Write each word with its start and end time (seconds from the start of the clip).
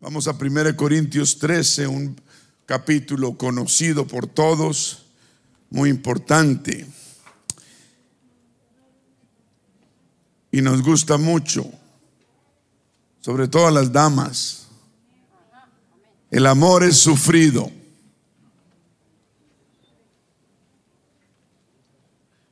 Vamos 0.00 0.28
a 0.28 0.30
1 0.30 0.76
Corintios 0.76 1.40
13, 1.40 1.88
un 1.88 2.20
capítulo 2.66 3.36
conocido 3.36 4.06
por 4.06 4.28
todos, 4.28 5.06
muy 5.70 5.90
importante. 5.90 6.86
Y 10.52 10.62
nos 10.62 10.82
gusta 10.82 11.18
mucho, 11.18 11.68
sobre 13.20 13.48
todo 13.48 13.66
a 13.66 13.72
las 13.72 13.90
damas. 13.90 14.68
El 16.30 16.46
amor 16.46 16.84
es 16.84 16.96
sufrido. 16.96 17.68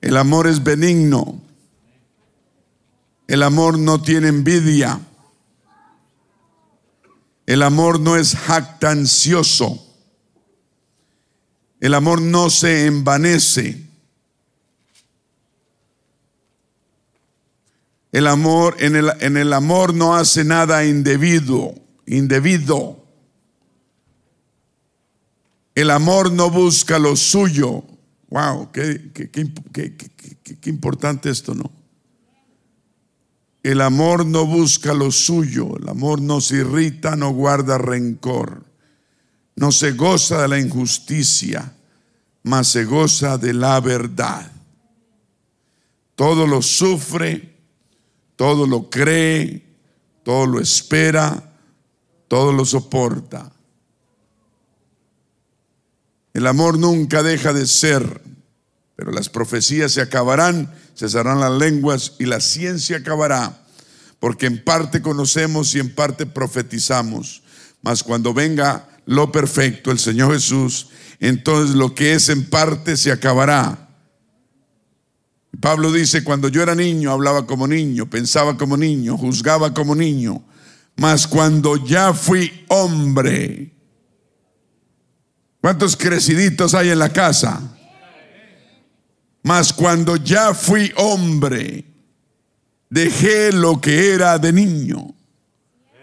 El 0.00 0.16
amor 0.16 0.48
es 0.48 0.64
benigno. 0.64 1.40
El 3.28 3.44
amor 3.44 3.78
no 3.78 4.02
tiene 4.02 4.26
envidia. 4.26 5.00
El 7.46 7.62
amor 7.62 8.00
no 8.00 8.16
es 8.16 8.34
jactancioso. 8.34 9.82
El 11.80 11.94
amor 11.94 12.20
no 12.20 12.50
se 12.50 12.86
envanece. 12.86 13.86
El 18.10 18.26
amor, 18.26 18.76
en 18.80 18.96
el, 18.96 19.12
en 19.20 19.36
el 19.36 19.52
amor 19.52 19.94
no 19.94 20.16
hace 20.16 20.42
nada 20.42 20.84
indebido, 20.84 21.74
indebido. 22.06 23.04
El 25.74 25.90
amor 25.90 26.32
no 26.32 26.50
busca 26.50 26.98
lo 26.98 27.14
suyo. 27.14 27.84
Wow, 28.30 28.72
qué, 28.72 29.12
importante 30.64 31.30
esto, 31.30 31.54
¿no? 31.54 31.70
El 33.66 33.80
amor 33.80 34.24
no 34.24 34.46
busca 34.46 34.94
lo 34.94 35.10
suyo, 35.10 35.76
el 35.76 35.88
amor 35.88 36.20
no 36.20 36.40
se 36.40 36.58
irrita, 36.58 37.16
no 37.16 37.30
guarda 37.30 37.78
rencor, 37.78 38.62
no 39.56 39.72
se 39.72 39.90
goza 39.90 40.42
de 40.42 40.46
la 40.46 40.60
injusticia, 40.60 41.74
mas 42.44 42.68
se 42.68 42.84
goza 42.84 43.38
de 43.38 43.52
la 43.52 43.80
verdad. 43.80 44.52
Todo 46.14 46.46
lo 46.46 46.62
sufre, 46.62 47.56
todo 48.36 48.68
lo 48.68 48.88
cree, 48.88 49.66
todo 50.22 50.46
lo 50.46 50.60
espera, 50.60 51.52
todo 52.28 52.52
lo 52.52 52.64
soporta. 52.64 53.50
El 56.34 56.46
amor 56.46 56.78
nunca 56.78 57.24
deja 57.24 57.52
de 57.52 57.66
ser, 57.66 58.22
pero 58.94 59.10
las 59.10 59.28
profecías 59.28 59.90
se 59.90 60.02
acabarán 60.02 60.72
cesarán 60.96 61.40
las 61.40 61.52
lenguas 61.52 62.14
y 62.18 62.24
la 62.24 62.40
ciencia 62.40 62.96
acabará, 62.98 63.65
porque 64.20 64.46
en 64.46 64.62
parte 64.62 65.02
conocemos 65.02 65.74
y 65.74 65.80
en 65.80 65.94
parte 65.94 66.26
profetizamos. 66.26 67.42
Mas 67.82 68.02
cuando 68.02 68.34
venga 68.34 68.88
lo 69.04 69.30
perfecto, 69.30 69.90
el 69.90 69.98
Señor 69.98 70.32
Jesús, 70.32 70.88
entonces 71.20 71.76
lo 71.76 71.94
que 71.94 72.14
es 72.14 72.28
en 72.28 72.48
parte 72.48 72.96
se 72.96 73.12
acabará. 73.12 73.86
Pablo 75.60 75.92
dice, 75.92 76.22
cuando 76.22 76.48
yo 76.48 76.62
era 76.62 76.74
niño 76.74 77.12
hablaba 77.12 77.46
como 77.46 77.66
niño, 77.66 78.10
pensaba 78.10 78.56
como 78.58 78.76
niño, 78.76 79.16
juzgaba 79.16 79.72
como 79.72 79.94
niño, 79.94 80.44
mas 80.96 81.26
cuando 81.26 81.76
ya 81.76 82.12
fui 82.12 82.64
hombre, 82.68 83.72
¿cuántos 85.60 85.96
creciditos 85.96 86.74
hay 86.74 86.90
en 86.90 86.98
la 86.98 87.12
casa? 87.12 87.62
Mas 89.42 89.72
cuando 89.72 90.16
ya 90.16 90.52
fui 90.52 90.92
hombre, 90.96 91.85
dejé 92.90 93.52
lo 93.52 93.80
que 93.80 94.12
era 94.12 94.38
de 94.38 94.52
niño. 94.52 95.14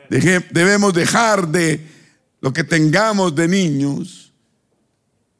debemos 0.09 0.93
dejar 0.93 1.47
de 1.47 1.87
lo 2.41 2.53
que 2.53 2.63
tengamos 2.63 3.35
de 3.35 3.47
niños 3.47 4.33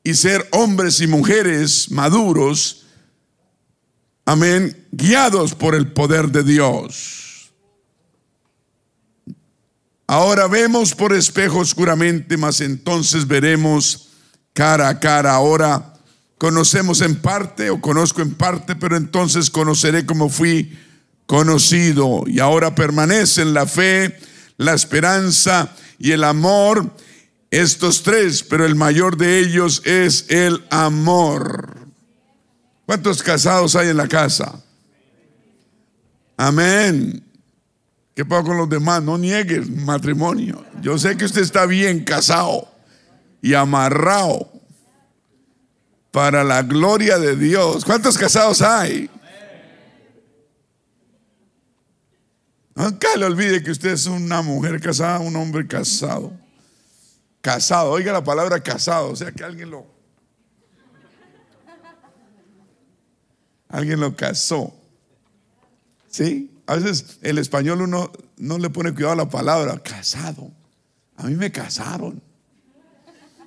y 0.04 0.14
ser 0.14 0.48
hombres 0.52 1.00
y 1.02 1.08
mujeres 1.08 1.92
maduros, 1.92 2.86
amén, 4.26 4.86
guiados 4.92 5.54
por 5.54 5.76
el 5.76 5.92
poder 5.92 6.30
de 6.30 6.44
Dios. 6.44 7.52
Ahora 10.08 10.48
vemos 10.48 10.94
por 10.94 11.14
espejo 11.14 11.60
oscuramente, 11.60 12.36
mas 12.38 12.62
entonces 12.62 13.28
veremos 13.28 14.10
cara 14.54 14.90
a 14.90 15.00
cara. 15.00 15.34
Ahora 15.34 15.94
Conocemos 16.44 17.00
en 17.00 17.16
parte 17.16 17.70
o 17.70 17.80
conozco 17.80 18.22
en 18.22 18.34
parte, 18.34 18.76
pero 18.76 18.98
entonces 18.98 19.50
conoceré 19.50 20.06
como 20.06 20.28
fui 20.28 20.78
conocido. 21.26 22.24
Y 22.28 22.40
ahora 22.40 22.76
permanecen 22.76 23.54
la 23.54 23.66
fe, 23.66 24.18
la 24.58 24.74
esperanza 24.74 25.76
y 26.00 26.12
el 26.12 26.24
amor. 26.24 26.96
Estos 27.52 28.02
tres, 28.02 28.44
pero 28.44 28.66
el 28.66 28.76
mayor 28.76 29.18
de 29.18 29.40
ellos 29.40 29.82
es 29.86 30.26
el 30.30 30.64
amor. 30.70 31.78
¿Cuántos 32.86 33.22
casados 33.22 33.76
hay 33.76 33.90
en 33.90 33.98
la 33.98 34.08
casa? 34.08 34.64
Amén. 36.36 37.24
¿Qué 38.16 38.26
pasa 38.26 38.44
con 38.44 38.58
los 38.58 38.70
demás? 38.70 39.02
No 39.04 39.18
niegues 39.18 39.70
matrimonio. 39.70 40.64
Yo 40.82 40.98
sé 40.98 41.16
que 41.18 41.26
usted 41.26 41.42
está 41.42 41.66
bien 41.66 42.04
casado 42.04 42.68
y 43.42 43.54
amarrado 43.54 44.52
para 46.12 46.44
la 46.44 46.62
gloria 46.62 47.18
de 47.18 47.36
Dios. 47.36 47.86
¿Cuántos 47.86 48.18
casados 48.18 48.62
hay? 48.62 49.10
Nunca 52.76 53.08
le 53.18 53.26
olvide 53.26 53.62
que 53.62 53.72
usted 53.72 53.92
es 53.92 54.08
una 54.08 54.42
mujer 54.42 54.80
casada, 54.82 55.20
un 55.20 55.36
hombre 55.36 55.68
casado. 55.68 56.34
Casado, 57.42 57.92
oiga 57.92 58.12
la 58.12 58.24
palabra 58.24 58.62
casado, 58.62 59.10
o 59.10 59.16
sea 59.16 59.32
que 59.32 59.44
alguien 59.44 59.70
lo... 59.70 59.86
Alguien 63.70 64.00
lo 64.00 64.16
casó. 64.16 64.74
¿Sí? 66.08 66.52
A 66.68 66.76
veces 66.76 67.18
el 67.22 67.40
español 67.40 67.82
uno 67.82 68.12
no 68.38 68.58
le 68.58 68.70
pone 68.70 68.94
cuidado 68.94 69.14
a 69.14 69.18
la 69.18 69.30
palabra, 69.30 69.80
casado. 69.80 70.52
A 71.18 71.24
mí 71.24 71.36
me 71.36 71.52
casaron. 71.52 72.22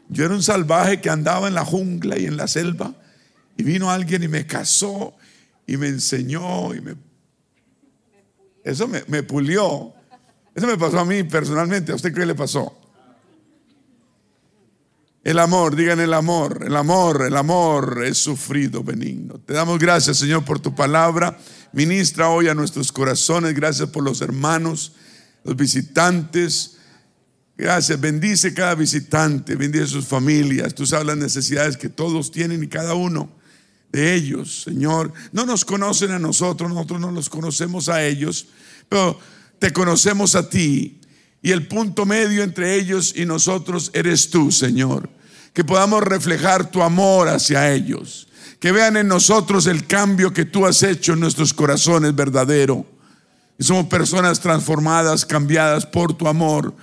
Yo 0.09 0.25
era 0.25 0.35
un 0.35 0.43
salvaje 0.43 1.01
que 1.01 1.11
andaba 1.11 1.49
en 1.49 1.55
la 1.55 1.65
jungla 1.65 2.19
y 2.19 2.27
en 2.27 2.37
la 2.37 2.47
selva 2.47 2.95
y 3.57 3.63
vino 3.63 3.91
alguien 3.91 4.23
y 4.23 4.29
me 4.29 4.47
casó 4.47 5.17
y 5.67 5.77
me 5.77 5.89
enseñó 5.89 6.75
y 6.75 6.81
me... 6.81 7.06
Eso 8.67 8.89
me, 8.89 9.23
pulió. 9.23 9.95
Eso 10.55 10.67
me 10.67 10.77
pasó 10.77 10.99
a 10.99 11.05
mí 11.05 11.23
personalmente. 11.23 11.93
¿A 11.93 11.95
usted 11.95 12.13
qué 12.13 12.27
le 12.27 12.35
pasó? 12.35 12.77
El 15.23 15.39
amor, 15.39 15.75
digan 15.75 16.01
el 16.01 16.13
amor, 16.13 16.65
el 16.67 16.77
amor, 16.77 17.25
el 17.27 17.37
amor 17.37 18.03
es 18.05 18.19
sufrido, 18.19 18.83
benigno. 18.83 19.39
Te 19.39 19.55
damos 19.55 19.79
gracias, 19.79 20.19
Señor, 20.19 20.45
por 20.45 20.61
tu 20.61 20.75
palabra. 20.75 21.39
Ministra 21.73 22.29
hoy 22.29 22.49
a 22.49 22.55
nuestros 22.55 22.93
corazones. 22.93 23.55
Gracias 23.55 23.89
por 23.89 24.03
los 24.05 24.21
hermanos, 24.21 24.93
los 25.45 25.57
visitantes 25.57 26.77
Gracias, 27.59 27.99
bendice 27.99 28.53
cada 28.53 28.75
visitante, 28.75 29.57
bendice 29.57 29.87
sus 29.87 30.07
familias. 30.07 30.75
Tú 30.75 30.85
sabes 30.85 31.07
las 31.07 31.17
necesidades 31.17 31.79
que 31.79 31.89
todos 31.89 32.31
tienen 32.31 32.63
y 32.63 32.69
cada 32.69 32.95
uno 32.95 33.31
de 33.93 34.15
ellos, 34.15 34.63
Señor. 34.65 35.13
No 35.33 35.47
nos 35.47 35.65
conocen 35.65 36.11
a 36.13 36.19
nosotros, 36.19 36.71
nosotros 36.71 37.01
no 37.01 37.11
los 37.11 37.29
conocemos 37.29 37.89
a 37.89 38.05
ellos, 38.05 38.47
pero 38.89 39.19
te 39.59 39.73
conocemos 39.73 40.35
a 40.35 40.49
ti. 40.49 41.01
Y 41.43 41.53
el 41.53 41.67
punto 41.69 42.07
medio 42.07 42.43
entre 42.43 42.75
ellos 42.75 43.13
y 43.17 43.25
nosotros 43.25 43.91
eres 43.95 44.31
tú, 44.31 44.51
Señor. 44.51 45.09
Que 45.53 45.65
podamos 45.65 46.03
reflejar 46.03 46.71
tu 46.71 46.83
amor 46.83 47.29
hacia 47.29 47.73
ellos. 47.73 48.29
Que 48.61 48.73
vean 48.73 48.97
en 48.97 49.09
nosotros 49.09 49.67
el 49.67 49.87
cambio 49.87 50.33
que 50.33 50.45
tú 50.45 50.67
has 50.67 50.83
hecho 50.83 51.13
en 51.13 51.21
nuestros 51.21 51.55
corazones 51.55 52.15
verdadero. 52.15 52.85
Somos 53.59 53.87
personas 53.87 54.41
transformadas, 54.41 55.25
cambiadas 55.25 55.87
por 55.87 56.13
tu 56.13 56.29
amor 56.29 56.75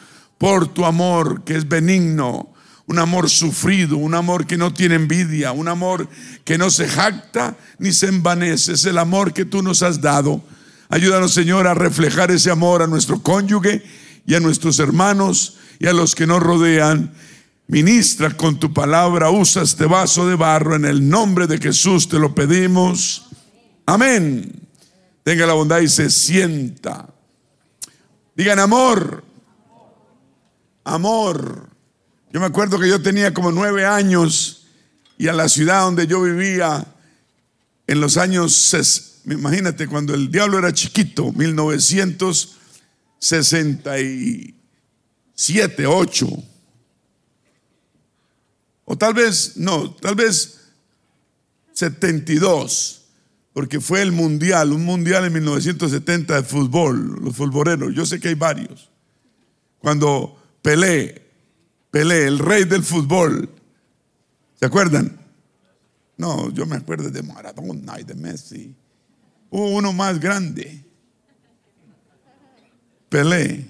por 0.43 0.67
tu 0.67 0.83
amor 0.83 1.45
que 1.45 1.55
es 1.55 1.69
benigno, 1.69 2.52
un 2.85 2.99
amor 2.99 3.29
sufrido, 3.29 3.97
un 3.97 4.13
amor 4.13 4.45
que 4.45 4.57
no 4.57 4.73
tiene 4.73 4.95
envidia, 4.95 5.51
un 5.51 5.67
amor 5.67 6.07
que 6.43 6.57
no 6.57 6.69
se 6.69 6.87
jacta 6.87 7.55
ni 7.79 7.91
se 7.91 8.07
envanece, 8.07 8.73
es 8.73 8.85
el 8.85 8.97
amor 8.97 9.33
que 9.33 9.45
tú 9.45 9.61
nos 9.61 9.83
has 9.83 10.01
dado. 10.01 10.43
Ayúdanos, 10.89 11.33
Señor, 11.33 11.67
a 11.67 11.73
reflejar 11.73 12.31
ese 12.31 12.51
amor 12.51 12.81
a 12.81 12.87
nuestro 12.87 13.21
cónyuge 13.21 13.83
y 14.25 14.35
a 14.35 14.39
nuestros 14.39 14.79
hermanos 14.79 15.57
y 15.79 15.87
a 15.87 15.93
los 15.93 16.13
que 16.15 16.27
nos 16.27 16.41
rodean. 16.41 17.13
Ministra 17.67 18.35
con 18.35 18.59
tu 18.59 18.73
palabra, 18.73 19.31
usa 19.31 19.63
este 19.63 19.85
vaso 19.85 20.27
de 20.27 20.35
barro 20.35 20.75
en 20.75 20.85
el 20.85 21.07
nombre 21.07 21.47
de 21.47 21.57
Jesús, 21.57 22.09
te 22.09 22.19
lo 22.19 22.35
pedimos. 22.35 23.27
Amén. 23.85 24.51
Tenga 25.23 25.45
la 25.45 25.53
bondad 25.53 25.79
y 25.79 25.87
se 25.87 26.09
sienta. 26.09 27.07
Digan 28.35 28.59
amor 28.59 29.23
amor. 30.83 31.72
Yo 32.33 32.39
me 32.39 32.47
acuerdo 32.47 32.79
que 32.79 32.89
yo 32.89 32.99
tenía 32.99 33.31
como 33.31 33.51
nueve 33.51 33.85
años 33.85 34.65
y 35.19 35.27
a 35.27 35.33
la 35.33 35.47
ciudad 35.47 35.83
donde 35.83 36.07
yo 36.07 36.19
vivía 36.23 36.83
en 37.85 38.01
los 38.01 38.17
años, 38.17 38.75
imagínate, 39.25 39.87
cuando 39.87 40.15
el 40.15 40.31
diablo 40.31 40.57
era 40.57 40.73
chiquito, 40.73 41.31
1960 41.31 43.99
y 43.99 44.55
siete, 45.35 45.85
ocho. 45.85 46.27
O 48.85 48.97
tal 48.97 49.13
vez, 49.13 49.57
no, 49.57 49.93
tal 49.93 50.15
vez 50.15 50.61
72 51.73 53.01
porque 53.53 53.79
fue 53.79 54.01
el 54.01 54.11
mundial, 54.11 54.73
un 54.73 54.83
mundial 54.83 55.25
en 55.25 55.33
1970 55.33 56.37
de 56.37 56.43
fútbol, 56.43 57.19
los 57.23 57.35
futboleros, 57.35 57.93
yo 57.93 58.07
sé 58.07 58.19
que 58.19 58.29
hay 58.29 58.33
varios. 58.33 58.89
Cuando 59.77 60.39
Pelé, 60.63 61.22
Pelé, 61.93 62.25
el 62.25 62.39
rey 62.39 62.63
del 62.63 62.81
fútbol, 62.81 63.47
¿se 64.59 64.65
acuerdan? 64.65 65.15
No, 66.17 66.49
yo 66.49 66.65
me 66.65 66.77
acuerdo 66.77 67.11
de 67.11 67.21
Maradona 67.21 67.99
y 67.99 68.03
de 68.03 68.15
Messi. 68.15 68.75
Hubo 69.51 69.75
uno 69.75 69.93
más 69.93 70.19
grande. 70.19 70.83
Pelé, 73.09 73.67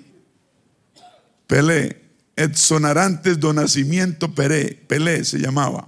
Pelé, 1.47 2.01
Edson 2.37 2.85
Arantes 2.85 3.37
do 3.41 3.51
Nacimiento 3.51 4.33
Pelé, 4.33 4.81
Pelé 4.87 5.25
se 5.25 5.39
llamaba. 5.39 5.85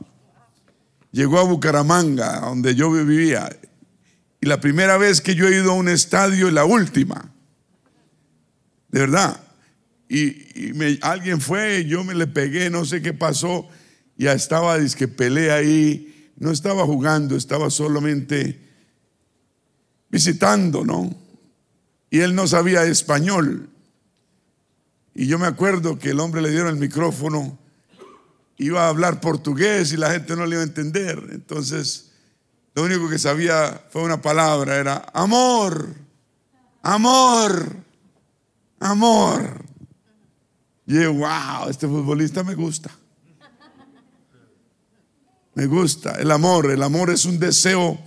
Llegó 1.14 1.40
a 1.40 1.44
Bucaramanga, 1.44 2.42
donde 2.42 2.76
yo 2.76 2.92
vivía, 2.92 3.50
y 4.42 4.46
la 4.46 4.60
primera 4.60 4.98
vez 4.98 5.22
que 5.22 5.36
yo 5.36 5.48
he 5.48 5.56
ido 5.56 5.72
a 5.72 5.76
un 5.76 5.88
estadio 5.88 6.52
la 6.52 6.66
última. 6.66 7.32
De 8.90 9.00
verdad. 9.00 9.45
Y, 10.08 11.00
alguien 11.02 11.42
fue, 11.42 11.86
yo 11.86 12.04
me 12.04 12.14
le 12.14 12.28
pegué, 12.28 12.70
no 12.70 12.86
sé 12.86 13.02
qué 13.02 13.14
pasó. 13.14 13.68
Ya 14.18 14.34
estaba, 14.34 14.78
dice 14.78 15.08
que 15.08 15.52
ahí. 15.52 16.32
No 16.38 16.52
estaba 16.52 16.86
jugando, 16.86 17.36
estaba 17.38 17.70
solamente 17.70 18.60
visitando, 20.10 20.84
¿no? 20.84 21.16
Y 22.10 22.20
él 22.20 22.36
no 22.36 22.46
sabía 22.46 22.84
español. 22.84 23.70
Y 25.14 25.28
yo 25.28 25.40
me 25.40 25.48
acuerdo 25.48 25.98
que 25.98 26.10
el 26.10 26.20
hombre 26.20 26.42
le 26.42 26.52
dieron 26.52 26.68
el 26.68 26.76
micrófono, 26.76 27.58
iba 28.58 28.86
a 28.86 28.90
hablar 28.90 29.22
portugués 29.22 29.94
y 29.94 29.98
la 29.98 30.12
gente 30.12 30.36
no 30.36 30.46
le 30.46 30.56
iba 30.56 30.62
a 30.62 30.68
entender. 30.68 31.30
Entonces 31.32 32.12
lo 32.76 32.84
único 32.84 33.10
que 33.10 33.18
sabía 33.18 33.82
fue 33.90 34.04
una 34.04 34.22
palabra, 34.22 34.76
era 34.76 35.06
amor, 35.14 35.96
amor, 36.82 37.78
amor. 38.82 39.65
Y 40.88 40.96
yo, 40.96 41.14
wow, 41.14 41.70
este 41.70 41.88
futbolista 41.88 42.44
me 42.44 42.56
gusta. 42.56 42.92
Me 45.54 45.66
gusta 45.66 46.12
el 46.20 46.32
amor. 46.32 46.72
El 46.72 46.84
amor 46.84 47.10
es 47.10 47.26
un 47.26 47.40
deseo, 47.40 48.00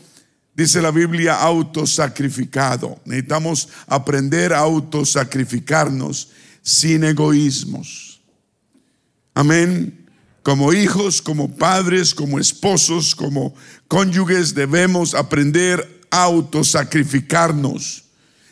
dice 0.55 0.83
la 0.83 0.91
Biblia, 0.91 1.41
autosacrificado. 1.41 3.01
Necesitamos 3.05 3.69
aprender 3.87 4.53
a 4.53 4.61
autosacrificarnos 4.61 6.31
sin 6.63 7.05
egoísmos. 7.05 8.21
Amén 9.35 9.99
como 10.49 10.73
hijos, 10.73 11.21
como 11.21 11.55
padres, 11.57 12.15
como 12.15 12.39
esposos, 12.39 13.15
como 13.15 13.55
cónyuges, 13.87 14.55
debemos 14.55 15.15
aprender 15.15 16.01
a 16.11 16.23
autosacrificarnos. 16.23 18.05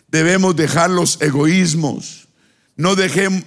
Debemos 0.09 0.55
dejar 0.55 0.91
los 0.91 1.19
egoísmos. 1.23 2.26
No, 2.77 2.95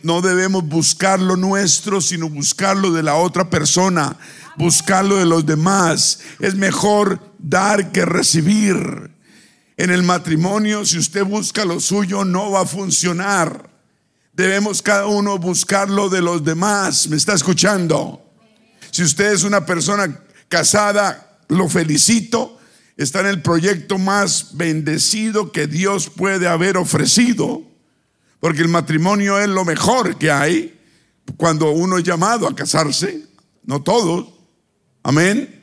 no 0.01 0.21
debemos 0.21 0.63
buscar 0.65 1.19
lo 1.19 1.35
nuestro, 1.35 2.01
sino 2.01 2.29
buscarlo 2.29 2.91
de 2.91 3.03
la 3.03 3.15
otra 3.15 3.49
persona, 3.49 4.17
buscarlo 4.57 5.17
de 5.17 5.25
los 5.25 5.45
demás. 5.45 6.19
Es 6.39 6.55
mejor 6.55 7.21
dar 7.37 7.91
que 7.91 8.05
recibir. 8.05 9.11
En 9.77 9.91
el 9.91 10.03
matrimonio, 10.03 10.83
si 10.83 10.97
usted 10.97 11.23
busca 11.23 11.63
lo 11.63 11.79
suyo, 11.79 12.25
no 12.25 12.51
va 12.51 12.61
a 12.61 12.65
funcionar. 12.65 13.69
Debemos 14.33 14.81
cada 14.81 15.05
uno 15.05 15.37
buscarlo 15.37 16.09
de 16.09 16.21
los 16.21 16.43
demás. 16.43 17.07
¿Me 17.07 17.15
está 17.15 17.33
escuchando? 17.33 18.25
Si 18.91 19.03
usted 19.03 19.31
es 19.31 19.43
una 19.43 19.65
persona 19.65 20.19
casada, 20.47 21.39
lo 21.47 21.69
felicito. 21.69 22.59
Está 22.97 23.21
en 23.21 23.27
el 23.27 23.41
proyecto 23.41 23.97
más 23.97 24.57
bendecido 24.57 25.51
que 25.51 25.67
Dios 25.67 26.09
puede 26.09 26.47
haber 26.47 26.75
ofrecido. 26.75 27.68
Porque 28.39 28.61
el 28.61 28.67
matrimonio 28.67 29.39
es 29.39 29.49
lo 29.49 29.65
mejor 29.65 30.17
que 30.17 30.31
hay 30.31 30.79
cuando 31.37 31.71
uno 31.71 31.97
es 31.97 32.03
llamado 32.03 32.47
a 32.47 32.55
casarse. 32.55 33.23
No 33.63 33.81
todos. 33.81 34.27
Amén. 35.03 35.55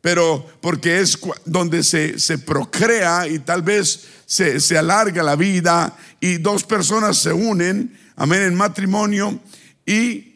Pero 0.00 0.46
porque 0.60 1.00
es 1.00 1.18
donde 1.44 1.82
se, 1.84 2.18
se 2.18 2.38
procrea 2.38 3.28
y 3.28 3.38
tal 3.38 3.62
vez 3.62 4.08
se, 4.26 4.58
se, 4.60 4.76
alarga 4.76 5.22
la 5.22 5.36
vida 5.36 5.96
y 6.18 6.38
dos 6.38 6.64
personas 6.64 7.18
se 7.18 7.32
unen, 7.32 7.96
amén, 8.16 8.42
en 8.42 8.54
matrimonio 8.56 9.38
y 9.86 10.32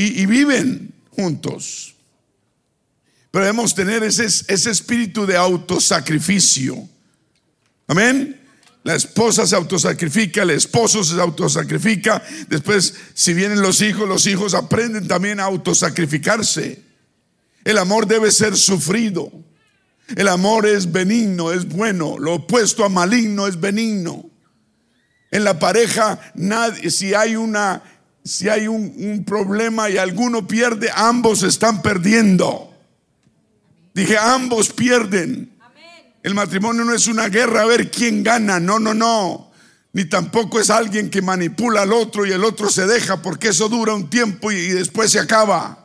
y, 0.00 0.24
viven 0.26 0.94
juntos. 1.10 1.94
Pero 3.30 3.44
debemos 3.44 3.74
tener 3.74 4.02
ese, 4.02 4.24
ese 4.24 4.70
espíritu 4.70 5.26
de 5.26 5.36
autosacrificio. 5.36 6.88
Amén. 7.86 8.39
La 8.82 8.94
esposa 8.94 9.46
se 9.46 9.56
autosacrifica, 9.56 10.42
el 10.42 10.50
esposo 10.50 11.04
se 11.04 11.20
autosacrifica. 11.20 12.22
Después, 12.48 12.94
si 13.12 13.34
vienen 13.34 13.60
los 13.60 13.82
hijos, 13.82 14.08
los 14.08 14.26
hijos 14.26 14.54
aprenden 14.54 15.06
también 15.06 15.38
a 15.38 15.44
autosacrificarse. 15.44 16.82
El 17.64 17.78
amor 17.78 18.06
debe 18.06 18.30
ser 18.30 18.56
sufrido. 18.56 19.30
El 20.16 20.28
amor 20.28 20.66
es 20.66 20.90
benigno, 20.90 21.52
es 21.52 21.68
bueno. 21.68 22.16
Lo 22.18 22.34
opuesto 22.34 22.84
a 22.84 22.88
maligno 22.88 23.46
es 23.46 23.60
benigno. 23.60 24.24
En 25.30 25.44
la 25.44 25.58
pareja, 25.58 26.18
nadie, 26.34 26.90
si 26.90 27.14
hay 27.14 27.36
una 27.36 27.82
si 28.24 28.48
hay 28.48 28.68
un, 28.68 29.24
problema 29.26 29.88
y 29.88 29.96
alguno 29.96 30.46
pierde, 30.46 30.90
ambos 30.94 31.42
están 31.42 31.82
perdiendo. 31.82 32.72
Dije, 33.94 34.16
ambos 34.18 34.70
pierden. 34.70 35.50
El 36.22 36.34
matrimonio 36.34 36.84
no 36.84 36.94
es 36.94 37.06
una 37.06 37.28
guerra 37.28 37.62
a 37.62 37.66
ver 37.66 37.90
quién 37.90 38.22
gana, 38.22 38.60
no, 38.60 38.78
no, 38.78 38.92
no. 38.92 39.50
Ni 39.92 40.04
tampoco 40.04 40.60
es 40.60 40.70
alguien 40.70 41.10
que 41.10 41.22
manipula 41.22 41.82
al 41.82 41.92
otro 41.92 42.24
y 42.24 42.30
el 42.30 42.44
otro 42.44 42.70
se 42.70 42.86
deja 42.86 43.22
porque 43.22 43.48
eso 43.48 43.68
dura 43.68 43.94
un 43.94 44.08
tiempo 44.08 44.52
y, 44.52 44.68
después 44.68 45.10
se 45.10 45.18
acaba. 45.18 45.76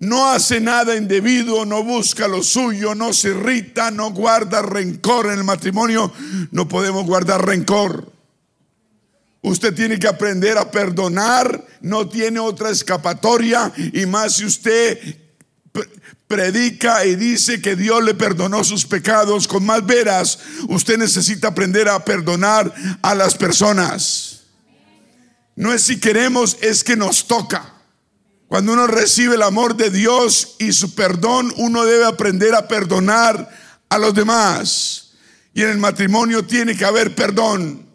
No 0.00 0.30
hace 0.30 0.60
nada 0.60 0.94
indebido, 0.94 1.64
no 1.64 1.82
busca 1.82 2.28
lo 2.28 2.42
suyo, 2.42 2.94
no 2.94 3.12
se 3.12 3.30
irrita, 3.30 3.90
no 3.90 4.12
guarda 4.12 4.62
rencor 4.62 5.26
en 5.26 5.38
el 5.38 5.44
matrimonio. 5.44 6.12
No 6.52 6.68
podemos 6.68 7.04
guardar 7.04 7.44
rencor. 7.44 8.12
Usted 9.40 9.74
tiene 9.74 9.98
que 9.98 10.06
aprender 10.06 10.58
a 10.58 10.70
perdonar, 10.70 11.64
no 11.80 12.08
tiene 12.08 12.38
otra 12.38 12.70
escapatoria 12.70 13.72
y 13.92 14.04
más 14.06 14.36
si 14.36 14.44
usted 14.44 15.16
predica 16.28 17.06
y 17.06 17.16
dice 17.16 17.60
que 17.60 17.74
Dios 17.74 18.04
le 18.04 18.14
perdonó 18.14 18.62
sus 18.62 18.84
pecados 18.84 19.48
con 19.48 19.64
más 19.64 19.84
veras, 19.84 20.38
usted 20.68 20.98
necesita 20.98 21.48
aprender 21.48 21.88
a 21.88 22.04
perdonar 22.04 22.72
a 23.02 23.14
las 23.14 23.34
personas. 23.34 24.42
No 25.56 25.72
es 25.72 25.82
si 25.82 25.98
queremos, 25.98 26.58
es 26.60 26.84
que 26.84 26.96
nos 26.96 27.26
toca. 27.26 27.74
Cuando 28.46 28.74
uno 28.74 28.86
recibe 28.86 29.34
el 29.34 29.42
amor 29.42 29.76
de 29.76 29.90
Dios 29.90 30.56
y 30.58 30.72
su 30.72 30.94
perdón, 30.94 31.52
uno 31.56 31.84
debe 31.84 32.06
aprender 32.06 32.54
a 32.54 32.68
perdonar 32.68 33.50
a 33.88 33.98
los 33.98 34.14
demás. 34.14 35.12
Y 35.54 35.62
en 35.62 35.70
el 35.70 35.78
matrimonio 35.78 36.44
tiene 36.44 36.76
que 36.76 36.84
haber 36.84 37.14
perdón. 37.14 37.87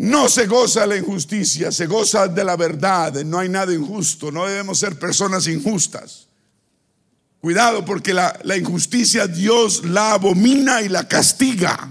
No 0.00 0.30
se 0.30 0.46
goza 0.46 0.86
la 0.86 0.96
injusticia, 0.96 1.70
se 1.70 1.84
goza 1.84 2.26
de 2.26 2.42
la 2.42 2.56
verdad. 2.56 3.12
No 3.22 3.38
hay 3.38 3.50
nada 3.50 3.74
injusto, 3.74 4.32
no 4.32 4.46
debemos 4.46 4.78
ser 4.78 4.98
personas 4.98 5.46
injustas. 5.46 6.26
Cuidado 7.38 7.84
porque 7.84 8.14
la, 8.14 8.34
injusticia 8.56 9.26
Dios 9.26 9.84
la 9.84 10.12
abomina 10.12 10.80
y 10.80 10.88
la 10.88 11.06
castiga. 11.06 11.90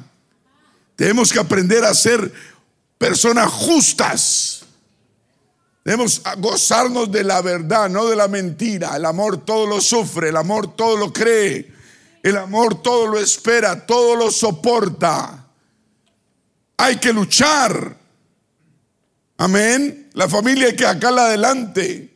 Tenemos 0.95 1.31
que 1.31 1.39
aprender 1.39 1.85
a 1.85 1.93
ser 1.93 2.33
personas 2.97 3.51
justas. 3.51 4.63
Debemos 5.85 6.23
gozarnos 6.39 7.11
de 7.11 7.23
la 7.23 7.43
verdad, 7.43 7.91
no 7.91 8.07
de 8.07 8.15
la 8.15 8.27
mentira. 8.27 8.95
El 8.95 9.05
amor 9.05 9.45
todo 9.45 9.67
lo 9.67 9.79
sufre, 9.79 10.29
el 10.29 10.37
amor 10.37 10.75
todo 10.75 10.97
lo 10.97 11.13
cree, 11.13 11.71
el 12.23 12.37
amor 12.37 12.81
todo 12.81 13.05
lo 13.05 13.19
espera, 13.19 13.85
todo 13.85 14.15
lo 14.15 14.31
soporta. 14.31 15.45
Hay 16.75 16.95
que 16.95 17.13
luchar 17.13 17.98
Amén. 19.39 20.09
La 20.15 20.27
familia 20.27 20.75
que 20.75 20.83
sacarla 20.83 21.27
adelante. 21.27 22.13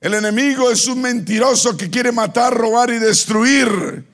El 0.00 0.14
enemigo 0.14 0.70
es 0.70 0.86
un 0.86 1.02
mentiroso 1.02 1.76
que 1.76 1.90
quiere 1.90 2.12
matar, 2.12 2.54
robar 2.54 2.90
y 2.90 3.00
destruir. 3.00 4.06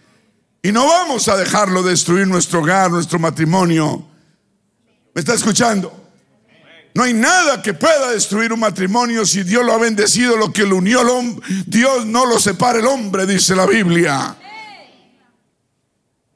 Y 0.63 0.73
no 0.73 0.87
vamos 0.87 1.29
a 1.29 1.37
dejarlo 1.37 1.83
destruir 1.83 2.27
nuestro 2.27 2.61
hogar, 2.61 2.91
nuestro 2.91 3.19
matrimonio. 3.19 4.09
¿Me 5.15 5.21
está 5.21 5.35
escuchando? 5.35 6.09
No 6.95 7.03
hay 7.03 7.13
nada 7.13 7.61
que 7.61 7.75
pueda 7.75 8.11
destruir 8.11 8.55
un 8.55 8.61
matrimonio 8.61 9.27
si 9.27 9.43
Dios 9.43 9.63
lo 9.63 9.75
ha 9.75 9.79
bendecido, 9.79 10.39
lo 10.39 10.51
que 10.51 10.65
lo 10.65 10.77
unió 10.77 11.03
el 11.03 11.11
hombre. 11.11 11.47
Dios 11.67 12.07
no 12.07 12.25
lo 12.25 12.41
separa 12.41 12.79
el 12.79 12.87
hombre, 12.87 13.27
dice 13.27 13.55
la 13.55 13.67
Biblia. 13.67 14.35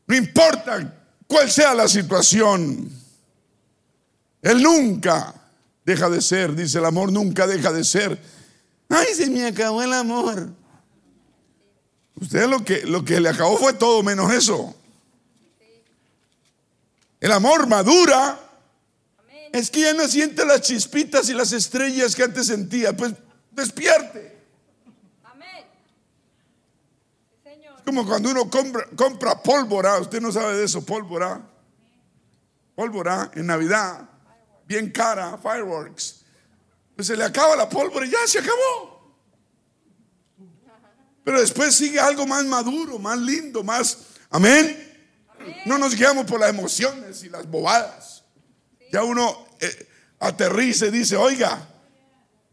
No 0.06 0.14
importa 0.14 0.96
cuál 1.26 1.50
sea 1.50 1.72
la 1.72 1.88
situación. 1.88 2.90
Él 4.42 4.62
nunca 4.62 5.39
deja 5.90 6.08
de 6.08 6.20
ser, 6.20 6.54
dice 6.54 6.78
el 6.78 6.84
amor 6.84 7.10
nunca 7.10 7.46
deja 7.46 7.72
de 7.72 7.84
ser. 7.84 8.20
Ay, 8.88 9.14
se 9.14 9.28
me 9.28 9.46
acabó 9.46 9.82
el 9.82 9.92
amor. 9.92 10.50
Usted 12.20 12.46
lo 12.48 12.64
que, 12.64 12.82
lo 12.82 13.04
que 13.04 13.20
le 13.20 13.28
acabó 13.28 13.56
fue 13.56 13.72
todo 13.72 14.02
menos 14.02 14.32
eso. 14.32 14.74
El 17.18 17.32
amor 17.32 17.66
madura. 17.66 18.38
Es 19.52 19.68
que 19.68 19.80
ya 19.80 19.94
no 19.94 20.06
siente 20.06 20.44
las 20.44 20.60
chispitas 20.60 21.28
y 21.28 21.34
las 21.34 21.52
estrellas 21.52 22.14
que 22.14 22.22
antes 22.22 22.46
sentía. 22.46 22.96
Pues 22.96 23.14
despierte. 23.50 24.38
Es 27.76 27.82
como 27.84 28.06
cuando 28.06 28.30
uno 28.30 28.48
compra, 28.48 28.86
compra 28.94 29.42
pólvora. 29.42 29.98
Usted 29.98 30.20
no 30.20 30.30
sabe 30.30 30.56
de 30.56 30.64
eso, 30.64 30.84
pólvora. 30.84 31.40
Pólvora 32.76 33.30
en 33.34 33.46
Navidad. 33.46 34.09
Bien 34.70 34.88
cara, 34.88 35.36
fireworks. 35.36 36.20
Pues 36.94 37.08
se 37.08 37.16
le 37.16 37.24
acaba 37.24 37.56
la 37.56 37.68
pólvora 37.68 38.06
y 38.06 38.10
ya 38.10 38.18
se 38.24 38.38
acabó. 38.38 39.16
Pero 41.24 41.40
después 41.40 41.74
sigue 41.74 41.98
algo 41.98 42.24
más 42.24 42.44
maduro, 42.44 42.96
más 43.00 43.18
lindo, 43.18 43.64
más... 43.64 43.98
Amén. 44.30 45.08
No 45.66 45.76
nos 45.76 45.96
guiamos 45.96 46.24
por 46.24 46.38
las 46.38 46.50
emociones 46.50 47.24
y 47.24 47.28
las 47.28 47.50
bobadas. 47.50 48.22
Ya 48.92 49.02
uno 49.02 49.44
eh, 49.58 49.88
aterriza 50.20 50.86
y 50.86 50.92
dice, 50.92 51.16
oiga, 51.16 51.68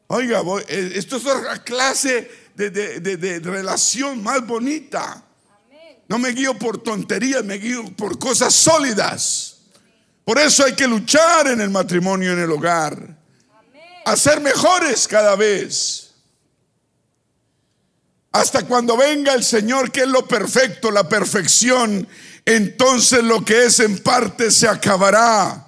oiga, 0.07 0.41
eh, 0.69 0.93
esto 0.95 1.17
es 1.17 1.25
otra 1.27 1.63
clase 1.63 2.31
de, 2.55 3.41
relación 3.43 4.24
más 4.24 4.43
bonita. 4.43 5.24
No 6.07 6.17
me 6.17 6.29
guío 6.29 6.57
por 6.57 6.81
tonterías, 6.81 7.45
me 7.45 7.59
guío 7.59 7.95
por 7.95 8.17
cosas 8.17 8.55
sólidas. 8.55 9.57
Por 10.27 10.38
eso 10.39 10.65
hay 10.65 10.74
que 10.74 10.89
luchar 10.89 11.48
en 11.48 11.62
el 11.62 11.69
matrimonio, 11.69 12.34
en 12.34 12.39
el 12.39 12.51
hogar. 12.51 13.17
A 14.03 14.17
ser 14.17 14.41
mejores 14.41 15.07
cada 15.07 15.38
vez. 15.38 16.12
Hasta 18.34 18.67
cuando 18.67 18.98
venga 18.98 19.34
el 19.34 19.46
Señor, 19.46 19.89
que 19.89 20.01
es 20.01 20.07
lo 20.10 20.27
perfecto, 20.27 20.91
la 20.91 21.07
perfección 21.07 22.05
entonces 22.43 23.24
lo 23.24 23.46
que 23.46 23.67
es 23.67 23.79
en 23.79 24.00
parte 24.00 24.51
se 24.51 24.67
acabará. 24.67 25.65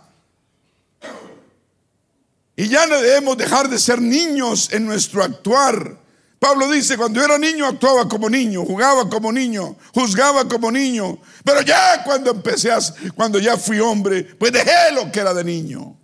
Y 2.58 2.68
ya 2.68 2.86
no 2.86 3.02
debemos 3.02 3.38
dejar 3.38 3.70
de 3.70 3.80
ser 3.80 4.02
niños 4.02 4.74
en 4.74 4.86
nuestro 4.86 5.24
actuar. 5.24 5.98
Pablo 6.40 6.72
dice, 6.72 6.98
cuando 6.98 7.22
era 7.22 7.38
niño 7.38 7.66
actuaba 7.66 8.08
como 8.08 8.30
niño, 8.30 8.64
jugaba 8.66 9.10
como 9.10 9.30
niño, 9.32 9.76
juzgaba 9.94 10.48
como 10.48 10.72
niño. 10.72 11.20
Pero 11.44 11.62
ya 11.62 12.02
cuando 12.06 12.32
empecé, 12.32 12.72
a, 12.72 12.80
cuando 13.14 13.40
ya 13.40 13.58
fui 13.58 13.80
hombre, 13.80 14.24
pues 14.24 14.54
dejé 14.54 14.94
lo 14.94 15.12
que 15.12 15.20
era 15.20 15.34
de 15.34 15.44
niño. 15.44 15.98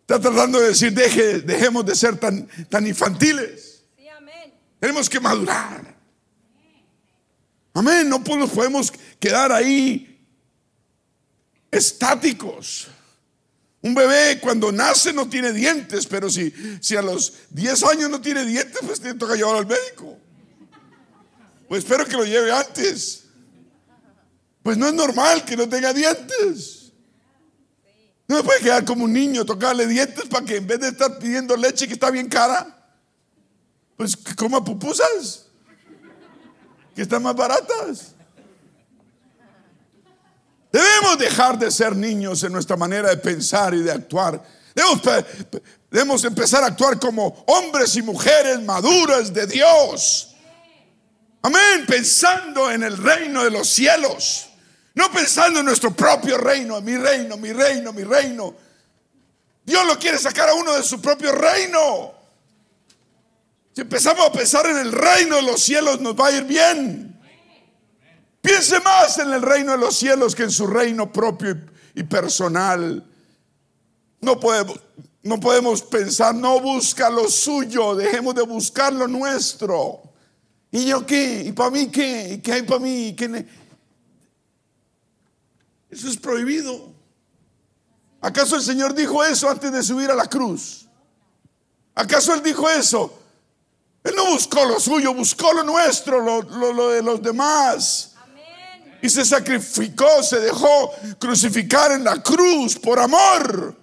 Está 0.00 0.20
tratando 0.20 0.60
de 0.60 0.68
decir, 0.68 0.92
deje, 0.92 1.40
dejemos 1.40 1.86
de 1.86 1.96
ser 1.96 2.18
tan, 2.18 2.46
tan 2.68 2.86
infantiles. 2.86 3.82
Tenemos 4.78 5.08
que 5.08 5.18
madurar. 5.18 5.96
Amén, 7.72 8.08
no 8.08 8.22
podemos 8.22 8.92
quedar 9.18 9.52
ahí 9.52 10.22
estáticos. 11.70 12.88
Un 13.86 13.94
bebé 13.94 14.40
cuando 14.40 14.72
nace 14.72 15.12
no 15.12 15.28
tiene 15.28 15.52
dientes, 15.52 16.08
pero 16.08 16.28
si, 16.28 16.52
si 16.80 16.96
a 16.96 17.02
los 17.02 17.34
10 17.50 17.84
años 17.84 18.10
no 18.10 18.20
tiene 18.20 18.44
dientes, 18.44 18.80
pues 18.84 19.00
tiene 19.00 19.16
que 19.16 19.36
llevarlo 19.36 19.58
al 19.58 19.66
médico. 19.68 20.18
Pues 21.68 21.84
espero 21.84 22.04
que 22.04 22.16
lo 22.16 22.24
lleve 22.24 22.50
antes. 22.50 23.26
Pues 24.64 24.76
no 24.76 24.88
es 24.88 24.92
normal 24.94 25.44
que 25.44 25.56
no 25.56 25.68
tenga 25.68 25.92
dientes. 25.92 26.90
No 28.26 28.38
me 28.38 28.42
puede 28.42 28.58
quedar 28.58 28.84
como 28.84 29.04
un 29.04 29.12
niño, 29.12 29.44
tocarle 29.44 29.86
dientes 29.86 30.24
para 30.24 30.44
que 30.44 30.56
en 30.56 30.66
vez 30.66 30.80
de 30.80 30.88
estar 30.88 31.20
pidiendo 31.20 31.56
leche 31.56 31.86
que 31.86 31.94
está 31.94 32.10
bien 32.10 32.28
cara, 32.28 32.90
pues 33.96 34.16
coma 34.16 34.64
pupusas 34.64 35.46
que 36.92 37.02
están 37.02 37.22
más 37.22 37.36
baratas. 37.36 38.15
Debemos 40.76 41.16
dejar 41.16 41.58
de 41.58 41.70
ser 41.70 41.96
niños 41.96 42.42
en 42.42 42.52
nuestra 42.52 42.76
manera 42.76 43.08
de 43.08 43.16
pensar 43.16 43.72
y 43.72 43.78
de 43.78 43.90
actuar. 43.90 44.42
Debemos, 45.90 46.22
empezar 46.22 46.62
a 46.62 46.66
actuar 46.66 47.00
como 47.00 47.28
hombres 47.46 47.96
y 47.96 48.02
mujeres 48.02 48.60
maduras 48.60 49.32
de 49.32 49.46
Dios. 49.46 50.36
Amén, 51.40 51.86
pensando 51.86 52.70
en 52.70 52.82
el 52.82 52.94
reino 52.98 53.42
de 53.42 53.50
los 53.50 53.70
cielos. 53.70 54.48
No 54.94 55.10
pensando 55.10 55.60
en 55.60 55.64
nuestro 55.64 55.96
propio 55.96 56.36
reino, 56.36 56.78
mi 56.82 56.98
reino, 56.98 57.38
mi 57.38 57.54
reino, 57.54 57.94
mi 57.94 58.04
reino. 58.04 58.54
Dios 59.64 59.86
lo 59.86 59.98
quiere 59.98 60.18
sacar 60.18 60.50
a 60.50 60.54
uno 60.54 60.74
de 60.74 60.82
su 60.82 61.00
propio 61.00 61.32
reino. 61.32 62.12
Si 63.74 63.80
empezamos 63.80 64.26
a 64.26 64.32
pensar 64.32 64.66
en 64.66 64.76
el 64.76 64.92
reino 64.92 65.36
de 65.36 65.42
los 65.42 65.62
cielos, 65.62 66.02
nos 66.02 66.14
va 66.14 66.26
a 66.26 66.32
ir 66.32 66.44
bien. 66.44 67.05
Piense 68.46 68.78
más 68.78 69.18
en 69.18 69.32
el 69.32 69.42
reino 69.42 69.72
de 69.72 69.78
los 69.78 69.96
cielos 69.96 70.32
que 70.32 70.44
en 70.44 70.52
su 70.52 70.68
reino 70.68 71.12
propio 71.12 71.56
y 71.96 72.04
personal. 72.04 73.04
No 74.20 74.38
podemos, 74.38 74.78
no 75.24 75.40
podemos 75.40 75.82
pensar, 75.82 76.32
no 76.32 76.60
busca 76.60 77.10
lo 77.10 77.28
suyo, 77.28 77.96
dejemos 77.96 78.36
de 78.36 78.42
buscar 78.42 78.92
lo 78.92 79.08
nuestro. 79.08 80.00
¿Y 80.70 80.86
yo 80.86 81.04
qué? 81.04 81.42
¿Y 81.44 81.50
para 81.50 81.70
mí 81.70 81.88
qué? 81.88 82.34
¿Y 82.34 82.38
qué 82.38 82.52
hay 82.52 82.62
para 82.62 82.78
mí? 82.78 83.16
Eso 85.90 86.08
es 86.08 86.16
prohibido. 86.16 86.94
¿Acaso 88.20 88.54
el 88.54 88.62
Señor 88.62 88.94
dijo 88.94 89.24
eso 89.24 89.50
antes 89.50 89.72
de 89.72 89.82
subir 89.82 90.08
a 90.08 90.14
la 90.14 90.30
cruz? 90.30 90.86
¿Acaso 91.96 92.32
Él 92.32 92.44
dijo 92.44 92.70
eso? 92.70 93.18
Él 94.04 94.14
no 94.14 94.26
buscó 94.26 94.64
lo 94.64 94.78
suyo, 94.78 95.12
buscó 95.14 95.52
lo 95.52 95.64
nuestro, 95.64 96.20
lo, 96.20 96.90
de 96.90 97.02
los 97.02 97.20
demás. 97.20 98.12
Y 99.02 99.08
se 99.08 99.24
sacrificó, 99.24 100.22
se 100.22 100.40
dejó 100.40 100.92
crucificar 101.18 101.92
en 101.92 102.04
la 102.04 102.22
cruz 102.22 102.76
por 102.76 102.98
amor. 102.98 103.76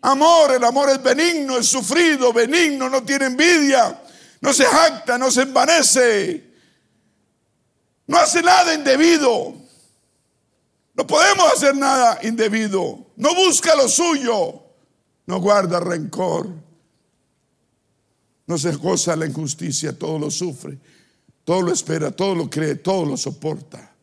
Amor, 0.00 0.52
el 0.52 0.64
amor 0.64 0.90
es 0.90 1.02
benigno, 1.02 1.58
es 1.58 1.66
sufrido, 1.66 2.32
benigno, 2.32 2.90
no 2.90 3.02
tiene 3.02 3.26
envidia, 3.26 4.02
no 4.40 4.52
se 4.52 4.64
jacta, 4.64 5.16
no 5.16 5.30
se 5.30 5.42
envanece, 5.42 6.44
no 8.06 8.18
hace 8.18 8.42
nada 8.42 8.74
indebido. 8.74 9.54
No 10.94 11.06
podemos 11.06 11.52
hacer 11.52 11.74
nada 11.74 12.18
indebido. 12.22 13.06
No 13.16 13.34
busca 13.34 13.74
lo 13.74 13.88
suyo, 13.88 14.62
no 15.26 15.40
guarda 15.40 15.80
rencor. 15.80 16.48
No 18.46 18.58
se 18.58 18.72
goza 18.72 19.16
la 19.16 19.26
injusticia, 19.26 19.98
todo 19.98 20.18
lo 20.18 20.30
sufre, 20.30 20.78
todo 21.44 21.62
lo 21.62 21.72
espera, 21.72 22.10
todo 22.10 22.34
lo 22.34 22.50
cree, 22.50 22.74
todo 22.74 23.06
lo 23.06 23.16
soporta. 23.16 23.93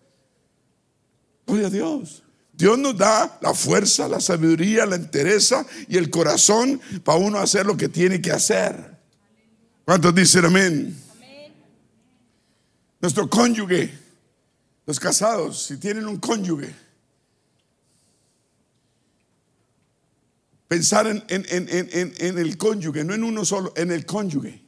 Gloria 1.52 1.68
a 1.68 1.70
Dios. 1.70 2.24
Dios 2.54 2.80
nos 2.80 2.98
da 2.98 3.38
la 3.42 3.54
fuerza, 3.54 4.08
la 4.08 4.22
sabiduría, 4.22 4.86
la 4.86 4.96
entereza 4.96 5.66
y 5.90 5.98
el 5.98 6.10
corazón 6.10 6.80
para 7.04 7.18
uno 7.18 7.40
hacer 7.40 7.66
lo 7.66 7.76
que 7.76 7.90
tiene 7.90 8.22
que 8.22 8.32
hacer. 8.32 8.98
¿Cuántos 9.84 10.16
dicen 10.16 10.46
amén? 10.46 10.98
amén? 11.12 11.54
Nuestro 13.02 13.30
cónyuge, 13.30 13.92
los 14.86 14.98
casados, 14.98 15.66
si 15.66 15.76
tienen 15.76 16.08
un 16.08 16.18
cónyuge, 16.18 16.74
Pensar 20.70 21.06
en, 21.06 22.38
el 22.40 22.58
cónyuge, 22.58 23.04
no 23.04 23.14
en 23.14 23.26
uno 23.26 23.44
solo, 23.44 23.74
en 23.76 23.92
el 23.92 24.06
cónyuge. 24.06 24.64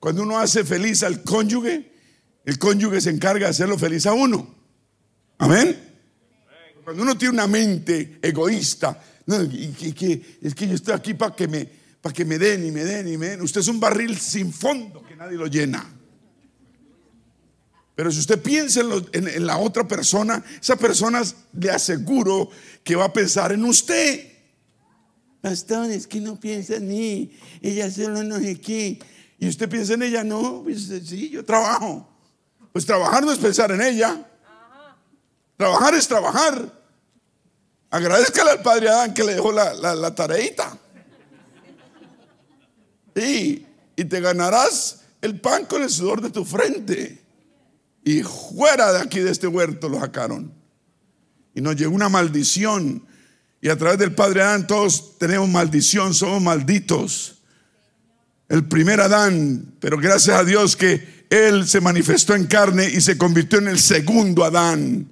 Cuando 0.00 0.22
uno 0.22 0.38
hace 0.38 0.64
feliz 0.64 1.02
al 1.02 1.22
cónyuge, 1.24 1.92
el 2.46 2.58
cónyuge 2.58 3.02
se 3.02 3.10
encarga 3.10 3.44
de 3.44 3.50
hacerlo 3.50 3.76
feliz 3.76 4.06
a 4.06 4.14
uno. 4.14 4.54
Amén. 5.36 5.91
Cuando 6.92 7.04
uno 7.04 7.16
tiene 7.16 7.32
una 7.32 7.46
mente 7.46 8.18
egoísta, 8.20 9.02
es 9.26 10.54
que 10.54 10.68
yo 10.68 10.74
estoy 10.74 10.92
aquí 10.92 11.14
para 11.14 11.34
que 11.34 11.48
me, 11.48 11.66
para 12.02 12.12
que 12.12 12.22
me 12.22 12.36
den 12.38 12.66
y 12.66 12.70
me 12.70 12.84
den 12.84 13.08
y 13.08 13.16
me 13.16 13.28
den. 13.28 13.40
Usted 13.40 13.62
es 13.62 13.68
un 13.68 13.80
barril 13.80 14.18
sin 14.18 14.52
fondo 14.52 15.02
que 15.02 15.16
nadie 15.16 15.38
lo 15.38 15.46
llena. 15.46 15.90
Pero 17.94 18.12
si 18.12 18.18
usted 18.18 18.42
piensa 18.42 18.82
en, 19.12 19.26
en 19.26 19.46
la 19.46 19.56
otra 19.56 19.88
persona, 19.88 20.44
esa 20.60 20.76
persona 20.76 21.22
le 21.58 21.70
aseguro 21.70 22.50
que 22.84 22.94
va 22.94 23.06
a 23.06 23.12
pensar 23.12 23.52
en 23.52 23.64
usted. 23.64 24.30
Pastor, 25.40 25.90
es 25.90 26.06
que 26.06 26.20
no 26.20 26.38
piensa 26.38 26.74
en 26.76 26.88
mí. 26.88 27.32
Ella 27.62 27.90
solo 27.90 28.22
no 28.22 28.38
sé 28.38 28.60
qué. 28.60 28.98
Y 29.38 29.48
usted 29.48 29.66
piensa 29.66 29.94
en 29.94 30.02
ella, 30.02 30.24
no, 30.24 30.60
pues 30.62 30.92
sí, 31.06 31.30
yo 31.30 31.42
trabajo. 31.42 32.06
Pues 32.70 32.84
trabajar 32.84 33.24
no 33.24 33.32
es 33.32 33.38
pensar 33.38 33.70
en 33.70 33.80
ella. 33.80 34.26
Trabajar 35.56 35.94
es 35.94 36.06
trabajar. 36.06 36.81
Agradezcale 37.92 38.52
al 38.52 38.62
padre 38.62 38.88
Adán 38.88 39.12
que 39.12 39.22
le 39.22 39.34
dejó 39.34 39.52
la, 39.52 39.74
la, 39.74 40.14
tareita. 40.14 40.78
Y, 43.14 43.66
y 43.94 44.04
te 44.06 44.18
ganarás 44.18 45.00
el 45.20 45.38
pan 45.38 45.66
con 45.66 45.82
el 45.82 45.90
sudor 45.90 46.22
de 46.22 46.30
tu 46.30 46.42
frente. 46.42 47.22
Y 48.02 48.22
fuera 48.22 48.94
de 48.94 49.00
aquí 49.00 49.20
de 49.20 49.30
este 49.30 49.46
huerto 49.46 49.90
lo 49.90 50.00
sacaron. 50.00 50.54
Y 51.54 51.60
nos 51.60 51.76
llegó 51.76 51.94
una 51.94 52.08
maldición 52.08 53.06
Y 53.60 53.68
a 53.68 53.76
través 53.76 53.98
del 53.98 54.14
Padre 54.14 54.40
Adán 54.40 54.66
todos 54.66 55.18
tenemos 55.18 55.50
maldición, 55.50 56.14
somos 56.14 56.40
malditos. 56.40 57.42
El 58.48 58.66
primer 58.68 59.02
Adán, 59.02 59.74
pero 59.80 59.98
gracias 59.98 60.38
a 60.38 60.44
Dios 60.44 60.76
que 60.76 61.26
Él 61.28 61.68
se 61.68 61.82
manifestó 61.82 62.34
en 62.34 62.46
carne 62.46 62.86
y 62.86 63.02
se 63.02 63.18
convirtió 63.18 63.58
en 63.58 63.68
el 63.68 63.78
segundo 63.78 64.44
Adán 64.44 65.10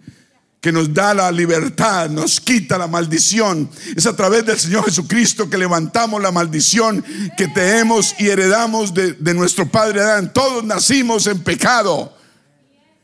que 0.60 0.72
nos 0.72 0.92
da 0.92 1.14
la 1.14 1.32
libertad, 1.32 2.10
nos 2.10 2.40
quita 2.40 2.76
la 2.76 2.86
maldición. 2.86 3.70
Es 3.96 4.06
a 4.06 4.14
través 4.14 4.44
del 4.44 4.58
Señor 4.58 4.84
Jesucristo 4.84 5.48
que 5.48 5.56
levantamos 5.56 6.20
la 6.20 6.30
maldición 6.30 7.02
que 7.36 7.48
tenemos 7.48 8.14
y 8.18 8.28
heredamos 8.28 8.92
de, 8.92 9.14
de, 9.14 9.34
nuestro 9.34 9.66
Padre 9.66 10.02
Adán. 10.02 10.32
Todos 10.32 10.62
nacimos 10.64 11.26
en 11.26 11.42
pecado. 11.42 12.14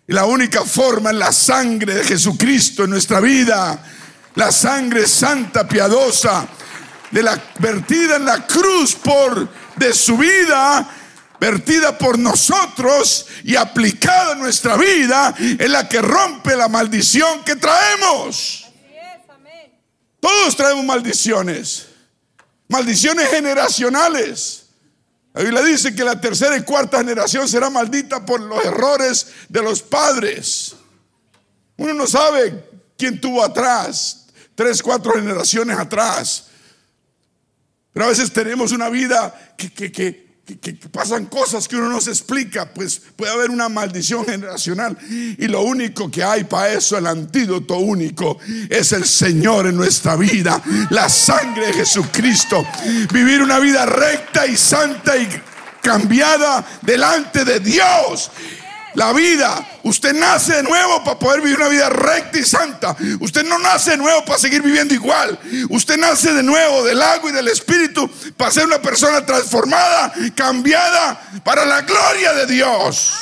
Y 0.07 0.13
la 0.13 0.27
única 0.27 0.65
forma 0.65 1.11
es 1.11 1.17
la 1.17 1.33
sangre 1.33 1.95
de 1.95 2.05
Jesucristo 2.05 2.85
en 2.85 2.91
nuestra 2.91 3.21
vida. 3.21 3.83
La 4.35 4.53
sangre 4.53 5.07
santa, 5.07 5.67
piadosa, 5.67 6.47
de 7.11 7.23
la 7.23 7.43
vertida 7.59 8.17
en 8.17 8.27
la 8.27 8.47
cruz 8.47 8.95
por 8.95 9.49
de 9.77 9.95
su 9.95 10.19
vida 10.19 10.89
vertida 11.41 11.97
por 11.97 12.19
nosotros 12.19 13.27
y 13.45 13.57
aplicada 13.57 14.33
en 14.33 14.41
nuestra 14.41 14.77
vida 14.77 15.35
es 15.39 15.71
la 15.71 15.89
que 15.89 16.01
rompe 16.01 16.57
la 16.57 16.69
maldición 16.69 17.45
que 17.45 17.57
traemos. 17.57 18.67
Todos 20.21 20.57
traemos 20.57 20.85
maldiciones, 20.85 21.87
maldiciones 22.69 23.29
generacionales. 23.29 24.67
La 25.35 25.43
Biblia 25.43 25.63
dice 25.63 25.95
que 25.95 26.03
la 26.03 26.21
tercera 26.21 26.57
y 26.57 26.63
cuarta 26.63 26.99
generación 26.99 27.47
será 27.47 27.69
maldita 27.69 28.25
por 28.25 28.41
los 28.41 28.65
errores 28.65 29.29
de 29.49 29.63
los 29.63 29.83
padres. 29.83 30.75
Uno 31.77 31.93
no 31.93 32.07
sabe 32.07 32.65
quién 32.97 33.21
tuvo 33.21 33.45
atrás, 33.45 34.27
tres, 34.55 34.83
cuatro 34.83 35.13
generaciones 35.13 35.79
atrás. 35.79 36.47
Pero 37.93 38.07
a 38.07 38.09
veces 38.09 38.33
tenemos 38.33 38.73
una 38.73 38.89
vida 38.89 39.55
que, 39.57 39.73
que, 39.73 39.93
que 39.93 40.26
que, 40.55 40.75
pasan 40.93 41.27
cosas 41.27 41.67
que 41.67 41.77
uno 41.77 41.89
no 41.89 42.01
se 42.01 42.11
explica, 42.11 42.73
pues 42.73 43.03
puede 43.17 43.33
haber 43.33 43.51
una 43.51 43.69
maldición 43.69 44.25
generacional. 44.25 44.97
Y 45.11 45.49
lo 45.49 45.63
único 45.63 46.09
que 46.11 46.23
hay 46.23 46.45
para 46.45 46.73
eso, 46.73 46.97
el 46.97 47.07
antídoto 47.07 47.79
único, 47.79 48.39
es 48.71 48.93
el 48.93 49.05
Señor 49.05 49.67
en 49.67 49.77
nuestra 49.77 50.15
vida, 50.15 50.63
la 50.91 51.09
sangre 51.09 51.67
de 51.67 51.73
Jesucristo. 51.73 52.65
Vivir 53.13 53.43
una 53.43 53.59
vida 53.59 53.87
recta 53.87 54.47
y 54.47 54.57
santa 54.57 55.17
y 55.17 55.29
cambiada 55.83 56.65
delante 56.83 57.45
de 57.45 57.59
Dios 57.61 58.31
la 58.97 59.13
vida. 59.13 59.65
Usted 59.85 60.15
nace 60.15 60.57
de 60.57 60.63
nuevo 60.63 61.05
para 61.05 61.19
poder 61.19 61.43
vivir 61.43 61.59
una 61.59 61.69
vida 61.69 61.89
recta 61.91 62.39
y 62.39 62.45
santa. 62.45 62.97
Usted 63.21 63.45
no 63.45 63.59
nace 63.59 63.93
de 63.93 63.99
nuevo 63.99 64.25
para 64.25 64.39
seguir 64.39 64.63
viviendo 64.63 64.95
igual. 64.95 65.39
Usted 65.69 65.99
nace 65.99 66.33
de 66.33 66.43
nuevo 66.43 66.83
del 66.83 67.01
agua 67.01 67.31
y 67.31 67.33
del 67.35 67.49
espíritu 67.49 68.11
para 68.37 68.51
ser 68.51 68.65
una 68.65 68.81
persona 68.81 69.25
transformada, 69.25 70.13
cambiada 70.35 71.21
para 71.45 71.65
la 71.65 71.83
gloria 71.83 72.33
de 72.33 72.47
Dios. 72.47 73.13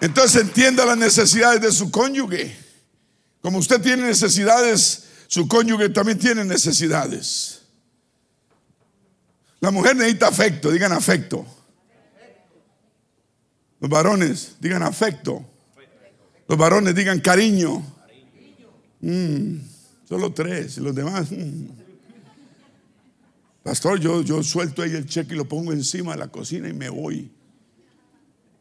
Entonces 0.00 0.42
entienda 0.42 0.84
las 0.84 0.98
necesidades 0.98 1.60
de 1.62 1.72
su 1.72 1.90
cónyuge. 1.90 2.58
Como 3.40 3.58
usted 3.58 3.80
tiene 3.80 4.02
necesidades, 4.02 5.04
su 5.28 5.46
cónyuge 5.46 5.90
también 5.90 6.18
tiene 6.18 6.44
necesidades. 6.44 7.60
La 9.60 9.70
mujer 9.70 9.96
necesita 9.96 10.26
afecto, 10.26 10.70
digan 10.70 10.92
afecto. 10.92 11.46
Los 13.84 13.90
varones 13.90 14.56
digan 14.60 14.82
afecto. 14.82 15.44
Los 16.48 16.56
varones 16.56 16.94
digan 16.94 17.20
cariño. 17.20 17.84
Mm, 19.02 19.56
solo 20.08 20.32
tres. 20.32 20.78
Y 20.78 20.80
los 20.80 20.94
demás. 20.94 21.30
Mm. 21.30 21.66
Pastor, 23.62 24.00
yo, 24.00 24.22
yo 24.22 24.42
suelto 24.42 24.80
ahí 24.80 24.92
el 24.92 25.04
cheque 25.04 25.34
y 25.34 25.36
lo 25.36 25.46
pongo 25.46 25.70
encima 25.70 26.12
de 26.12 26.18
la 26.18 26.28
cocina 26.28 26.66
y 26.66 26.72
me 26.72 26.88
voy. 26.88 27.30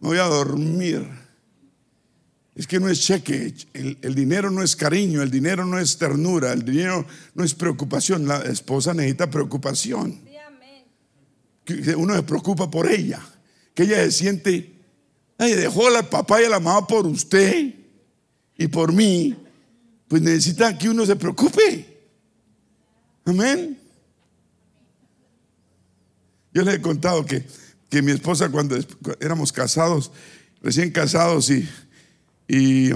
Me 0.02 0.10
voy 0.10 0.18
a 0.18 0.24
dormir. 0.24 1.08
Es 2.54 2.68
que 2.68 2.82
no 2.82 2.90
es 2.90 3.00
cheque, 3.00 3.54
el, 3.74 3.98
el, 4.02 4.16
dinero 4.16 4.52
no 4.52 4.62
es 4.62 4.76
cariño, 4.76 5.22
el 5.22 5.32
dinero 5.32 5.66
no 5.66 5.80
es 5.80 5.98
ternura, 5.98 6.52
el 6.52 6.66
dinero 6.66 7.08
no 7.34 7.46
es 7.46 7.54
preocupación. 7.54 8.28
La 8.28 8.42
esposa 8.42 8.94
necesita 8.94 9.30
preocupación. 9.30 10.20
Que 11.64 11.96
uno 11.96 12.14
se 12.14 12.24
preocupa 12.24 12.70
por 12.70 12.92
ella, 12.92 13.22
que 13.74 13.84
ella 13.84 14.04
se 14.04 14.12
siente 14.12 14.73
Ay, 15.38 15.54
dejó 15.54 15.90
la 15.90 16.10
papá 16.10 16.42
y 16.42 16.46
a 16.46 16.50
la 16.50 16.60
mamá 16.60 16.86
por 16.88 17.06
usted 17.08 17.74
y 18.58 18.68
por 18.68 18.94
mí. 18.94 19.36
Pues 20.08 20.22
necesita 20.22 20.78
que 20.78 20.90
uno 20.90 21.06
se 21.06 21.16
preocupe. 21.16 21.94
Amén. 23.26 23.80
Yo 26.54 26.62
les 26.62 26.76
he 26.76 26.82
contado 26.82 27.26
que, 27.26 27.46
que 27.90 28.02
mi 28.02 28.12
esposa 28.12 28.50
cuando 28.50 28.78
éramos 29.20 29.52
casados, 29.52 30.12
recién 30.62 30.92
casados 30.92 31.50
y, 31.50 31.68
y, 32.48 32.90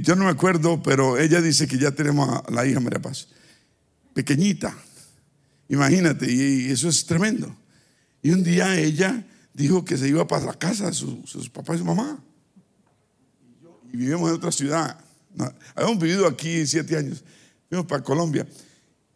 yo 0.00 0.16
no 0.16 0.24
me 0.24 0.30
acuerdo, 0.30 0.82
pero 0.82 1.18
ella 1.18 1.42
dice 1.42 1.68
que 1.68 1.78
ya 1.78 1.90
tenemos 1.90 2.28
a 2.28 2.50
la 2.50 2.66
hija 2.66 2.80
María 2.80 3.02
Paz, 3.02 3.28
pequeñita, 4.14 4.74
imagínate, 5.68 6.32
y 6.32 6.70
eso 6.70 6.88
es 6.88 7.04
tremendo. 7.04 7.54
Y 8.22 8.30
un 8.30 8.42
día 8.42 8.78
ella 8.80 9.26
dijo 9.58 9.84
que 9.84 9.96
se 9.96 10.08
iba 10.08 10.26
para 10.26 10.46
la 10.46 10.54
casa 10.54 10.86
de 10.86 10.92
sus, 10.92 11.50
papás 11.50 11.76
y 11.76 11.78
su 11.80 11.84
mamá. 11.84 12.22
Y 13.92 13.96
vivimos 13.96 14.30
en 14.30 14.36
otra 14.36 14.52
ciudad. 14.52 14.96
habíamos 15.74 15.98
vivido 15.98 16.28
aquí 16.28 16.64
siete 16.64 16.96
años. 16.96 17.24
Fuimos 17.68 17.86
para 17.86 18.02
Colombia. 18.04 18.46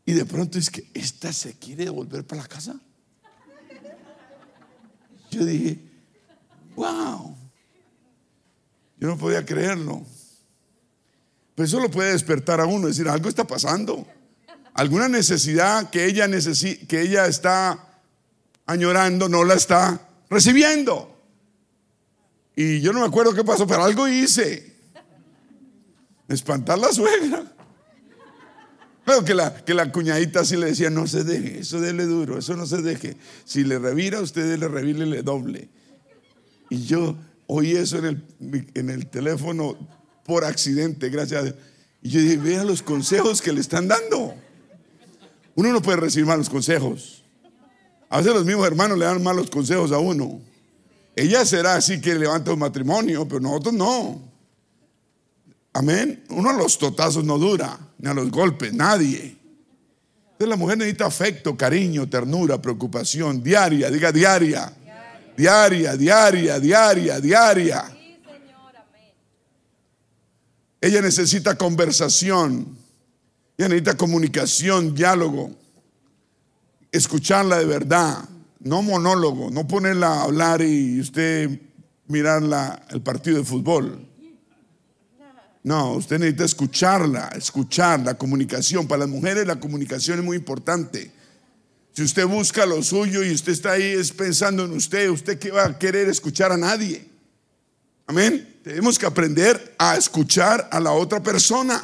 Y 0.05 0.15
de 0.15 0.25
pronto 0.25 0.59
es 0.59 0.69
que 0.69 0.91
esta 0.95 1.33
se 1.33 1.55
quiere 1.55 1.89
volver 1.91 2.27
para 2.27 2.43
la 2.43 2.49
casa. 2.49 2.75
Yo 5.31 5.45
dije, 5.45 5.79
wow. 6.75 7.37
Yo 8.99 9.07
no 9.07 9.17
podía 9.17 9.47
creerlo. 9.47 10.05
Pero 11.55 11.67
eso 11.67 11.79
lo 11.79 11.89
puede 11.89 12.11
despertar 12.11 12.61
a 12.61 12.67
uno, 12.67 12.89
decir, 12.89 13.09
algo 13.09 13.29
está 13.29 13.47
pasando. 13.47 14.05
Alguna 14.75 15.09
necesidad 15.09 15.89
que 15.91 16.05
ella, 16.07 16.29
que 16.89 17.01
ella 17.01 17.27
está 17.27 18.03
añorando 18.67 19.29
no 19.29 19.45
la 19.45 19.55
está 19.55 20.09
recibiendo. 20.33 21.15
Y 22.57 22.81
yo 22.81 22.93
no 22.93 23.01
me 23.01 23.07
acuerdo 23.07 23.35
qué 23.35 23.45
pasó, 23.45 23.67
pero 23.67 23.85
algo 23.85 24.09
hice. 24.09 24.73
Espantar 26.29 26.79
la 26.79 26.93
suegra. 26.93 27.45
Pero 29.05 29.25
que 29.25 29.35
la, 29.35 29.55
que 29.55 29.75
la 29.75 29.91
cuñadita 29.91 30.41
así 30.41 30.57
le 30.57 30.67
decía, 30.67 30.89
no 30.89 31.07
se 31.07 31.25
deje, 31.25 31.61
eso 31.61 31.81
déle 31.81 32.07
duro, 32.07 32.39
eso 32.39 32.57
no 32.57 32.67
se 32.67 32.83
deje. 32.83 33.17
Si 33.45 33.65
le 33.65 33.79
revira, 33.79 34.21
usted 34.21 34.59
le 34.59 34.69
revire 34.69 35.07
le 35.07 35.23
doble. 35.23 35.69
Y 36.71 36.85
yo 36.85 37.17
oí 37.49 37.73
eso 37.73 37.99
en 37.99 38.05
el, 38.05 38.69
en 38.75 38.91
el 38.91 39.07
teléfono 39.09 39.77
por 40.25 40.45
accidente, 40.45 41.11
gracias 41.11 41.41
a 41.41 41.45
Dios. 41.45 41.57
Y 42.01 42.11
yo 42.11 42.21
dije, 42.21 42.37
vea 42.37 42.65
los 42.65 42.83
consejos 42.83 43.43
que 43.43 43.53
le 43.53 43.61
están 43.61 43.89
dando. 43.89 44.35
Uno 45.57 45.73
no 45.73 45.83
puede 45.83 45.99
recibir 45.99 46.27
malos 46.27 46.49
consejos. 46.49 47.22
A 48.13 48.19
veces 48.19 48.35
los 48.35 48.45
mismos 48.45 48.67
hermanos 48.67 48.99
le 48.99 49.07
dan 49.07 49.23
malos 49.23 49.49
consejos 49.49 49.91
a 49.91 49.99
uno. 49.99 50.39
Ella 51.17 51.47
será 51.47 51.77
así 51.77 51.99
que 51.99 52.15
levanta 52.15 52.53
un 52.53 52.59
matrimonio, 52.59 53.27
pero 53.27 53.41
nosotros 53.41 53.73
no. 53.73 54.21
Amén. 55.73 56.23
Uno 56.29 56.51
a 56.51 56.53
los 56.53 56.77
totazos 56.77 57.25
no 57.25 57.39
dura, 57.39 57.79
ni 57.97 58.11
a 58.11 58.13
los 58.13 58.31
golpes, 58.31 58.75
nadie. 58.75 59.39
Entonces 60.33 60.47
la 60.47 60.57
mujer 60.57 60.77
necesita 60.77 61.07
afecto, 61.07 61.57
cariño, 61.57 62.07
ternura, 62.07 62.61
preocupación, 62.61 63.43
diaria, 63.43 63.91
diga 63.91 64.13
diaria. 64.13 64.71
Diaria, 65.35 65.97
diaria, 65.97 66.61
diaria, 66.61 67.19
diaria. 67.19 67.99
Ella 70.83 71.01
necesita 71.01 71.57
conversación. 71.57 72.77
Ella 73.57 73.69
necesita 73.69 73.97
comunicación, 73.97 74.95
diálogo 74.95 75.62
escucharla 76.93 77.59
de 77.59 77.65
verdad, 77.65 78.29
no 78.61 78.83
monólogo, 78.83 79.51
no 79.51 79.67
ponerla 79.67 80.09
a 80.09 80.23
hablar 80.25 80.63
y 80.63 81.01
usted 81.01 81.59
mirar 82.07 82.43
el 82.91 83.01
partido 83.01 83.39
de 83.39 83.45
fútbol. 83.45 84.07
No, 85.65 85.93
usted 85.95 86.19
necesita 86.19 86.45
escucharla, 86.45 87.29
escuchar 87.37 88.01
la 88.01 88.15
comunicación. 88.15 88.87
Para 88.87 89.01
las 89.01 89.09
mujeres 89.09 89.47
la 89.47 89.59
comunicación 89.59 90.19
es 90.19 90.25
muy 90.25 90.37
importante. 90.37 91.11
Si 91.93 92.03
usted 92.03 92.27
busca 92.27 92.67
lo 92.67 92.83
suyo 92.83 93.23
y 93.23 93.33
usted 93.33 93.53
está 93.53 93.73
ahí 93.73 93.83
es 93.83 94.13
pensando 94.13 94.65
en 94.65 94.73
usted, 94.73 95.09
usted 95.09 95.39
que 95.39 95.51
va 95.51 95.67
a 95.67 95.79
querer 95.79 96.09
escuchar 96.09 96.51
a 96.51 96.57
nadie. 96.57 97.07
Amén. 98.07 98.59
Tenemos 98.65 98.99
que 98.99 99.07
aprender 99.07 99.75
a 99.79 99.97
escuchar 99.97 100.69
a 100.73 100.81
la 100.81 100.93
otra 100.93 101.23
persona. 101.23 101.83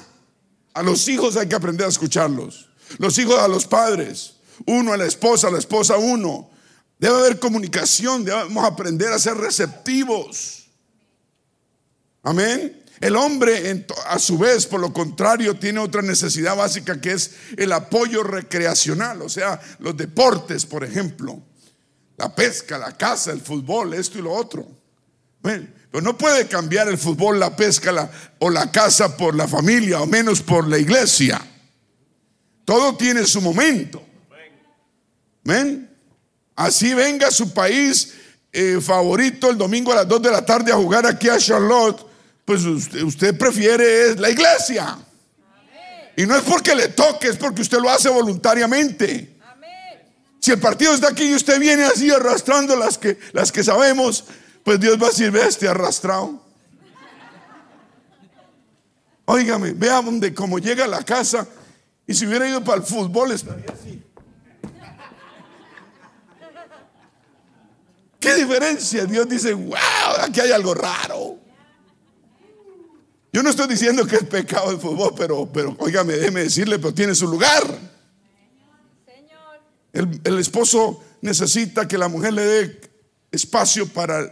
A 0.74 0.82
los 0.82 1.08
hijos 1.08 1.36
hay 1.36 1.46
que 1.48 1.54
aprender 1.54 1.86
a 1.86 1.90
escucharlos. 1.90 2.68
Los 2.98 3.18
hijos 3.18 3.38
a 3.38 3.48
los 3.48 3.66
padres 3.66 4.37
uno 4.66 4.92
a 4.92 4.96
la 4.96 5.06
esposa, 5.06 5.50
la 5.50 5.58
esposa 5.58 5.96
uno. 5.96 6.50
Debe 6.98 7.16
haber 7.16 7.38
comunicación, 7.38 8.24
debemos 8.24 8.64
aprender 8.64 9.12
a 9.12 9.18
ser 9.18 9.36
receptivos. 9.36 10.68
Amén. 12.22 12.84
El 13.00 13.14
hombre, 13.14 13.86
a 14.06 14.18
su 14.18 14.38
vez, 14.38 14.66
por 14.66 14.80
lo 14.80 14.92
contrario, 14.92 15.56
tiene 15.56 15.78
otra 15.78 16.02
necesidad 16.02 16.56
básica 16.56 17.00
que 17.00 17.12
es 17.12 17.30
el 17.56 17.72
apoyo 17.72 18.24
recreacional, 18.24 19.22
o 19.22 19.28
sea, 19.28 19.60
los 19.78 19.96
deportes, 19.96 20.66
por 20.66 20.82
ejemplo, 20.82 21.40
la 22.16 22.34
pesca, 22.34 22.76
la 22.76 22.96
caza, 22.96 23.30
el 23.30 23.40
fútbol, 23.40 23.94
esto 23.94 24.18
y 24.18 24.22
lo 24.22 24.32
otro. 24.32 24.66
pero 25.40 26.02
no 26.02 26.18
puede 26.18 26.48
cambiar 26.48 26.88
el 26.88 26.98
fútbol, 26.98 27.38
la 27.38 27.54
pesca 27.54 28.10
o 28.40 28.50
la 28.50 28.72
caza 28.72 29.16
por 29.16 29.36
la 29.36 29.46
familia, 29.46 30.00
o 30.00 30.06
menos 30.06 30.42
por 30.42 30.66
la 30.66 30.78
iglesia. 30.78 31.40
Todo 32.64 32.96
tiene 32.96 33.24
su 33.24 33.40
momento. 33.40 34.07
¿Ven? 35.44 35.90
Así 36.56 36.94
venga 36.94 37.30
su 37.30 37.52
país 37.52 38.14
eh, 38.52 38.78
favorito 38.80 39.50
el 39.50 39.58
domingo 39.58 39.92
a 39.92 39.96
las 39.96 40.08
2 40.08 40.22
de 40.22 40.30
la 40.30 40.44
tarde 40.44 40.72
a 40.72 40.76
jugar 40.76 41.06
aquí 41.06 41.28
a 41.28 41.38
Charlotte 41.38 42.08
pues 42.48 42.64
usted, 42.64 43.36
prefiere 43.36 44.16
la 44.16 44.30
iglesia. 44.30 44.96
Y 46.16 46.24
no 46.24 46.34
es 46.34 46.42
porque 46.44 46.74
le 46.74 46.88
toque, 46.88 47.28
es 47.28 47.36
porque 47.36 47.60
usted 47.60 47.76
lo 47.78 47.90
hace 47.90 48.08
voluntariamente. 48.08 49.36
Si 50.40 50.52
el 50.52 50.58
partido 50.58 50.94
está 50.94 51.08
aquí 51.08 51.24
y 51.24 51.34
usted 51.34 51.60
viene 51.60 51.84
así 51.84 52.10
arrastrando 52.10 52.74
las 52.74 52.96
que, 52.96 53.18
las 53.32 53.52
que 53.52 53.62
sabemos, 53.62 54.24
pues 54.64 54.80
Dios 54.80 54.98
va 54.98 55.08
a 55.08 55.10
decir, 55.10 55.30
ve 55.30 55.46
este 55.46 55.68
arrastrado. 55.68 56.42
Óigame, 59.26 59.74
vea 59.74 60.00
donde 60.00 60.32
como 60.32 60.58
llega 60.58 60.86
a 60.86 60.88
la 60.88 61.02
casa 61.02 61.46
y 62.06 62.14
si 62.14 62.26
hubiera 62.26 62.48
ido 62.48 62.64
para 62.64 62.78
el 62.78 62.84
fútbol 62.84 63.32
estaría 63.32 63.70
así. 63.70 64.02
¿Qué 68.18 68.34
diferencia? 68.34 69.04
Dios 69.06 69.28
dice, 69.28 69.54
wow, 69.54 69.76
aquí 70.22 70.40
hay 70.40 70.50
algo 70.50 70.74
raro. 70.74 71.38
Yo 73.32 73.42
no 73.42 73.50
estoy 73.50 73.68
diciendo 73.68 74.06
que 74.06 74.16
es 74.16 74.24
pecado 74.24 74.70
el 74.70 74.78
fútbol, 74.78 75.12
pero, 75.16 75.48
pero 75.52 75.76
óigame, 75.78 76.14
déjeme 76.14 76.40
decirle, 76.40 76.78
pero 76.78 76.94
tiene 76.94 77.14
su 77.14 77.28
lugar. 77.28 77.62
El, 79.92 80.20
el, 80.24 80.38
esposo 80.38 81.02
necesita 81.22 81.86
que 81.86 81.98
la 81.98 82.08
mujer 82.08 82.32
le 82.32 82.44
dé 82.44 82.80
espacio 83.30 83.88
para, 83.88 84.28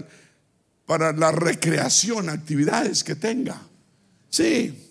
para 0.87 1.13
la 1.13 1.33
recreación, 1.33 2.29
actividades 2.29 3.05
que 3.05 3.15
tenga. 3.15 3.61
Sí, 4.29 4.87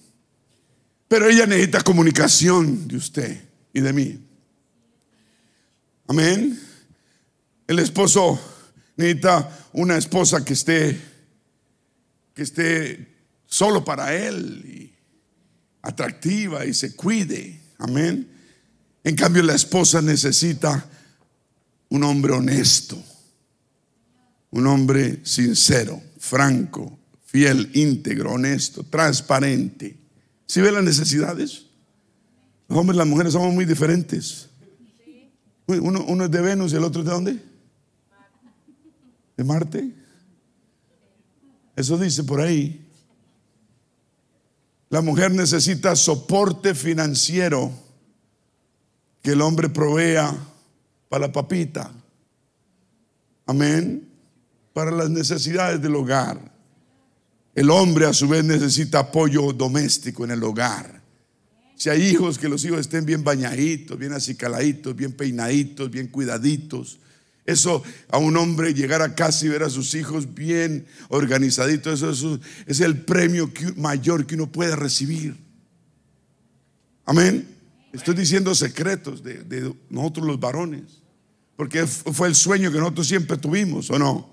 pero 1.07 1.27
ella 1.29 1.45
necesita 1.45 1.81
comunicación 1.81 2.87
de 2.87 2.97
usted 2.97 3.41
y 3.73 3.81
de 3.81 3.93
mí. 3.93 4.19
Amén. 6.07 6.59
El 7.67 7.79
esposo 7.79 8.39
necesita 8.97 9.49
una 9.73 9.97
esposa 9.97 10.43
que 10.43 10.53
esté, 10.53 10.99
que 12.33 12.43
esté 12.43 13.15
solo 13.45 13.83
para 13.83 14.13
Él 14.15 14.63
y 14.65 14.93
atractiva 15.81 16.65
y 16.65 16.73
se 16.73 16.95
cuide. 16.95 17.59
Amén. 17.77 18.27
En 19.03 19.15
cambio, 19.15 19.43
la 19.43 19.55
esposa 19.55 20.01
necesita 20.01 20.89
un 21.89 22.03
hombre 22.03 22.33
honesto, 22.33 23.01
un 24.51 24.67
hombre 24.67 25.19
sincero, 25.23 26.01
franco, 26.17 26.97
fiel, 27.25 27.69
íntegro, 27.73 28.33
honesto, 28.33 28.83
transparente. 28.83 29.95
¿Sí 30.47 30.61
ve 30.61 30.71
las 30.71 30.83
necesidades? 30.83 31.65
Los 32.67 32.79
hombres 32.79 32.95
y 32.95 32.99
las 32.99 33.07
mujeres 33.07 33.33
somos 33.33 33.53
muy 33.53 33.65
diferentes. 33.65 34.47
Uno, 35.67 36.03
uno 36.07 36.25
es 36.25 36.31
de 36.31 36.41
Venus 36.41 36.73
y 36.73 36.75
el 36.77 36.83
otro 36.83 37.01
es 37.01 37.07
de 37.07 37.13
dónde? 37.13 37.54
¿De 39.35 39.43
Marte? 39.43 39.91
Eso 41.75 41.97
dice 41.97 42.23
por 42.23 42.39
ahí. 42.39 42.81
La 44.89 45.01
mujer 45.01 45.31
necesita 45.31 45.95
soporte 45.95 46.73
financiero 46.73 47.71
que 49.21 49.31
el 49.31 49.41
hombre 49.41 49.69
provea 49.69 50.33
para 51.09 51.27
la 51.27 51.33
papita. 51.33 51.91
Amén. 53.45 54.07
Para 54.73 54.91
las 54.91 55.09
necesidades 55.09 55.81
del 55.81 55.95
hogar. 55.95 56.53
El 57.53 57.69
hombre 57.69 58.05
a 58.05 58.13
su 58.13 58.27
vez 58.27 58.43
necesita 58.43 58.99
apoyo 58.99 59.53
doméstico 59.53 60.23
en 60.23 60.31
el 60.31 60.43
hogar. 60.43 61.01
Si 61.75 61.89
hay 61.89 62.03
hijos, 62.03 62.37
que 62.37 62.47
los 62.47 62.63
hijos 62.63 62.79
estén 62.79 63.05
bien 63.05 63.23
bañaditos, 63.23 63.97
bien 63.97 64.13
acicaladitos, 64.13 64.95
bien 64.95 65.11
peinaditos, 65.11 65.89
bien 65.91 66.07
cuidaditos, 66.07 66.99
eso 67.45 67.83
a 68.09 68.17
un 68.17 68.35
hombre 68.37 68.73
llegar 68.73 69.01
a 69.01 69.13
casa 69.13 69.45
y 69.45 69.49
ver 69.49 69.63
a 69.63 69.69
sus 69.69 69.93
hijos 69.93 70.33
bien 70.33 70.87
organizaditos, 71.09 72.01
eso, 72.01 72.39
es 72.65 72.79
el 72.79 73.01
premio 73.01 73.51
mayor 73.75 74.25
que 74.25 74.35
uno 74.35 74.51
puede 74.51 74.75
recibir. 74.75 75.35
Amén. 77.05 77.47
Estoy 77.93 78.15
diciendo 78.15 78.53
secretos 78.55 79.23
de, 79.23 79.43
de 79.43 79.73
nosotros 79.89 80.25
los 80.25 80.39
varones, 80.39 81.03
porque 81.55 81.85
fue 81.85 82.27
el 82.27 82.35
sueño 82.35 82.71
que 82.71 82.79
nosotros 82.79 83.07
siempre 83.07 83.37
tuvimos, 83.37 83.89
¿o 83.91 83.99
no? 83.99 84.29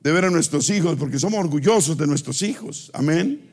De 0.00 0.12
ver 0.12 0.24
a 0.24 0.30
nuestros 0.30 0.70
hijos, 0.70 0.96
porque 0.96 1.18
somos 1.18 1.40
orgullosos 1.40 1.98
de 1.98 2.06
nuestros 2.06 2.42
hijos. 2.42 2.90
Amén. 2.94 3.50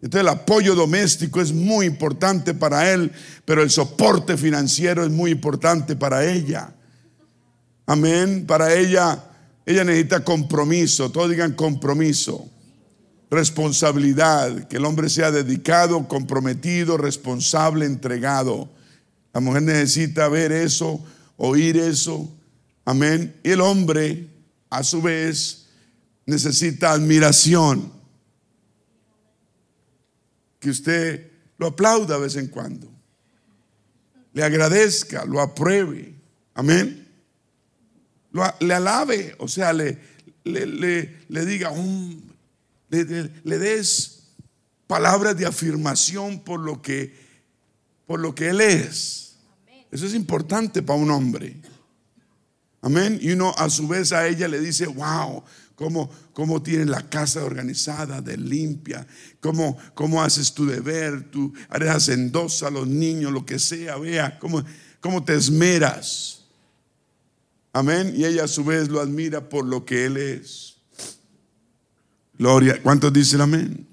Entonces 0.00 0.20
el 0.20 0.28
apoyo 0.28 0.74
doméstico 0.74 1.40
es 1.40 1.52
muy 1.52 1.86
importante 1.86 2.54
para 2.54 2.90
él, 2.92 3.12
pero 3.44 3.62
el 3.62 3.70
soporte 3.70 4.36
financiero 4.36 5.04
es 5.04 5.10
muy 5.10 5.30
importante 5.30 5.96
para 5.96 6.24
ella. 6.24 6.72
Amén. 7.88 8.44
Para 8.46 8.74
ella, 8.74 9.24
ella 9.64 9.82
necesita 9.82 10.22
compromiso. 10.22 11.10
Todos 11.10 11.30
digan 11.30 11.54
compromiso. 11.54 12.46
Responsabilidad. 13.30 14.68
Que 14.68 14.76
el 14.76 14.84
hombre 14.84 15.08
sea 15.08 15.30
dedicado, 15.30 16.06
comprometido, 16.06 16.98
responsable, 16.98 17.86
entregado. 17.86 18.68
La 19.32 19.40
mujer 19.40 19.62
necesita 19.62 20.28
ver 20.28 20.52
eso, 20.52 21.02
oír 21.38 21.78
eso. 21.78 22.30
Amén. 22.84 23.34
Y 23.42 23.52
el 23.52 23.62
hombre, 23.62 24.28
a 24.68 24.84
su 24.84 25.00
vez, 25.00 25.68
necesita 26.26 26.92
admiración. 26.92 27.90
Que 30.60 30.68
usted 30.68 31.32
lo 31.56 31.68
aplauda 31.68 32.16
de 32.16 32.20
vez 32.20 32.36
en 32.36 32.48
cuando. 32.48 32.86
Le 34.34 34.44
agradezca, 34.44 35.24
lo 35.24 35.40
apruebe. 35.40 36.14
Amén 36.52 37.07
le 38.60 38.74
alabe, 38.74 39.34
o 39.38 39.48
sea, 39.48 39.72
le, 39.72 39.98
le, 40.44 41.46
diga, 41.46 41.70
un, 41.70 42.32
le, 42.90 43.58
des 43.58 44.22
palabras 44.86 45.36
de 45.36 45.46
afirmación 45.46 46.40
por 46.40 46.60
lo 46.60 46.80
que, 46.80 47.14
por 48.06 48.20
lo 48.20 48.34
que 48.34 48.48
Él 48.48 48.60
es. 48.60 49.36
Eso 49.90 50.06
es 50.06 50.14
importante 50.14 50.82
para 50.82 50.98
un 50.98 51.10
hombre. 51.10 51.56
Amén. 52.80 53.18
Y 53.20 53.32
uno 53.32 53.54
a 53.56 53.68
su 53.70 53.88
vez 53.88 54.12
a 54.12 54.26
ella 54.26 54.46
le 54.46 54.60
dice, 54.60 54.86
wow, 54.86 55.42
cómo, 55.74 56.10
cómo 56.32 56.62
tienes 56.62 56.88
la 56.88 57.08
casa 57.08 57.44
organizada, 57.44 58.20
de 58.20 58.36
limpia, 58.36 59.06
cómo, 59.40 59.76
cómo 59.94 60.22
haces 60.22 60.52
tu 60.52 60.66
deber, 60.66 61.30
tú 61.30 61.52
eres 61.72 61.88
hacendosa 61.88 62.68
a 62.68 62.70
los 62.70 62.86
niños, 62.86 63.32
lo 63.32 63.44
que 63.44 63.58
sea, 63.58 63.96
vea, 63.96 64.38
cómo, 64.38 64.64
cómo 65.00 65.24
te 65.24 65.34
esmeras. 65.34 66.37
Amén. 67.78 68.12
Y 68.16 68.24
ella 68.24 68.42
a 68.42 68.48
su 68.48 68.64
vez 68.64 68.88
lo 68.88 69.00
admira 69.00 69.48
por 69.48 69.64
lo 69.64 69.84
que 69.84 70.04
Él 70.04 70.16
es. 70.16 70.78
Gloria. 72.36 72.82
¿Cuántos 72.82 73.12
dicen 73.12 73.40
amén? 73.40 73.86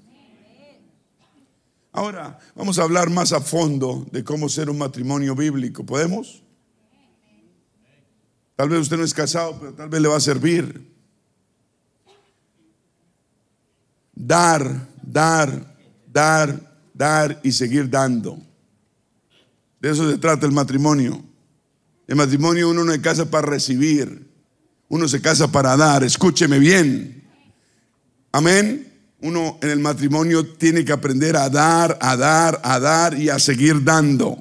Ahora 1.92 2.36
vamos 2.56 2.80
a 2.80 2.82
hablar 2.82 3.10
más 3.10 3.32
a 3.32 3.40
fondo 3.40 4.04
de 4.10 4.24
cómo 4.24 4.48
ser 4.48 4.70
un 4.70 4.78
matrimonio 4.78 5.36
bíblico. 5.36 5.86
¿Podemos? 5.86 6.42
Tal 8.56 8.68
vez 8.70 8.80
usted 8.80 8.96
no 8.96 9.04
es 9.04 9.14
casado, 9.14 9.56
pero 9.60 9.72
tal 9.72 9.88
vez 9.88 10.00
le 10.00 10.08
va 10.08 10.16
a 10.16 10.20
servir. 10.20 10.92
Dar, 14.16 14.88
dar, 15.00 15.76
dar, 16.12 16.76
dar 16.92 17.40
y 17.44 17.52
seguir 17.52 17.88
dando. 17.88 18.36
De 19.78 19.92
eso 19.92 20.10
se 20.10 20.18
trata 20.18 20.44
el 20.44 20.52
matrimonio. 20.52 21.22
El 22.06 22.16
matrimonio 22.16 22.70
uno 22.70 22.84
no 22.84 22.92
se 22.92 23.00
casa 23.00 23.30
para 23.30 23.48
recibir, 23.48 24.30
uno 24.88 25.08
se 25.08 25.20
casa 25.20 25.50
para 25.50 25.76
dar. 25.76 26.04
Escúcheme 26.04 26.58
bien. 26.58 27.24
Amén. 28.32 28.92
Uno 29.20 29.58
en 29.62 29.70
el 29.70 29.80
matrimonio 29.80 30.46
tiene 30.46 30.84
que 30.84 30.92
aprender 30.92 31.36
a 31.36 31.48
dar, 31.48 31.98
a 32.00 32.16
dar, 32.16 32.60
a 32.62 32.78
dar 32.78 33.18
y 33.18 33.28
a 33.28 33.38
seguir 33.38 33.82
dando. 33.82 34.38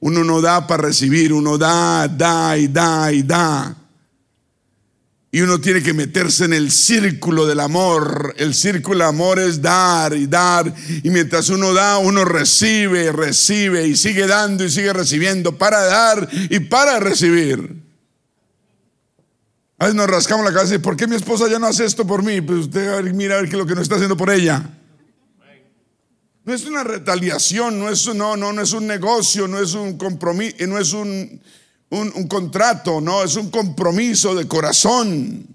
Uno 0.00 0.24
no 0.24 0.40
da 0.40 0.66
para 0.66 0.82
recibir, 0.82 1.32
uno 1.32 1.56
da, 1.56 2.08
da 2.08 2.58
y 2.58 2.68
da 2.68 3.12
y 3.12 3.22
da. 3.22 3.76
Y 5.32 5.40
uno 5.40 5.60
tiene 5.60 5.82
que 5.82 5.92
meterse 5.92 6.44
en 6.44 6.52
el 6.52 6.70
círculo 6.70 7.46
del 7.46 7.60
amor. 7.60 8.34
El 8.38 8.54
círculo 8.54 8.98
del 8.98 9.08
amor 9.08 9.38
es 9.38 9.60
dar 9.60 10.14
y 10.14 10.26
dar. 10.26 10.72
Y 11.02 11.10
mientras 11.10 11.48
uno 11.50 11.74
da, 11.74 11.98
uno 11.98 12.24
recibe, 12.24 13.12
recibe 13.12 13.86
y 13.86 13.96
sigue 13.96 14.26
dando 14.26 14.64
y 14.64 14.70
sigue 14.70 14.92
recibiendo 14.92 15.58
para 15.58 15.84
dar 15.84 16.28
y 16.50 16.60
para 16.60 17.00
recibir. 17.00 17.86
A 19.78 19.84
veces 19.84 19.96
nos 19.96 20.06
rascamos 20.06 20.44
la 20.44 20.54
cabeza 20.54 20.76
y 20.76 20.78
¿por 20.78 20.96
qué 20.96 21.06
mi 21.06 21.16
esposa 21.16 21.48
ya 21.48 21.58
no 21.58 21.66
hace 21.66 21.84
esto 21.84 22.06
por 22.06 22.22
mí? 22.22 22.40
Pues 22.40 22.60
usted 22.60 23.02
mira 23.12 23.36
a 23.36 23.40
ver 23.40 23.50
qué 23.50 23.56
es 23.56 23.58
lo 23.58 23.66
que 23.66 23.74
no 23.74 23.82
está 23.82 23.96
haciendo 23.96 24.16
por 24.16 24.30
ella. 24.30 24.62
No 26.44 26.54
es 26.54 26.64
una 26.64 26.84
retaliación, 26.84 27.78
no 27.78 27.90
es, 27.90 28.06
no, 28.14 28.36
no, 28.36 28.52
no 28.52 28.62
es 28.62 28.72
un 28.72 28.86
negocio, 28.86 29.48
no 29.48 29.58
es 29.58 29.74
un 29.74 29.98
compromiso, 29.98 30.56
no 30.68 30.78
es 30.78 30.92
un, 30.92 31.42
un 31.90 32.28
contrato, 32.28 33.00
no, 33.00 33.22
es 33.22 33.36
un 33.36 33.50
compromiso 33.50 34.34
de 34.34 34.46
corazón. 34.46 35.46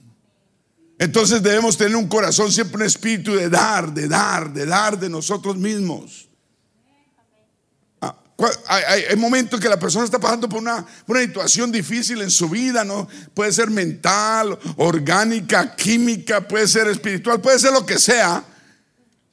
Entonces 1.02 1.42
debemos 1.42 1.78
tener 1.78 1.96
un 1.96 2.08
corazón, 2.08 2.52
siempre 2.52 2.78
un 2.78 2.84
espíritu 2.84 3.34
de 3.34 3.50
dar, 3.50 3.92
de 3.92 4.08
dar, 4.08 4.54
de 4.54 4.68
dar 4.68 5.00
de 5.00 5.10
nosotros 5.10 5.58
mismos. 5.58 6.28
Ah, 8.00 8.16
hay, 8.68 9.16
momentos 9.16 9.60
que 9.60 9.68
la 9.68 9.80
persona 9.80 10.06
está 10.06 10.20
pasando 10.20 10.48
por 10.48 10.60
una, 10.60 10.86
una, 11.08 11.22
situación 11.22 11.72
difícil 11.72 12.22
en 12.22 12.30
su 12.30 12.48
vida, 12.50 12.84
¿no? 12.84 13.08
Puede 13.34 13.52
ser 13.52 13.72
mental, 13.72 14.60
orgánica, 14.78 15.76
química, 15.76 16.48
puede 16.48 16.68
ser 16.68 16.86
espiritual, 16.88 17.42
puede 17.42 17.58
ser 17.58 17.74
lo 17.74 17.84
que 17.84 17.98
sea. 17.98 18.44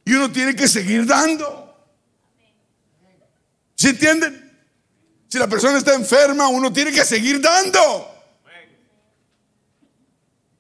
Y 0.07 0.15
uno 0.15 0.33
tiene 0.33 0.57
que 0.57 0.69
seguir 0.69 1.05
dando. 1.05 1.77
¿Sí 3.75 3.89
entienden? 3.89 4.48
Si 5.29 5.39
la 5.39 5.47
persona 5.47 5.79
está 5.79 5.95
enferma, 5.95 6.49
uno 6.49 6.73
tiene 6.73 6.91
que 6.91 7.05
seguir 7.05 7.41
dando. 7.41 8.15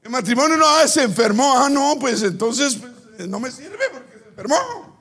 El 0.03 0.11
matrimonio 0.11 0.57
no 0.57 0.67
ah, 0.67 0.87
se 0.87 1.03
enfermó. 1.03 1.59
Ah, 1.59 1.69
no, 1.69 1.99
pues 1.99 2.23
entonces 2.23 2.77
pues, 2.77 3.29
no 3.29 3.41
me 3.41 3.51
sirve 3.51 3.91
porque 3.93 4.19
se 4.19 4.29
enfermó. 4.29 4.99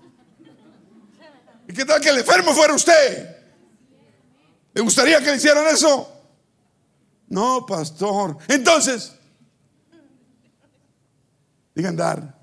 ¿Y 1.67 1.73
qué 1.73 1.85
tal 1.85 1.99
que 1.99 2.09
el 2.09 2.19
enfermo 2.19 2.53
fuera 2.53 2.73
usted? 2.73 3.35
¿Le 4.73 4.81
gustaría 4.81 5.19
que 5.19 5.31
le 5.31 5.37
hicieran 5.37 5.65
eso? 5.67 6.13
No, 7.27 7.65
pastor. 7.65 8.37
Entonces, 8.47 9.13
digan 11.75 11.95
dar. 11.95 12.37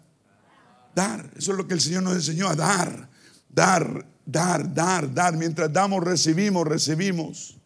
Dar. 0.94 1.30
Eso 1.37 1.52
es 1.52 1.58
lo 1.58 1.66
que 1.66 1.74
el 1.74 1.80
Señor 1.80 2.02
nos 2.02 2.14
enseñó 2.14 2.48
a 2.48 2.54
dar. 2.54 3.08
Dar, 3.48 4.06
dar, 4.24 4.72
dar, 4.72 5.12
dar. 5.12 5.37
Mientras 5.37 5.72
damos, 5.72 6.02
recibimos, 6.02 6.66
recibimos. 6.66 7.56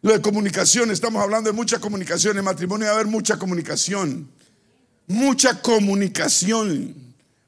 Lo 0.00 0.12
de 0.12 0.20
comunicación, 0.20 0.90
estamos 0.90 1.22
hablando 1.22 1.50
de 1.50 1.56
mucha 1.56 1.80
comunicación. 1.80 2.38
En 2.38 2.44
matrimonio 2.44 2.86
debe 2.86 3.00
haber 3.00 3.06
mucha 3.06 3.38
comunicación. 3.38 4.30
Mucha 5.06 5.60
comunicación. 5.60 6.94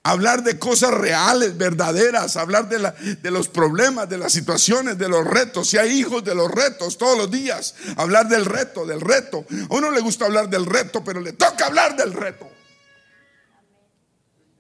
Hablar 0.03 0.43
de 0.43 0.59
cosas 0.59 0.93
reales, 0.93 1.59
verdaderas, 1.59 2.37
hablar 2.37 2.69
de, 2.69 2.79
la, 2.79 2.93
de, 2.93 3.31
los 3.31 3.49
problemas, 3.49 4.09
de 4.09 4.17
las 4.17 4.33
situaciones, 4.33 4.97
de 4.97 5.09
los 5.09 5.27
retos. 5.27 5.69
Si 5.69 5.77
hay 5.77 5.91
hijos, 5.91 6.25
de 6.25 6.35
los 6.35 6.51
retos 6.51 6.97
todos 6.97 7.19
los 7.19 7.31
días. 7.31 7.75
Hablar 7.97 8.29
del 8.29 8.47
reto, 8.47 8.87
del 8.87 9.01
reto. 9.01 9.45
A 9.69 9.75
uno 9.75 9.91
le 9.91 10.01
gusta 10.01 10.25
hablar 10.25 10.49
del 10.49 10.65
reto, 10.65 11.05
pero 11.05 11.21
le 11.21 11.35
toca 11.35 11.67
hablar 11.67 11.97
del 11.97 12.15
reto. 12.15 12.49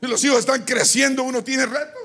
Si 0.00 0.06
los 0.08 0.22
hijos 0.24 0.40
están 0.40 0.64
creciendo, 0.64 1.22
uno 1.22 1.42
tiene 1.42 1.66
retos. 1.66 1.99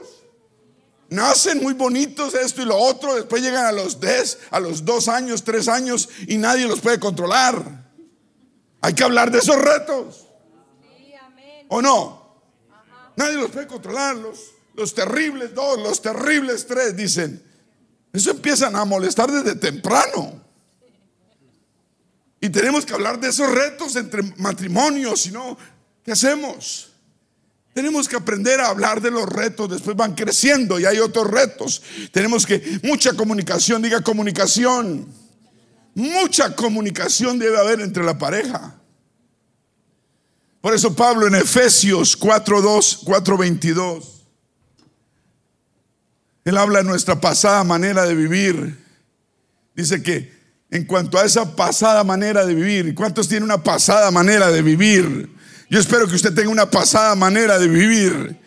Nacen 1.09 1.61
muy 1.61 1.73
bonitos 1.73 2.33
esto 2.33 2.61
y 2.61 2.65
lo 2.65 2.77
otro, 2.77 3.15
después 3.15 3.41
llegan 3.41 3.65
a 3.65 3.71
los 3.71 3.99
10, 3.99 4.39
a 4.51 4.59
los 4.59 4.83
2 4.83 5.07
años, 5.07 5.43
3 5.43 5.67
años 5.67 6.09
y 6.27 6.37
nadie 6.37 6.67
los 6.67 6.79
puede 6.79 6.99
controlar. 6.99 7.85
Hay 8.81 8.93
que 8.93 9.03
hablar 9.03 9.31
de 9.31 9.39
esos 9.39 9.55
retos. 9.55 10.27
¿O 11.67 11.81
no? 11.81 12.25
Nadie 13.15 13.35
los 13.35 13.49
puede 13.49 13.67
controlar. 13.67 14.15
Los, 14.15 14.93
terribles 14.93 15.55
dos, 15.55 15.79
los 15.79 16.01
terribles 16.01 16.67
tres, 16.67 16.95
dicen. 16.95 17.41
Eso 18.13 18.31
empiezan 18.31 18.75
a 18.75 18.85
molestar 18.85 19.31
desde 19.31 19.55
temprano. 19.55 20.41
Y 22.39 22.49
tenemos 22.49 22.85
que 22.85 22.93
hablar 22.93 23.19
de 23.19 23.29
esos 23.29 23.49
retos 23.51 23.95
entre 23.95 24.21
matrimonios, 24.37 25.21
si 25.21 25.31
no, 25.31 25.57
¿qué 26.03 26.11
hacemos? 26.11 26.91
Tenemos 27.75 28.07
que 28.07 28.15
aprender 28.15 28.61
a 28.61 28.69
hablar 28.69 29.01
de 29.01 29.11
los 29.11 29.27
retos, 29.27 29.69
después 29.69 29.97
van 29.97 30.15
creciendo 30.15 30.79
y 30.79 30.85
hay 30.85 30.99
otros 30.99 31.29
retos. 31.29 31.81
Tenemos 32.13 32.45
que, 32.45 32.79
mucha 32.83 33.11
comunicación, 33.11 33.81
diga 33.81 33.99
comunicación. 33.99 35.05
Mucha 35.93 36.55
comunicación 36.55 37.37
debe 37.37 37.57
haber 37.57 37.81
entre 37.81 38.05
la 38.05 38.17
pareja. 38.17 38.75
Por 40.61 40.73
eso 40.73 40.95
Pablo 40.95 41.27
en 41.27 41.35
Efesios 41.35 42.17
4.2, 42.17 43.03
4.22, 43.03 44.05
él 46.45 46.57
habla 46.57 46.79
de 46.79 46.85
nuestra 46.85 47.19
pasada 47.19 47.65
manera 47.65 48.05
de 48.05 48.15
vivir. 48.15 48.85
Dice 49.75 50.01
que 50.01 50.33
en 50.71 50.85
cuanto 50.85 51.17
a 51.17 51.25
esa 51.25 51.57
pasada 51.57 52.05
manera 52.05 52.45
de 52.45 52.55
vivir, 52.55 52.95
¿cuántos 52.95 53.27
tienen 53.27 53.43
una 53.43 53.61
pasada 53.61 54.11
manera 54.11 54.49
de 54.49 54.61
vivir? 54.61 55.34
Yo 55.69 55.79
espero 55.79 56.07
que 56.07 56.15
usted 56.15 56.33
tenga 56.33 56.49
una 56.49 56.69
pasada 56.69 57.15
manera 57.15 57.57
de 57.57 57.67
vivir. 57.67 58.37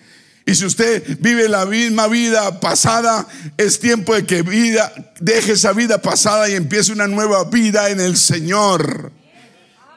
Y 0.47 0.55
si 0.55 0.65
usted 0.65 1.19
vive 1.21 1.49
la 1.49 1.67
misma 1.67 2.07
vida 2.07 2.59
pasada, 2.61 3.27
es 3.57 3.79
tiempo 3.79 4.15
de 4.15 4.25
que 4.25 4.43
vida, 4.43 4.91
deje 5.21 5.53
esa 5.53 5.73
vida 5.73 6.01
pasada 6.01 6.49
y 6.49 6.55
empiece 6.55 6.93
una 6.93 7.07
nueva 7.07 7.45
vida 7.45 7.91
en 7.91 8.01
el 8.01 8.17
Señor. 8.17 9.13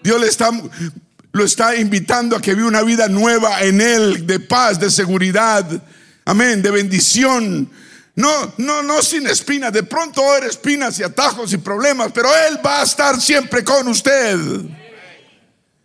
Dios 0.04 0.20
le 0.20 0.28
está, 0.28 0.52
lo 1.32 1.46
está 1.46 1.76
invitando 1.78 2.36
a 2.36 2.42
que 2.42 2.54
viva 2.54 2.68
una 2.68 2.82
vida 2.82 3.08
nueva 3.08 3.62
en 3.62 3.80
Él, 3.80 4.28
de 4.28 4.40
paz, 4.42 4.80
de 4.80 4.90
seguridad, 4.92 5.66
amén, 6.26 6.62
de 6.62 6.72
bendición. 6.72 7.70
No, 8.16 8.54
no, 8.58 8.84
no 8.84 9.02
sin 9.02 9.28
espinas. 9.28 9.72
De 9.72 9.84
pronto 9.84 10.30
haber 10.30 10.50
espinas 10.50 11.00
y 11.00 11.04
atajos 11.04 11.54
y 11.54 11.60
problemas, 11.60 12.12
pero 12.14 12.30
Él 12.50 12.60
va 12.66 12.82
a 12.82 12.84
estar 12.84 13.22
siempre 13.22 13.64
con 13.64 13.88
usted. 13.88 14.38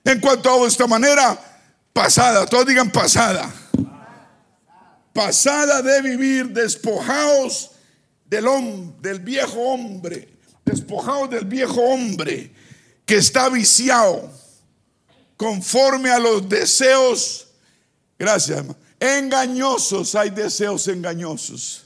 En 0.06 0.20
cuanto 0.20 0.64
a 0.64 0.68
esta 0.68 0.86
manera, 0.86 1.36
pasada, 1.92 2.46
todos 2.46 2.64
digan 2.64 2.92
pasada. 2.92 3.52
Pasada 5.12 5.82
de 5.82 6.00
vivir, 6.00 6.50
despojados 6.50 7.72
del, 8.24 8.46
del 9.00 9.18
viejo 9.18 9.58
hombre, 9.58 10.28
despojados 10.64 11.28
del 11.30 11.44
viejo 11.44 11.80
hombre 11.80 12.52
que 13.04 13.16
está 13.16 13.48
viciado 13.48 14.30
conforme 15.36 16.10
a 16.10 16.20
los 16.20 16.48
deseos, 16.48 17.48
gracias, 18.16 18.64
engañosos, 19.00 20.14
hay 20.14 20.30
deseos 20.30 20.86
engañosos. 20.86 21.82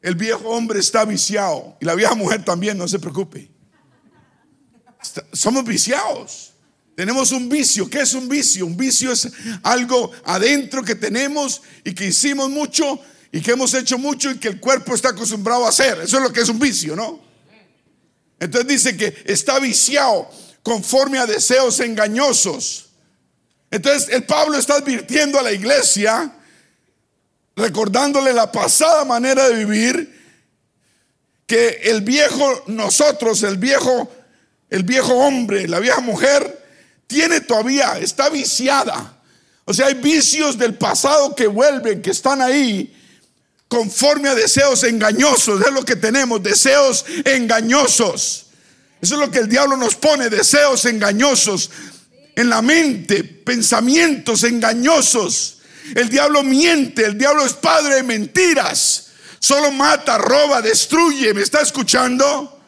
El 0.00 0.14
viejo 0.14 0.48
hombre 0.50 0.78
está 0.78 1.04
viciado 1.04 1.76
y 1.80 1.84
la 1.84 1.96
vieja 1.96 2.14
mujer 2.14 2.44
también, 2.44 2.78
no 2.78 2.86
se 2.86 3.00
preocupe. 3.00 3.50
somos 5.32 5.64
viciados. 5.64 6.49
Tenemos 7.00 7.32
un 7.32 7.48
vicio. 7.48 7.88
¿Qué 7.88 8.00
es 8.00 8.12
un 8.12 8.28
vicio? 8.28 8.66
Un 8.66 8.76
vicio 8.76 9.10
es 9.10 9.26
algo 9.62 10.12
adentro 10.22 10.84
que 10.84 10.94
tenemos 10.94 11.62
y 11.82 11.94
que 11.94 12.04
hicimos 12.04 12.50
mucho 12.50 13.00
y 13.32 13.40
que 13.40 13.52
hemos 13.52 13.72
hecho 13.72 13.96
mucho 13.96 14.30
y 14.30 14.36
que 14.36 14.48
el 14.48 14.60
cuerpo 14.60 14.94
está 14.94 15.08
acostumbrado 15.08 15.64
a 15.64 15.70
hacer. 15.70 15.98
Eso 16.02 16.18
es 16.18 16.22
lo 16.22 16.30
que 16.30 16.42
es 16.42 16.50
un 16.50 16.58
vicio, 16.58 16.94
¿no? 16.94 17.18
Entonces 18.38 18.68
dice 18.68 18.96
que 18.98 19.16
está 19.24 19.58
viciado 19.58 20.30
conforme 20.62 21.16
a 21.16 21.24
deseos 21.24 21.80
engañosos. 21.80 22.90
Entonces 23.70 24.10
el 24.10 24.24
Pablo 24.24 24.58
está 24.58 24.74
advirtiendo 24.74 25.38
a 25.38 25.42
la 25.42 25.52
iglesia, 25.52 26.30
recordándole 27.56 28.34
la 28.34 28.52
pasada 28.52 29.06
manera 29.06 29.48
de 29.48 29.64
vivir, 29.64 30.20
que 31.46 31.80
el 31.84 32.02
viejo 32.02 32.64
nosotros, 32.66 33.42
el 33.42 33.56
viejo, 33.56 34.12
el 34.68 34.82
viejo 34.82 35.14
hombre, 35.14 35.66
la 35.66 35.78
vieja 35.78 36.02
mujer, 36.02 36.59
tiene 37.10 37.40
todavía, 37.40 37.98
está 37.98 38.28
viciada. 38.28 39.18
O 39.64 39.74
sea, 39.74 39.88
hay 39.88 39.94
vicios 39.94 40.56
del 40.56 40.74
pasado 40.74 41.34
que 41.34 41.48
vuelven, 41.48 42.00
que 42.00 42.12
están 42.12 42.40
ahí 42.40 42.96
conforme 43.66 44.28
a 44.28 44.34
deseos 44.36 44.84
engañosos. 44.84 45.60
Es 45.60 45.72
lo 45.72 45.84
que 45.84 45.96
tenemos, 45.96 46.40
deseos 46.40 47.04
engañosos. 47.24 48.46
Eso 49.02 49.14
es 49.14 49.20
lo 49.20 49.30
que 49.30 49.40
el 49.40 49.48
diablo 49.48 49.76
nos 49.76 49.96
pone, 49.96 50.30
deseos 50.30 50.84
engañosos 50.84 51.70
en 52.36 52.48
la 52.48 52.62
mente, 52.62 53.24
pensamientos 53.24 54.44
engañosos. 54.44 55.58
El 55.96 56.08
diablo 56.08 56.44
miente, 56.44 57.04
el 57.04 57.18
diablo 57.18 57.44
es 57.44 57.54
padre 57.54 57.96
de 57.96 58.02
mentiras. 58.04 59.08
Solo 59.40 59.72
mata, 59.72 60.16
roba, 60.16 60.62
destruye. 60.62 61.34
¿Me 61.34 61.42
está 61.42 61.60
escuchando? 61.60 62.59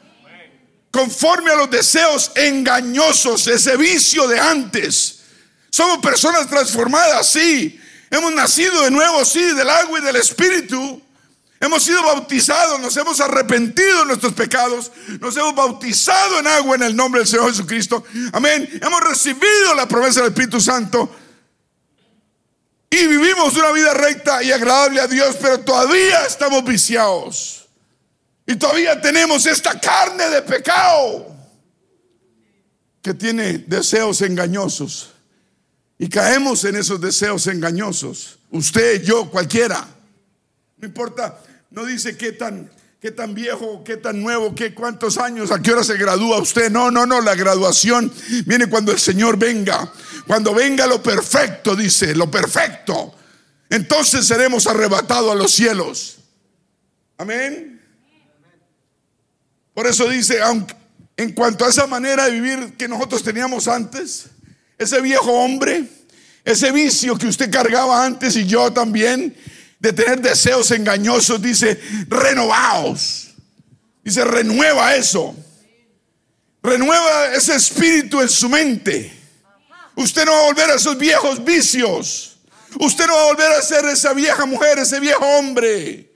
Conforme 0.92 1.50
a 1.50 1.56
los 1.56 1.70
deseos 1.70 2.30
engañosos, 2.36 3.46
ese 3.48 3.76
vicio 3.76 4.28
de 4.28 4.38
antes. 4.38 5.20
Somos 5.70 5.98
personas 5.98 6.46
transformadas, 6.46 7.26
sí. 7.28 7.80
Hemos 8.10 8.30
nacido 8.32 8.82
de 8.82 8.90
nuevo, 8.90 9.24
sí, 9.24 9.42
del 9.42 9.70
agua 9.70 9.98
y 9.98 10.02
del 10.02 10.16
espíritu. 10.16 11.02
Hemos 11.58 11.82
sido 11.82 12.02
bautizados, 12.02 12.78
nos 12.78 12.94
hemos 12.96 13.20
arrepentido 13.20 14.00
de 14.00 14.06
nuestros 14.06 14.34
pecados, 14.34 14.92
nos 15.20 15.34
hemos 15.36 15.54
bautizado 15.54 16.40
en 16.40 16.46
agua 16.46 16.76
en 16.76 16.82
el 16.82 16.94
nombre 16.94 17.20
del 17.20 17.28
Señor 17.28 17.48
Jesucristo. 17.50 18.04
Amén. 18.32 18.68
Hemos 18.82 19.00
recibido 19.00 19.74
la 19.74 19.88
promesa 19.88 20.20
del 20.20 20.30
Espíritu 20.30 20.60
Santo 20.60 21.10
y 22.90 23.06
vivimos 23.06 23.56
una 23.56 23.72
vida 23.72 23.94
recta 23.94 24.42
y 24.42 24.52
agradable 24.52 25.00
a 25.00 25.06
Dios, 25.06 25.36
pero 25.40 25.60
todavía 25.60 26.26
estamos 26.26 26.62
viciados. 26.64 27.61
Y 28.46 28.56
todavía 28.56 29.00
tenemos 29.00 29.46
esta 29.46 29.78
carne 29.78 30.28
de 30.28 30.42
pecado 30.42 31.34
que 33.00 33.14
tiene 33.14 33.58
deseos 33.58 34.20
engañosos. 34.22 35.10
Y 35.98 36.08
caemos 36.08 36.64
en 36.64 36.76
esos 36.76 37.00
deseos 37.00 37.46
engañosos. 37.46 38.38
Usted, 38.50 39.02
yo, 39.02 39.30
cualquiera. 39.30 39.86
No 40.76 40.88
importa, 40.88 41.40
no 41.70 41.84
dice 41.84 42.16
qué 42.16 42.32
tan, 42.32 42.70
qué 43.00 43.12
tan 43.12 43.34
viejo, 43.34 43.84
qué 43.84 43.96
tan 43.96 44.20
nuevo, 44.20 44.54
qué 44.54 44.74
cuántos 44.74 45.18
años, 45.18 45.52
a 45.52 45.62
qué 45.62 45.72
hora 45.72 45.84
se 45.84 45.96
gradúa 45.96 46.38
usted. 46.38 46.70
No, 46.70 46.90
no, 46.90 47.06
no, 47.06 47.20
la 47.20 47.36
graduación 47.36 48.12
viene 48.46 48.68
cuando 48.68 48.90
el 48.90 48.98
Señor 48.98 49.36
venga. 49.36 49.92
Cuando 50.26 50.52
venga 50.52 50.86
lo 50.86 51.02
perfecto, 51.02 51.76
dice, 51.76 52.14
lo 52.14 52.30
perfecto. 52.30 53.14
Entonces 53.70 54.26
seremos 54.26 54.66
arrebatados 54.66 55.32
a 55.32 55.34
los 55.34 55.52
cielos. 55.52 56.18
Amén. 57.16 57.71
Por 59.74 59.86
eso 59.86 60.08
dice, 60.08 60.40
aunque 60.40 60.74
en 61.16 61.32
cuanto 61.32 61.64
a 61.64 61.68
esa 61.68 61.86
manera 61.86 62.26
de 62.26 62.32
vivir 62.32 62.74
que 62.76 62.88
nosotros 62.88 63.22
teníamos 63.22 63.68
antes, 63.68 64.26
ese 64.78 65.00
viejo 65.00 65.30
hombre, 65.32 65.84
ese 66.44 66.72
vicio 66.72 67.16
que 67.16 67.26
usted 67.26 67.50
cargaba 67.50 68.04
antes 68.04 68.36
y 68.36 68.46
yo 68.46 68.72
también, 68.72 69.36
de 69.78 69.92
tener 69.92 70.20
deseos 70.20 70.70
engañosos, 70.70 71.40
dice, 71.40 71.80
renovaos. 72.08 73.34
Dice, 74.02 74.24
renueva 74.24 74.94
eso. 74.96 75.34
Renueva 76.62 77.34
ese 77.34 77.54
espíritu 77.54 78.20
en 78.20 78.28
su 78.28 78.48
mente. 78.48 79.12
Usted 79.96 80.24
no 80.24 80.32
va 80.32 80.38
a 80.38 80.46
volver 80.46 80.70
a 80.70 80.74
esos 80.74 80.96
viejos 80.96 81.44
vicios. 81.44 82.38
Usted 82.78 83.06
no 83.06 83.14
va 83.14 83.22
a 83.22 83.26
volver 83.26 83.52
a 83.52 83.62
ser 83.62 83.84
esa 83.86 84.12
vieja 84.12 84.46
mujer, 84.46 84.78
ese 84.78 85.00
viejo 85.00 85.24
hombre. 85.24 86.11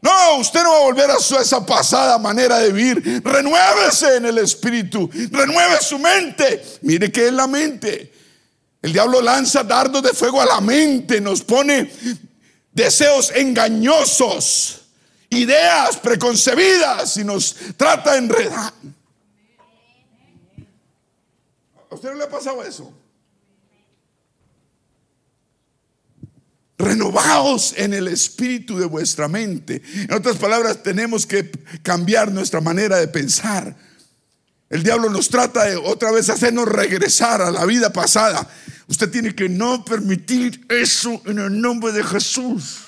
No, 0.00 0.36
usted 0.38 0.62
no 0.62 0.70
va 0.70 0.76
a 0.76 0.82
volver 0.82 1.10
a 1.10 1.16
esa 1.16 1.66
pasada 1.66 2.18
manera 2.18 2.58
de 2.58 2.72
vivir. 2.72 3.22
Renuévese 3.24 4.16
en 4.16 4.26
el 4.26 4.38
espíritu. 4.38 5.10
Renueve 5.12 5.80
su 5.80 5.98
mente. 5.98 6.64
Mire 6.82 7.10
que 7.10 7.26
es 7.26 7.32
la 7.32 7.46
mente. 7.46 8.12
El 8.80 8.92
diablo 8.92 9.20
lanza 9.20 9.64
dardos 9.64 10.02
de 10.02 10.10
fuego 10.10 10.40
a 10.40 10.46
la 10.46 10.60
mente. 10.60 11.20
Nos 11.20 11.42
pone 11.42 11.90
deseos 12.72 13.32
engañosos, 13.34 14.82
ideas 15.30 15.96
preconcebidas 15.96 17.16
y 17.16 17.24
nos 17.24 17.56
trata 17.76 18.12
de 18.12 18.18
enredar. 18.18 18.72
¿A 21.90 21.94
usted 21.94 22.10
no 22.10 22.14
le 22.14 22.24
ha 22.24 22.30
pasado 22.30 22.62
eso? 22.62 22.92
Renovaos 26.78 27.74
en 27.76 27.92
el 27.92 28.08
espíritu 28.08 28.78
de 28.78 28.86
vuestra 28.86 29.26
mente. 29.28 29.82
En 29.94 30.12
otras 30.12 30.36
palabras, 30.36 30.82
tenemos 30.82 31.26
que 31.26 31.50
cambiar 31.82 32.32
nuestra 32.32 32.60
manera 32.60 32.98
de 32.98 33.08
pensar. 33.08 33.76
El 34.70 34.82
diablo 34.82 35.08
nos 35.08 35.28
trata 35.28 35.64
de 35.64 35.76
otra 35.76 36.12
vez 36.12 36.28
hacernos 36.28 36.68
regresar 36.68 37.42
a 37.42 37.50
la 37.50 37.64
vida 37.64 37.92
pasada. 37.92 38.48
Usted 38.86 39.10
tiene 39.10 39.34
que 39.34 39.48
no 39.48 39.84
permitir 39.84 40.66
eso 40.68 41.20
en 41.26 41.38
el 41.38 41.60
nombre 41.60 41.92
de 41.92 42.04
Jesús. 42.04 42.87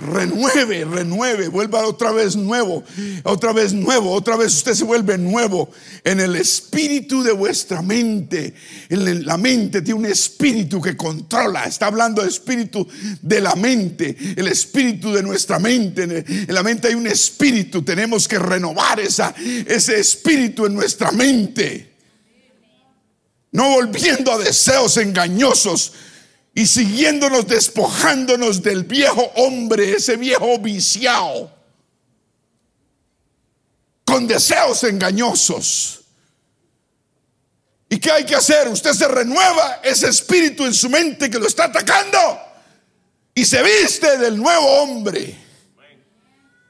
Renueve, 0.00 0.84
renueve, 0.84 1.48
vuelva 1.48 1.86
otra 1.86 2.12
vez 2.12 2.36
nuevo, 2.36 2.84
otra 3.22 3.52
vez 3.52 3.72
nuevo, 3.72 4.12
otra 4.12 4.36
vez 4.36 4.54
usted 4.54 4.74
se 4.74 4.84
vuelve 4.84 5.16
nuevo 5.18 5.70
en 6.04 6.20
el 6.20 6.36
espíritu 6.36 7.22
de 7.22 7.32
vuestra 7.32 7.82
mente. 7.82 8.54
En 8.88 9.26
la 9.26 9.36
mente 9.36 9.82
tiene 9.82 10.00
un 10.00 10.06
espíritu 10.06 10.80
que 10.80 10.96
controla, 10.96 11.64
está 11.64 11.86
hablando 11.86 12.22
de 12.22 12.28
espíritu 12.28 12.86
de 13.22 13.40
la 13.40 13.54
mente, 13.54 14.16
el 14.36 14.48
espíritu 14.48 15.12
de 15.12 15.22
nuestra 15.22 15.58
mente. 15.58 16.02
En 16.02 16.54
la 16.54 16.62
mente 16.62 16.88
hay 16.88 16.94
un 16.94 17.06
espíritu, 17.06 17.82
tenemos 17.82 18.28
que 18.28 18.38
renovar 18.38 19.00
esa, 19.00 19.34
ese 19.66 19.98
espíritu 19.98 20.66
en 20.66 20.74
nuestra 20.74 21.10
mente. 21.12 21.94
No 23.52 23.70
volviendo 23.70 24.32
a 24.32 24.38
deseos 24.38 24.96
engañosos 24.98 25.92
y 26.56 26.66
siguiéndonos, 26.66 27.46
despojándonos 27.46 28.62
del 28.62 28.84
viejo 28.84 29.30
hombre, 29.36 29.92
ese 29.92 30.16
viejo 30.16 30.58
viciado, 30.58 31.54
con 34.06 34.26
deseos 34.26 34.82
engañosos. 34.84 36.00
¿Y 37.90 37.98
qué 37.98 38.10
hay 38.10 38.24
que 38.24 38.36
hacer? 38.36 38.68
Usted 38.68 38.94
se 38.94 39.06
renueva 39.06 39.80
ese 39.82 40.08
espíritu 40.08 40.64
en 40.64 40.72
su 40.72 40.88
mente 40.88 41.28
que 41.28 41.38
lo 41.38 41.46
está 41.46 41.64
atacando 41.64 42.18
y 43.34 43.44
se 43.44 43.62
viste 43.62 44.16
del 44.16 44.38
nuevo 44.38 44.66
hombre. 44.80 45.38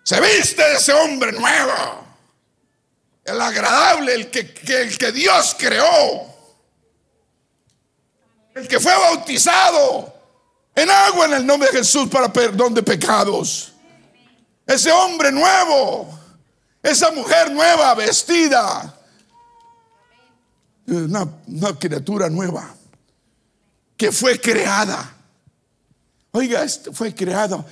Se 0.02 0.20
viste 0.20 0.64
de 0.64 0.74
ese 0.74 0.94
hombre 0.94 1.30
nuevo, 1.30 2.04
el 3.24 3.40
agradable, 3.40 4.14
el 4.14 4.30
que, 4.30 4.52
el 4.66 4.98
que 4.98 5.12
Dios 5.12 5.54
creó 5.56 6.35
el 8.56 8.66
que 8.66 8.80
fue 8.80 8.92
bautizado 8.96 10.14
en 10.74 10.88
agua 10.90 11.26
en 11.26 11.34
el 11.34 11.46
nombre 11.46 11.70
de 11.70 11.78
Jesús 11.78 12.08
para 12.08 12.32
perdón 12.32 12.72
de 12.72 12.82
pecados. 12.82 13.74
Ese 14.66 14.90
hombre 14.90 15.30
nuevo, 15.30 16.18
esa 16.82 17.10
mujer 17.10 17.52
nueva 17.52 17.94
vestida, 17.94 18.98
una, 20.86 21.28
criatura 21.78 22.30
nueva 22.30 22.74
que 23.94 24.10
fue 24.10 24.40
creada. 24.40 25.14
Oiga, 26.32 26.64
este 26.64 26.92
fue 26.92 27.14
creado. 27.14 27.64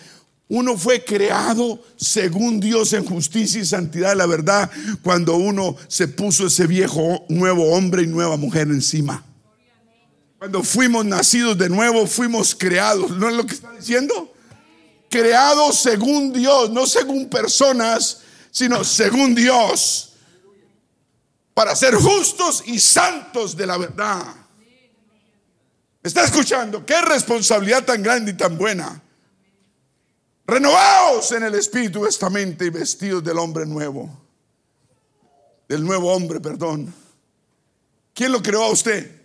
Uno 0.48 0.76
fue 0.76 1.02
creado 1.02 1.82
según 1.96 2.60
Dios 2.60 2.92
en 2.92 3.06
justicia 3.06 3.62
y 3.62 3.64
santidad 3.64 4.14
la 4.14 4.26
verdad 4.26 4.70
cuando 5.02 5.36
uno 5.36 5.76
se 5.88 6.08
puso 6.08 6.48
ese 6.48 6.66
viejo 6.66 7.24
nuevo 7.30 7.72
hombre 7.72 8.02
y 8.02 8.06
nueva 8.06 8.36
mujer 8.36 8.68
encima. 8.68 9.24
Cuando 10.44 10.62
fuimos 10.62 11.06
nacidos 11.06 11.56
de 11.56 11.70
nuevo, 11.70 12.06
fuimos 12.06 12.54
creados. 12.54 13.12
¿No 13.12 13.30
es 13.30 13.34
lo 13.34 13.46
que 13.46 13.54
está 13.54 13.72
diciendo? 13.72 14.30
Creados 15.08 15.78
según 15.78 16.34
Dios, 16.34 16.68
no 16.68 16.86
según 16.86 17.30
personas, 17.30 18.20
sino 18.50 18.84
según 18.84 19.34
Dios. 19.34 20.16
Para 21.54 21.74
ser 21.74 21.94
justos 21.94 22.62
y 22.66 22.78
santos 22.78 23.56
de 23.56 23.66
la 23.66 23.78
verdad. 23.78 24.34
¿Está 26.02 26.24
escuchando? 26.24 26.84
Qué 26.84 27.00
responsabilidad 27.00 27.82
tan 27.86 28.02
grande 28.02 28.32
y 28.32 28.36
tan 28.36 28.58
buena. 28.58 29.02
Renovaos 30.46 31.32
en 31.32 31.44
el 31.44 31.54
espíritu 31.54 32.04
esta 32.04 32.28
mente 32.28 32.66
y 32.66 32.68
vestidos 32.68 33.24
del 33.24 33.38
hombre 33.38 33.64
nuevo. 33.64 34.10
Del 35.66 35.82
nuevo 35.82 36.12
hombre, 36.12 36.38
perdón. 36.38 36.94
¿Quién 38.12 38.30
lo 38.30 38.42
creó 38.42 38.64
a 38.64 38.70
usted? 38.72 39.23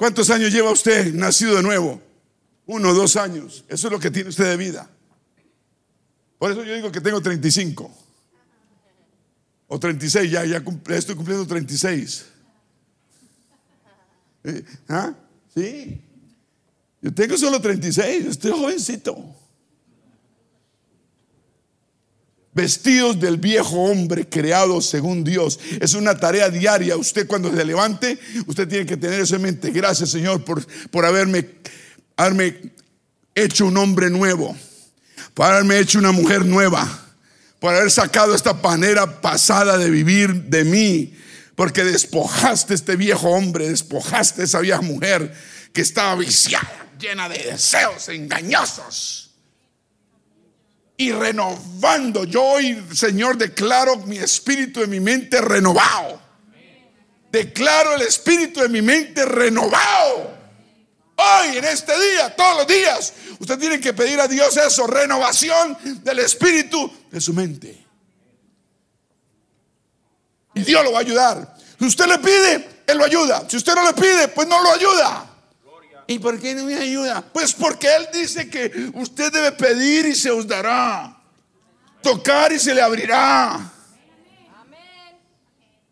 ¿Cuántos 0.00 0.30
años 0.30 0.50
lleva 0.50 0.70
usted 0.70 1.12
nacido 1.12 1.56
de 1.56 1.62
nuevo? 1.62 2.00
Uno, 2.64 2.94
dos 2.94 3.16
años. 3.16 3.66
Eso 3.68 3.88
es 3.88 3.92
lo 3.92 4.00
que 4.00 4.10
tiene 4.10 4.30
usted 4.30 4.46
de 4.46 4.56
vida. 4.56 4.88
Por 6.38 6.50
eso 6.50 6.64
yo 6.64 6.74
digo 6.74 6.90
que 6.90 7.02
tengo 7.02 7.20
35. 7.20 7.94
O 9.68 9.78
36, 9.78 10.30
ya, 10.30 10.46
ya, 10.46 10.64
estoy 10.96 11.14
cumpliendo 11.14 11.46
36. 11.46 12.24
Eh, 14.44 14.64
¿Ah? 14.88 15.12
Sí. 15.54 16.00
Yo 17.02 17.12
tengo 17.12 17.36
solo 17.36 17.60
36, 17.60 18.24
estoy 18.24 18.52
jovencito. 18.52 19.36
Vestidos 22.52 23.20
del 23.20 23.36
viejo 23.36 23.76
hombre 23.76 24.28
creado 24.28 24.80
según 24.80 25.24
Dios. 25.24 25.58
Es 25.80 25.94
una 25.94 26.18
tarea 26.18 26.50
diaria. 26.50 26.96
Usted 26.96 27.26
cuando 27.26 27.54
se 27.54 27.64
levante, 27.64 28.18
usted 28.46 28.68
tiene 28.68 28.86
que 28.86 28.96
tener 28.96 29.20
eso 29.20 29.36
en 29.36 29.42
mente. 29.42 29.70
Gracias 29.70 30.10
Señor 30.10 30.44
por, 30.44 30.64
por 30.88 31.04
haberme, 31.04 31.48
haberme 32.16 32.72
hecho 33.34 33.66
un 33.66 33.76
hombre 33.76 34.10
nuevo, 34.10 34.56
por 35.34 35.46
haberme 35.46 35.78
hecho 35.78 35.98
una 35.98 36.12
mujer 36.12 36.44
nueva, 36.44 36.86
por 37.58 37.74
haber 37.74 37.90
sacado 37.90 38.34
esta 38.34 38.54
manera 38.54 39.20
pasada 39.20 39.78
de 39.78 39.90
vivir 39.90 40.44
de 40.44 40.64
mí, 40.64 41.14
porque 41.54 41.84
despojaste 41.84 42.74
este 42.74 42.96
viejo 42.96 43.28
hombre, 43.30 43.68
despojaste 43.68 44.44
esa 44.44 44.60
vieja 44.60 44.80
mujer 44.80 45.32
que 45.72 45.82
estaba 45.82 46.16
viciada, 46.16 46.90
llena 46.98 47.28
de 47.28 47.38
deseos 47.38 48.08
engañosos 48.08 49.29
y 51.00 51.12
renovando. 51.12 52.24
Yo 52.24 52.44
hoy, 52.44 52.84
Señor, 52.92 53.38
declaro 53.38 53.96
mi 53.96 54.18
espíritu 54.18 54.82
en 54.82 54.90
mi 54.90 55.00
mente 55.00 55.40
renovado. 55.40 56.20
Declaro 57.32 57.94
el 57.94 58.02
espíritu 58.02 58.60
de 58.60 58.68
mi 58.68 58.82
mente 58.82 59.24
renovado. 59.24 60.36
Hoy, 61.16 61.56
en 61.56 61.64
este 61.64 61.98
día, 61.98 62.36
todos 62.36 62.58
los 62.58 62.66
días, 62.66 63.14
usted 63.38 63.58
tiene 63.58 63.80
que 63.80 63.94
pedir 63.94 64.20
a 64.20 64.28
Dios 64.28 64.54
eso, 64.58 64.86
renovación 64.86 65.78
del 66.04 66.18
espíritu 66.18 66.92
de 67.10 67.18
su 67.18 67.32
mente. 67.32 67.82
Y 70.52 70.60
Dios 70.60 70.84
lo 70.84 70.92
va 70.92 70.98
a 70.98 71.00
ayudar. 71.00 71.56
Si 71.78 71.86
usted 71.86 72.08
le 72.08 72.18
pide, 72.18 72.82
Él 72.86 72.98
lo 72.98 73.06
ayuda. 73.06 73.48
Si 73.48 73.56
usted 73.56 73.74
no 73.74 73.86
le 73.86 73.94
pide, 73.94 74.28
pues 74.28 74.46
no 74.46 74.62
lo 74.62 74.70
ayuda. 74.70 75.29
¿Y 76.10 76.18
por 76.18 76.40
qué 76.40 76.56
no 76.56 76.64
me 76.64 76.74
ayuda? 76.74 77.22
Pues 77.32 77.54
porque 77.54 77.86
Él 77.94 78.08
dice 78.12 78.50
que 78.50 78.90
usted 78.94 79.32
debe 79.32 79.52
pedir 79.52 80.06
y 80.06 80.16
se 80.16 80.28
os 80.28 80.44
dará. 80.44 81.16
Tocar 82.02 82.52
y 82.52 82.58
se 82.58 82.74
le 82.74 82.82
abrirá. 82.82 83.72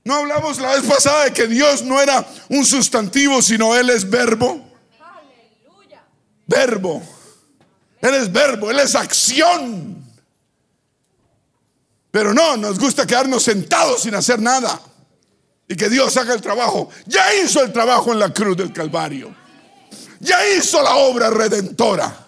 No 0.02 0.14
hablamos 0.16 0.58
la 0.58 0.72
vez 0.72 0.82
pasada 0.82 1.26
de 1.26 1.32
que 1.32 1.46
Dios 1.46 1.84
no 1.84 2.02
era 2.02 2.26
un 2.48 2.66
sustantivo, 2.66 3.40
sino 3.40 3.76
Él 3.76 3.90
es 3.90 4.10
verbo. 4.10 4.68
verbo. 6.48 7.00
Él 8.00 8.14
es 8.14 8.32
verbo, 8.32 8.72
Él 8.72 8.80
es 8.80 8.96
acción. 8.96 10.04
Pero 12.10 12.34
no, 12.34 12.56
nos 12.56 12.76
gusta 12.76 13.06
quedarnos 13.06 13.44
sentados 13.44 14.02
sin 14.02 14.16
hacer 14.16 14.40
nada. 14.40 14.80
Y 15.68 15.76
que 15.76 15.88
Dios 15.88 16.16
haga 16.16 16.34
el 16.34 16.40
trabajo. 16.40 16.90
Ya 17.06 17.32
hizo 17.36 17.62
el 17.62 17.72
trabajo 17.72 18.12
en 18.12 18.18
la 18.18 18.34
cruz 18.34 18.56
del 18.56 18.72
Calvario. 18.72 19.32
Ya 20.20 20.38
hizo 20.50 20.82
la 20.82 20.96
obra 20.96 21.30
redentora. 21.30 22.26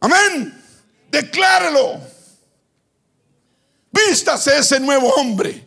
Amén. 0.00 0.62
Declárelo. 1.10 2.00
Vístase 3.90 4.58
ese 4.58 4.80
nuevo 4.80 5.08
hombre. 5.14 5.64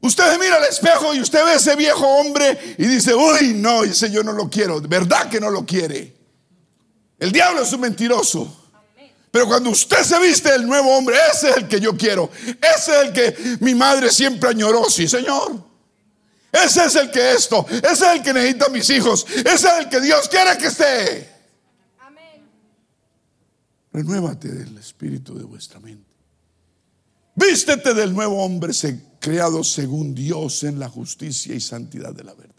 Usted 0.00 0.38
mira 0.38 0.56
al 0.56 0.64
espejo 0.64 1.14
y 1.14 1.20
usted 1.20 1.44
ve 1.44 1.54
ese 1.54 1.76
viejo 1.76 2.06
hombre 2.06 2.76
y 2.78 2.86
dice, 2.86 3.14
uy, 3.14 3.52
no, 3.54 3.84
ese 3.84 4.10
yo 4.10 4.22
no 4.22 4.32
lo 4.32 4.48
quiero. 4.48 4.80
¿Verdad 4.80 5.28
que 5.28 5.38
no 5.38 5.50
lo 5.50 5.66
quiere? 5.66 6.16
El 7.18 7.30
diablo 7.30 7.62
es 7.62 7.72
un 7.72 7.80
mentiroso. 7.82 8.56
Pero 9.30 9.46
cuando 9.46 9.70
usted 9.70 10.02
se 10.02 10.18
viste 10.18 10.52
el 10.54 10.66
nuevo 10.66 10.96
hombre, 10.96 11.16
ese 11.32 11.50
es 11.50 11.56
el 11.58 11.68
que 11.68 11.78
yo 11.78 11.96
quiero. 11.96 12.30
Ese 12.76 12.92
es 12.92 13.06
el 13.06 13.12
que 13.12 13.56
mi 13.60 13.74
madre 13.74 14.10
siempre 14.10 14.48
añoró, 14.48 14.88
sí, 14.90 15.06
Señor. 15.06 15.69
Ese 16.52 16.84
es 16.84 16.96
el 16.96 17.10
que 17.10 17.32
esto, 17.32 17.66
ese 17.68 17.90
es 17.90 18.02
el 18.02 18.22
que 18.22 18.32
necesita 18.32 18.66
a 18.66 18.68
mis 18.70 18.88
hijos, 18.90 19.26
ese 19.28 19.52
es 19.52 19.64
el 19.78 19.88
que 19.88 20.00
Dios 20.00 20.28
quiere 20.28 20.58
que 20.58 20.66
esté. 20.66 21.30
Amén. 22.00 22.48
Renuévate 23.92 24.48
del 24.48 24.76
espíritu 24.78 25.38
de 25.38 25.44
vuestra 25.44 25.78
mente. 25.78 26.10
Vístete 27.36 27.94
del 27.94 28.12
nuevo 28.12 28.42
hombre 28.42 28.72
creado 29.20 29.62
según 29.62 30.14
Dios 30.14 30.64
en 30.64 30.78
la 30.78 30.88
justicia 30.88 31.54
y 31.54 31.60
santidad 31.60 32.12
de 32.12 32.24
la 32.24 32.34
verdad. 32.34 32.54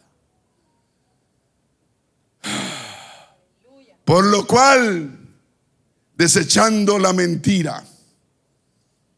Por 4.05 4.25
lo 4.25 4.47
cual 4.47 5.21
desechando 6.15 6.99
la 6.99 7.13
mentira. 7.13 7.83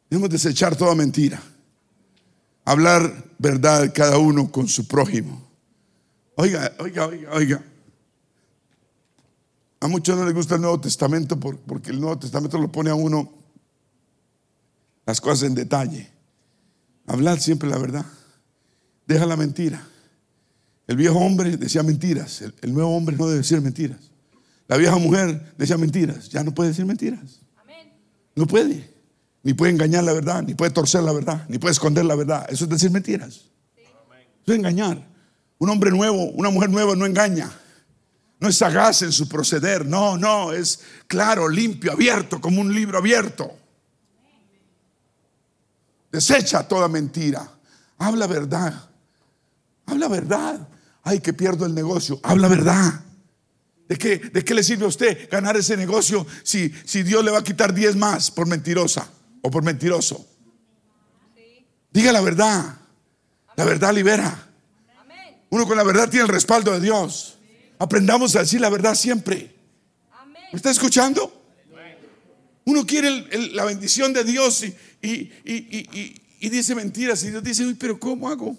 Debemos 0.10 0.30
desechar 0.30 0.76
toda 0.76 0.96
mentira. 0.96 1.42
Hablar 2.66 3.26
verdad 3.38 3.92
cada 3.94 4.18
uno 4.18 4.52
con 4.52 4.68
su 4.68 4.88
prójimo. 4.88 5.48
Oiga, 6.36 6.72
oiga, 6.80 7.08
oiga, 7.08 7.32
oiga. 7.34 7.64
A 9.80 9.88
muchos 9.88 10.18
no 10.18 10.26
les 10.26 10.34
gusta 10.34 10.56
el 10.56 10.62
Nuevo 10.62 10.80
Testamento 10.80 11.40
porque 11.40 11.92
el 11.92 12.00
Nuevo 12.00 12.18
Testamento 12.18 12.58
lo 12.58 12.72
pone 12.72 12.90
a 12.90 12.96
uno 12.96 13.32
las 15.06 15.20
cosas 15.20 15.44
en 15.44 15.56
detalle. 15.56 16.10
Hablar 17.06 17.40
siempre 17.40 17.70
la 17.70 17.78
verdad. 17.78 18.06
Deja 19.06 19.26
la 19.26 19.36
mentira. 19.36 19.86
El 20.88 20.96
viejo 20.96 21.20
hombre 21.20 21.58
decía 21.58 21.84
mentiras. 21.84 22.42
El, 22.42 22.56
el 22.62 22.74
nuevo 22.74 22.96
hombre 22.96 23.18
no 23.18 23.26
debe 23.26 23.40
decir 23.40 23.60
mentiras. 23.60 24.14
La 24.68 24.78
vieja 24.78 24.98
mujer 24.98 25.54
decía 25.58 25.78
mentiras, 25.78 26.30
ya 26.30 26.44
no 26.44 26.54
puede 26.54 26.70
decir 26.70 26.86
mentiras. 26.86 27.40
No 28.36 28.48
puede. 28.48 28.93
Ni 29.44 29.54
puede 29.54 29.74
engañar 29.74 30.06
la 30.06 30.14
verdad, 30.14 30.42
ni 30.42 30.56
puede 30.56 30.72
torcer 30.72 31.04
la 31.04 31.12
verdad, 31.12 31.46
ni 31.50 31.58
puede 31.58 31.74
esconder 31.74 32.06
la 32.06 32.16
verdad. 32.16 32.46
Eso 32.50 32.64
es 32.64 32.70
decir 32.70 32.90
mentiras. 32.92 33.42
Eso 33.76 34.54
es 34.54 34.56
engañar. 34.56 35.06
Un 35.58 35.70
hombre 35.70 35.92
nuevo, 35.92 36.32
una 36.32 36.50
mujer 36.50 36.70
nueva 36.70 36.96
no 36.96 37.06
engaña. 37.06 37.52
No 38.40 38.48
es 38.48 38.58
sagaz 38.58 39.02
en 39.02 39.12
su 39.12 39.28
proceder. 39.28 39.86
No, 39.86 40.18
no, 40.18 40.54
es 40.54 40.80
claro, 41.08 41.50
limpio, 41.50 41.92
abierto, 41.92 42.40
como 42.40 42.62
un 42.62 42.74
libro 42.74 42.98
abierto. 42.98 43.52
Desecha 46.10 46.66
toda 46.66 46.88
mentira. 46.88 47.50
Habla 47.98 48.28
verdad. 48.28 48.90
Habla 49.86 50.08
verdad. 50.08 50.68
Ay, 51.04 51.20
que 51.20 51.34
pierdo 51.34 51.66
el 51.66 51.76
negocio. 51.76 52.20
Habla 52.24 52.48
verdad. 52.48 53.02
¿De 53.90 53.98
qué, 53.98 54.18
¿De 54.20 54.46
qué 54.46 54.54
le 54.54 54.64
sirve 54.64 54.86
a 54.86 54.88
usted 54.88 55.30
ganar 55.30 55.58
ese 55.58 55.76
negocio 55.76 56.26
si, 56.44 56.74
si 56.86 57.04
Dios 57.04 57.26
le 57.26 57.32
va 57.32 57.40
a 57.40 57.44
quitar 57.44 57.74
10 57.74 57.98
más 57.98 58.32
por 58.32 58.48
mentirosa 58.48 59.06
o 59.44 59.52
por 59.52 59.64
mentiroso? 59.64 60.26
Diga 61.92 62.12
la 62.12 62.22
verdad. 62.22 62.76
La 63.56 63.66
verdad 63.66 63.94
libera. 63.94 64.50
Uno 65.52 65.68
con 65.68 65.78
la 65.78 65.84
verdad 65.84 66.10
tiene 66.10 66.26
el 66.26 66.32
respaldo 66.32 66.72
de 66.72 66.80
Dios. 66.80 67.38
Aprendamos 67.78 68.36
a 68.36 68.40
decir 68.40 68.60
la 68.60 68.70
verdad 68.70 68.96
siempre. 68.96 69.56
¿Me 70.52 70.58
está 70.58 70.72
escuchando? 70.72 71.42
Uno 72.66 72.86
quiere 72.86 73.52
la 73.52 73.66
bendición 73.66 74.14
de 74.14 74.24
Dios 74.24 74.64
y, 74.64 74.76
y, 75.02 76.50
dice 76.50 76.74
mentiras 76.76 77.24
y 77.24 77.30
Dios 77.30 77.44
dice, 77.44 77.76
pero 77.78 78.00
¿cómo 78.00 78.30
hago? 78.30 78.58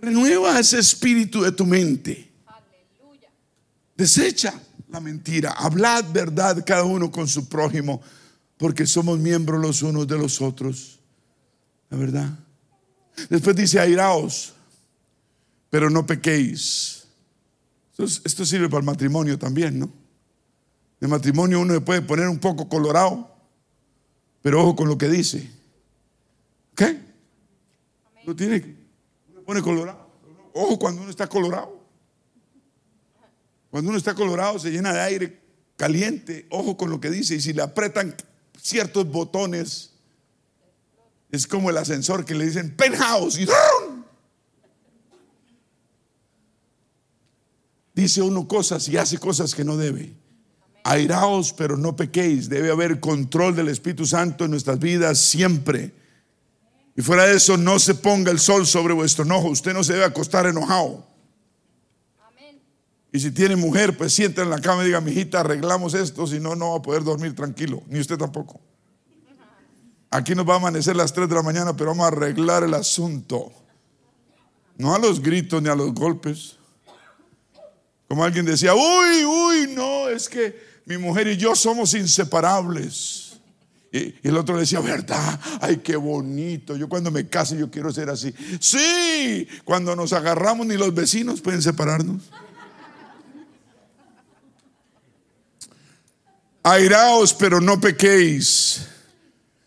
Renueva 0.00 0.58
ese 0.58 0.78
espíritu 0.78 1.42
de 1.42 1.52
tu 1.52 1.66
mente. 1.66 2.30
Desecha 3.96 4.54
la 4.88 5.00
mentira. 5.00 5.52
Hablad 5.52 6.04
verdad 6.12 6.64
cada 6.66 6.84
uno 6.84 7.10
con 7.10 7.28
su 7.28 7.48
prójimo, 7.48 8.00
porque 8.62 8.86
somos 8.86 9.18
miembros 9.18 9.60
los 9.60 9.82
unos 9.82 10.06
de 10.06 10.16
los 10.16 10.40
otros. 10.40 11.00
La 11.90 11.96
verdad. 11.96 12.30
Después 13.28 13.56
dice, 13.56 13.80
airaos, 13.80 14.54
pero 15.68 15.90
no 15.90 16.06
pequéis. 16.06 17.08
Esto, 17.98 18.46
sirve 18.46 18.68
para 18.68 18.78
el 18.78 18.84
matrimonio 18.84 19.36
también, 19.36 19.80
¿no? 19.80 19.92
El 21.00 21.08
matrimonio 21.08 21.58
uno 21.58 21.74
se 21.74 21.80
puede 21.80 22.02
poner 22.02 22.28
un 22.28 22.38
poco 22.38 22.68
colorado, 22.68 23.34
pero 24.42 24.62
ojo 24.62 24.76
con 24.76 24.86
lo 24.86 24.96
que 24.96 25.08
dice. 25.08 25.50
¿Qué? 26.76 27.00
No 28.24 28.36
tiene, 28.36 28.76
uno 29.32 29.42
pone 29.42 29.60
colorado. 29.60 30.08
Ojo 30.52 30.78
cuando 30.78 31.02
uno 31.02 31.10
está 31.10 31.26
colorado. 31.26 31.84
Cuando 33.72 33.88
uno 33.88 33.98
está 33.98 34.14
colorado 34.14 34.60
se 34.60 34.70
llena 34.70 34.92
de 34.92 35.00
aire 35.00 35.40
caliente, 35.76 36.46
ojo 36.48 36.76
con 36.76 36.90
lo 36.90 37.00
que 37.00 37.10
dice, 37.10 37.34
y 37.34 37.40
si 37.40 37.52
le 37.52 37.62
apretan 37.62 38.14
ciertos 38.62 39.06
botones, 39.10 39.90
es 41.30 41.46
como 41.46 41.70
el 41.70 41.76
ascensor 41.76 42.24
que 42.24 42.34
le 42.34 42.46
dicen 42.46 42.76
penthouse 42.76 43.38
y 43.38 43.46
dice 47.94 48.22
uno 48.22 48.46
cosas 48.46 48.88
y 48.88 48.96
hace 48.96 49.18
cosas 49.18 49.54
que 49.54 49.64
no 49.64 49.76
debe. 49.76 50.14
Airaos, 50.84 51.52
pero 51.52 51.76
no 51.76 51.94
pequéis. 51.94 52.48
Debe 52.48 52.70
haber 52.70 53.00
control 53.00 53.54
del 53.54 53.68
Espíritu 53.68 54.04
Santo 54.04 54.44
en 54.44 54.50
nuestras 54.50 54.78
vidas 54.78 55.18
siempre. 55.18 55.94
Y 56.96 57.02
fuera 57.02 57.24
de 57.24 57.36
eso, 57.36 57.56
no 57.56 57.78
se 57.78 57.94
ponga 57.94 58.30
el 58.30 58.40
sol 58.40 58.66
sobre 58.66 58.92
vuestro 58.92 59.24
enojo. 59.24 59.48
Usted 59.48 59.72
no 59.72 59.84
se 59.84 59.94
debe 59.94 60.04
acostar 60.04 60.46
enojado. 60.46 61.06
Y 63.12 63.20
si 63.20 63.30
tiene 63.30 63.56
mujer, 63.56 63.96
pues 63.96 64.14
sienta 64.14 64.42
en 64.42 64.48
la 64.48 64.58
cama 64.58 64.82
y 64.82 64.86
diga, 64.86 65.00
mijita, 65.02 65.40
arreglamos 65.40 65.92
esto, 65.92 66.26
si 66.26 66.40
no, 66.40 66.56
no 66.56 66.70
va 66.70 66.76
a 66.78 66.82
poder 66.82 67.04
dormir 67.04 67.34
tranquilo, 67.34 67.82
ni 67.88 68.00
usted 68.00 68.16
tampoco. 68.16 68.58
Aquí 70.10 70.34
nos 70.34 70.48
va 70.48 70.54
a 70.54 70.56
amanecer 70.56 70.96
las 70.96 71.12
3 71.12 71.28
de 71.28 71.34
la 71.34 71.42
mañana, 71.42 71.76
pero 71.76 71.90
vamos 71.90 72.04
a 72.04 72.08
arreglar 72.08 72.64
el 72.64 72.74
asunto. 72.74 73.52
No 74.78 74.94
a 74.94 74.98
los 74.98 75.20
gritos 75.20 75.62
ni 75.62 75.68
a 75.68 75.74
los 75.74 75.92
golpes. 75.92 76.56
Como 78.08 78.24
alguien 78.24 78.44
decía, 78.44 78.74
uy, 78.74 79.24
uy, 79.24 79.74
no, 79.74 80.08
es 80.08 80.28
que 80.28 80.72
mi 80.86 80.98
mujer 80.98 81.28
y 81.28 81.36
yo 81.36 81.54
somos 81.54 81.94
inseparables. 81.94 83.40
Y, 83.92 84.14
el 84.26 84.36
otro 84.36 84.54
le 84.54 84.62
decía, 84.62 84.80
¿verdad? 84.80 85.38
Ay, 85.60 85.78
qué 85.78 85.96
bonito. 85.96 86.76
Yo 86.76 86.88
cuando 86.88 87.10
me 87.10 87.28
case 87.28 87.56
yo 87.56 87.70
quiero 87.70 87.92
ser 87.92 88.08
así. 88.08 88.34
Sí, 88.60 89.46
cuando 89.64 89.94
nos 89.96 90.12
agarramos 90.12 90.66
ni 90.66 90.76
los 90.76 90.94
vecinos 90.94 91.40
pueden 91.40 91.62
separarnos. 91.62 92.30
Airaos, 96.62 97.34
pero 97.34 97.60
no 97.60 97.80
pequéis. 97.80 98.86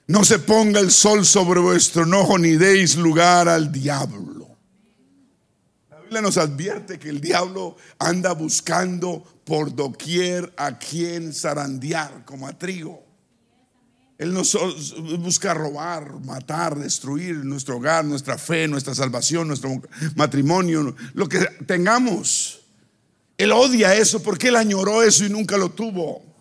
No 0.08 0.24
se 0.24 0.40
ponga 0.40 0.80
el 0.80 0.92
sol 0.92 1.26
sobre 1.26 1.60
vuestro 1.60 2.04
enojo, 2.04 2.38
ni 2.38 2.52
deis 2.52 2.96
lugar 2.96 3.50
al 3.50 3.72
diablo. 3.72 4.48
La 5.90 6.00
Biblia 6.00 6.22
nos 6.22 6.38
advierte 6.38 7.00
que 7.00 7.10
el 7.10 7.20
diablo 7.20 7.76
anda 8.00 8.34
buscando 8.34 9.24
por 9.44 9.76
doquier 9.76 10.54
a 10.58 10.78
quien 10.78 11.34
zarandear, 11.34 12.24
como 12.24 12.48
a 12.48 12.58
trigo. 12.58 13.04
Él 14.18 14.34
nos 14.34 14.58
busca 15.20 15.54
robar, 15.54 16.22
matar, 16.22 16.78
destruir 16.78 17.44
nuestro 17.44 17.78
hogar, 17.78 18.06
nuestra 18.06 18.38
fe, 18.38 18.68
nuestra 18.68 18.96
salvación, 18.96 19.50
nuestro 19.50 19.82
matrimonio, 20.16 20.96
lo 21.14 21.28
que 21.28 21.40
tengamos. 21.66 22.62
Él 23.38 23.52
odia 23.52 23.94
eso 23.96 24.24
porque 24.24 24.48
él 24.48 24.56
añoró 24.56 25.04
eso 25.04 25.26
y 25.26 25.30
nunca 25.30 25.58
lo 25.58 25.72
tuvo. 25.72 26.35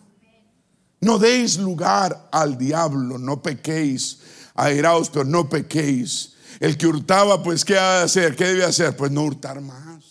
No 1.05 1.19
deis 1.19 1.59
lugar 1.59 2.29
al 2.33 2.57
diablo, 2.57 3.19
no 3.19 3.43
pequéis. 3.43 4.21
Airaos, 4.55 5.11
pero 5.11 5.27
no 5.27 5.51
pequéis. 5.51 6.33
El 6.61 6.79
que 6.79 6.87
hurtaba, 6.87 7.43
pues, 7.43 7.63
¿qué 7.63 7.77
ha 7.77 7.99
de 7.99 8.05
hacer? 8.05 8.35
¿Qué 8.35 8.45
debe 8.47 8.65
hacer? 8.65 8.97
Pues 8.97 9.11
no 9.11 9.23
hurtar 9.23 9.61
más. 9.61 10.05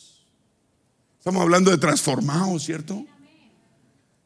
Estamos 1.18 1.42
hablando 1.42 1.72
de 1.72 1.80
transformado, 1.80 2.60
¿cierto? 2.60 3.04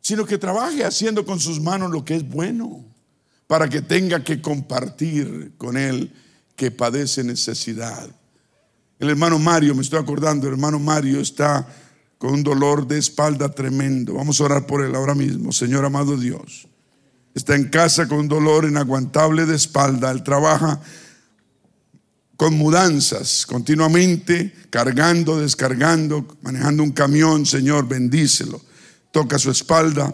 Sino 0.01 0.25
que 0.25 0.37
trabaje 0.37 0.83
haciendo 0.83 1.25
con 1.25 1.39
sus 1.39 1.61
manos 1.61 1.89
lo 1.89 2.03
que 2.03 2.15
es 2.15 2.27
bueno, 2.27 2.83
para 3.45 3.69
que 3.69 3.81
tenga 3.81 4.23
que 4.23 4.41
compartir 4.41 5.53
con 5.57 5.77
él 5.77 6.13
que 6.57 6.69
padece 6.69 7.23
necesidad. 7.23 8.09
El 8.99 9.09
hermano 9.09 9.39
Mario, 9.39 9.73
me 9.73 9.83
estoy 9.83 9.99
acordando, 9.99 10.47
el 10.47 10.53
hermano 10.53 10.79
Mario 10.79 11.21
está 11.21 11.65
con 12.17 12.33
un 12.33 12.43
dolor 12.43 12.87
de 12.87 12.97
espalda 12.97 13.49
tremendo. 13.49 14.15
Vamos 14.15 14.41
a 14.41 14.45
orar 14.45 14.65
por 14.65 14.83
él 14.83 14.95
ahora 14.95 15.15
mismo. 15.15 15.51
Señor 15.51 15.85
amado 15.85 16.17
Dios, 16.17 16.67
está 17.35 17.55
en 17.55 17.69
casa 17.69 18.07
con 18.07 18.19
un 18.19 18.27
dolor 18.27 18.65
inaguantable 18.65 19.45
de 19.45 19.55
espalda. 19.55 20.11
Él 20.11 20.23
trabaja 20.23 20.81
con 22.37 22.53
mudanzas 22.55 23.45
continuamente, 23.45 24.53
cargando, 24.69 25.39
descargando, 25.39 26.37
manejando 26.41 26.83
un 26.83 26.91
camión. 26.91 27.45
Señor, 27.45 27.87
bendícelo. 27.87 28.61
Toca 29.11 29.39
su 29.39 29.49
espalda, 29.49 30.13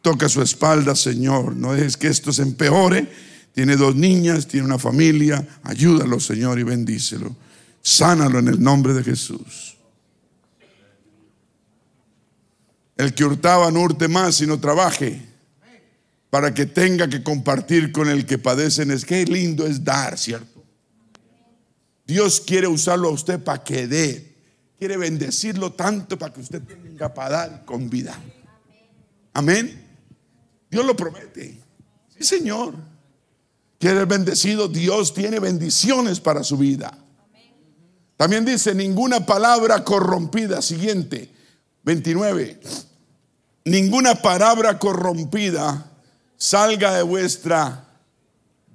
toca 0.00 0.28
su 0.28 0.42
espalda, 0.42 0.94
Señor. 0.94 1.56
No 1.56 1.72
dejes 1.72 1.96
que 1.96 2.08
esto 2.08 2.32
se 2.32 2.42
empeore. 2.42 3.10
Tiene 3.52 3.76
dos 3.76 3.96
niñas, 3.96 4.46
tiene 4.46 4.66
una 4.66 4.78
familia. 4.78 5.46
Ayúdalo, 5.64 6.20
Señor, 6.20 6.58
y 6.58 6.62
bendícelo. 6.62 7.34
Sánalo 7.82 8.38
en 8.38 8.48
el 8.48 8.62
nombre 8.62 8.92
de 8.94 9.02
Jesús. 9.02 9.65
El 12.96 13.14
que 13.14 13.24
hurtaba 13.24 13.70
no 13.70 13.82
hurte 13.82 14.08
más, 14.08 14.36
sino 14.36 14.58
trabaje 14.58 15.22
para 16.30 16.52
que 16.52 16.66
tenga 16.66 17.08
que 17.08 17.22
compartir 17.22 17.92
con 17.92 18.08
el 18.08 18.26
que 18.26 18.38
padecen. 18.38 18.90
Es 18.90 19.04
que 19.04 19.24
lindo 19.24 19.66
es 19.66 19.84
dar, 19.84 20.18
¿cierto? 20.18 20.64
Dios 22.06 22.40
quiere 22.40 22.66
usarlo 22.66 23.08
a 23.08 23.12
usted 23.12 23.42
para 23.42 23.62
que 23.62 23.86
dé. 23.86 24.34
Quiere 24.78 24.96
bendecirlo 24.96 25.72
tanto 25.72 26.18
para 26.18 26.32
que 26.32 26.40
usted 26.40 26.62
tenga 26.62 27.12
para 27.12 27.30
dar 27.30 27.64
con 27.64 27.88
vida. 27.88 28.18
Amén. 29.32 29.82
Dios 30.70 30.84
lo 30.84 30.96
promete. 30.96 31.58
Sí, 32.16 32.24
Señor. 32.24 32.74
Quiere 33.78 34.04
bendecido. 34.04 34.68
Dios 34.68 35.12
tiene 35.12 35.38
bendiciones 35.38 36.20
para 36.20 36.42
su 36.42 36.56
vida. 36.56 36.96
También 38.16 38.44
dice, 38.44 38.74
ninguna 38.74 39.26
palabra 39.26 39.84
corrompida. 39.84 40.62
Siguiente, 40.62 41.30
29 41.82 42.60
ninguna 43.66 44.14
palabra 44.14 44.78
corrompida 44.78 45.90
salga 46.36 46.94
de 46.94 47.02
vuestra 47.02 47.84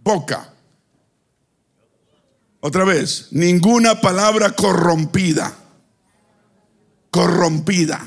boca. 0.04 0.54
Otra 2.60 2.84
vez, 2.84 3.30
ninguna 3.32 4.02
palabra 4.02 4.52
corrompida, 4.52 5.56
corrompida, 7.10 8.06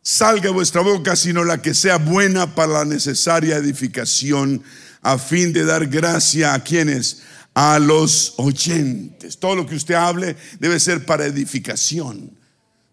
salga 0.00 0.44
de 0.44 0.50
vuestra 0.50 0.80
boca, 0.80 1.16
sino 1.16 1.44
la 1.44 1.60
que 1.60 1.74
sea 1.74 1.98
buena 1.98 2.54
para 2.54 2.72
la 2.72 2.84
necesaria 2.84 3.56
edificación, 3.56 4.62
a 5.02 5.18
fin 5.18 5.52
de 5.52 5.64
dar 5.64 5.86
gracia 5.86 6.54
a 6.54 6.62
quienes, 6.62 7.22
a 7.54 7.78
los 7.78 8.34
oyentes. 8.38 9.36
Todo 9.38 9.56
lo 9.56 9.66
que 9.66 9.74
usted 9.74 9.94
hable 9.94 10.36
debe 10.60 10.78
ser 10.80 11.04
para 11.04 11.26
edificación 11.26 12.43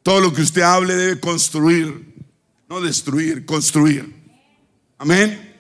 todo 0.03 0.19
lo 0.19 0.33
que 0.33 0.41
usted 0.41 0.61
hable 0.61 0.95
debe 0.95 1.19
construir, 1.19 2.15
no 2.67 2.81
destruir, 2.81 3.45
construir. 3.45 4.13
Amén. 4.97 5.55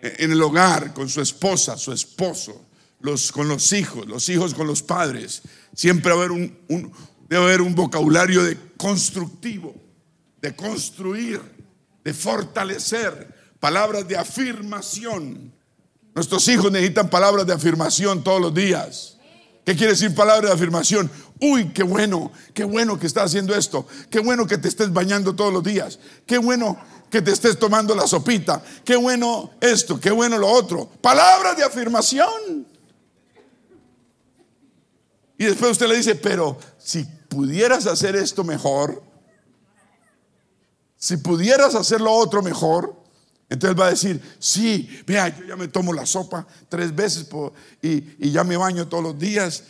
En 0.00 0.32
el 0.32 0.42
hogar, 0.42 0.92
con 0.94 1.08
su 1.08 1.20
esposa, 1.20 1.76
su 1.76 1.92
esposo, 1.92 2.66
los, 3.00 3.30
con 3.30 3.48
los 3.48 3.72
hijos, 3.72 4.06
los 4.06 4.28
hijos 4.28 4.54
con 4.54 4.66
los 4.66 4.82
padres. 4.82 5.42
Siempre 5.74 6.12
debe 6.12 7.44
haber 7.44 7.60
un 7.60 7.74
vocabulario 7.74 8.42
de 8.42 8.58
constructivo, 8.76 9.74
de 10.40 10.54
construir, 10.56 11.40
de 12.02 12.12
fortalecer, 12.12 13.54
palabras 13.60 14.08
de 14.08 14.16
afirmación. 14.16 15.52
Nuestros 16.14 16.48
hijos 16.48 16.72
necesitan 16.72 17.08
palabras 17.08 17.46
de 17.46 17.52
afirmación 17.52 18.24
todos 18.24 18.40
los 18.40 18.52
días. 18.52 19.18
¿Qué 19.64 19.76
quiere 19.76 19.92
decir 19.92 20.14
palabra 20.14 20.48
de 20.48 20.54
afirmación? 20.54 21.10
Uy, 21.40 21.72
qué 21.72 21.84
bueno, 21.84 22.32
qué 22.52 22.64
bueno 22.64 22.98
que 22.98 23.06
estás 23.06 23.26
haciendo 23.26 23.54
esto. 23.54 23.86
Qué 24.10 24.18
bueno 24.18 24.46
que 24.46 24.58
te 24.58 24.68
estés 24.68 24.92
bañando 24.92 25.34
todos 25.34 25.52
los 25.52 25.62
días. 25.62 25.98
Qué 26.26 26.38
bueno 26.38 26.76
que 27.10 27.22
te 27.22 27.30
estés 27.30 27.58
tomando 27.58 27.94
la 27.94 28.06
sopita. 28.06 28.62
Qué 28.84 28.96
bueno 28.96 29.52
esto, 29.60 30.00
qué 30.00 30.10
bueno 30.10 30.38
lo 30.38 30.48
otro. 30.48 30.88
Palabra 31.00 31.54
de 31.54 31.62
afirmación. 31.62 32.66
Y 35.38 35.44
después 35.44 35.72
usted 35.72 35.88
le 35.88 35.96
dice, 35.96 36.14
pero 36.16 36.58
si 36.78 37.04
pudieras 37.28 37.86
hacer 37.86 38.16
esto 38.16 38.44
mejor, 38.44 39.02
si 40.96 41.16
pudieras 41.16 41.74
hacer 41.74 42.00
lo 42.00 42.12
otro 42.12 42.42
mejor, 42.42 43.01
entonces 43.52 43.78
va 43.78 43.88
a 43.88 43.90
decir, 43.90 44.18
sí, 44.38 44.88
vea, 45.06 45.28
yo 45.28 45.44
ya 45.44 45.56
me 45.56 45.68
tomo 45.68 45.92
la 45.92 46.06
sopa 46.06 46.46
tres 46.70 46.94
veces 46.94 47.26
y, 47.82 48.30
ya 48.30 48.44
me 48.44 48.56
baño 48.56 48.88
todos 48.88 49.04
los 49.04 49.18
días 49.18 49.64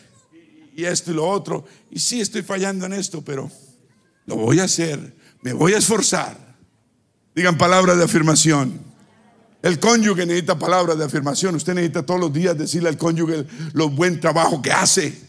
y, 0.76 0.84
esto 0.84 1.10
y 1.10 1.14
lo 1.14 1.28
otro. 1.28 1.64
Y 1.90 1.98
sí, 1.98 2.20
estoy 2.20 2.42
fallando 2.42 2.86
en 2.86 2.92
esto, 2.92 3.22
pero 3.22 3.50
lo 4.26 4.36
voy 4.36 4.60
a 4.60 4.64
hacer, 4.64 5.16
me 5.40 5.52
voy 5.52 5.72
a 5.72 5.78
esforzar. 5.78 6.36
Digan 7.34 7.58
palabras 7.58 7.98
de 7.98 8.04
afirmación. 8.04 8.80
El 9.62 9.80
cónyuge 9.80 10.26
necesita 10.26 10.56
palabras 10.56 10.96
de 10.96 11.04
afirmación. 11.04 11.56
Usted 11.56 11.74
necesita 11.74 12.06
todos 12.06 12.20
los 12.20 12.32
días 12.32 12.56
decirle 12.56 12.88
al 12.88 12.96
cónyuge 12.96 13.46
lo 13.72 13.88
buen 13.88 14.20
trabajo 14.20 14.62
que 14.62 14.70
hace. 14.70 15.20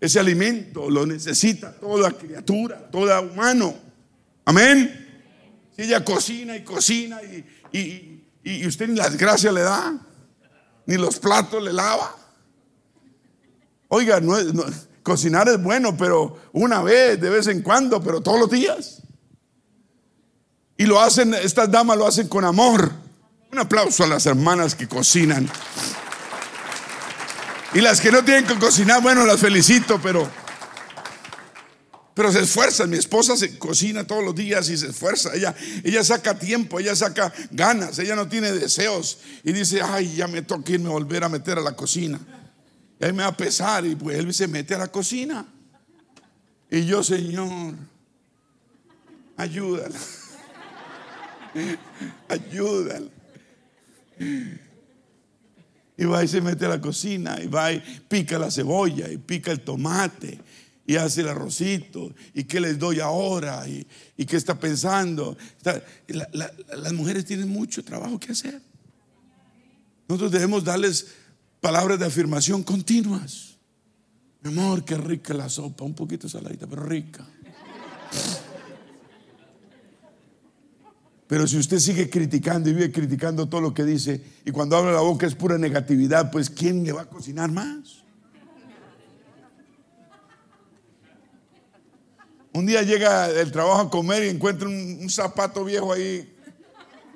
Ese 0.00 0.18
alimento 0.18 0.90
lo 0.90 1.06
necesita 1.06 1.72
toda 1.72 2.10
criatura, 2.10 2.90
todo 2.90 3.22
humano. 3.22 3.76
Amén. 4.44 5.03
Si 5.74 5.82
ella 5.82 6.04
cocina 6.04 6.56
y 6.56 6.62
cocina 6.62 7.20
y, 7.72 8.66
usted 8.66 8.88
ni 8.88 8.96
las 8.96 9.16
gracias 9.16 9.52
le 9.52 9.62
da, 9.62 9.94
ni 10.86 10.96
los 10.96 11.18
platos 11.18 11.62
le 11.62 11.72
lava. 11.72 12.14
Oiga, 13.88 14.20
cocinar 15.02 15.48
es 15.48 15.62
bueno, 15.62 15.96
pero 15.96 16.38
una 16.52 16.82
vez, 16.82 17.20
de 17.20 17.30
vez 17.30 17.46
en 17.48 17.62
cuando, 17.62 18.02
pero 18.02 18.20
todos 18.20 18.38
los 18.38 18.50
días. 18.50 19.02
Y 20.76 20.86
lo 20.86 21.00
hacen, 21.00 21.34
estas 21.34 21.70
damas 21.70 21.96
lo 21.96 22.06
hacen 22.06 22.28
con 22.28 22.44
amor. 22.44 22.92
Un 23.52 23.58
aplauso 23.58 24.04
a 24.04 24.06
las 24.06 24.26
hermanas 24.26 24.74
que 24.74 24.88
cocinan. 24.88 25.48
Y 27.72 27.80
las 27.80 28.00
que 28.00 28.12
no 28.12 28.24
tienen 28.24 28.46
que 28.46 28.56
cocinar, 28.58 29.02
bueno, 29.02 29.24
las 29.24 29.40
felicito, 29.40 30.00
pero 30.00 30.28
pero 32.14 32.30
se 32.32 32.40
esfuerza. 32.40 32.86
Mi 32.86 32.96
esposa 32.96 33.36
se 33.36 33.58
cocina 33.58 34.06
todos 34.06 34.24
los 34.24 34.34
días 34.34 34.68
y 34.70 34.76
se 34.76 34.88
esfuerza. 34.88 35.34
Ella, 35.34 35.54
ella 35.82 36.04
saca 36.04 36.38
tiempo, 36.38 36.78
ella 36.78 36.94
saca 36.94 37.32
ganas, 37.50 37.98
ella 37.98 38.14
no 38.14 38.28
tiene 38.28 38.52
deseos. 38.52 39.18
Y 39.42 39.52
dice, 39.52 39.82
ay, 39.82 40.14
ya 40.14 40.28
me 40.28 40.42
toca 40.42 40.72
irme 40.72 40.86
a 40.86 40.92
volver 40.92 41.24
a 41.24 41.28
meter 41.28 41.58
a 41.58 41.60
la 41.60 41.74
cocina. 41.74 42.20
Y 43.00 43.04
ahí 43.04 43.12
me 43.12 43.24
va 43.24 43.30
a 43.30 43.36
pesar 43.36 43.84
y 43.84 43.96
pues 43.96 44.16
él 44.18 44.32
se 44.32 44.46
mete 44.46 44.74
a 44.76 44.78
la 44.78 44.88
cocina. 44.88 45.44
Y 46.70 46.86
yo, 46.86 47.02
Señor, 47.02 47.74
ayúdala. 49.36 49.98
ayúdala. 52.28 53.08
Y 55.96 56.04
va 56.04 56.24
y 56.24 56.28
se 56.28 56.40
mete 56.40 56.66
a 56.66 56.68
la 56.68 56.80
cocina 56.80 57.40
y 57.42 57.48
va 57.48 57.72
y 57.72 57.80
pica 58.08 58.38
la 58.38 58.50
cebolla 58.50 59.08
y 59.10 59.16
pica 59.16 59.50
el 59.50 59.60
tomate 59.60 60.40
y 60.86 60.96
hace 60.96 61.22
el 61.22 61.28
arrocito 61.28 62.14
y 62.34 62.44
qué 62.44 62.60
les 62.60 62.78
doy 62.78 63.00
ahora 63.00 63.66
y, 63.68 63.86
qué 64.26 64.36
está 64.36 64.58
pensando. 64.58 65.36
las 66.06 66.92
mujeres 66.92 67.24
tienen 67.24 67.48
mucho 67.48 67.84
trabajo 67.84 68.18
que 68.18 68.32
hacer. 68.32 68.60
Nosotros 70.08 70.32
debemos 70.32 70.64
darles 70.64 71.06
palabras 71.60 71.98
de 71.98 72.06
afirmación 72.06 72.62
continuas. 72.62 73.54
Mi 74.42 74.50
amor, 74.50 74.84
qué 74.84 74.98
rica 74.98 75.32
la 75.32 75.48
sopa, 75.48 75.84
un 75.84 75.94
poquito 75.94 76.28
saladita, 76.28 76.66
pero 76.66 76.84
rica. 76.84 77.26
Pero 81.26 81.46
si 81.46 81.56
usted 81.56 81.78
sigue 81.78 82.10
criticando 82.10 82.68
y 82.68 82.74
vive 82.74 82.92
criticando 82.92 83.48
todo 83.48 83.62
lo 83.62 83.72
que 83.72 83.84
dice 83.84 84.22
y 84.44 84.50
cuando 84.50 84.76
abre 84.76 84.92
la 84.92 85.00
boca 85.00 85.26
es 85.26 85.34
pura 85.34 85.56
negatividad, 85.56 86.30
pues 86.30 86.50
¿quién 86.50 86.84
le 86.84 86.92
va 86.92 87.02
a 87.02 87.08
cocinar 87.08 87.50
más? 87.50 88.03
Un 92.54 92.66
día 92.66 92.82
llega 92.82 93.28
del 93.28 93.50
trabajo 93.50 93.80
a 93.80 93.90
comer 93.90 94.24
y 94.24 94.28
encuentra 94.28 94.68
un, 94.68 95.10
zapato 95.10 95.64
viejo 95.64 95.92
ahí 95.92 96.32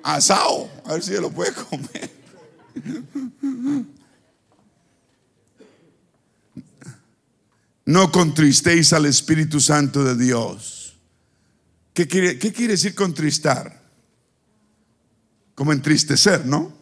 asado. 0.03 0.69
A 0.83 0.93
ver 0.93 1.01
si 1.01 1.13
se 1.13 1.21
lo 1.21 1.31
puede 1.31 1.53
comer. 1.53 2.11
No 7.85 8.11
contristéis 8.11 8.91
al 8.91 9.05
Espíritu 9.05 9.61
Santo 9.61 10.03
de 10.03 10.21
Dios. 10.21 10.97
¿Qué 11.93 12.05
quiere, 12.05 12.37
¿Qué 12.37 12.51
quiere, 12.51 12.73
decir 12.73 12.93
contristar? 12.93 13.81
Como 15.55 15.71
entristecer, 15.71 16.45
¿no? 16.45 16.73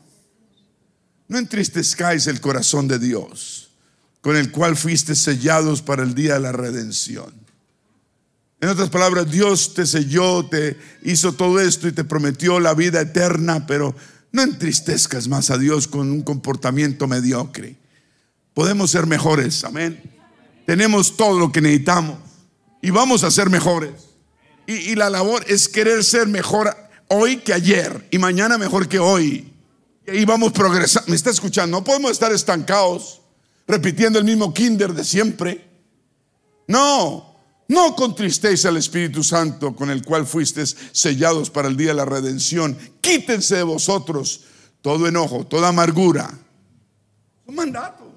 No 1.27 1.37
entristezcáis 1.37 2.25
el 2.25 2.41
corazón 2.41 2.87
de 2.87 2.97
Dios, 2.97 3.69
con 4.21 4.35
el 4.35 4.51
cual 4.51 4.75
fuiste 4.75 5.13
sellados 5.13 5.83
para 5.83 6.01
el 6.01 6.15
día 6.15 6.33
de 6.33 6.39
la 6.39 6.51
redención. 6.51 7.46
En 8.59 8.69
otras 8.69 8.89
palabras, 8.89 9.29
Dios 9.29 9.73
te 9.75 9.85
selló, 9.85 10.45
te 10.45 10.77
hizo 11.03 11.33
todo 11.33 11.59
esto 11.59 11.87
y 11.87 11.91
te 11.91 12.03
prometió 12.03 12.59
la 12.59 12.73
vida 12.73 13.01
eterna, 13.01 13.67
pero 13.67 13.95
no 14.31 14.41
entristezcas 14.41 15.27
más 15.27 15.51
a 15.51 15.57
Dios 15.57 15.87
con 15.87 16.09
un 16.09 16.23
comportamiento 16.23 17.07
mediocre. 17.07 17.75
Podemos 18.55 18.89
ser 18.89 19.05
mejores, 19.05 19.63
amén. 19.63 20.01
Tenemos 20.65 21.15
todo 21.15 21.39
lo 21.39 21.51
que 21.51 21.61
necesitamos. 21.61 22.17
y 22.81 22.89
vamos 22.89 23.23
a 23.23 23.31
ser 23.31 23.49
mejores. 23.49 23.91
Y, 24.65 24.73
y 24.73 24.95
la 24.95 25.09
labor 25.09 25.43
es 25.47 25.67
querer 25.67 26.03
ser 26.03 26.27
mejor 26.27 26.75
hoy 27.09 27.37
que 27.37 27.53
ayer 27.53 28.07
y 28.11 28.17
mañana 28.17 28.57
mejor 28.57 28.87
que 28.87 28.99
hoy. 28.99 29.53
Y 30.07 30.25
vamos 30.25 30.51
progresando. 30.51 31.09
¿Me 31.09 31.15
está 31.15 31.29
escuchando? 31.29 31.77
No 31.77 31.83
podemos 31.83 32.11
estar 32.11 32.31
estancados 32.31 33.21
repitiendo 33.67 34.17
el 34.19 34.25
mismo 34.25 34.53
kinder 34.53 34.93
de 34.93 35.03
siempre. 35.03 35.67
No, 36.67 37.36
no 37.69 37.95
contristéis 37.95 38.65
al 38.65 38.77
Espíritu 38.77 39.23
Santo 39.23 39.75
con 39.75 39.89
el 39.89 40.03
cual 40.03 40.25
fuisteis 40.25 40.75
sellados 40.91 41.49
para 41.49 41.67
el 41.67 41.75
día 41.75 41.89
de 41.89 41.95
la 41.95 42.05
redención. 42.05 42.77
Quítense 43.01 43.57
de 43.57 43.63
vosotros 43.63 44.41
todo 44.81 45.07
enojo, 45.07 45.45
toda 45.45 45.67
amargura. 45.67 46.29
Son 47.45 47.55
mandatos. 47.55 48.07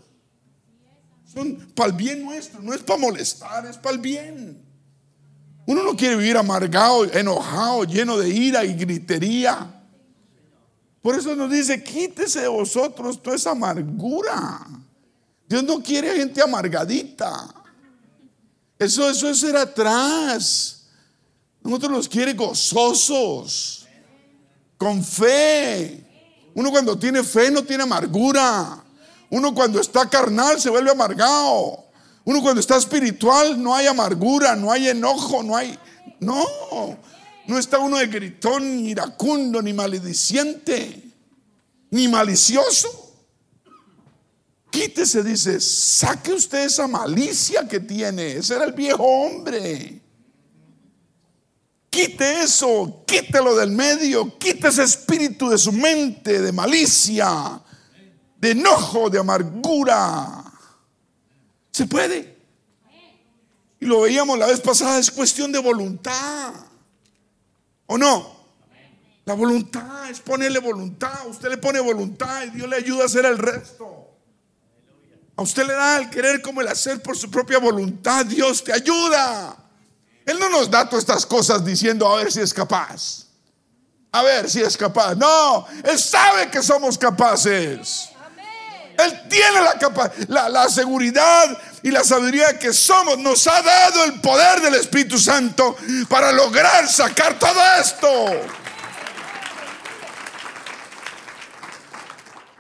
Son 1.32 1.56
para 1.74 1.90
el 1.90 1.96
bien 1.96 2.24
nuestro, 2.24 2.60
no 2.60 2.74
es 2.74 2.82
para 2.82 3.00
molestar, 3.00 3.66
es 3.66 3.76
para 3.76 3.94
el 3.94 4.00
bien. 4.00 4.62
Uno 5.66 5.82
no 5.82 5.96
quiere 5.96 6.16
vivir 6.16 6.36
amargado, 6.36 7.04
enojado, 7.12 7.84
lleno 7.84 8.16
de 8.16 8.28
ira 8.28 8.64
y 8.64 8.74
gritería. 8.74 9.82
Por 11.02 11.14
eso 11.14 11.34
nos 11.34 11.50
dice, 11.50 11.82
quítese 11.82 12.40
de 12.40 12.48
vosotros 12.48 13.22
toda 13.22 13.36
esa 13.36 13.52
amargura. 13.52 14.66
Dios 15.48 15.64
no 15.64 15.82
quiere 15.82 16.16
gente 16.16 16.42
amargadita. 16.42 17.59
Eso, 18.80 19.10
eso 19.10 19.28
es 19.28 19.38
ser 19.40 19.56
atrás. 19.58 20.84
Nosotros 21.62 21.92
los 21.92 22.08
quiere 22.08 22.32
gozosos, 22.32 23.86
con 24.78 25.04
fe. 25.04 26.02
Uno 26.54 26.70
cuando 26.70 26.98
tiene 26.98 27.22
fe 27.22 27.50
no 27.50 27.62
tiene 27.62 27.82
amargura. 27.82 28.82
Uno 29.28 29.54
cuando 29.54 29.82
está 29.82 30.08
carnal 30.08 30.58
se 30.58 30.70
vuelve 30.70 30.90
amargado. 30.90 31.84
Uno 32.24 32.40
cuando 32.40 32.58
está 32.58 32.78
espiritual 32.78 33.62
no 33.62 33.74
hay 33.74 33.86
amargura, 33.86 34.56
no 34.56 34.72
hay 34.72 34.88
enojo, 34.88 35.42
no 35.42 35.54
hay... 35.54 35.78
No, 36.18 36.42
no 37.46 37.58
está 37.58 37.78
uno 37.80 37.98
de 37.98 38.06
gritón, 38.06 38.82
ni 38.82 38.90
iracundo, 38.92 39.60
ni 39.60 39.74
malediciente, 39.74 41.02
ni 41.90 42.08
malicioso. 42.08 43.09
Quítese, 44.70 45.22
dice, 45.24 45.60
saque 45.60 46.32
usted 46.32 46.64
esa 46.64 46.86
malicia 46.86 47.66
que 47.66 47.80
tiene. 47.80 48.36
Ese 48.36 48.54
era 48.54 48.64
el 48.64 48.72
viejo 48.72 49.02
hombre. 49.02 50.00
Quite 51.90 52.42
eso, 52.42 53.02
quítelo 53.04 53.56
del 53.56 53.72
medio, 53.72 54.38
quite 54.38 54.68
ese 54.68 54.84
espíritu 54.84 55.50
de 55.50 55.58
su 55.58 55.72
mente, 55.72 56.40
de 56.40 56.52
malicia, 56.52 57.60
de 58.36 58.50
enojo, 58.52 59.10
de 59.10 59.18
amargura. 59.18 60.44
Se 61.72 61.86
puede. 61.86 62.38
Y 63.80 63.86
lo 63.86 64.02
veíamos 64.02 64.38
la 64.38 64.46
vez 64.46 64.60
pasada, 64.60 65.00
es 65.00 65.10
cuestión 65.10 65.50
de 65.50 65.58
voluntad. 65.58 66.52
¿O 67.86 67.98
no? 67.98 68.40
La 69.24 69.34
voluntad 69.34 70.08
es 70.10 70.20
ponerle 70.20 70.60
voluntad. 70.60 71.26
Usted 71.26 71.48
le 71.48 71.56
pone 71.56 71.80
voluntad 71.80 72.44
y 72.44 72.50
Dios 72.50 72.68
le 72.68 72.76
ayuda 72.76 73.02
a 73.02 73.06
hacer 73.06 73.24
el 73.26 73.38
resto. 73.38 73.89
A 75.40 75.42
usted 75.42 75.66
le 75.66 75.72
da 75.72 75.96
el 75.96 76.10
querer 76.10 76.42
como 76.42 76.60
el 76.60 76.68
hacer 76.68 77.00
por 77.00 77.16
su 77.16 77.30
propia 77.30 77.58
voluntad. 77.58 78.26
Dios 78.26 78.62
te 78.62 78.74
ayuda. 78.74 79.56
Él 80.26 80.38
no 80.38 80.50
nos 80.50 80.70
da 80.70 80.86
todas 80.86 81.02
estas 81.02 81.24
cosas 81.24 81.64
diciendo 81.64 82.06
a 82.06 82.16
ver 82.16 82.30
si 82.30 82.40
es 82.40 82.52
capaz. 82.52 83.24
A 84.12 84.22
ver 84.22 84.50
si 84.50 84.60
es 84.60 84.76
capaz. 84.76 85.14
No, 85.14 85.66
Él 85.82 85.98
sabe 85.98 86.50
que 86.50 86.62
somos 86.62 86.98
capaces. 86.98 88.10
Él 88.98 89.22
tiene 89.30 89.62
la, 90.28 90.50
la, 90.50 90.68
seguridad 90.68 91.58
y 91.82 91.90
la 91.90 92.04
sabiduría 92.04 92.58
que 92.58 92.74
somos. 92.74 93.16
Nos 93.16 93.46
ha 93.46 93.62
dado 93.62 94.04
el 94.04 94.20
poder 94.20 94.60
del 94.60 94.74
Espíritu 94.74 95.18
Santo 95.18 95.74
para 96.10 96.32
lograr 96.32 96.86
sacar 96.86 97.38
todo 97.38 97.58
esto. 97.80 98.08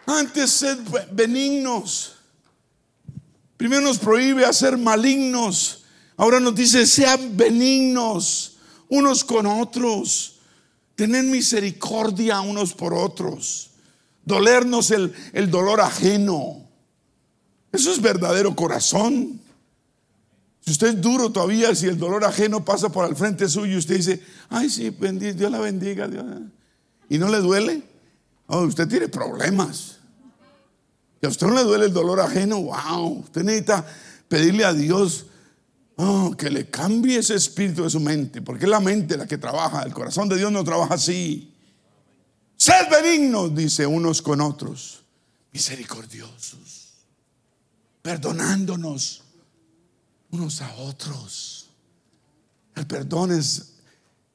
Antes 0.06 0.50
sed 0.50 0.78
benignos. 1.10 2.19
Primero 3.60 3.82
nos 3.82 3.98
prohíbe 3.98 4.46
hacer 4.46 4.78
malignos. 4.78 5.84
Ahora 6.16 6.40
nos 6.40 6.54
dice, 6.54 6.86
sean 6.86 7.36
benignos 7.36 8.56
unos 8.88 9.22
con 9.22 9.44
otros. 9.44 10.38
Tened 10.94 11.24
misericordia 11.24 12.40
unos 12.40 12.72
por 12.72 12.94
otros. 12.94 13.72
Dolernos 14.24 14.90
el, 14.92 15.12
el 15.34 15.50
dolor 15.50 15.82
ajeno. 15.82 16.70
Eso 17.70 17.92
es 17.92 18.00
verdadero 18.00 18.56
corazón. 18.56 19.38
Si 20.64 20.70
usted 20.70 20.86
es 20.86 21.00
duro 21.02 21.30
todavía, 21.30 21.74
si 21.74 21.84
el 21.84 21.98
dolor 21.98 22.24
ajeno 22.24 22.64
pasa 22.64 22.88
por 22.88 23.04
al 23.04 23.14
frente 23.14 23.46
suyo, 23.46 23.76
usted 23.76 23.98
dice, 23.98 24.22
ay, 24.48 24.70
sí, 24.70 24.88
Dios 24.88 25.50
la 25.50 25.60
bendiga. 25.60 26.08
Y 27.10 27.18
no 27.18 27.28
le 27.28 27.40
duele. 27.40 27.82
Oh, 28.46 28.62
usted 28.62 28.88
tiene 28.88 29.08
problemas. 29.08 29.99
Y 31.22 31.26
a 31.26 31.28
usted 31.28 31.46
no 31.46 31.54
le 31.54 31.64
duele 31.64 31.86
el 31.86 31.92
dolor 31.92 32.20
ajeno, 32.20 32.62
wow. 32.62 33.20
Usted 33.20 33.42
necesita 33.42 33.84
pedirle 34.28 34.64
a 34.64 34.72
Dios 34.72 35.26
oh, 35.96 36.34
que 36.36 36.50
le 36.50 36.70
cambie 36.70 37.18
ese 37.18 37.34
espíritu 37.34 37.82
de 37.82 37.90
su 37.90 38.00
mente, 38.00 38.42
porque 38.42 38.64
es 38.64 38.70
la 38.70 38.80
mente 38.80 39.16
la 39.16 39.26
que 39.26 39.38
trabaja. 39.38 39.82
El 39.82 39.92
corazón 39.92 40.28
de 40.28 40.36
Dios 40.36 40.50
no 40.50 40.64
trabaja 40.64 40.94
así. 40.94 41.54
Sed 42.56 42.90
benignos, 42.90 43.54
dice 43.54 43.86
unos 43.86 44.22
con 44.22 44.40
otros, 44.40 45.02
misericordiosos 45.52 46.80
perdonándonos 48.02 49.22
unos 50.30 50.62
a 50.62 50.74
otros. 50.76 51.70
El 52.74 52.86
perdón 52.86 53.32
es, 53.32 53.74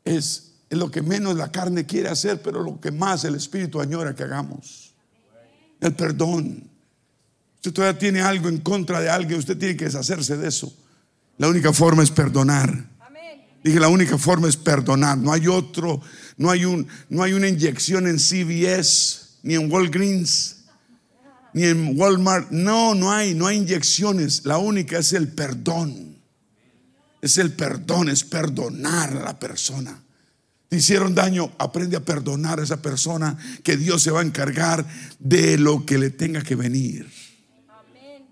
es, 0.04 0.52
lo 0.70 0.92
que 0.92 1.02
menos 1.02 1.36
la 1.36 1.52
carne 1.52 1.86
quiere 1.86 2.10
hacer, 2.10 2.42
pero 2.42 2.62
lo 2.62 2.80
que 2.82 2.92
más 2.92 3.24
el 3.24 3.36
Espíritu 3.36 3.80
añora 3.80 4.14
que 4.14 4.24
hagamos. 4.24 4.94
El 5.80 5.96
perdón. 5.96 6.70
Usted 7.66 7.74
todavía 7.74 7.98
tiene 7.98 8.22
algo 8.22 8.48
en 8.48 8.60
contra 8.60 9.02
de 9.02 9.10
alguien, 9.10 9.40
usted 9.40 9.58
tiene 9.58 9.76
que 9.76 9.86
deshacerse 9.86 10.38
de 10.38 10.48
eso. 10.48 10.72
La 11.40 11.48
única 11.48 11.74
forma 11.74 12.04
es 12.04 12.12
perdonar. 12.12 12.92
Dije, 13.64 13.80
la 13.80 13.88
única 13.88 14.20
forma 14.20 14.48
es 14.48 14.56
perdonar. 14.56 15.18
No 15.18 15.34
hay 15.34 15.48
otro, 15.48 16.00
no 16.38 16.52
hay, 16.52 16.64
un, 16.64 16.88
no 17.10 17.24
hay 17.24 17.34
una 17.34 17.48
inyección 17.48 18.06
en 18.06 18.20
CVS 18.20 19.40
ni 19.42 19.56
en 19.56 19.72
Walgreens 19.72 20.58
ni 21.54 21.64
en 21.64 22.00
Walmart. 22.00 22.52
No, 22.52 22.94
no 22.94 23.12
hay, 23.12 23.34
no 23.34 23.48
hay 23.48 23.58
inyecciones. 23.58 24.46
La 24.46 24.60
única 24.60 25.00
es 25.00 25.14
el 25.14 25.30
perdón. 25.30 26.18
Es 27.20 27.40
el 27.40 27.52
perdón, 27.52 28.10
es 28.10 28.24
perdonar 28.24 29.18
a 29.18 29.24
la 29.24 29.40
persona. 29.40 30.04
Te 30.70 30.78
hicieron 30.78 31.16
daño, 31.16 31.52
aprende 31.58 31.98
a 31.98 32.06
perdonar 32.06 32.60
a 32.60 32.64
esa 32.64 32.80
persona 32.80 33.36
que 33.64 33.76
Dios 33.76 34.04
se 34.04 34.12
va 34.12 34.20
a 34.20 34.24
encargar 34.24 34.86
de 35.18 35.58
lo 35.58 35.84
que 35.84 35.98
le 35.98 36.12
tenga 36.12 36.44
que 36.44 36.54
venir. 36.54 37.25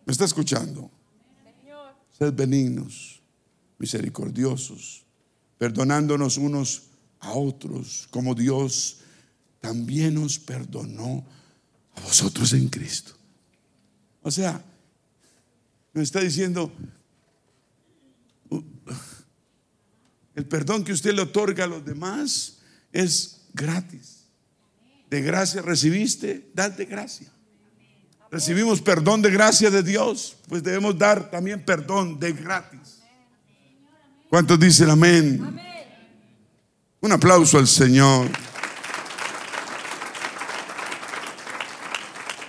¿Me 0.06 0.12
está 0.12 0.26
escuchando? 0.26 0.92
Sed 2.18 2.34
benignos, 2.34 3.22
misericordiosos, 3.78 5.06
perdonándonos 5.58 6.38
unos 6.38 6.84
a 7.20 7.34
otros, 7.34 8.08
como 8.12 8.36
Dios 8.36 9.00
también 9.60 10.16
nos 10.16 10.38
perdonó 10.40 11.26
a 11.96 12.02
vosotros 12.02 12.54
en 12.54 12.68
Cristo. 12.68 13.14
O 14.22 14.30
sea, 14.30 14.64
nos 15.94 16.04
está 16.04 16.20
diciendo, 16.20 16.72
el 20.36 20.46
perdón 20.48 20.84
que 20.84 20.92
usted 20.92 21.14
le 21.14 21.22
otorga 21.22 21.64
a 21.64 21.68
los 21.68 21.86
demás 21.86 22.60
es 22.92 23.42
gratis. 23.54 24.26
De 25.10 25.22
gracia 25.22 25.62
recibiste, 25.62 26.52
date 26.54 26.86
gracia. 26.86 27.32
Recibimos 28.34 28.82
perdón 28.82 29.22
de 29.22 29.30
gracia 29.30 29.70
de 29.70 29.84
Dios, 29.84 30.38
pues 30.48 30.64
debemos 30.64 30.98
dar 30.98 31.30
también 31.30 31.64
perdón 31.64 32.20
de 32.20 32.34
gratis. 32.34 33.04
¿Cuántos 34.28 34.60
dicen 34.60 34.90
amén? 34.90 35.56
Un 37.00 37.12
aplauso 37.12 37.60
al 37.60 37.68
Señor. 37.68 38.32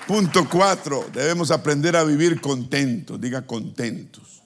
Punto 0.06 0.48
cuatro, 0.48 1.06
debemos 1.12 1.50
aprender 1.50 1.96
a 1.96 2.04
vivir 2.04 2.40
contentos, 2.40 3.20
diga 3.20 3.46
contentos. 3.46 4.42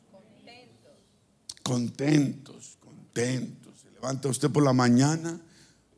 Contentos, 1.63 2.79
contentos. 2.81 3.75
Se 3.81 3.93
levanta 3.93 4.27
usted 4.27 4.51
por 4.51 4.65
la 4.65 4.73
mañana, 4.73 5.41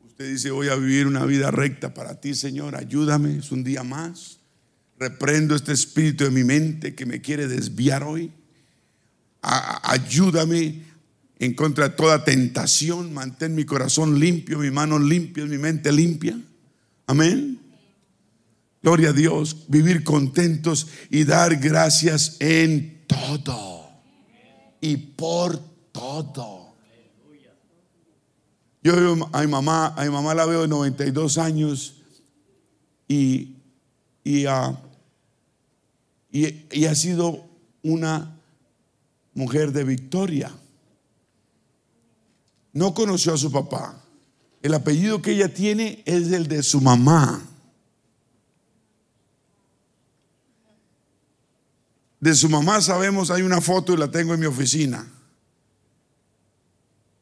usted 0.05 0.29
dice, 0.29 0.51
voy 0.51 0.69
a 0.69 0.75
vivir 0.75 1.07
una 1.07 1.25
vida 1.25 1.49
recta 1.49 1.95
para 1.95 2.21
ti, 2.21 2.35
Señor, 2.35 2.75
ayúdame, 2.75 3.37
es 3.37 3.51
un 3.51 3.63
día 3.63 3.83
más. 3.83 4.40
Reprendo 5.01 5.55
este 5.55 5.71
espíritu 5.71 6.25
de 6.25 6.29
mi 6.29 6.43
mente 6.43 6.93
que 6.93 7.07
me 7.07 7.21
quiere 7.21 7.47
desviar 7.47 8.03
hoy. 8.03 8.31
ayúdame 9.41 10.83
en 11.39 11.55
contra 11.55 11.89
de 11.89 11.95
toda 11.95 12.23
tentación, 12.23 13.11
mantén 13.11 13.55
mi 13.55 13.65
corazón 13.65 14.19
limpio, 14.19 14.59
mi 14.59 14.69
mano 14.69 14.99
limpia, 14.99 15.43
mi 15.47 15.57
mente 15.57 15.91
limpia. 15.91 16.39
Amén. 17.07 17.59
Gloria 18.83 19.09
a 19.09 19.13
Dios, 19.13 19.65
vivir 19.69 20.03
contentos 20.03 20.89
y 21.09 21.23
dar 21.23 21.55
gracias 21.55 22.37
en 22.39 23.01
todo 23.07 23.89
y 24.81 24.97
por 24.97 25.59
Todo. 25.91 26.75
Yo 28.83 28.95
veo 28.95 29.29
a 29.33 29.41
mi 29.41 29.47
mamá, 29.47 29.95
a 29.97 30.03
mi 30.03 30.11
mamá 30.11 30.35
la 30.35 30.45
veo 30.45 30.61
de 30.61 30.67
92 30.67 31.39
años 31.39 32.03
y, 33.07 33.55
y, 34.23 34.45
ah, 34.45 34.79
y, 36.31 36.85
ha 36.85 36.95
sido 36.95 37.45
una 37.83 38.39
mujer 39.33 39.71
de 39.71 39.83
victoria. 39.83 40.51
No 42.73 42.93
conoció 42.93 43.33
a 43.33 43.37
su 43.37 43.51
papá. 43.51 44.01
El 44.61 44.73
apellido 44.73 45.21
que 45.21 45.31
ella 45.31 45.53
tiene 45.53 46.03
es 46.05 46.31
el 46.31 46.47
de 46.47 46.63
su 46.63 46.79
mamá. 46.79 47.41
De 52.19 52.35
su 52.35 52.49
mamá 52.49 52.79
sabemos, 52.81 53.31
hay 53.31 53.41
una 53.41 53.59
foto 53.59 53.93
y 53.93 53.97
la 53.97 54.11
tengo 54.11 54.33
en 54.33 54.39
mi 54.39 54.45
oficina. 54.45 55.05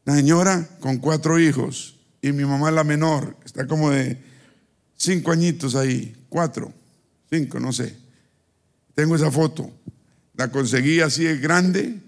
La 0.04 0.16
señora 0.16 0.68
con 0.82 0.98
cuatro 0.98 1.40
hijos 1.40 1.96
y 2.22 2.32
mi 2.32 2.44
mamá 2.44 2.70
la 2.70 2.84
menor, 2.84 3.38
está 3.46 3.66
como 3.66 3.92
de 3.92 4.22
cinco 4.98 5.32
añitos 5.32 5.76
ahí, 5.76 6.26
cuatro, 6.28 6.74
cinco, 7.30 7.60
no 7.60 7.72
sé. 7.72 8.09
Tengo 9.00 9.16
esa 9.16 9.32
foto. 9.32 9.72
La 10.34 10.52
conseguí 10.52 11.00
así 11.00 11.24
de 11.24 11.38
grande. 11.38 12.02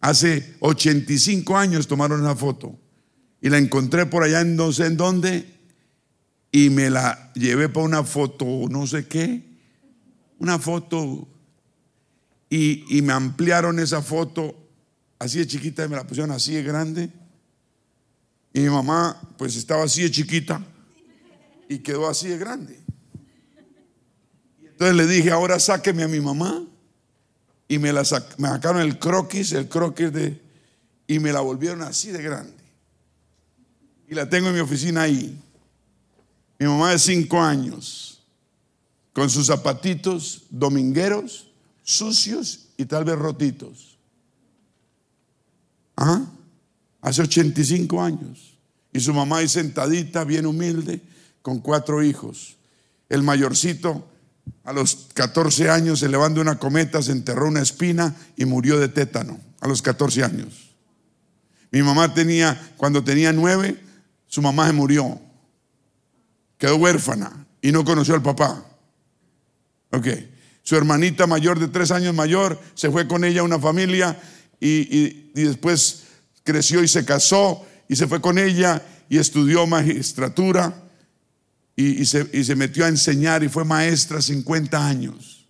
Hace 0.00 0.56
85 0.60 1.54
años 1.54 1.86
tomaron 1.86 2.22
esa 2.22 2.34
foto. 2.34 2.78
Y 3.42 3.50
la 3.50 3.58
encontré 3.58 4.06
por 4.06 4.22
allá 4.22 4.40
en 4.40 4.56
no 4.56 4.72
sé 4.72 4.86
en 4.86 4.96
dónde. 4.96 5.44
Y 6.50 6.70
me 6.70 6.88
la 6.88 7.30
llevé 7.34 7.68
para 7.68 7.84
una 7.84 8.04
foto, 8.04 8.46
no 8.70 8.86
sé 8.86 9.06
qué. 9.06 9.42
Una 10.38 10.58
foto 10.58 11.28
y, 12.48 13.02
me 13.02 13.12
ampliaron 13.12 13.78
esa 13.78 14.00
foto 14.00 14.66
así 15.18 15.40
de 15.40 15.46
chiquita 15.46 15.84
y 15.84 15.90
me 15.90 15.96
la 15.96 16.06
pusieron 16.06 16.30
así 16.30 16.54
de 16.54 16.62
grande. 16.62 17.10
Y 18.54 18.60
mi 18.60 18.70
mamá 18.70 19.20
pues 19.36 19.56
estaba 19.56 19.84
así 19.84 20.04
de 20.04 20.10
chiquita 20.10 20.64
y 21.68 21.80
quedó 21.80 22.08
así 22.08 22.28
de 22.28 22.38
grande. 22.38 22.80
Entonces 24.80 24.96
le 24.96 25.14
dije, 25.14 25.30
ahora 25.30 25.60
sáqueme 25.60 26.04
a 26.04 26.08
mi 26.08 26.20
mamá. 26.20 26.64
Y 27.68 27.78
me, 27.78 27.92
la 27.92 28.02
sacaron 28.02 28.80
el 28.80 28.98
croquis, 28.98 29.52
el 29.52 29.68
croquis 29.68 30.10
de... 30.10 30.40
Y 31.06 31.18
me 31.18 31.34
la 31.34 31.40
volvieron 31.40 31.82
así 31.82 32.10
de 32.10 32.22
grande. 32.22 32.54
Y 34.08 34.14
la 34.14 34.26
tengo 34.30 34.48
en 34.48 34.54
mi 34.54 34.60
oficina 34.60 35.02
ahí. 35.02 35.38
Mi 36.58 36.66
mamá 36.66 36.92
de 36.92 36.98
cinco 36.98 37.42
años, 37.42 38.22
con 39.12 39.28
sus 39.28 39.48
zapatitos 39.48 40.44
domingueros 40.48 41.48
sucios 41.82 42.68
y 42.78 42.86
tal 42.86 43.04
vez 43.04 43.18
rotitos. 43.18 43.98
¿Ah? 45.94 46.24
Hace 47.02 47.20
85 47.20 48.02
años. 48.02 48.56
Y 48.94 49.00
su 49.00 49.12
mamá 49.12 49.38
ahí 49.38 49.48
sentadita, 49.48 50.24
bien 50.24 50.46
humilde, 50.46 51.02
con 51.42 51.60
cuatro 51.60 52.02
hijos. 52.02 52.56
El 53.10 53.22
mayorcito, 53.22 54.06
a 54.64 54.72
los 54.72 55.08
14 55.14 55.70
años, 55.70 56.00
se 56.00 56.08
levantó 56.08 56.40
una 56.40 56.58
cometa, 56.58 57.02
se 57.02 57.12
enterró 57.12 57.48
una 57.48 57.62
espina 57.62 58.14
y 58.36 58.44
murió 58.44 58.78
de 58.78 58.88
tétano, 58.88 59.40
a 59.60 59.68
los 59.68 59.82
14 59.82 60.22
años. 60.22 60.70
Mi 61.70 61.82
mamá 61.82 62.14
tenía, 62.14 62.72
cuando 62.76 63.02
tenía 63.04 63.32
nueve, 63.32 63.80
su 64.26 64.42
mamá 64.42 64.66
se 64.66 64.72
murió. 64.72 65.20
Quedó 66.58 66.76
huérfana 66.76 67.46
y 67.62 67.72
no 67.72 67.84
conoció 67.84 68.14
al 68.14 68.22
papá. 68.22 68.64
Ok. 69.92 70.06
Su 70.62 70.76
hermanita 70.76 71.26
mayor 71.26 71.58
de 71.58 71.68
tres 71.68 71.90
años 71.90 72.14
mayor 72.14 72.60
se 72.74 72.90
fue 72.90 73.08
con 73.08 73.24
ella 73.24 73.40
a 73.40 73.44
una 73.44 73.58
familia 73.58 74.20
y, 74.60 75.32
después 75.32 76.04
creció 76.44 76.82
y 76.82 76.88
se 76.88 77.04
casó 77.04 77.66
y 77.88 77.96
se 77.96 78.06
fue 78.06 78.20
con 78.20 78.38
ella 78.38 78.82
y 79.08 79.18
estudió 79.18 79.66
magistratura 79.66 80.84
y, 81.76 82.04
se, 82.04 82.44
se 82.44 82.56
metió 82.56 82.84
a 82.84 82.88
enseñar 82.88 83.42
y 83.42 83.48
fue 83.48 83.64
maestra 83.64 84.20
50 84.20 84.86
años. 84.86 85.46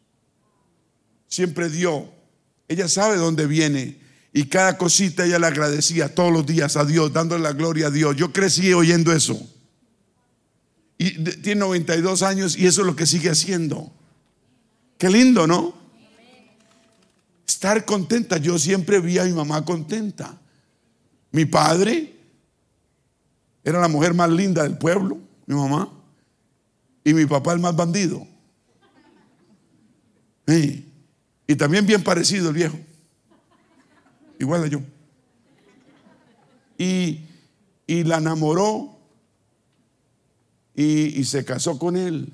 Siempre 1.26 1.68
dio. 1.68 2.12
Ella 2.68 2.88
sabe 2.88 3.16
dónde 3.16 3.46
viene 3.46 3.98
y 4.32 4.44
cada 4.44 4.78
cosita 4.78 5.24
ella 5.24 5.38
le 5.38 5.46
agradecía 5.46 6.14
todos 6.14 6.32
los 6.32 6.46
días 6.46 6.76
a 6.76 6.84
Dios, 6.84 7.12
dándole 7.12 7.42
la 7.42 7.52
gloria 7.52 7.88
a 7.88 7.90
Dios. 7.90 8.14
Yo 8.16 8.32
crecí 8.32 8.72
oyendo 8.72 9.12
eso. 9.12 9.40
Y 10.98 11.24
tiene 11.42 11.60
92 11.60 12.22
años 12.22 12.56
y 12.56 12.66
eso 12.66 12.82
es 12.82 12.86
lo 12.86 12.94
que 12.94 13.06
sigue 13.06 13.30
haciendo. 13.30 13.92
Qué 14.98 15.08
lindo, 15.08 15.46
¿no? 15.46 15.74
Estar 17.46 17.84
contenta. 17.84 18.36
Yo 18.36 18.58
siempre 18.58 19.00
vi 19.00 19.18
a 19.18 19.24
mi 19.24 19.32
mamá 19.32 19.64
contenta. 19.64 20.38
Mi 21.32 21.44
padre 21.46 22.16
era 23.64 23.80
la 23.80 23.88
mujer 23.88 24.14
más 24.14 24.30
linda 24.30 24.62
del 24.62 24.78
pueblo, 24.78 25.18
mi 25.46 25.54
mamá. 25.54 25.90
Y 27.04 27.14
mi 27.14 27.26
papá 27.26 27.52
el 27.52 27.60
más 27.60 27.74
bandido. 27.74 28.26
Y 31.46 31.56
también 31.56 31.86
bien 31.86 32.02
parecido 32.02 32.48
el 32.48 32.54
viejo. 32.54 32.78
Igual 34.38 34.64
a 34.64 34.66
yo. 34.66 34.80
Y, 36.78 37.26
y 37.86 38.04
la 38.04 38.18
enamoró 38.18 38.98
y, 40.74 41.20
y 41.20 41.24
se 41.24 41.44
casó 41.44 41.78
con 41.78 41.96
él. 41.96 42.32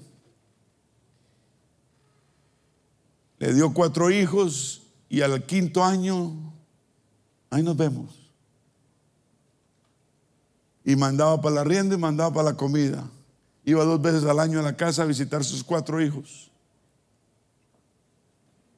Le 3.39 3.53
dio 3.53 3.75
cuatro 3.75 4.11
hijos 4.11 4.83
y 5.09 5.21
al 5.21 5.45
quinto 5.45 5.85
año, 5.85 6.55
ahí 7.51 7.62
nos 7.62 7.77
vemos. 7.77 8.31
Y 10.85 10.97
mandaba 10.97 11.41
para 11.41 11.57
la 11.57 11.64
rienda 11.64 11.97
y 11.97 11.99
mandaba 11.99 12.33
para 12.33 12.51
la 12.51 12.57
comida. 12.57 13.11
Iba 13.67 13.85
dos 13.85 14.01
veces 14.01 14.23
al 14.25 14.39
año 14.39 14.61
a 14.61 14.62
la 14.62 14.77
casa 14.77 15.03
a 15.03 15.07
visitar 15.07 15.45
sus 15.45 15.64
cuatro 15.64 16.01
hijos. 16.01 16.53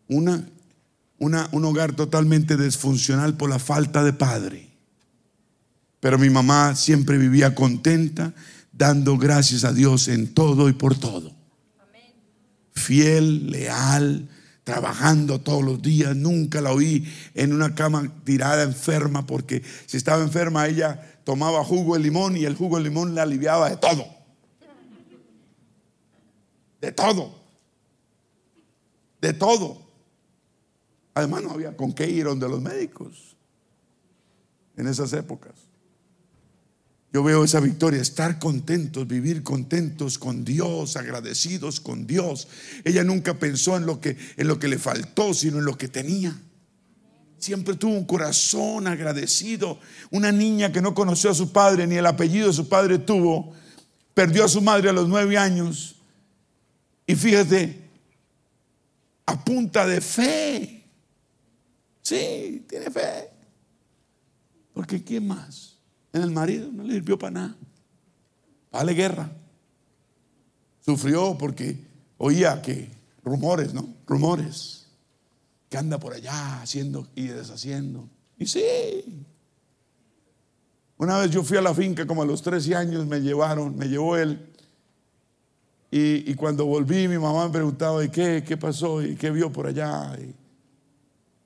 Una, 0.09 0.49
una, 1.19 1.47
un 1.53 1.67
hogar 1.67 1.93
totalmente 1.93 2.57
disfuncional 2.57 3.37
por 3.37 3.51
la 3.51 3.59
falta 3.59 4.03
de 4.03 4.15
padre. 4.15 4.71
Pero 6.01 6.19
mi 6.19 6.31
mamá 6.31 6.75
siempre 6.75 7.19
vivía 7.19 7.55
contenta, 7.55 8.33
dando 8.73 9.19
gracias 9.19 9.65
a 9.65 9.75
Dios 9.75 10.09
en 10.09 10.33
todo 10.33 10.71
y 10.71 10.73
por 10.73 10.99
todo. 10.99 11.37
Fiel, 12.73 13.51
leal, 13.51 14.27
trabajando 14.65 15.39
todos 15.39 15.63
los 15.63 15.83
días, 15.83 16.17
nunca 16.17 16.63
la 16.63 16.73
oí 16.73 17.07
en 17.35 17.53
una 17.53 17.75
cama 17.75 18.11
tirada 18.25 18.63
enferma, 18.63 19.27
porque 19.27 19.63
si 19.85 19.99
estaba 19.99 20.23
enferma 20.23 20.67
ella 20.67 21.21
tomaba 21.25 21.63
jugo 21.63 21.95
de 21.95 22.01
limón 22.01 22.39
y 22.39 22.47
el 22.47 22.55
jugo 22.55 22.79
de 22.79 22.85
limón 22.85 23.15
le 23.15 23.21
aliviaba 23.21 23.69
de 23.69 23.77
todo. 23.77 24.18
De 26.81 26.93
todo. 26.93 27.35
De 29.21 29.33
todo. 29.33 29.83
Además 31.15 31.43
no 31.43 31.51
había 31.51 31.77
con 31.77 31.93
qué 31.93 32.09
ir 32.09 32.25
donde 32.25 32.49
los 32.49 32.63
médicos 32.63 33.37
en 34.77 34.87
esas 34.87 35.13
épocas. 35.13 35.55
Yo 37.13 37.23
veo 37.23 37.43
esa 37.43 37.61
victoria, 37.61 38.03
estar 38.03 38.39
contentos, 38.39 39.09
vivir 39.09 39.43
contentos 39.43 40.19
con 40.19 40.45
Dios, 40.45 40.97
agradecidos 40.97 41.81
con 41.81 42.07
Dios. 42.07 42.49
Ella 42.85 43.03
nunca 43.03 43.39
pensó 43.39 43.77
en 43.77 43.87
lo 43.87 44.01
que, 44.01 44.17
en 44.37 44.47
lo 44.47 44.59
que 44.59 44.69
le 44.69 44.79
faltó, 44.79 45.33
sino 45.33 45.59
en 45.59 45.65
lo 45.65 45.79
que 45.79 45.89
tenía. 45.89 46.39
Siempre 47.39 47.77
tuvo 47.77 47.95
un 47.95 48.05
corazón 48.05 48.87
agradecido. 48.87 49.79
Una 50.11 50.33
niña 50.33 50.71
que 50.71 50.83
no 50.83 50.95
conoció 50.95 51.31
a 51.31 51.35
su 51.35 51.51
padre, 51.51 51.87
ni 51.87 51.97
el 51.97 52.07
apellido 52.07 52.49
de 52.49 52.53
su 52.53 52.69
padre 52.69 52.99
tuvo, 52.99 53.55
perdió 54.13 54.45
a 54.45 54.49
su 54.49 54.61
madre 54.61 54.91
a 54.91 54.93
los 54.93 55.09
nueve 55.09 55.39
años. 55.39 55.97
Y 57.09 57.17
fíjate, 57.17 57.91
a 59.27 59.45
punta 59.45 59.87
de 59.87 60.01
fe. 60.01 60.85
Sí, 62.03 62.65
tiene 62.69 62.91
fe. 62.91 63.31
Porque 64.75 65.03
¿quién 65.03 65.27
más? 65.27 65.79
en 66.13 66.23
el 66.23 66.31
marido, 66.31 66.71
no 66.73 66.83
le 66.83 66.95
sirvió 66.95 67.19
para 67.19 67.31
nada. 67.31 67.57
Vale 68.71 68.93
guerra. 68.93 69.31
Sufrió 70.85 71.37
porque 71.39 71.83
oía 72.19 72.61
que 72.63 72.91
rumores, 73.25 73.73
¿no? 73.73 73.89
Rumores. 74.07 74.87
Que 75.69 75.79
anda 75.79 75.99
por 75.99 76.13
allá 76.15 76.63
haciendo 76.63 77.09
y 77.15 77.29
deshaciendo. 77.29 78.09
Y 78.39 78.47
sí. 78.47 79.25
Una 80.99 81.19
vez 81.19 81.31
yo 81.31 81.43
fui 81.43 81.57
a 81.57 81.63
la 81.63 81.75
finca 81.75 82.07
como 82.07 82.23
a 82.23 82.27
los 82.27 82.43
13 82.43 82.75
años, 82.75 83.07
me 83.07 83.21
llevaron, 83.21 83.77
me 83.77 83.87
llevó 83.87 84.17
él. 84.17 84.53
Y, 85.91 86.35
cuando 86.35 86.67
volví, 86.67 87.09
mi 87.09 87.19
mamá 87.19 87.47
me 87.47 87.53
preguntaba, 87.53 88.05
¿y 88.05 88.11
qué, 88.11 88.45
qué 88.47 88.57
pasó? 88.59 89.03
¿Y 89.03 89.17
qué 89.17 89.31
vio 89.31 89.51
por 89.51 89.67
allá? 89.67 90.19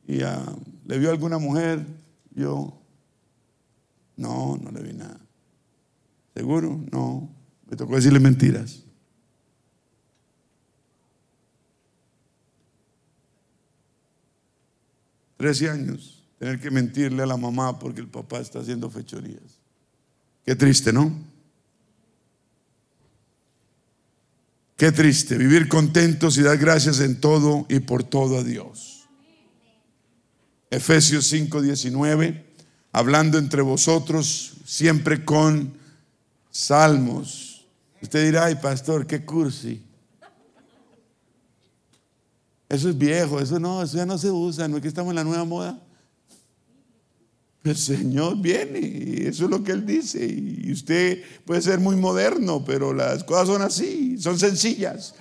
Y, 0.06 0.22
ah, 0.22 0.44
le 0.86 0.98
vio 0.98 1.10
alguna 1.10 1.38
mujer. 1.38 1.86
Yo, 2.34 2.76
no, 4.16 4.58
no 4.60 4.70
le 4.72 4.82
vi 4.82 4.94
nada. 4.94 5.20
¿Seguro? 6.34 6.80
No. 6.90 7.30
Me 7.70 7.76
tocó 7.76 7.94
decirle 7.94 8.18
mentiras. 8.18 8.82
Trece 15.36 15.70
años 15.70 16.22
tener 16.42 16.58
que 16.58 16.72
mentirle 16.72 17.22
a 17.22 17.26
la 17.26 17.36
mamá 17.36 17.78
porque 17.78 18.00
el 18.00 18.08
papá 18.08 18.40
está 18.40 18.58
haciendo 18.58 18.90
fechorías. 18.90 19.60
Qué 20.44 20.56
triste, 20.56 20.92
¿no? 20.92 21.12
Qué 24.82 24.90
triste 24.90 25.38
vivir 25.38 25.68
contentos 25.68 26.36
y 26.38 26.42
dar 26.42 26.58
gracias 26.58 26.98
en 26.98 27.20
todo 27.20 27.66
y 27.68 27.78
por 27.78 28.02
todo 28.02 28.38
a 28.38 28.42
Dios. 28.42 29.06
Efesios 30.70 31.32
5:19, 31.32 32.42
hablando 32.90 33.38
entre 33.38 33.62
vosotros 33.62 34.54
siempre 34.64 35.24
con 35.24 35.72
salmos. 36.50 37.64
Usted 38.02 38.24
dirá, 38.24 38.46
ay 38.46 38.56
pastor, 38.56 39.06
qué 39.06 39.24
cursi. 39.24 39.80
Eso 42.68 42.88
es 42.88 42.98
viejo, 42.98 43.38
eso 43.38 43.60
no, 43.60 43.84
eso 43.84 43.98
ya 43.98 44.04
no 44.04 44.18
se 44.18 44.32
usa, 44.32 44.66
no 44.66 44.78
es 44.78 44.82
que 44.82 44.88
estamos 44.88 45.12
en 45.12 45.14
la 45.14 45.22
nueva 45.22 45.44
moda. 45.44 45.80
El 47.64 47.76
Señor 47.76 48.38
viene 48.38 48.80
y 48.80 49.26
eso 49.26 49.44
es 49.44 49.50
lo 49.50 49.62
que 49.62 49.72
Él 49.72 49.86
dice. 49.86 50.26
Y 50.26 50.72
usted 50.72 51.22
puede 51.44 51.62
ser 51.62 51.78
muy 51.78 51.96
moderno, 51.96 52.64
pero 52.64 52.92
las 52.92 53.22
cosas 53.22 53.48
son 53.48 53.62
así, 53.62 54.18
son 54.18 54.38
sencillas. 54.38 55.14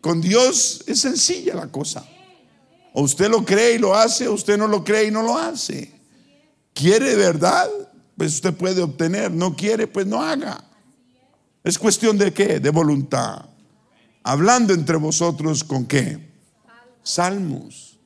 Con 0.00 0.20
Dios 0.20 0.84
es 0.86 1.00
sencilla 1.00 1.54
la 1.54 1.66
cosa. 1.66 2.06
O 2.92 3.02
usted 3.02 3.28
lo 3.28 3.44
cree 3.44 3.74
y 3.74 3.78
lo 3.78 3.94
hace, 3.94 4.28
o 4.28 4.34
usted 4.34 4.56
no 4.56 4.68
lo 4.68 4.84
cree 4.84 5.08
y 5.08 5.10
no 5.10 5.22
lo 5.22 5.36
hace. 5.36 5.92
¿Quiere 6.72 7.16
verdad? 7.16 7.68
Pues 8.16 8.34
usted 8.34 8.54
puede 8.54 8.82
obtener. 8.82 9.30
No 9.30 9.56
quiere, 9.56 9.86
pues 9.86 10.06
no 10.06 10.22
haga. 10.22 10.64
Es 11.64 11.78
cuestión 11.78 12.16
de 12.16 12.32
qué? 12.32 12.60
De 12.60 12.70
voluntad. 12.70 13.46
Hablando 14.22 14.72
entre 14.72 14.96
vosotros 14.96 15.64
con 15.64 15.86
qué? 15.86 16.30
salmos. 17.02 17.98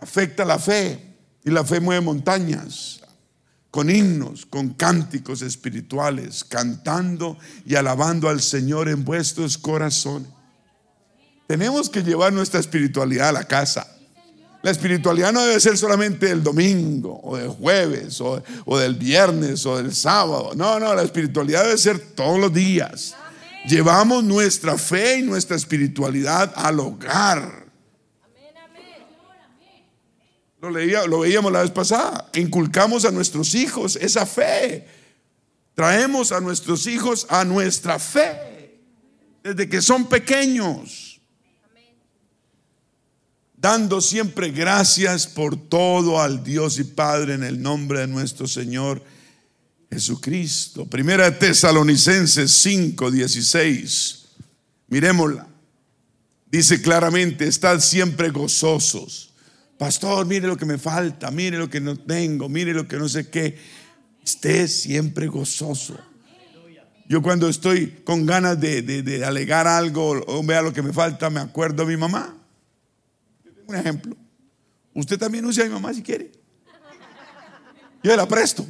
Afecta 0.00 0.44
la 0.44 0.58
fe 0.58 1.11
y 1.44 1.50
la 1.50 1.64
fe 1.64 1.80
mueve 1.80 2.00
montañas 2.00 3.00
con 3.70 3.88
himnos, 3.88 4.44
con 4.44 4.74
cánticos 4.74 5.40
espirituales, 5.40 6.44
cantando 6.44 7.38
y 7.64 7.74
alabando 7.74 8.28
al 8.28 8.42
Señor 8.42 8.88
en 8.88 9.02
vuestros 9.02 9.56
corazones. 9.56 10.28
Tenemos 11.46 11.88
que 11.88 12.02
llevar 12.02 12.34
nuestra 12.34 12.60
espiritualidad 12.60 13.30
a 13.30 13.32
la 13.32 13.44
casa. 13.44 13.86
La 14.62 14.70
espiritualidad 14.70 15.32
no 15.32 15.42
debe 15.42 15.58
ser 15.58 15.76
solamente 15.76 16.30
el 16.30 16.42
domingo 16.42 17.18
o 17.24 17.36
del 17.36 17.48
jueves 17.48 18.20
o, 18.20 18.42
o, 18.66 18.78
del 18.78 18.94
viernes 18.94 19.64
o 19.66 19.78
del 19.78 19.94
sábado. 19.94 20.52
No, 20.54 20.78
no, 20.78 20.94
la 20.94 21.02
espiritualidad 21.02 21.64
debe 21.64 21.78
ser 21.78 21.98
todos 21.98 22.38
los 22.38 22.52
días. 22.52 23.16
Llevamos 23.66 24.22
nuestra 24.22 24.76
fe 24.76 25.18
y 25.18 25.22
nuestra 25.22 25.56
espiritualidad 25.56 26.52
al 26.54 26.78
hogar. 26.78 27.61
Lo, 30.62 30.70
leía, 30.70 31.04
lo 31.08 31.18
veíamos 31.18 31.50
la 31.50 31.62
vez 31.62 31.72
pasada. 31.72 32.30
Inculcamos 32.34 33.04
a 33.04 33.10
nuestros 33.10 33.56
hijos 33.56 33.96
esa 33.96 34.24
fe. 34.24 34.86
Traemos 35.74 36.30
a 36.30 36.40
nuestros 36.40 36.86
hijos 36.86 37.26
a 37.28 37.44
nuestra 37.44 37.98
fe. 37.98 38.78
Desde 39.42 39.68
que 39.68 39.82
son 39.82 40.08
pequeños. 40.08 41.20
Dando 43.56 44.00
siempre 44.00 44.50
gracias 44.50 45.26
por 45.26 45.56
todo 45.56 46.20
al 46.20 46.44
Dios 46.44 46.78
y 46.78 46.84
Padre 46.84 47.34
en 47.34 47.42
el 47.42 47.60
nombre 47.60 47.98
de 48.00 48.06
nuestro 48.06 48.46
Señor 48.46 49.02
Jesucristo. 49.90 50.86
Primera 50.86 51.28
de 51.28 51.38
Tesalonicenses 51.38 52.52
5, 52.52 53.10
16. 53.10 54.26
Miremosla. 54.86 55.48
Dice 56.46 56.80
claramente, 56.80 57.48
estad 57.48 57.80
siempre 57.80 58.30
gozosos. 58.30 59.31
Pastor, 59.82 60.26
mire 60.26 60.46
lo 60.46 60.56
que 60.56 60.64
me 60.64 60.78
falta, 60.78 61.32
mire 61.32 61.58
lo 61.58 61.68
que 61.68 61.80
no 61.80 61.96
tengo, 61.96 62.48
mire 62.48 62.72
lo 62.72 62.86
que 62.86 62.98
no 62.98 63.08
sé 63.08 63.28
qué. 63.28 63.58
Esté 64.24 64.68
siempre 64.68 65.26
gozoso. 65.26 65.98
Yo 67.08 67.20
cuando 67.20 67.48
estoy 67.48 67.88
con 68.04 68.24
ganas 68.24 68.60
de, 68.60 69.24
alegar 69.26 69.66
algo 69.66 70.22
o 70.24 70.40
vea 70.44 70.62
lo 70.62 70.72
que 70.72 70.82
me 70.82 70.92
falta, 70.92 71.30
me 71.30 71.40
acuerdo 71.40 71.82
a 71.82 71.86
mi 71.86 71.96
mamá. 71.96 72.32
un 73.66 73.74
ejemplo. 73.74 74.16
Usted 74.94 75.18
también 75.18 75.44
use 75.46 75.62
a 75.62 75.64
mi 75.64 75.72
mamá 75.72 75.92
si 75.92 76.00
quiere. 76.00 76.30
Yo 78.04 78.14
la 78.14 78.28
presto. 78.28 78.64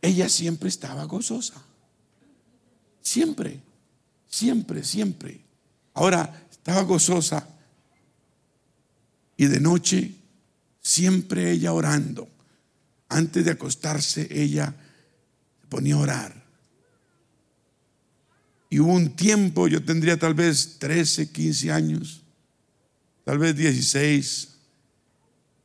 ella 0.00 0.28
siempre 0.28 0.68
estaba 0.68 1.02
gozosa. 1.06 1.60
Siempre, 3.00 3.60
siempre, 4.28 4.84
siempre. 4.84 5.40
Ahora 5.92 6.42
estaba 6.62 6.82
gozosa 6.82 7.44
y 9.36 9.46
de 9.46 9.58
noche 9.58 10.14
siempre 10.80 11.50
ella 11.50 11.72
orando. 11.72 12.28
Antes 13.08 13.44
de 13.44 13.50
acostarse 13.50 14.28
ella 14.30 14.72
se 15.60 15.66
ponía 15.66 15.96
a 15.96 15.98
orar. 15.98 16.44
Y 18.70 18.78
hubo 18.78 18.92
un 18.92 19.16
tiempo, 19.16 19.66
yo 19.66 19.84
tendría 19.84 20.16
tal 20.16 20.34
vez 20.34 20.78
13, 20.78 21.32
15 21.32 21.72
años, 21.72 22.22
tal 23.24 23.38
vez 23.38 23.56
16. 23.56 24.50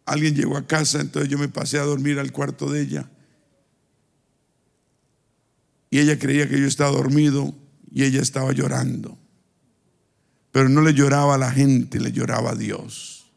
Alguien 0.06 0.36
llegó 0.36 0.58
a 0.58 0.66
casa, 0.66 1.00
entonces 1.00 1.30
yo 1.30 1.38
me 1.38 1.48
pasé 1.48 1.78
a 1.78 1.84
dormir 1.84 2.18
al 2.18 2.32
cuarto 2.32 2.72
de 2.72 2.82
ella. 2.82 3.08
Y 5.92 6.00
ella 6.00 6.18
creía 6.18 6.50
que 6.50 6.60
yo 6.60 6.66
estaba 6.66 6.90
dormido 6.90 7.54
y 7.94 8.04
ella 8.04 8.20
estaba 8.20 8.52
llorando. 8.52 9.16
Pero 10.58 10.70
no 10.70 10.82
le 10.82 10.96
lloraba 10.96 11.36
a 11.36 11.38
la 11.38 11.52
gente, 11.52 12.00
le 12.00 12.12
lloraba 12.12 12.54
a 12.54 12.56
Dios. 12.56 13.28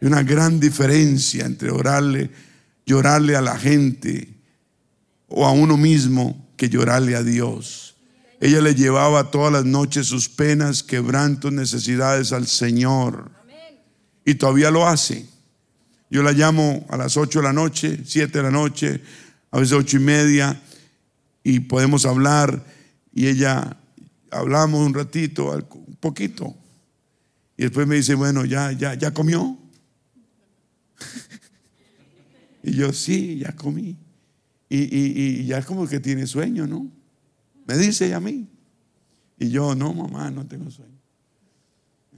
Hay 0.00 0.08
una 0.08 0.22
gran 0.22 0.58
diferencia 0.58 1.44
entre 1.44 1.70
orarle, 1.70 2.30
llorarle 2.86 3.36
a 3.36 3.42
la 3.42 3.58
gente 3.58 4.32
o 5.28 5.44
a 5.44 5.52
uno 5.52 5.76
mismo 5.76 6.48
que 6.56 6.70
llorarle 6.70 7.16
a 7.16 7.22
Dios. 7.22 7.96
Ella 8.40 8.62
le 8.62 8.74
llevaba 8.74 9.30
todas 9.30 9.52
las 9.52 9.66
noches 9.66 10.06
sus 10.06 10.30
penas, 10.30 10.82
quebrantos, 10.82 11.52
necesidades 11.52 12.32
al 12.32 12.46
Señor. 12.46 13.30
Y 14.24 14.36
todavía 14.36 14.70
lo 14.70 14.88
hace. 14.88 15.26
Yo 16.08 16.22
la 16.22 16.32
llamo 16.32 16.86
a 16.88 16.96
las 16.96 17.18
8 17.18 17.40
de 17.40 17.44
la 17.44 17.52
noche, 17.52 18.00
7 18.06 18.38
de 18.38 18.42
la 18.42 18.50
noche, 18.50 19.02
a 19.50 19.58
veces 19.58 19.74
ocho 19.74 19.98
y 19.98 20.00
media 20.00 20.58
y 21.44 21.60
podemos 21.60 22.06
hablar 22.06 22.64
y 23.12 23.26
ella 23.26 23.76
hablamos 24.30 24.80
un 24.80 24.94
ratito, 24.94 25.52
poquito. 26.02 26.54
Y 27.56 27.62
después 27.62 27.86
me 27.86 27.94
dice, 27.94 28.14
bueno, 28.14 28.44
ya, 28.44 28.72
ya, 28.72 28.94
ya 28.94 29.14
comió. 29.14 29.56
y 32.62 32.72
yo, 32.72 32.92
sí, 32.92 33.38
ya 33.38 33.56
comí. 33.56 33.96
Y, 34.68 34.78
y, 34.78 35.40
y, 35.40 35.46
ya 35.46 35.58
es 35.58 35.64
como 35.64 35.86
que 35.86 36.00
tiene 36.00 36.26
sueño, 36.26 36.66
¿no? 36.66 36.90
Me 37.66 37.78
dice 37.78 38.06
ella 38.06 38.16
a 38.16 38.20
mí. 38.20 38.48
Y 39.38 39.50
yo, 39.50 39.74
no, 39.74 39.94
mamá, 39.94 40.30
no 40.30 40.46
tengo 40.46 40.70
sueño. 40.70 40.98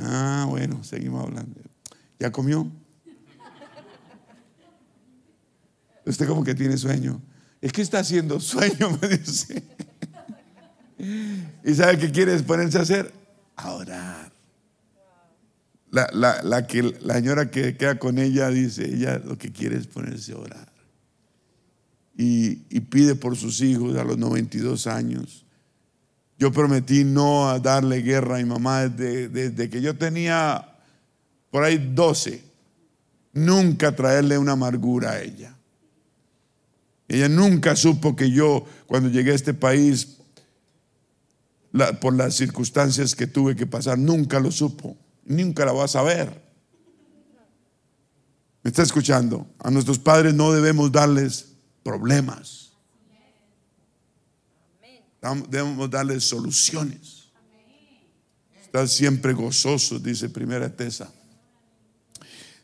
Ah, 0.00 0.46
bueno, 0.48 0.82
seguimos 0.82 1.22
hablando. 1.22 1.60
¿Ya 2.18 2.32
comió? 2.32 2.70
Usted 6.06 6.26
como 6.26 6.42
que 6.42 6.54
tiene 6.54 6.76
sueño. 6.76 7.20
Es 7.60 7.72
que 7.72 7.82
está 7.82 7.98
haciendo 7.98 8.40
sueño, 8.40 8.98
me 9.02 9.08
dice. 9.08 9.62
¿Y 11.64 11.74
sabe 11.74 11.98
qué 11.98 12.10
quiere 12.10 12.38
ponerse 12.40 12.78
a 12.78 12.82
hacer? 12.82 13.23
A 13.56 13.72
orar. 13.72 14.32
La, 15.90 16.66
que, 16.66 16.82
la 16.82 17.14
señora 17.14 17.50
que 17.50 17.76
queda 17.76 17.98
con 17.98 18.18
ella 18.18 18.50
dice, 18.50 18.84
ella 18.84 19.18
lo 19.18 19.38
que 19.38 19.52
quiere 19.52 19.76
es 19.76 19.86
ponerse 19.86 20.32
a 20.32 20.38
orar. 20.38 20.72
Y, 22.16 22.56
pide 22.80 23.14
por 23.14 23.36
sus 23.36 23.60
hijos 23.60 23.96
a 23.96 24.04
los 24.04 24.18
92 24.18 24.86
años. 24.86 25.44
Yo 26.38 26.50
prometí 26.52 27.04
no 27.04 27.48
a 27.48 27.60
darle 27.60 28.02
guerra 28.02 28.36
a 28.36 28.38
mi 28.38 28.44
mamá 28.44 28.88
desde, 28.88 29.28
desde 29.28 29.70
que 29.70 29.80
yo 29.80 29.96
tenía 29.96 30.68
por 31.50 31.62
ahí 31.62 31.92
12. 31.94 32.42
Nunca 33.32 33.94
traerle 33.94 34.36
una 34.36 34.52
amargura 34.52 35.12
a 35.12 35.22
ella. 35.22 35.56
Ella 37.06 37.28
nunca 37.28 37.76
supo 37.76 38.16
que 38.16 38.30
yo, 38.30 38.64
cuando 38.86 39.08
llegué 39.08 39.32
a 39.32 39.36
este 39.36 39.54
país, 39.54 40.18
por 42.00 42.14
las 42.14 42.34
circunstancias 42.34 43.14
que 43.14 43.26
tuve 43.26 43.56
que 43.56 43.66
pasar, 43.66 43.98
nunca 43.98 44.38
lo 44.38 44.50
supo. 44.50 44.96
Nunca 45.24 45.64
la 45.64 45.72
va 45.72 45.84
a 45.84 45.88
saber. 45.88 46.42
¿Me 48.62 48.70
está 48.70 48.82
escuchando? 48.82 49.46
A 49.58 49.70
nuestros 49.70 49.98
padres 49.98 50.34
no 50.34 50.52
debemos 50.52 50.92
darles 50.92 51.52
problemas. 51.82 52.72
Debemos 55.48 55.90
darles 55.90 56.24
soluciones. 56.24 57.32
Estar 58.62 58.88
siempre 58.88 59.32
gozosos, 59.32 60.02
dice 60.02 60.28
Primera 60.28 60.74
Tesa. 60.74 61.10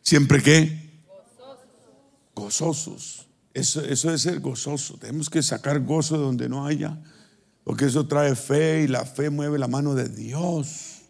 ¿Siempre 0.03 0.43
qué? 0.43 0.91
Gozosos. 2.35 3.27
Eso, 3.53 3.83
eso 3.83 4.13
es 4.13 4.23
ser 4.23 4.41
gozoso. 4.41 4.97
Tenemos 4.99 5.29
que 5.29 5.43
sacar 5.43 5.81
gozo 5.81 6.17
de 6.17 6.23
donde 6.23 6.49
no 6.49 6.67
haya, 6.67 6.99
porque 7.65 7.87
eso 7.87 8.07
trae 8.07 8.35
fe 8.35 8.83
y 8.83 8.89
la 8.89 9.05
fe 9.05 9.31
mueve 9.31 9.59
la 9.59 9.69
mano 9.69 9.95
de 9.95 10.09
Dios. 10.09 11.01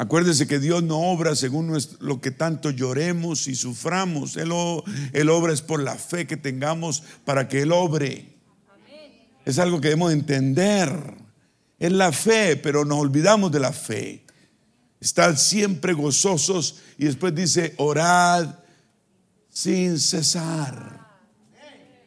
Acuérdese 0.00 0.46
que 0.46 0.58
Dios 0.58 0.82
no 0.82 0.98
obra 0.98 1.36
según 1.36 1.76
lo 2.00 2.20
que 2.22 2.30
tanto 2.30 2.70
lloremos 2.70 3.46
y 3.48 3.54
suframos. 3.54 4.38
Él, 4.38 4.50
obra 4.50 5.52
es 5.52 5.60
por 5.60 5.82
la 5.82 5.96
fe 5.96 6.26
que 6.26 6.38
tengamos 6.38 7.02
para 7.26 7.48
que 7.48 7.60
Él 7.60 7.72
obre. 7.72 8.34
Es 9.44 9.58
algo 9.58 9.78
que 9.78 9.88
debemos 9.88 10.14
entender. 10.14 10.90
Es 11.78 11.92
la 11.92 12.12
fe, 12.12 12.56
pero 12.56 12.86
nos 12.86 12.98
olvidamos 12.98 13.52
de 13.52 13.60
la 13.60 13.72
fe. 13.72 14.24
Estar 15.00 15.36
siempre 15.36 15.92
gozosos 15.92 16.76
y 16.96 17.04
después 17.04 17.34
dice, 17.34 17.74
orad 17.76 18.54
sin 19.50 19.98
cesar, 19.98 21.20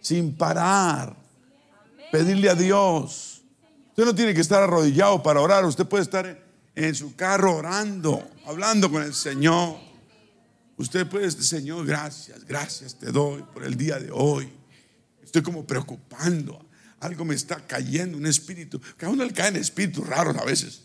sin 0.01 0.35
parar. 0.35 1.22
Pedirle 2.13 2.47
a 2.47 2.53
Dios. 2.53 3.41
Usted 3.89 4.05
no 4.05 4.13
tiene 4.13 4.35
que 4.35 4.41
estar 4.41 4.61
arrodillado 4.61 5.23
para 5.23 5.41
orar, 5.41 5.65
usted 5.65 5.87
puede 5.87 6.03
estar 6.03 6.45
en 6.75 6.93
su 6.93 7.15
carro 7.15 7.55
orando, 7.55 8.29
hablando 8.45 8.91
con 8.91 9.01
el 9.01 9.15
Señor. 9.15 9.77
Usted 10.77 11.07
puede 11.07 11.25
decir, 11.25 11.43
Señor, 11.43 11.87
gracias, 11.87 12.45
gracias 12.45 12.99
te 12.99 13.11
doy 13.11 13.41
por 13.51 13.63
el 13.63 13.75
día 13.75 13.97
de 13.97 14.11
hoy. 14.11 14.47
Estoy 15.23 15.41
como 15.41 15.65
preocupando. 15.65 16.63
Algo 16.99 17.25
me 17.25 17.33
está 17.33 17.65
cayendo, 17.65 18.15
un 18.15 18.27
espíritu. 18.27 18.79
Que 18.95 19.07
a 19.07 19.09
uno 19.09 19.25
le 19.25 19.33
caen 19.33 19.55
espíritus 19.55 20.05
raros 20.05 20.37
a 20.37 20.45
veces. 20.45 20.83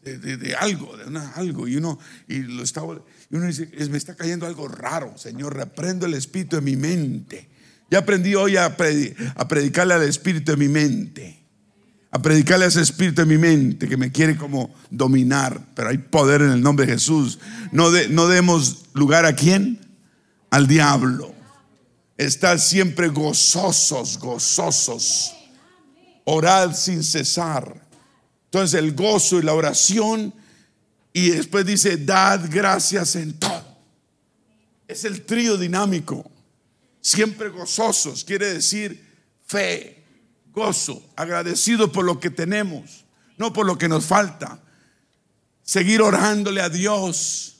De, 0.00 0.56
algo, 0.58 0.96
de 0.96 1.18
algo. 1.34 1.68
Y 1.68 1.76
uno, 1.76 1.98
y 2.28 2.38
lo 2.38 2.62
está, 2.62 2.80
y 2.80 3.36
uno 3.36 3.46
dice, 3.46 3.68
me 3.90 3.98
está 3.98 4.14
cayendo 4.14 4.46
algo 4.46 4.68
raro. 4.68 5.18
Señor, 5.18 5.54
reprendo 5.54 6.06
el 6.06 6.14
espíritu 6.14 6.56
de 6.56 6.62
mi 6.62 6.76
mente. 6.76 7.51
Ya 7.92 7.98
aprendí 7.98 8.34
hoy 8.34 8.56
a, 8.56 8.74
predicarle 8.74 9.92
al 9.92 10.04
espíritu 10.04 10.52
de 10.52 10.56
mi 10.56 10.66
mente 10.66 11.38
a 12.10 12.20
predicarle 12.20 12.64
a 12.64 12.68
ese 12.68 12.80
espíritu 12.80 13.20
en 13.20 13.28
mi 13.28 13.36
mente 13.36 13.86
que 13.86 13.98
me 13.98 14.10
quiere 14.10 14.36
como 14.36 14.74
dominar, 14.90 15.60
pero 15.74 15.90
hay 15.90 15.98
poder 15.98 16.40
en 16.40 16.52
el 16.52 16.62
nombre 16.62 16.86
de 16.86 16.92
Jesús. 16.92 17.38
No, 17.70 17.90
no 18.10 18.28
demos 18.28 18.86
lugar 18.94 19.26
a 19.26 19.34
quién? 19.34 19.78
Al 20.50 20.66
diablo. 20.66 21.34
Estar 22.16 22.58
siempre 22.60 23.08
gozosos, 23.08 24.18
gozosos. 24.18 25.34
Orad 26.24 26.74
sin 26.74 27.02
cesar. 27.02 27.74
Entonces 28.46 28.78
el 28.78 28.94
gozo 28.94 29.38
y 29.38 29.42
la 29.42 29.52
oración 29.52 30.32
y 31.12 31.28
después 31.30 31.66
dice, 31.66 31.98
dad 31.98 32.40
gracias 32.50 33.16
en 33.16 33.34
todo. 33.38 33.76
Es 34.88 35.04
el 35.04 35.22
trío 35.26 35.58
dinámico. 35.58 36.31
Siempre 37.02 37.48
gozosos, 37.48 38.22
quiere 38.22 38.54
decir 38.54 39.04
fe, 39.44 40.04
gozo, 40.52 41.04
agradecido 41.16 41.90
por 41.90 42.04
lo 42.04 42.20
que 42.20 42.30
tenemos, 42.30 43.04
no 43.36 43.52
por 43.52 43.66
lo 43.66 43.76
que 43.76 43.88
nos 43.88 44.06
falta. 44.06 44.62
Seguir 45.64 46.00
orándole 46.00 46.60
a 46.60 46.68
Dios 46.68 47.56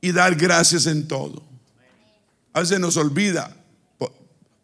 y 0.00 0.10
dar 0.12 0.34
gracias 0.36 0.86
en 0.86 1.06
todo. 1.06 1.42
A 2.54 2.60
veces 2.60 2.80
nos 2.80 2.96
olvida. 2.96 3.54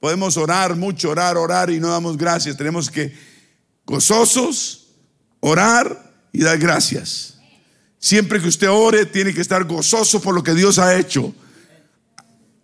Podemos 0.00 0.38
orar 0.38 0.74
mucho, 0.74 1.10
orar, 1.10 1.36
orar 1.36 1.70
y 1.70 1.78
no 1.78 1.88
damos 1.88 2.16
gracias. 2.16 2.56
Tenemos 2.56 2.90
que 2.90 3.14
gozosos, 3.84 4.88
orar 5.40 6.14
y 6.32 6.42
dar 6.42 6.56
gracias. 6.56 7.34
Siempre 7.98 8.40
que 8.40 8.48
usted 8.48 8.70
ore, 8.70 9.04
tiene 9.04 9.34
que 9.34 9.42
estar 9.42 9.64
gozoso 9.64 10.22
por 10.22 10.34
lo 10.34 10.42
que 10.42 10.54
Dios 10.54 10.78
ha 10.78 10.96
hecho 10.96 11.34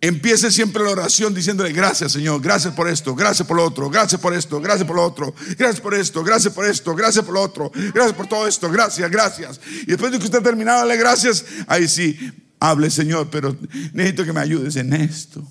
Empiece 0.07 0.51
siempre 0.51 0.83
la 0.83 0.91
oración 0.91 1.33
diciéndole 1.33 1.71
gracias 1.71 2.11
Señor, 2.11 2.39
gracias 2.39 2.75
por 2.75 2.87
esto, 2.87 3.15
gracias 3.15 3.47
por 3.47 3.57
lo 3.57 3.65
otro, 3.65 3.89
gracias 3.89 4.21
por 4.21 4.35
esto, 4.35 4.61
gracias 4.61 4.85
por 4.85 4.97
lo 4.97 5.03
otro, 5.03 5.33
gracias 5.57 5.81
por 5.81 5.95
esto, 5.95 6.23
gracias 6.23 6.53
por 6.53 6.65
esto, 6.67 6.93
gracias 6.93 7.25
por 7.25 7.33
lo 7.33 7.41
otro, 7.41 7.71
gracias 7.73 8.13
por 8.13 8.27
todo 8.27 8.47
esto, 8.47 8.69
gracias, 8.69 9.09
gracias. 9.09 9.59
Y 9.81 9.87
después 9.87 10.11
de 10.11 10.19
que 10.19 10.25
usted 10.25 10.43
terminado, 10.43 10.77
darle 10.77 10.97
gracias, 10.97 11.43
ahí 11.65 11.87
sí, 11.87 12.19
hable 12.59 12.91
Señor, 12.91 13.29
pero 13.31 13.57
necesito 13.93 14.23
que 14.23 14.31
me 14.31 14.41
ayudes 14.41 14.75
en 14.75 14.93
esto. 14.93 15.43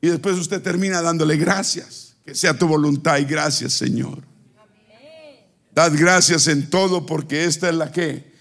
Y 0.00 0.06
después 0.06 0.36
usted 0.36 0.62
termina 0.62 1.02
dándole 1.02 1.36
gracias, 1.36 2.14
que 2.24 2.32
sea 2.32 2.56
tu 2.56 2.68
voluntad 2.68 3.18
y 3.18 3.24
gracias 3.24 3.72
Señor. 3.72 4.22
Dad 5.74 5.94
gracias 5.96 6.46
en 6.46 6.70
todo 6.70 7.06
porque 7.06 7.44
esta 7.44 7.70
es 7.70 7.74
la 7.74 7.90
que 7.90 8.35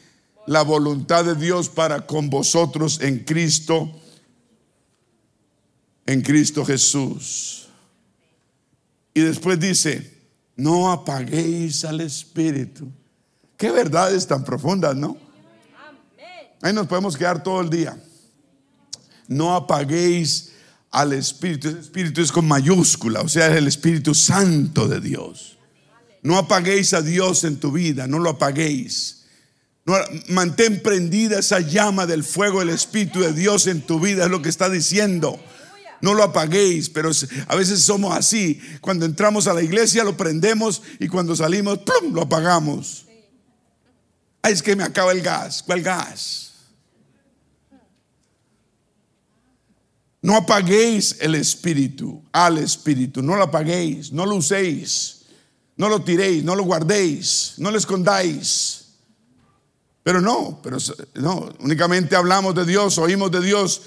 la 0.47 0.61
voluntad 0.61 1.25
de 1.25 1.35
Dios 1.35 1.69
para 1.69 2.05
con 2.05 2.29
vosotros 2.29 2.99
en 3.01 3.19
Cristo, 3.19 3.91
en 6.05 6.21
Cristo 6.21 6.65
Jesús. 6.65 7.67
Y 9.13 9.21
después 9.21 9.59
dice, 9.59 10.19
no 10.55 10.91
apaguéis 10.91 11.85
al 11.85 12.01
Espíritu. 12.01 12.87
Qué 13.57 13.71
verdades 13.71 14.27
tan 14.27 14.43
profundas, 14.43 14.95
¿no? 14.95 15.17
Ahí 16.61 16.73
nos 16.73 16.87
podemos 16.87 17.17
quedar 17.17 17.43
todo 17.43 17.61
el 17.61 17.69
día. 17.69 17.97
No 19.27 19.55
apaguéis 19.55 20.51
al 20.91 21.13
Espíritu. 21.13 21.69
Ese 21.69 21.79
Espíritu 21.79 22.21
es 22.21 22.31
con 22.31 22.47
mayúscula, 22.47 23.21
o 23.21 23.27
sea, 23.27 23.47
es 23.47 23.57
el 23.57 23.67
Espíritu 23.67 24.13
Santo 24.13 24.87
de 24.87 24.99
Dios. 24.99 25.57
No 26.21 26.37
apaguéis 26.37 26.93
a 26.93 27.01
Dios 27.01 27.43
en 27.43 27.59
tu 27.59 27.71
vida, 27.71 28.07
no 28.07 28.19
lo 28.19 28.31
apaguéis 28.31 29.24
mantén 30.27 30.81
prendida 30.81 31.39
esa 31.39 31.59
llama 31.59 32.05
del 32.05 32.23
fuego 32.23 32.59
del 32.59 32.69
Espíritu 32.69 33.21
de 33.21 33.33
Dios 33.33 33.67
en 33.67 33.81
tu 33.81 33.99
vida, 33.99 34.25
es 34.25 34.31
lo 34.31 34.41
que 34.41 34.49
está 34.49 34.69
diciendo. 34.69 35.39
No 36.01 36.13
lo 36.13 36.23
apaguéis, 36.23 36.89
pero 36.89 37.11
a 37.47 37.55
veces 37.55 37.83
somos 37.83 38.15
así. 38.15 38.59
Cuando 38.81 39.05
entramos 39.05 39.47
a 39.47 39.53
la 39.53 39.63
iglesia 39.63 40.03
lo 40.03 40.17
prendemos 40.17 40.81
y 40.99 41.07
cuando 41.07 41.35
salimos, 41.35 41.79
¡plum! 41.79 42.13
lo 42.13 42.23
apagamos. 42.23 43.05
Ay, 44.41 44.53
es 44.53 44.61
que 44.61 44.75
me 44.75 44.83
acaba 44.83 45.11
el 45.11 45.21
gas. 45.21 45.63
¿Cuál 45.63 45.81
gas? 45.81 46.53
No 50.21 50.35
apaguéis 50.35 51.17
el 51.21 51.35
espíritu, 51.35 52.23
al 52.31 52.57
espíritu. 52.57 53.21
No 53.21 53.35
lo 53.35 53.43
apaguéis, 53.43 54.11
no 54.11 54.25
lo 54.25 54.35
uséis, 54.35 55.21
no 55.77 55.87
lo 55.89 56.01
tiréis, 56.03 56.43
no 56.43 56.55
lo 56.55 56.63
guardéis, 56.63 57.53
no 57.57 57.69
lo 57.69 57.77
escondáis. 57.77 58.84
Pero 60.05 60.21
no, 60.21 60.59
pero 60.61 60.77
no, 61.15 61.49
únicamente 61.61 62.15
hablamos 62.15 62.53
de 62.53 62.63
Dios, 62.63 62.99
oímos 62.99 63.31
de 63.31 63.41
Dios 63.41 63.81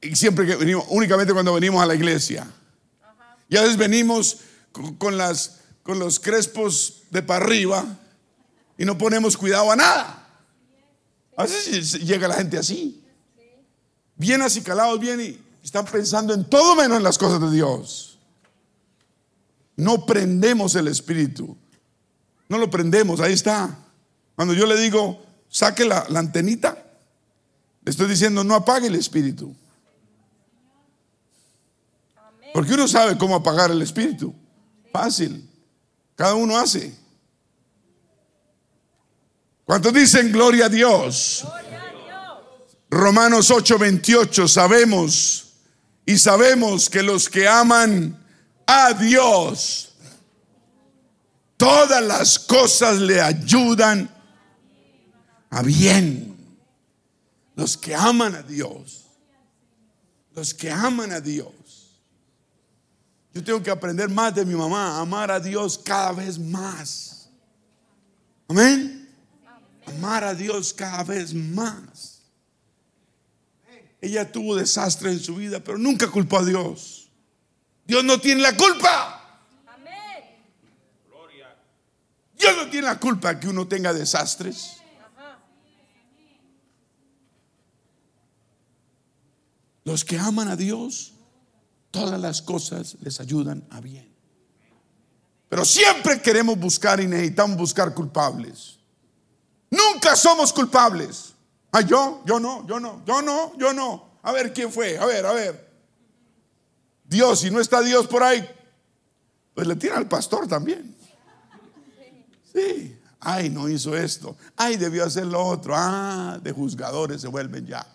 y 0.00 0.16
siempre 0.16 0.46
que 0.46 0.56
venimos, 0.56 0.86
únicamente 0.88 1.34
cuando 1.34 1.52
venimos 1.52 1.82
a 1.82 1.84
la 1.84 1.94
iglesia. 1.94 2.50
Y 3.50 3.58
a 3.58 3.60
veces 3.60 3.76
venimos 3.76 4.38
con, 4.96 5.18
las, 5.18 5.58
con 5.82 5.98
los 5.98 6.18
crespos 6.18 7.02
de 7.10 7.22
para 7.22 7.44
arriba 7.44 7.84
y 8.78 8.86
no 8.86 8.96
ponemos 8.96 9.36
cuidado 9.36 9.70
a 9.70 9.76
nada. 9.76 10.26
A 11.36 11.42
veces 11.42 12.00
llega 12.00 12.28
la 12.28 12.36
gente 12.36 12.56
así, 12.56 13.04
bien 14.16 14.40
acicalados, 14.40 14.98
bien 14.98 15.20
y 15.20 15.38
están 15.62 15.84
pensando 15.84 16.32
en 16.32 16.46
todo 16.48 16.76
menos 16.76 16.96
en 16.96 17.02
las 17.02 17.18
cosas 17.18 17.42
de 17.42 17.50
Dios. 17.50 18.18
No 19.76 20.06
prendemos 20.06 20.74
el 20.76 20.88
espíritu, 20.88 21.58
no 22.48 22.56
lo 22.56 22.70
prendemos, 22.70 23.20
ahí 23.20 23.34
está. 23.34 23.78
Cuando 24.34 24.54
yo 24.54 24.64
le 24.64 24.80
digo, 24.80 25.30
saque 25.52 25.84
la, 25.84 26.06
antenita. 26.16 26.76
Le 27.84 27.90
estoy 27.90 28.08
diciendo, 28.08 28.42
no 28.42 28.54
apague 28.54 28.88
el 28.88 28.96
espíritu. 28.96 29.54
Porque 32.52 32.74
uno 32.74 32.88
sabe 32.88 33.16
cómo 33.16 33.36
apagar 33.36 33.70
el 33.70 33.82
espíritu. 33.82 34.34
Fácil. 34.92 35.48
Cada 36.16 36.34
uno 36.34 36.56
hace. 36.56 36.94
¿Cuántos 39.64 39.92
dicen 39.92 40.32
gloria 40.32 40.66
a 40.66 40.68
Dios? 40.68 41.46
Romanos 42.90 43.50
8:28 43.50 44.46
sabemos 44.48 45.54
y 46.04 46.18
sabemos 46.18 46.90
que 46.90 47.02
los 47.02 47.28
que 47.28 47.48
aman 47.48 48.18
a 48.66 48.92
Dios, 48.92 49.94
todas 51.56 52.02
las 52.02 52.38
cosas 52.38 52.98
le 52.98 53.20
ayudan 53.20 54.11
a 55.52 55.62
bien. 55.62 56.34
Los 57.54 57.76
que 57.76 57.94
aman 57.94 58.34
a 58.34 58.42
Dios. 58.42 59.04
Los 60.34 60.54
que 60.54 60.70
aman 60.70 61.12
a 61.12 61.20
Dios. 61.20 61.52
Yo 63.34 63.44
tengo 63.44 63.62
que 63.62 63.70
aprender 63.70 64.08
más 64.08 64.34
de 64.34 64.44
mi 64.44 64.54
mamá, 64.54 64.98
amar 64.98 65.30
a 65.30 65.38
Dios 65.38 65.78
cada 65.78 66.12
vez 66.12 66.38
más. 66.38 67.28
Amén. 68.48 69.08
Amar 69.86 70.24
a 70.24 70.34
Dios 70.34 70.72
cada 70.72 71.04
vez 71.04 71.34
más. 71.34 72.22
Ella 74.00 74.30
tuvo 74.32 74.56
desastre 74.56 75.12
en 75.12 75.20
su 75.20 75.36
vida, 75.36 75.60
pero 75.60 75.76
nunca 75.76 76.10
culpó 76.10 76.38
a 76.38 76.44
Dios. 76.44 77.10
Dios 77.86 78.02
no 78.02 78.18
tiene 78.18 78.40
la 78.40 78.56
culpa. 78.56 79.18
Dios 82.38 82.56
no 82.56 82.70
tiene 82.70 82.86
la 82.86 82.98
culpa 82.98 83.38
que 83.38 83.48
uno 83.48 83.68
tenga 83.68 83.92
desastres. 83.92 84.81
Los 89.84 90.04
que 90.04 90.18
aman 90.18 90.48
a 90.48 90.56
Dios, 90.56 91.14
todas 91.90 92.20
las 92.20 92.42
cosas 92.42 92.96
les 93.00 93.20
ayudan 93.20 93.64
a 93.70 93.80
bien. 93.80 94.12
Pero 95.48 95.64
siempre 95.64 96.22
queremos 96.22 96.58
buscar 96.58 97.00
y 97.00 97.06
necesitamos 97.06 97.56
buscar 97.56 97.92
culpables. 97.92 98.78
Nunca 99.70 100.16
somos 100.16 100.52
culpables. 100.52 101.34
Ah, 101.72 101.80
yo, 101.80 102.22
yo 102.24 102.38
no, 102.38 102.66
yo 102.66 102.78
no, 102.78 103.02
yo 103.04 103.22
no, 103.22 103.56
yo 103.58 103.72
no. 103.72 104.12
A 104.22 104.32
ver 104.32 104.52
quién 104.52 104.72
fue, 104.72 104.98
a 104.98 105.04
ver, 105.04 105.26
a 105.26 105.32
ver. 105.32 105.72
Dios, 107.04 107.40
si 107.40 107.50
no 107.50 107.60
está 107.60 107.80
Dios 107.82 108.06
por 108.06 108.22
ahí, 108.22 108.48
pues 109.54 109.66
le 109.66 109.76
tira 109.76 109.98
al 109.98 110.08
pastor 110.08 110.48
también. 110.48 110.96
Sí, 112.54 112.98
ay, 113.20 113.50
no 113.50 113.68
hizo 113.68 113.96
esto, 113.96 114.36
ay, 114.56 114.76
debió 114.76 115.04
hacer 115.04 115.26
lo 115.26 115.44
otro. 115.44 115.74
Ah, 115.76 116.38
de 116.42 116.52
juzgadores 116.52 117.20
se 117.20 117.28
vuelven 117.28 117.66
ya. 117.66 117.86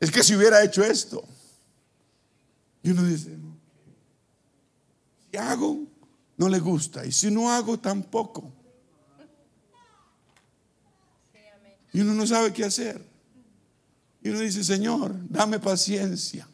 Es 0.00 0.10
que 0.10 0.24
si 0.24 0.34
hubiera 0.34 0.64
hecho 0.64 0.82
esto. 0.82 1.22
Y 2.82 2.90
uno 2.90 3.04
dice, 3.04 3.36
si 5.30 5.36
hago, 5.36 5.84
no 6.38 6.48
le 6.48 6.58
gusta. 6.58 7.04
Y 7.04 7.12
si 7.12 7.30
no 7.30 7.52
hago, 7.52 7.78
tampoco. 7.78 8.50
Y 11.92 12.00
uno 12.00 12.14
no 12.14 12.26
sabe 12.26 12.52
qué 12.54 12.64
hacer. 12.64 13.04
Y 14.22 14.30
uno 14.30 14.38
dice, 14.38 14.64
Señor, 14.64 15.14
dame 15.28 15.58
paciencia. 15.58 16.48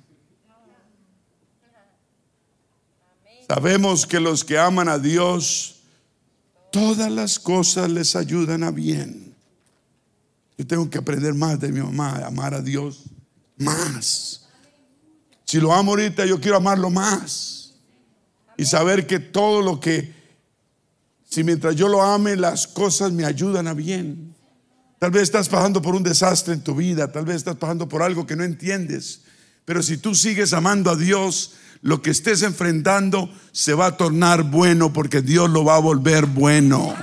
Sabemos 3.49 4.07
que 4.07 4.18
los 4.18 4.44
que 4.44 4.59
aman 4.59 4.88
a 4.88 4.99
Dios, 4.99 5.76
todas 6.72 7.12
las 7.12 7.38
cosas 7.38 7.88
les 7.88 8.16
ayudan 8.16 8.64
a 8.64 8.72
bien. 8.72 9.36
Yo 10.59 10.66
tengo 10.66 10.90
que 10.90 10.99
aprender 10.99 11.32
más 11.34 11.61
de 11.61 11.70
mi 11.70 11.80
mamá, 11.80 12.26
amar 12.26 12.55
a 12.55 12.61
Dios 12.61 13.05
más. 13.59 14.46
Si 15.44 15.61
lo 15.61 15.72
amo 15.72 15.92
ahorita, 15.92 16.26
yo 16.26 16.40
quiero 16.40 16.57
amarlo 16.57 16.90
más. 16.90 17.74
Y 18.57 18.64
saber 18.64 19.07
que 19.07 19.18
todo 19.18 19.62
lo 19.62 19.78
que, 19.78 20.14
si 21.28 21.44
mientras 21.44 21.76
yo 21.76 21.88
lo 21.88 22.02
ame, 22.02 22.36
las 22.36 22.66
cosas 22.66 23.12
me 23.12 23.24
ayudan 23.24 23.68
a 23.68 23.74
bien. 23.74 24.34
Tal 24.98 25.11
vez 25.11 25.24
estás 25.24 25.48
pasando 25.48 25.82
por 25.82 25.94
un 25.94 26.02
desastre 26.02 26.54
en 26.54 26.62
tu 26.62 26.74
vida, 26.74 27.12
tal 27.12 27.26
vez 27.26 27.36
estás 27.36 27.57
pasando 27.57 27.88
por 27.88 28.02
algo 28.02 28.26
que 28.26 28.34
no 28.34 28.44
entiendes. 28.44 29.20
Pero 29.64 29.82
si 29.82 29.98
tú 29.98 30.14
sigues 30.14 30.52
amando 30.52 30.90
a 30.90 30.96
Dios, 30.96 31.52
lo 31.82 32.00
que 32.00 32.11
estés 32.11 32.42
enfrentando 32.42 33.30
se 33.52 33.74
va 33.74 33.86
a 33.86 33.96
tornar 33.96 34.44
bueno 34.44 34.92
porque 34.92 35.20
Dios 35.20 35.50
lo 35.50 35.64
va 35.64 35.76
a 35.76 35.80
volver 35.80 36.26
bueno. 36.26 36.94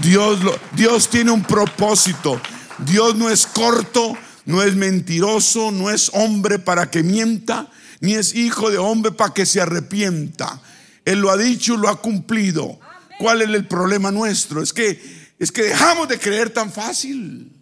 Dios, 0.00 0.40
Dios 0.74 1.08
tiene 1.08 1.30
un 1.30 1.42
propósito. 1.42 2.40
Dios 2.78 3.16
no 3.16 3.30
es 3.30 3.46
corto, 3.46 4.16
no 4.44 4.62
es 4.62 4.74
mentiroso, 4.74 5.70
no 5.70 5.90
es 5.90 6.10
hombre 6.14 6.58
para 6.58 6.90
que 6.90 7.02
mienta, 7.02 7.70
ni 8.00 8.14
es 8.14 8.34
hijo 8.34 8.70
de 8.70 8.78
hombre 8.78 9.12
para 9.12 9.34
que 9.34 9.46
se 9.46 9.60
arrepienta. 9.60 10.60
Él 11.04 11.20
lo 11.20 11.30
ha 11.30 11.36
dicho, 11.36 11.76
lo 11.76 11.88
ha 11.88 12.00
cumplido. 12.00 12.78
¿Cuál 13.18 13.42
es 13.42 13.48
el 13.48 13.66
problema 13.68 14.10
nuestro? 14.10 14.62
Es 14.62 14.72
que 14.72 15.22
es 15.42 15.50
que 15.50 15.62
dejamos 15.62 16.06
de 16.08 16.20
creer 16.20 16.50
tan 16.50 16.70
fácil. 16.70 17.52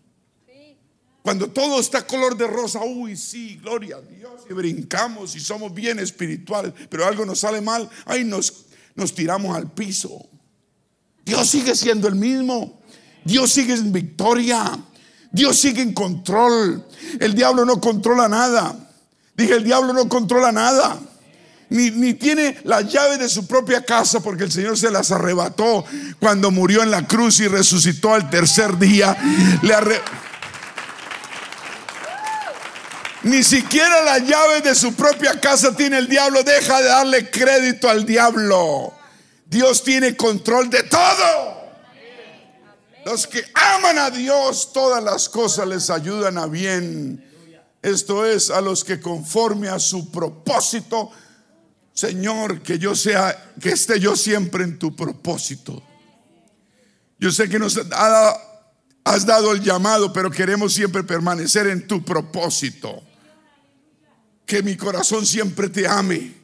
Cuando 1.23 1.49
todo 1.49 1.81
está 1.81 2.07
color 2.07 2.37
de 2.37 2.47
rosa, 2.47 2.81
uy, 2.83 3.17
sí, 3.17 3.59
gloria 3.63 3.97
a 3.97 4.03
Dios, 4.03 4.43
y 4.51 4.53
brincamos 4.53 5.35
y 5.35 5.41
somos 5.41 5.73
bien 5.73 5.99
espirituales, 5.99 6.75
pero 6.91 7.07
algo 7.07 7.25
nos 7.25 7.41
sale 7.41 7.63
mal, 7.63 7.89
ahí 8.05 8.23
nos, 8.23 8.67
nos 8.95 9.15
tiramos 9.15 9.57
al 9.57 9.71
piso. 9.71 10.29
Dios 11.25 11.49
sigue 11.49 11.75
siendo 11.75 12.07
el 12.07 12.17
mismo. 12.17 12.81
Dios 13.25 13.51
sigue 13.51 13.73
en 13.73 13.93
victoria. 13.93 14.79
Dios 15.33 15.59
sigue 15.59 15.83
en 15.83 15.93
control. 15.93 16.85
El 17.19 17.35
diablo 17.35 17.65
no 17.65 17.81
controla 17.81 18.29
nada. 18.29 18.75
Dije, 19.35 19.55
el 19.55 19.65
diablo 19.65 19.93
no 19.93 20.09
controla 20.09 20.53
nada. 20.53 20.99
Ni, 21.69 21.91
ni, 21.93 22.15
tiene 22.15 22.59
la 22.65 22.81
llave 22.81 23.17
de 23.17 23.29
su 23.29 23.47
propia 23.47 23.85
casa 23.85 24.21
porque 24.21 24.43
el 24.43 24.51
Señor 24.51 24.77
se 24.77 24.91
las 24.91 25.13
arrebató 25.13 25.85
cuando 26.19 26.51
murió 26.51 26.83
en 26.83 26.91
la 26.91 27.07
cruz 27.07 27.39
y 27.39 27.47
resucitó 27.47 28.13
al 28.13 28.29
tercer 28.29 28.77
día. 28.77 29.17
Ni 33.23 33.45
siquiera 33.45 34.03
la 34.03 34.19
llave 34.19 34.63
de 34.63 34.75
su 34.75 34.95
propia 34.95 35.39
casa 35.39 35.77
tiene 35.77 35.99
el 35.99 36.09
diablo. 36.09 36.43
Deja 36.43 36.81
de 36.81 36.89
darle 36.89 37.31
crédito 37.31 37.89
al 37.89 38.05
diablo. 38.05 38.95
Dios 39.47 39.85
tiene 39.85 40.17
control 40.17 40.71
de 40.71 40.83
todo. 40.85 41.60
Los 43.05 43.27
que 43.27 43.43
aman 43.55 43.99
a 43.99 44.11
Dios, 44.11 44.73
todas 44.73 45.03
las 45.03 45.29
cosas 45.29 45.67
les 45.67 45.91
ayudan 45.91 46.39
a 46.39 46.47
bien. 46.47 47.25
Esto 47.83 48.27
es 48.27 48.51
a 48.51 48.61
los 48.61 48.85
que 48.85 49.01
conforme 49.01 49.69
a 49.69 49.79
su 49.79 50.11
propósito, 50.11 51.11
Señor, 51.95 52.63
que 52.63 52.79
yo 52.79 52.95
sea, 52.95 53.53
que 53.61 53.71
esté 53.71 53.99
yo 53.99 54.17
siempre 54.17 54.65
en 54.65 54.79
tu 54.79 54.95
propósito. 54.95 55.83
Yo 57.19 57.31
sé 57.31 57.49
que 57.49 57.59
nos 57.59 57.79
has 59.05 59.27
dado 59.27 59.53
el 59.53 59.63
llamado, 59.63 60.13
pero 60.13 60.31
queremos 60.31 60.75
siempre 60.75 61.03
permanecer 61.03 61.67
en 61.69 61.87
tu 61.87 62.05
propósito 62.05 63.03
que 64.45 64.63
mi 64.63 64.77
corazón 64.77 65.25
siempre 65.25 65.69
te 65.69 65.87
ame. 65.87 66.35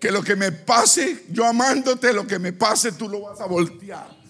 Que 0.00 0.10
lo 0.10 0.24
que 0.24 0.34
me 0.34 0.50
pase, 0.50 1.26
yo 1.30 1.46
amándote, 1.46 2.12
lo 2.12 2.26
que 2.26 2.38
me 2.38 2.52
pase, 2.52 2.92
tú 2.92 3.08
lo 3.08 3.20
vas 3.20 3.40
a 3.40 3.46
voltear. 3.46 4.21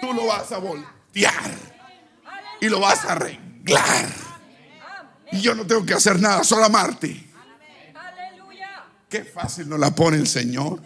Tú 0.00 0.12
lo 0.12 0.26
vas 0.26 0.50
a 0.52 0.58
voltear. 0.58 1.50
Y 2.60 2.68
lo 2.68 2.80
vas 2.80 3.04
a 3.04 3.12
arreglar. 3.12 4.08
Y 5.32 5.40
yo 5.40 5.54
no 5.54 5.66
tengo 5.66 5.84
que 5.84 5.94
hacer 5.94 6.20
nada, 6.20 6.44
solo 6.44 6.64
amarte. 6.64 7.24
Qué 9.08 9.24
fácil 9.24 9.68
nos 9.68 9.78
la 9.78 9.94
pone 9.94 10.16
el 10.16 10.26
Señor. 10.26 10.80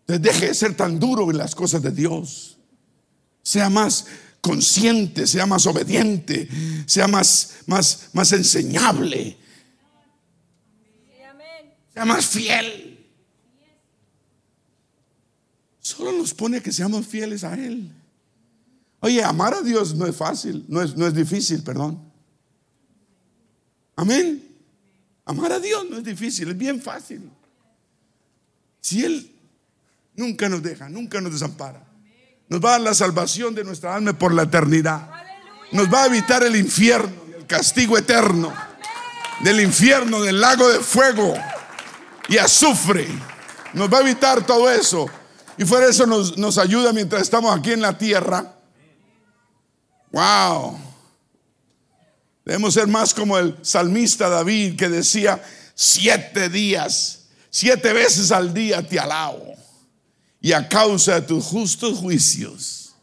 Entonces 0.00 0.22
deje 0.22 0.46
de 0.48 0.54
ser 0.54 0.76
tan 0.76 0.98
duro 0.98 1.30
en 1.30 1.38
las 1.38 1.54
cosas 1.54 1.82
de 1.82 1.90
Dios. 1.90 2.58
Sea 3.42 3.70
más 3.70 4.06
consciente, 4.40 5.26
sea 5.26 5.46
más 5.46 5.66
obediente, 5.66 6.48
sea 6.86 7.08
más, 7.08 7.56
más, 7.66 8.08
más 8.12 8.32
enseñable 8.32 9.38
sea 11.92 12.04
más 12.04 12.26
fiel. 12.26 12.91
Solo 15.92 16.12
nos 16.12 16.32
pone 16.32 16.62
que 16.62 16.72
seamos 16.72 17.06
fieles 17.06 17.44
a 17.44 17.54
Él. 17.54 17.90
Oye, 19.00 19.22
amar 19.22 19.52
a 19.52 19.60
Dios 19.60 19.94
no 19.94 20.06
es 20.06 20.16
fácil, 20.16 20.64
no 20.68 20.80
es, 20.80 20.96
no 20.96 21.06
es 21.06 21.14
difícil, 21.14 21.62
perdón. 21.62 22.00
Amén. 23.94 24.42
Amar 25.26 25.52
a 25.52 25.60
Dios 25.60 25.84
no 25.90 25.98
es 25.98 26.04
difícil, 26.04 26.48
es 26.48 26.56
bien 26.56 26.80
fácil. 26.80 27.28
Si 28.80 29.04
Él 29.04 29.30
nunca 30.16 30.48
nos 30.48 30.62
deja, 30.62 30.88
nunca 30.88 31.20
nos 31.20 31.32
desampara, 31.32 31.84
nos 32.48 32.64
va 32.64 32.70
a 32.70 32.72
dar 32.72 32.80
la 32.80 32.94
salvación 32.94 33.54
de 33.54 33.64
nuestra 33.64 33.94
alma 33.94 34.18
por 34.18 34.32
la 34.32 34.44
eternidad. 34.44 35.10
Nos 35.72 35.92
va 35.92 36.04
a 36.04 36.06
evitar 36.06 36.42
el 36.42 36.56
infierno 36.56 37.12
el 37.36 37.46
castigo 37.46 37.98
eterno 37.98 38.52
del 39.40 39.60
infierno, 39.60 40.22
del 40.22 40.40
lago 40.40 40.68
de 40.70 40.78
fuego 40.78 41.34
y 42.28 42.38
azufre. 42.38 43.06
Nos 43.74 43.92
va 43.92 43.98
a 43.98 44.00
evitar 44.00 44.46
todo 44.46 44.70
eso. 44.70 45.06
Y 45.62 45.64
fuera 45.64 45.88
eso 45.88 46.06
nos, 46.06 46.36
nos 46.36 46.58
ayuda 46.58 46.92
mientras 46.92 47.22
estamos 47.22 47.56
aquí 47.56 47.70
en 47.70 47.82
la 47.82 47.96
tierra. 47.96 48.52
Wow. 50.10 50.76
Debemos 52.44 52.74
ser 52.74 52.88
más 52.88 53.14
como 53.14 53.38
el 53.38 53.56
salmista 53.62 54.28
David 54.28 54.74
que 54.76 54.88
decía, 54.88 55.40
siete 55.76 56.48
días, 56.48 57.26
siete 57.48 57.92
veces 57.92 58.32
al 58.32 58.52
día 58.52 58.84
te 58.84 58.98
alabo. 58.98 59.54
Y 60.40 60.50
a 60.50 60.68
causa 60.68 61.20
de 61.20 61.22
tus 61.28 61.44
justos 61.44 62.00
juicios. 62.00 62.96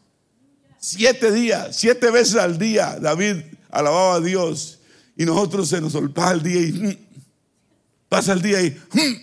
Siete 0.78 1.32
días, 1.32 1.74
siete 1.74 2.10
veces 2.10 2.36
al 2.36 2.58
día 2.58 2.98
David 3.00 3.36
alababa 3.70 4.16
a 4.16 4.20
Dios. 4.20 4.80
Y 5.16 5.24
nosotros 5.24 5.70
se 5.70 5.80
nos 5.80 5.94
olvidaba 5.94 6.32
el 6.32 6.42
día 6.42 6.60
y 6.60 6.72
mm, 6.72 6.96
Pasa 8.10 8.34
el 8.34 8.42
día 8.42 8.60
y 8.60 8.70
hmm, 8.70 9.14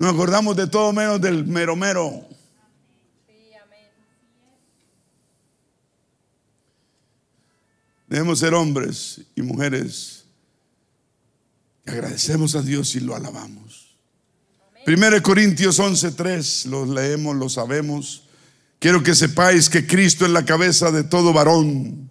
nos 0.00 0.12
acordamos 0.12 0.54
de 0.54 0.66
todo 0.66 0.92
menos 0.92 1.18
del 1.18 1.46
mero 1.46 1.76
mero. 1.76 2.28
Debemos 8.12 8.40
ser 8.40 8.52
hombres 8.52 9.22
y 9.34 9.40
mujeres 9.40 10.26
que 11.82 11.92
agradecemos 11.92 12.54
a 12.54 12.60
Dios 12.60 12.94
y 12.94 13.00
lo 13.00 13.16
alabamos. 13.16 13.96
Primero 14.84 15.22
Corintios 15.22 15.78
11:3, 15.78 16.66
los 16.66 16.90
leemos, 16.90 17.34
lo 17.34 17.48
sabemos. 17.48 18.28
Quiero 18.78 19.02
que 19.02 19.14
sepáis 19.14 19.70
que 19.70 19.86
Cristo 19.86 20.26
es 20.26 20.30
la 20.30 20.44
cabeza 20.44 20.90
de 20.90 21.04
todo 21.04 21.32
varón 21.32 22.10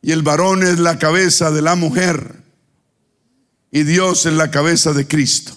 y 0.00 0.10
el 0.10 0.22
varón 0.22 0.62
es 0.62 0.78
la 0.78 0.98
cabeza 0.98 1.50
de 1.50 1.60
la 1.60 1.74
mujer 1.74 2.42
y 3.70 3.82
Dios 3.82 4.24
en 4.24 4.38
la 4.38 4.50
cabeza 4.50 4.94
de 4.94 5.06
Cristo. 5.06 5.54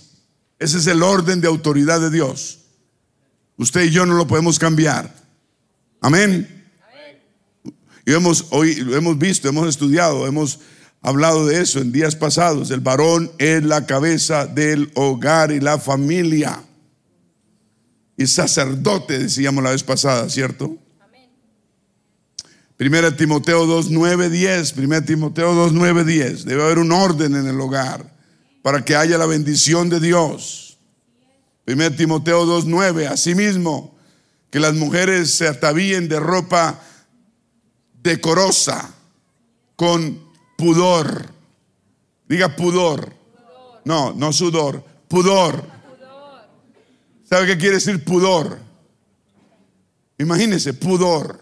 Ese 0.59 0.79
es 0.79 0.87
el 0.87 1.01
orden 1.01 1.39
de 1.39 1.47
autoridad 1.47 2.01
de 2.01 2.09
Dios. 2.09 2.59
Usted 3.55 3.85
y 3.85 3.91
yo 3.91 4.05
no 4.05 4.15
lo 4.15 4.27
podemos 4.27 4.59
cambiar. 4.59 5.15
Amén. 6.01 6.58
Y 8.09 8.13
hemos, 8.13 8.47
hoy, 8.49 8.71
hemos 8.91 9.19
visto, 9.19 9.47
hemos 9.47 9.69
estudiado, 9.69 10.25
hemos 10.25 10.61
hablado 10.99 11.45
de 11.45 11.61
eso 11.61 11.77
en 11.77 11.91
días 11.91 12.15
pasados. 12.15 12.71
El 12.71 12.79
varón 12.79 13.31
es 13.37 13.63
la 13.63 13.85
cabeza 13.85 14.47
del 14.47 14.89
hogar 14.95 15.51
y 15.51 15.59
la 15.59 15.77
familia. 15.77 16.59
Y 18.17 18.25
sacerdote, 18.25 19.19
decíamos 19.19 19.63
la 19.63 19.69
vez 19.69 19.83
pasada, 19.83 20.27
¿cierto? 20.27 20.75
Primera 22.77 23.15
Timoteo 23.15 23.67
2, 23.67 23.91
9, 23.91 24.31
10. 24.31 24.71
Primera 24.71 25.05
Timoteo 25.05 25.53
2, 25.53 25.73
9, 25.73 26.03
10. 26.03 26.45
Debe 26.45 26.63
haber 26.63 26.79
un 26.79 26.91
orden 26.91 27.35
en 27.35 27.45
el 27.45 27.61
hogar 27.61 28.11
para 28.63 28.83
que 28.83 28.95
haya 28.95 29.19
la 29.19 29.27
bendición 29.27 29.87
de 29.87 29.99
Dios. 29.99 30.79
Primera 31.63 31.95
Timoteo 31.95 32.47
2, 32.47 32.65
9. 32.65 33.05
Asimismo, 33.05 33.95
que 34.49 34.59
las 34.59 34.73
mujeres 34.73 35.29
se 35.29 35.47
atavíen 35.47 36.09
de 36.09 36.19
ropa 36.19 36.81
decorosa, 38.01 38.93
con 39.75 40.19
pudor. 40.57 41.25
Diga 42.27 42.55
pudor. 42.55 43.13
No, 43.85 44.13
no 44.13 44.31
sudor, 44.33 44.83
pudor. 45.07 45.63
¿Sabe 47.23 47.47
qué 47.47 47.57
quiere 47.57 47.75
decir 47.75 48.03
pudor? 48.03 48.59
Imagínese, 50.17 50.73
pudor. 50.73 51.39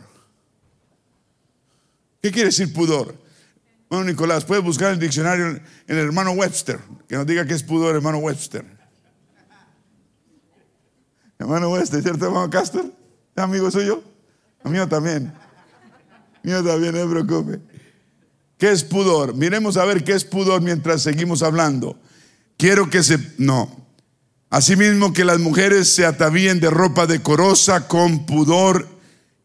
¿Qué 2.21 2.31
quiere 2.31 2.49
decir 2.49 2.73
pudor? 2.73 3.15
Bueno, 3.89 4.05
Nicolás, 4.05 4.43
puedes 4.43 4.63
buscar 4.63 4.91
el 4.91 4.99
diccionario 4.99 5.61
el 5.87 5.97
hermano 5.97 6.31
Webster, 6.31 6.79
que 7.07 7.15
nos 7.15 7.25
diga 7.25 7.45
qué 7.45 7.53
es 7.53 7.63
pudor, 7.63 7.95
hermano 7.95 8.17
Webster. 8.17 8.65
Hermano 11.39 11.69
Webster, 11.69 12.01
¿cierto, 12.01 12.25
hermano 12.25 12.49
Castor? 12.49 12.85
¿Es 13.35 13.43
amigo 13.43 13.69
suyo? 13.71 14.03
Mío 14.63 14.87
también. 14.87 15.33
Mío 16.47 16.63
también, 16.63 16.95
no 16.95 17.01
se 17.01 17.09
preocupe. 17.09 17.59
¿Qué 18.57 18.71
es 18.71 18.81
pudor? 18.81 19.35
Miremos 19.35 19.75
a 19.75 19.83
ver 19.83 20.05
qué 20.05 20.13
es 20.13 20.23
pudor 20.23 20.61
mientras 20.61 21.01
seguimos 21.01 21.43
hablando. 21.43 21.99
Quiero 22.55 22.89
que 22.89 23.03
se... 23.03 23.19
No. 23.37 23.85
Asimismo 24.49 25.11
que 25.11 25.25
las 25.25 25.39
mujeres 25.39 25.89
se 25.93 26.05
atavíen 26.05 26.61
de 26.61 26.69
ropa 26.69 27.05
decorosa 27.05 27.89
con 27.89 28.25
pudor 28.25 28.87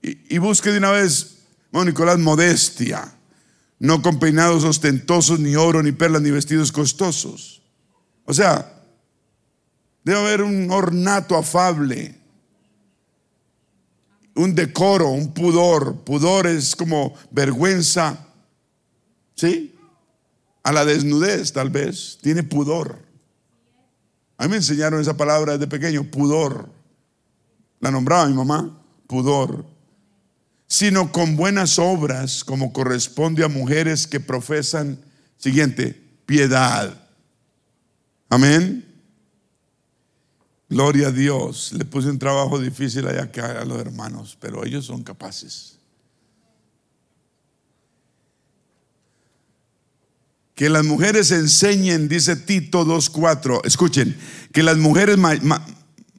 y, 0.01 0.37
y 0.37 0.39
busque 0.39 0.71
de 0.71 0.79
una 0.79 0.93
vez, 0.93 1.39
bueno, 1.73 1.91
Nicolás, 1.91 2.21
modestia. 2.21 3.13
No 3.81 4.01
con 4.01 4.21
peinados 4.21 4.63
ostentosos, 4.63 5.41
ni 5.41 5.57
oro, 5.57 5.83
ni 5.83 5.91
perlas, 5.91 6.23
ni 6.23 6.31
vestidos 6.31 6.71
costosos. 6.71 7.63
O 8.27 8.33
sea, 8.33 8.81
debe 10.05 10.21
haber 10.21 10.43
un 10.43 10.71
ornato 10.71 11.37
afable 11.37 12.22
un 14.35 14.55
decoro, 14.55 15.11
un 15.11 15.33
pudor. 15.33 15.97
Pudor 16.05 16.47
es 16.47 16.77
como 16.77 17.15
vergüenza, 17.31 18.27
¿sí? 19.35 19.75
A 20.63 20.73
la 20.73 20.85
desnudez 20.85 21.53
tal 21.53 21.71
vez, 21.71 22.19
tiene 22.23 22.43
pudor. 22.43 22.99
A 24.39 24.45
mí 24.45 24.51
me 24.51 24.57
enseñaron 24.57 25.01
esa 25.01 25.17
palabra 25.17 25.53
desde 25.53 25.67
pequeño, 25.67 26.05
pudor. 26.05 26.69
La 27.81 27.91
nombraba 27.91 28.27
mi 28.27 28.35
mamá, 28.35 28.81
pudor. 29.07 29.65
Sino 30.67 31.13
con 31.13 31.37
buenas 31.37 31.79
obras, 31.79 32.45
como 32.45 32.73
corresponde 32.73 33.45
a 33.45 33.49
mujeres 33.49 34.07
que 34.07 34.21
profesan, 34.21 34.99
siguiente, 35.37 36.01
piedad. 36.25 36.97
Amén. 38.31 38.92
Gloria 40.73 41.09
a 41.09 41.13
Dios. 41.13 41.75
Le 41.75 41.85
puse 41.85 42.09
un 42.09 42.19
trabajo 42.19 42.59
difícil 42.59 43.07
allá 43.07 43.31
a 43.61 43.65
los 43.67 43.79
hermanos, 43.79 44.39
pero 44.41 44.65
ellos 44.65 44.87
son 44.87 45.03
capaces. 45.03 45.77
Que 50.55 50.71
las 50.71 50.83
mujeres 50.83 51.31
enseñen, 51.31 52.09
dice 52.09 52.37
Tito 52.37 52.87
2.4, 52.87 53.61
escuchen, 53.67 54.17
que 54.51 54.63
las 54.63 54.79
mujeres 54.79 55.19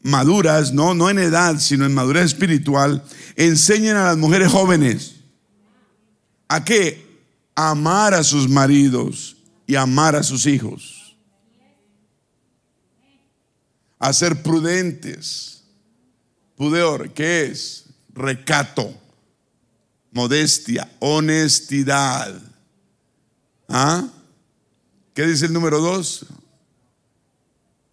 maduras, 0.03 0.71
no, 0.71 0.93
no 0.93 1.09
en 1.09 1.17
edad, 1.17 1.59
sino 1.59 1.88
en 1.88 1.95
madurez 1.95 2.25
espiritual, 2.25 3.03
enseñen 3.35 3.95
a 3.95 4.03
las 4.03 4.17
mujeres 4.17 4.51
jóvenes 4.51 5.15
a 6.47 6.63
qué? 6.63 7.03
amar 7.55 8.13
a 8.13 8.23
sus 8.23 8.47
maridos 8.49 9.38
y 9.65 9.75
amar 9.75 10.15
a 10.15 10.21
sus 10.21 10.45
hijos 10.45 11.02
a 14.03 14.11
ser 14.11 14.43
prudentes. 14.43 15.63
Pudeor, 16.57 17.13
¿qué 17.13 17.45
es? 17.45 17.85
Recato, 18.13 18.93
modestia, 20.11 20.91
honestidad. 20.99 22.38
¿Ah? 23.69 24.05
¿Qué 25.13 25.25
dice 25.25 25.45
el 25.45 25.53
número 25.53 25.80
dos? 25.80 26.25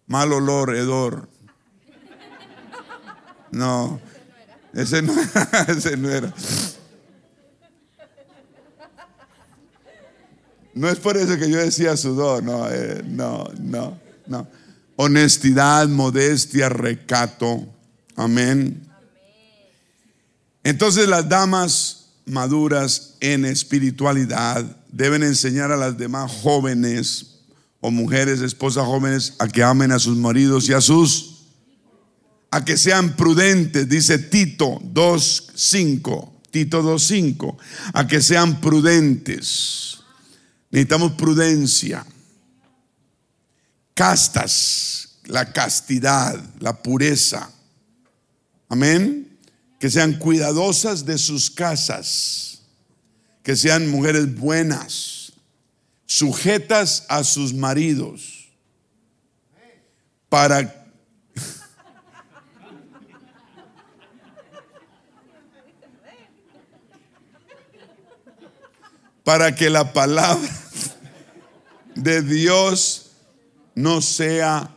Mal 0.05 0.33
olor, 0.33 0.75
hedor. 0.75 1.29
No, 3.51 4.01
ese 4.73 5.01
no, 5.01 5.13
ese 5.69 5.95
no 5.95 6.09
era. 6.09 6.33
No 10.73 10.89
es 10.89 10.99
por 10.99 11.15
eso 11.15 11.37
que 11.37 11.49
yo 11.49 11.57
decía 11.57 11.95
sudor, 11.95 12.43
no, 12.43 12.69
eh, 12.69 13.01
no, 13.05 13.45
no, 13.61 13.97
no 14.27 14.60
honestidad, 15.03 15.87
modestia, 15.87 16.69
recato. 16.69 17.67
Amén. 18.15 18.87
Entonces 20.63 21.07
las 21.07 21.27
damas 21.27 22.09
maduras 22.27 23.15
en 23.19 23.45
espiritualidad 23.45 24.63
deben 24.91 25.23
enseñar 25.23 25.71
a 25.71 25.77
las 25.77 25.97
demás 25.97 26.31
jóvenes 26.31 27.39
o 27.79 27.89
mujeres, 27.89 28.41
esposas 28.41 28.85
jóvenes, 28.85 29.33
a 29.39 29.47
que 29.47 29.63
amen 29.63 29.91
a 29.91 29.97
sus 29.97 30.15
maridos 30.17 30.69
y 30.69 30.73
a 30.73 30.81
sus, 30.81 31.45
a 32.51 32.63
que 32.63 32.77
sean 32.77 33.15
prudentes, 33.15 33.89
dice 33.89 34.19
Tito 34.19 34.79
2.5, 34.81 36.29
Tito 36.51 36.83
2.5, 36.83 37.57
a 37.93 38.05
que 38.05 38.21
sean 38.21 38.61
prudentes. 38.61 39.97
Necesitamos 40.69 41.13
prudencia 41.13 42.05
castas, 44.01 45.19
la 45.25 45.53
castidad, 45.53 46.35
la 46.59 46.81
pureza. 46.81 47.51
Amén. 48.67 49.37
Que 49.79 49.91
sean 49.91 50.17
cuidadosas 50.17 51.05
de 51.05 51.19
sus 51.19 51.51
casas, 51.51 52.63
que 53.43 53.55
sean 53.55 53.91
mujeres 53.91 54.33
buenas, 54.33 55.33
sujetas 56.07 57.05
a 57.09 57.23
sus 57.23 57.53
maridos, 57.53 58.49
para 60.29 60.87
para 69.23 69.53
que 69.53 69.69
la 69.69 69.93
palabra 69.93 70.49
de 71.93 72.23
Dios 72.23 73.00
no 73.81 74.01
sea 74.01 74.69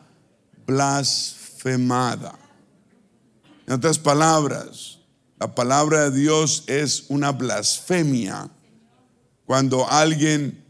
blasfemada. 0.66 2.38
En 3.66 3.74
otras 3.74 3.98
palabras, 3.98 4.98
la 5.38 5.54
palabra 5.54 6.10
de 6.10 6.18
Dios 6.18 6.64
es 6.66 7.04
una 7.08 7.32
blasfemia 7.32 8.50
cuando 9.46 9.88
alguien 9.88 10.64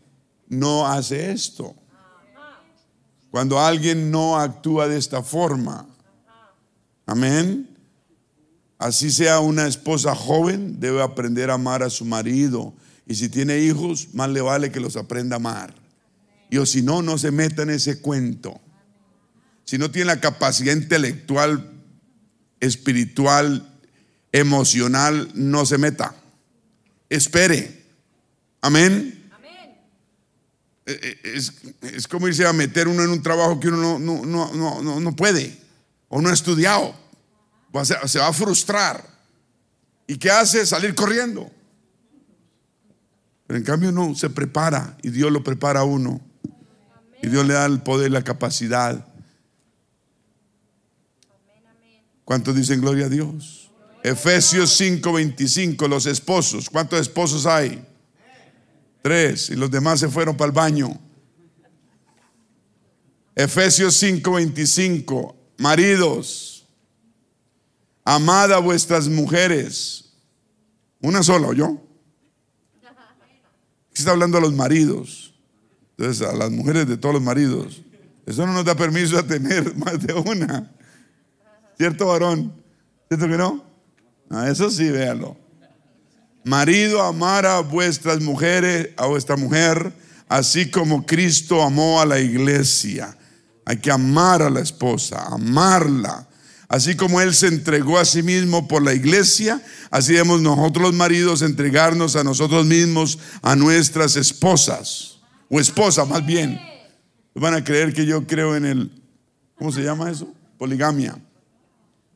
no 0.48 0.86
hace 0.86 1.31
esto. 1.31 1.74
Cuando 3.31 3.59
alguien 3.59 4.11
no 4.11 4.39
actúa 4.39 4.89
de 4.89 4.97
esta 4.97 5.23
forma. 5.23 5.86
Amén. 7.06 7.69
Así 8.78 9.11
sea 9.11 9.40
una 9.40 9.66
esposa 9.66 10.15
joven, 10.15 10.78
debe 10.78 11.02
aprender 11.02 11.51
a 11.51 11.55
amar 11.55 11.82
a 11.82 11.90
su 11.90 12.05
marido. 12.05 12.73
Y 13.06 13.15
si 13.15 13.28
tiene 13.28 13.59
hijos, 13.59 14.09
más 14.12 14.28
le 14.31 14.40
vale 14.40 14.70
que 14.70 14.81
los 14.81 14.97
aprenda 14.97 15.36
a 15.36 15.39
amar. 15.39 15.84
Y 16.51 16.59
o 16.59 16.66
si 16.66 16.83
no, 16.83 17.03
no 17.03 17.19
se 17.19 17.31
meta 17.31 17.62
en 17.62 17.71
ese 17.71 18.01
cuento. 18.01 18.61
Si 19.65 19.79
no 19.79 19.91
tiene 19.91 20.07
la 20.07 20.21
capacidad 20.21 20.73
intelectual, 20.73 21.73
espiritual, 22.61 23.69
emocional, 24.33 25.31
no 25.35 25.65
se 25.65 25.79
meta. 25.79 26.15
Espere. 27.09 27.85
Amén. 28.61 29.25
Eh, 30.87 31.19
eh, 31.25 31.41
es, 31.95 32.07
como 32.07 32.29
irse 32.29 32.47
a 32.47 32.53
meter 32.53 32.89
uno 32.89 33.03
en 33.03 33.11
un 33.11 33.23
trabajo 33.23 33.59
que 33.59 33.69
uno 33.69 33.99
no, 33.99 34.25
no, 34.27 35.01
no, 35.01 35.16
puede 35.16 35.57
o 36.09 36.21
no 36.21 36.29
ha 36.29 36.33
estudiado. 36.33 36.95
Se 38.07 38.19
va 38.19 38.29
a 38.29 38.33
frustrar. 38.33 39.05
¿Y 40.07 40.19
qué 40.19 40.31
hace? 40.31 40.66
Salir 40.66 40.95
corriendo. 40.95 41.51
Pero 43.47 43.59
en 43.59 43.65
cambio 43.65 43.93
no, 43.93 44.15
se 44.15 44.31
prepara 44.31 44.97
y 45.03 45.11
Dios 45.11 45.33
lo 45.33 45.43
prepara 45.43 45.81
a 45.81 45.85
uno. 45.85 46.21
Y 47.25 47.29
Dios 47.29 47.47
le 47.47 47.55
da 47.55 47.65
el 47.65 47.81
poder, 47.81 48.11
la 48.11 48.23
capacidad. 48.23 49.03
¿Cuántos 52.23 52.55
dicen 52.55 52.83
gloria 52.83 53.07
a 53.07 53.09
Dios? 53.09 53.71
Efesios 54.03 54.79
5:25, 54.79 55.89
los 55.89 56.05
esposos. 56.05 56.69
¿Cuántos 56.69 57.01
esposos 57.01 57.47
hay? 57.47 57.83
Tres. 59.01 59.49
Y 59.49 59.57
los 59.57 59.71
demás 59.71 60.01
se 60.01 60.11
fueron 60.11 60.37
para 60.37 60.49
el 60.49 60.53
baño. 60.53 61.01
Efesios 63.35 63.95
5:25. 64.03 65.35
Maridos, 65.57 66.67
amad 68.05 68.53
a 68.53 68.59
vuestras 68.59 69.09
mujeres. 69.09 70.13
Una 71.01 71.23
sola, 71.23 71.49
¿o 71.49 71.53
yo? 71.55 71.81
Está 73.95 74.11
hablando 74.11 74.37
a 74.37 74.43
los 74.43 74.53
maridos. 74.53 75.34
Entonces, 75.97 76.27
a 76.27 76.33
las 76.33 76.51
mujeres 76.51 76.87
de 76.89 76.97
todos 76.97 77.15
los 77.15 77.23
maridos. 77.23 77.83
Eso 78.27 78.47
no 78.47 78.53
nos 78.53 78.65
da 78.65 78.75
permiso 78.75 79.19
a 79.19 79.23
tener 79.23 79.77
más 79.77 80.01
de 80.01 80.12
una. 80.15 80.71
¿Cierto, 81.77 82.07
varón? 82.07 82.53
¿Cierto 83.09 83.29
que 83.29 83.37
no? 83.37 83.65
Ah, 84.31 84.49
eso 84.49 84.71
sí, 84.71 84.89
véalo. 84.91 85.37
Marido, 86.45 87.03
amar 87.03 87.47
a 87.47 87.61
vuestras 87.61 88.21
mujeres, 88.21 88.91
a 88.97 89.07
vuestra 89.07 89.37
mujer, 89.37 89.93
así 90.29 90.71
como 90.71 91.07
Cristo 91.07 91.62
amó 91.62 92.01
a 92.01 92.07
la 92.07 92.21
iglesia. 92.21 93.16
Hay 93.65 93.79
que 93.79 93.91
amar 93.91 94.43
a 94.43 94.51
la 94.51 94.61
esposa, 94.61 95.25
amarla. 95.27 96.29
Así 96.69 96.97
como 96.97 97.21
Él 97.21 97.35
se 97.35 97.47
entregó 97.47 97.99
a 97.99 98.05
sí 98.05 98.23
mismo 98.23 98.69
por 98.69 98.83
la 98.83 98.95
iglesia, 98.95 99.62
así 99.91 100.12
debemos 100.12 100.41
nosotros 100.41 100.83
los 100.83 100.95
maridos 100.95 101.43
entregarnos 101.43 102.16
a 102.16 102.25
nosotros 102.25 102.66
mismos, 102.66 103.19
a 103.43 103.55
nuestras 103.55 104.16
esposas, 104.16 105.14
o 105.49 105.61
esposa 105.61 106.05
más 106.05 106.25
bien. 106.25 106.61
Van 107.35 107.55
a 107.55 107.65
creer 107.65 107.93
que 107.93 108.07
yo 108.07 108.27
creo 108.27 108.57
en 108.57 108.65
el, 108.65 109.03
¿cómo 109.57 109.73
se 109.73 109.83
llama 109.83 110.11
eso? 110.11 110.33
Poligamia, 110.59 111.19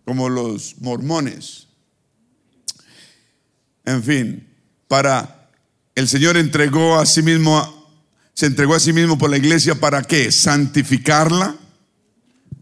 como 0.05 0.29
los 0.29 0.77
mormones. 0.81 1.67
En 3.85 4.03
fin, 4.03 4.47
para 4.87 5.51
el 5.95 6.07
Señor 6.07 6.37
entregó 6.37 6.99
a 6.99 7.07
sí 7.07 7.23
mismo, 7.23 7.91
se 8.33 8.47
entregó 8.47 8.75
a 8.75 8.81
sí 8.81 8.93
mismo 8.93 9.19
por 9.19 9.31
la 9.31 9.39
iglesia 9.39 9.75
para 9.75 10.03
qué? 10.03 10.31
Santificarla, 10.31 11.57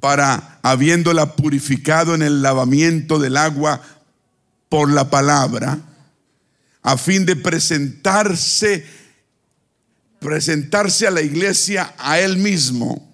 para 0.01 0.59
habiéndola 0.63 1.37
purificado 1.37 2.15
en 2.15 2.23
el 2.23 2.43
lavamiento 2.43 3.19
del 3.19 3.37
agua 3.37 3.83
por 4.69 4.91
la 4.91 5.11
palabra, 5.11 5.79
a 6.83 6.97
fin 6.97 7.27
de 7.27 7.37
presentarse 7.37 8.87
presentarse 10.21 11.07
a 11.07 11.11
la 11.11 11.23
iglesia 11.23 11.95
a 11.99 12.19
él 12.19 12.39
mismo 12.39 13.07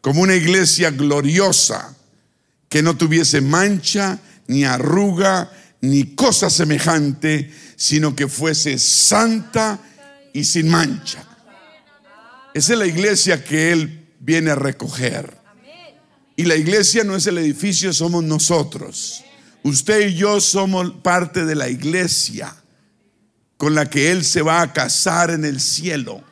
como 0.00 0.22
una 0.22 0.34
iglesia 0.34 0.90
gloriosa 0.90 1.96
que 2.68 2.82
no 2.82 2.96
tuviese 2.96 3.40
mancha 3.40 4.18
ni 4.46 4.64
arruga 4.64 5.50
ni 5.82 6.14
cosa 6.14 6.50
semejante, 6.50 7.50
sino 7.76 8.14
que 8.14 8.28
fuese 8.28 8.78
santa 8.78 9.80
y 10.32 10.44
sin 10.44 10.68
mancha. 10.68 11.24
Esa 12.54 12.72
es 12.72 12.78
la 12.78 12.86
iglesia 12.86 13.42
que 13.44 13.72
Él 13.72 14.08
viene 14.20 14.50
a 14.50 14.54
recoger. 14.54 15.38
Y 16.36 16.44
la 16.44 16.56
iglesia 16.56 17.04
no 17.04 17.16
es 17.16 17.26
el 17.26 17.38
edificio, 17.38 17.92
somos 17.92 18.24
nosotros. 18.24 19.24
Usted 19.62 20.08
y 20.08 20.14
yo 20.14 20.40
somos 20.40 20.90
parte 21.02 21.44
de 21.44 21.54
la 21.54 21.68
iglesia 21.68 22.54
con 23.60 23.74
la 23.74 23.90
que 23.90 24.10
Él 24.10 24.24
se 24.24 24.40
va 24.40 24.62
a 24.62 24.72
casar 24.72 25.30
en 25.30 25.44
el 25.44 25.60
cielo. 25.60 26.24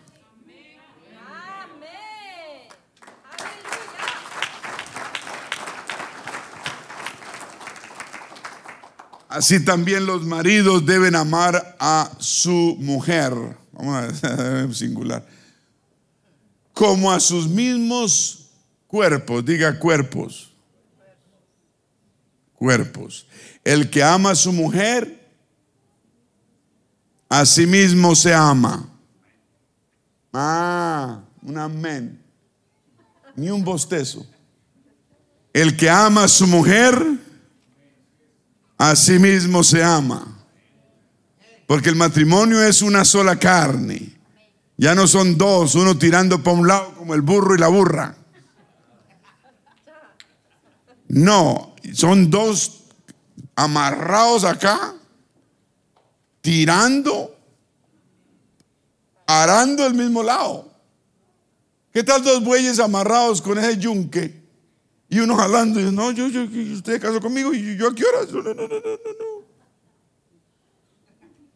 Así 9.28 9.62
también 9.62 10.06
los 10.06 10.24
maridos 10.24 10.86
deben 10.86 11.14
amar 11.14 11.76
a 11.78 12.10
su 12.18 12.78
mujer. 12.80 13.34
Vamos 13.72 14.24
a 14.24 14.72
singular. 14.72 15.26
Como 16.72 17.12
a 17.12 17.20
sus 17.20 17.46
mismos 17.46 18.52
cuerpos. 18.86 19.44
Diga 19.44 19.78
cuerpos. 19.78 20.50
Cuerpos. 22.54 23.26
El 23.64 23.90
que 23.90 24.02
ama 24.02 24.30
a 24.30 24.34
su 24.34 24.50
mujer, 24.50 25.17
a 27.28 27.44
sí 27.44 27.66
mismo 27.66 28.14
se 28.14 28.34
ama. 28.34 28.88
Ah, 30.32 31.20
un 31.42 31.58
amén. 31.58 32.22
Ni 33.36 33.50
un 33.50 33.64
bostezo. 33.64 34.26
El 35.52 35.76
que 35.76 35.88
ama 35.88 36.24
a 36.24 36.28
su 36.28 36.46
mujer, 36.46 37.18
mismo 39.18 39.64
se 39.64 39.82
ama. 39.82 40.26
Porque 41.66 41.88
el 41.90 41.96
matrimonio 41.96 42.62
es 42.62 42.82
una 42.82 43.04
sola 43.04 43.38
carne. 43.38 44.16
Ya 44.76 44.94
no 44.94 45.06
son 45.06 45.36
dos, 45.36 45.74
uno 45.74 45.98
tirando 45.98 46.42
para 46.42 46.56
un 46.56 46.68
lado 46.68 46.94
como 46.94 47.14
el 47.14 47.22
burro 47.22 47.54
y 47.54 47.58
la 47.58 47.68
burra. 47.68 48.14
No, 51.08 51.74
son 51.94 52.30
dos 52.30 52.84
amarrados 53.56 54.44
acá, 54.44 54.94
tirando, 56.48 57.36
arando 59.26 59.84
el 59.84 59.92
mismo 59.92 60.22
lado. 60.22 60.66
¿Qué 61.92 62.02
tal 62.02 62.24
dos 62.24 62.42
bueyes 62.42 62.78
amarrados 62.78 63.42
con 63.42 63.58
ese 63.58 63.76
yunque? 63.76 64.34
Y 65.10 65.18
uno 65.18 65.36
jalando, 65.36 65.78
y 65.78 65.92
no, 65.92 66.10
yo, 66.10 66.28
yo, 66.28 66.44
usted 66.72 67.02
casó 67.02 67.20
conmigo, 67.20 67.52
y 67.52 67.76
yo, 67.76 67.88
a 67.88 67.94
qué 67.94 68.02
hora? 68.02 68.20
No, 68.32 68.42
no, 68.42 68.54
no, 68.54 68.66
no, 68.66 68.78
no. 68.78 69.44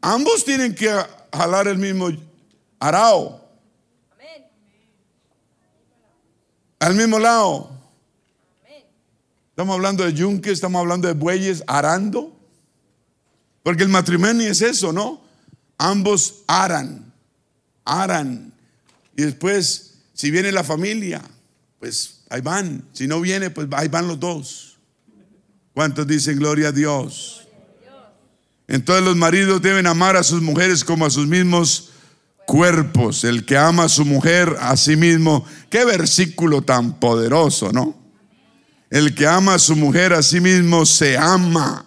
Ambos 0.02 0.44
tienen 0.44 0.74
que 0.74 0.94
jalar 1.32 1.68
el 1.68 1.78
mismo 1.78 2.10
arao. 2.78 3.40
Al 6.80 6.94
mismo 6.94 7.18
lado. 7.18 7.70
Estamos 9.48 9.74
hablando 9.74 10.04
de 10.04 10.12
yunque, 10.12 10.50
estamos 10.50 10.80
hablando 10.80 11.08
de 11.08 11.14
bueyes 11.14 11.64
arando. 11.66 12.41
Porque 13.62 13.82
el 13.82 13.88
matrimonio 13.88 14.50
es 14.50 14.62
eso, 14.62 14.92
¿no? 14.92 15.22
Ambos 15.78 16.42
aran, 16.46 17.12
aran. 17.84 18.52
Y 19.16 19.22
después, 19.22 19.94
si 20.14 20.30
viene 20.30 20.52
la 20.52 20.64
familia, 20.64 21.22
pues 21.78 22.22
Ahí 22.32 22.40
van. 22.40 22.82
Si 22.94 23.06
no 23.06 23.20
viene, 23.20 23.50
pues 23.50 23.68
ahí 23.72 23.88
van 23.88 24.08
los 24.08 24.18
dos. 24.18 24.78
¿Cuántos 25.74 26.06
dicen 26.06 26.38
gloria 26.38 26.68
a 26.68 26.72
Dios? 26.72 27.46
Entonces 28.66 29.04
los 29.04 29.16
maridos 29.16 29.60
deben 29.60 29.86
amar 29.86 30.16
a 30.16 30.22
sus 30.22 30.40
mujeres 30.40 30.82
como 30.82 31.04
a 31.04 31.10
sus 31.10 31.26
mismos 31.26 31.90
cuerpos. 32.46 33.24
El 33.24 33.44
que 33.44 33.58
ama 33.58 33.84
a 33.84 33.88
su 33.90 34.06
mujer 34.06 34.56
a 34.60 34.78
sí 34.78 34.96
mismo. 34.96 35.44
Qué 35.68 35.84
versículo 35.84 36.62
tan 36.62 36.98
poderoso, 36.98 37.70
¿no? 37.70 37.94
El 38.88 39.14
que 39.14 39.26
ama 39.26 39.56
a 39.56 39.58
su 39.58 39.76
mujer 39.76 40.14
a 40.14 40.22
sí 40.22 40.40
mismo 40.40 40.86
se 40.86 41.18
ama, 41.18 41.84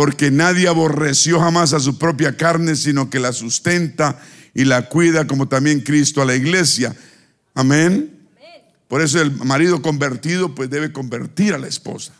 porque 0.00 0.30
nadie 0.30 0.66
aborreció 0.66 1.40
jamás 1.40 1.74
a 1.74 1.78
su 1.78 1.98
propia 1.98 2.34
carne, 2.34 2.74
sino 2.74 3.10
que 3.10 3.20
la 3.20 3.34
sustenta 3.34 4.18
y 4.54 4.64
la 4.64 4.88
cuida, 4.88 5.26
como 5.26 5.46
también 5.46 5.80
Cristo 5.80 6.22
a 6.22 6.24
la 6.24 6.34
iglesia. 6.34 6.96
Amén. 7.52 8.26
Por 8.88 9.02
eso 9.02 9.20
el 9.20 9.30
marido 9.30 9.82
convertido 9.82 10.54
pues 10.54 10.70
debe 10.70 10.90
convertir 10.90 11.52
a 11.52 11.58
la 11.58 11.68
esposa. 11.68 12.14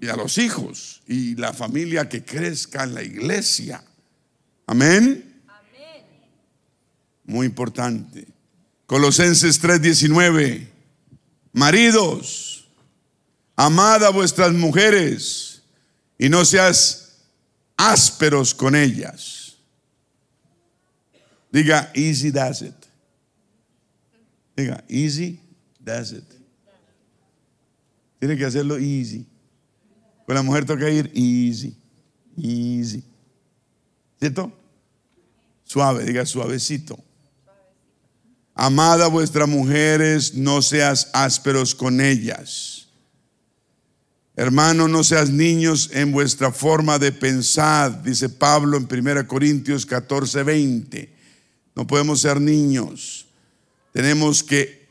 Y 0.00 0.08
a 0.08 0.16
los 0.16 0.38
hijos 0.38 1.02
y 1.06 1.34
la 1.34 1.52
familia 1.52 2.08
que 2.08 2.24
crezca 2.24 2.84
en 2.84 2.94
la 2.94 3.02
iglesia. 3.02 3.84
Amén. 4.66 5.42
Muy 7.26 7.44
importante. 7.44 8.26
Colosenses 8.86 9.60
3:19. 9.60 10.66
Maridos, 11.52 12.59
amad 13.60 14.02
a 14.04 14.08
vuestras 14.08 14.54
mujeres 14.54 15.60
y 16.16 16.30
no 16.30 16.46
seas 16.46 17.18
ásperos 17.76 18.54
con 18.54 18.74
ellas. 18.74 19.54
Diga, 21.52 21.90
easy 21.94 22.30
does 22.30 22.62
it. 22.62 22.74
Diga, 24.56 24.82
easy 24.88 25.38
does 25.78 26.12
it. 26.12 26.24
Tiene 28.18 28.34
que 28.38 28.46
hacerlo 28.46 28.78
easy. 28.78 29.26
Con 30.24 30.36
la 30.36 30.42
mujer 30.42 30.64
toca 30.64 30.88
ir 30.88 31.10
easy, 31.14 31.76
easy. 32.38 33.04
¿Cierto? 34.18 34.52
Suave, 35.64 36.04
diga 36.04 36.24
suavecito. 36.24 36.98
Amada 38.54 39.08
vuestras 39.08 39.48
mujeres, 39.48 40.34
no 40.34 40.62
seas 40.62 41.10
ásperos 41.12 41.74
con 41.74 42.00
ellas. 42.00 42.79
Hermano, 44.40 44.88
no 44.88 45.04
seas 45.04 45.28
niños 45.28 45.90
en 45.92 46.12
vuestra 46.12 46.50
forma 46.50 46.98
de 46.98 47.12
pensar, 47.12 48.02
dice 48.02 48.30
Pablo 48.30 48.78
en 48.78 48.88
1 48.90 49.26
Corintios 49.26 49.84
14, 49.84 50.44
20. 50.44 51.12
No 51.76 51.86
podemos 51.86 52.22
ser 52.22 52.40
niños. 52.40 53.26
Tenemos 53.92 54.42
que 54.42 54.88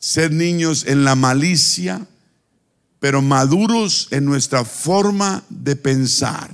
ser 0.00 0.32
niños 0.32 0.84
en 0.84 1.04
la 1.04 1.14
malicia, 1.14 2.08
pero 2.98 3.22
maduros 3.22 4.08
en 4.10 4.24
nuestra 4.24 4.64
forma 4.64 5.44
de 5.48 5.76
pensar. 5.76 6.50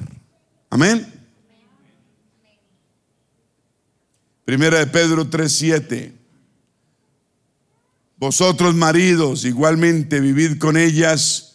Amén. 0.69 1.11
Primera 4.45 4.81
de 4.81 4.87
Pedro 4.87 5.31
3:7. 5.31 6.13
Vosotros 8.19 8.75
maridos 8.75 9.47
igualmente 9.47 10.21
vivid 10.21 10.59
con 10.59 10.77
ellas. 10.77 11.48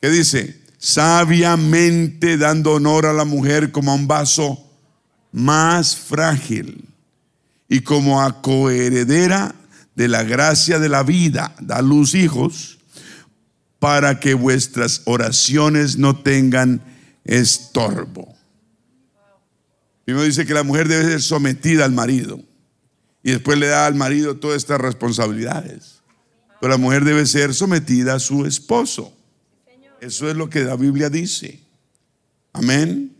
¿Qué 0.00 0.10
dice? 0.10 0.62
Sabiamente 0.78 2.36
dando 2.36 2.74
honor 2.74 3.06
a 3.06 3.12
la 3.12 3.24
mujer 3.24 3.72
como 3.72 3.92
a 3.92 3.94
un 3.94 4.06
vaso 4.06 4.64
más 5.32 5.96
frágil 5.96 6.88
y 7.68 7.80
como 7.80 8.22
a 8.22 8.40
coheredera 8.40 9.54
de 9.94 10.08
la 10.08 10.22
gracia 10.22 10.78
de 10.78 10.88
la 10.88 11.02
vida, 11.02 11.54
da 11.60 11.82
luz 11.82 12.14
hijos, 12.14 12.78
para 13.78 14.20
que 14.20 14.34
vuestras 14.34 15.02
oraciones 15.04 15.98
no 15.98 16.20
tengan 16.20 16.82
estorbo. 17.24 18.36
Primero 20.04 20.24
dice 20.24 20.46
que 20.46 20.54
la 20.54 20.62
mujer 20.62 20.88
debe 20.88 21.04
ser 21.04 21.20
sometida 21.20 21.84
al 21.84 21.92
marido 21.92 22.40
y 23.22 23.32
después 23.32 23.58
le 23.58 23.66
da 23.66 23.86
al 23.86 23.94
marido 23.94 24.36
todas 24.36 24.56
estas 24.56 24.80
responsabilidades. 24.80 26.00
Pero 26.60 26.72
la 26.72 26.78
mujer 26.78 27.04
debe 27.04 27.26
ser 27.26 27.52
sometida 27.54 28.14
a 28.14 28.18
su 28.18 28.46
esposo. 28.46 29.12
Eso 30.00 30.30
es 30.30 30.36
lo 30.36 30.48
que 30.48 30.60
la 30.60 30.76
Biblia 30.76 31.10
dice. 31.10 31.60
Amén. 32.52 33.14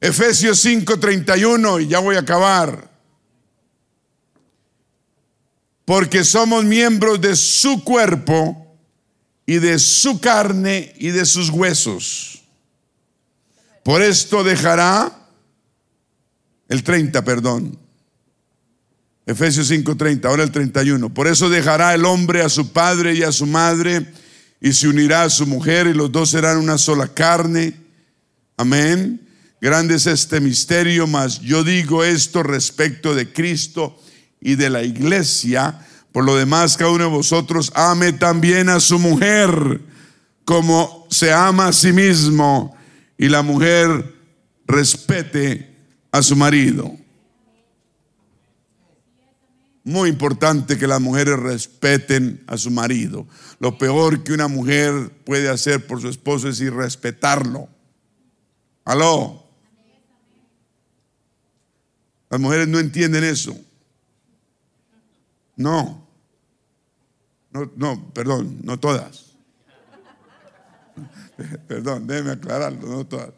Efesios 0.00 0.64
5:31, 0.64 1.80
y 1.80 1.88
ya 1.88 1.98
voy 1.98 2.16
a 2.16 2.20
acabar. 2.20 2.90
Porque 5.84 6.24
somos 6.24 6.64
miembros 6.64 7.20
de 7.20 7.36
su 7.36 7.82
cuerpo 7.82 8.78
y 9.44 9.58
de 9.58 9.78
su 9.78 10.20
carne 10.20 10.94
y 10.98 11.08
de 11.08 11.26
sus 11.26 11.50
huesos. 11.50 12.42
Por 13.82 14.00
esto 14.00 14.44
dejará 14.44 15.26
el 16.68 16.84
30, 16.84 17.24
perdón. 17.24 17.76
Efesios 19.26 19.68
5:30, 19.68 20.28
ahora 20.28 20.44
el 20.44 20.52
31. 20.52 21.12
Por 21.12 21.26
eso 21.26 21.50
dejará 21.50 21.92
el 21.94 22.04
hombre 22.04 22.42
a 22.42 22.48
su 22.48 22.72
padre 22.72 23.14
y 23.14 23.22
a 23.22 23.32
su 23.32 23.46
madre 23.46 24.06
y 24.60 24.72
se 24.72 24.88
unirá 24.88 25.22
a 25.22 25.30
su 25.30 25.46
mujer 25.46 25.86
y 25.86 25.94
los 25.94 26.12
dos 26.12 26.30
serán 26.30 26.58
una 26.58 26.78
sola 26.78 27.08
carne. 27.08 27.74
Amén. 28.56 29.20
Grande 29.60 29.94
es 29.94 30.06
este 30.06 30.40
misterio, 30.40 31.06
mas 31.06 31.40
yo 31.40 31.64
digo 31.64 32.04
esto 32.04 32.42
respecto 32.42 33.14
de 33.14 33.32
Cristo 33.32 33.98
y 34.40 34.54
de 34.56 34.70
la 34.70 34.82
iglesia. 34.82 35.86
Por 36.12 36.24
lo 36.24 36.36
demás, 36.36 36.76
cada 36.76 36.90
uno 36.90 37.04
de 37.04 37.10
vosotros 37.10 37.72
ame 37.74 38.12
también 38.12 38.68
a 38.68 38.80
su 38.80 38.98
mujer 38.98 39.80
como 40.44 41.06
se 41.10 41.32
ama 41.32 41.68
a 41.68 41.72
sí 41.72 41.92
mismo 41.92 42.76
y 43.16 43.28
la 43.28 43.42
mujer 43.42 44.14
respete 44.66 45.76
a 46.10 46.22
su 46.22 46.36
marido. 46.36 46.99
Muy 49.82 50.10
importante 50.10 50.76
que 50.76 50.86
las 50.86 51.00
mujeres 51.00 51.38
respeten 51.38 52.44
a 52.46 52.58
su 52.58 52.70
marido. 52.70 53.26
Lo 53.58 53.78
peor 53.78 54.22
que 54.22 54.32
una 54.32 54.46
mujer 54.46 55.10
puede 55.24 55.48
hacer 55.48 55.86
por 55.86 56.00
su 56.00 56.08
esposo 56.08 56.48
es 56.48 56.60
irrespetarlo. 56.60 57.68
Aló. 58.84 59.44
Las 62.28 62.40
mujeres 62.40 62.68
no 62.68 62.78
entienden 62.78 63.24
eso. 63.24 63.56
No. 65.56 66.06
No, 67.52 68.12
perdón, 68.12 68.58
no 68.62 68.78
todas. 68.78 69.32
Perdón, 71.66 72.06
déjeme 72.06 72.32
aclararlo, 72.32 72.86
no 72.86 73.06
todas. 73.06 73.30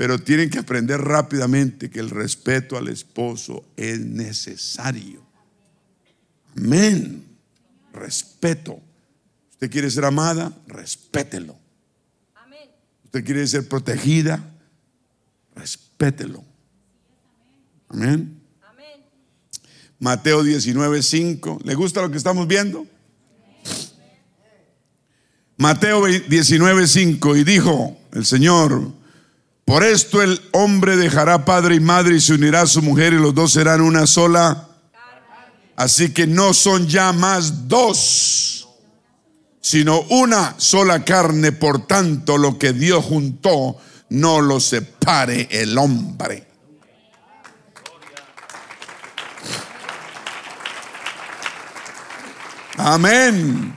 Pero 0.00 0.18
tienen 0.18 0.48
que 0.48 0.58
aprender 0.58 0.98
rápidamente 0.98 1.90
que 1.90 2.00
el 2.00 2.08
respeto 2.08 2.78
al 2.78 2.88
esposo 2.88 3.66
es 3.76 4.00
necesario. 4.00 5.22
Amén. 6.56 7.22
Respeto. 7.92 8.80
¿Usted 9.50 9.70
quiere 9.70 9.90
ser 9.90 10.06
amada? 10.06 10.56
Respételo. 10.68 11.54
¿Usted 13.04 13.22
quiere 13.22 13.46
ser 13.46 13.68
protegida? 13.68 14.42
Respételo. 15.54 16.42
Amén. 17.90 18.40
Mateo 19.98 20.42
19, 20.42 21.02
5. 21.02 21.60
¿Le 21.62 21.74
gusta 21.74 22.00
lo 22.00 22.10
que 22.10 22.16
estamos 22.16 22.48
viendo? 22.48 22.86
Mateo 25.58 26.06
19, 26.06 26.86
5. 26.86 27.36
Y 27.36 27.44
dijo 27.44 27.98
el 28.14 28.24
Señor, 28.24 28.98
por 29.70 29.84
esto 29.84 30.20
el 30.20 30.42
hombre 30.50 30.96
dejará 30.96 31.44
padre 31.44 31.76
y 31.76 31.80
madre 31.80 32.16
y 32.16 32.20
se 32.20 32.32
unirá 32.32 32.62
a 32.62 32.66
su 32.66 32.82
mujer 32.82 33.12
y 33.12 33.20
los 33.20 33.32
dos 33.32 33.52
serán 33.52 33.80
una 33.80 34.04
sola. 34.04 34.66
Así 35.76 36.12
que 36.12 36.26
no 36.26 36.54
son 36.54 36.88
ya 36.88 37.12
más 37.12 37.68
dos, 37.68 38.68
sino 39.60 40.00
una 40.08 40.56
sola 40.58 41.04
carne. 41.04 41.52
Por 41.52 41.86
tanto, 41.86 42.36
lo 42.36 42.58
que 42.58 42.72
Dios 42.72 43.04
juntó, 43.04 43.76
no 44.08 44.40
lo 44.40 44.58
separe 44.58 45.46
el 45.52 45.78
hombre. 45.78 46.48
Amén. 52.76 53.72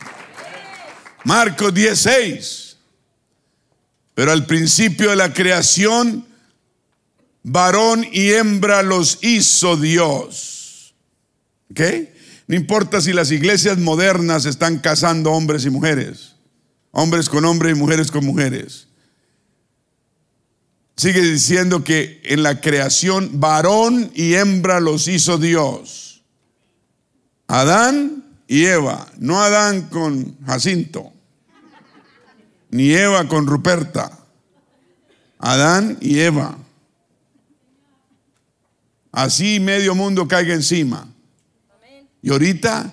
Marcos 1.23 1.71
16. 1.71 2.62
Pero 4.15 4.31
al 4.31 4.45
principio 4.45 5.09
de 5.09 5.15
la 5.15 5.33
creación, 5.33 6.25
varón 7.43 8.05
y 8.11 8.31
hembra 8.31 8.83
los 8.83 9.19
hizo 9.21 9.75
Dios. 9.77 10.95
¿Ok? 11.71 11.81
No 12.47 12.55
importa 12.55 13.01
si 13.01 13.13
las 13.13 13.31
iglesias 13.31 13.77
modernas 13.77 14.45
están 14.45 14.79
casando 14.79 15.31
hombres 15.31 15.65
y 15.65 15.69
mujeres, 15.69 16.35
hombres 16.91 17.29
con 17.29 17.45
hombres 17.45 17.75
y 17.75 17.79
mujeres 17.79 18.11
con 18.11 18.25
mujeres. 18.25 18.87
Sigue 20.95 21.21
diciendo 21.21 21.83
que 21.83 22.21
en 22.25 22.43
la 22.43 22.61
creación 22.61 23.39
varón 23.39 24.11
y 24.13 24.35
hembra 24.35 24.79
los 24.79 25.07
hizo 25.07 25.37
Dios. 25.37 26.21
Adán 27.47 28.23
y 28.47 28.65
Eva, 28.65 29.07
no 29.17 29.41
Adán 29.41 29.89
con 29.89 30.37
Jacinto, 30.45 31.11
ni 32.73 32.91
Eva 32.91 33.27
con 33.27 33.45
Ruperta, 33.45 34.17
Adán 35.37 35.99
y 36.01 36.19
Eva. 36.19 36.57
Así 39.11 39.59
medio 39.59 39.93
mundo 39.93 40.27
caiga 40.27 40.55
encima. 40.55 41.07
Y 42.23 42.31
ahorita 42.31 42.91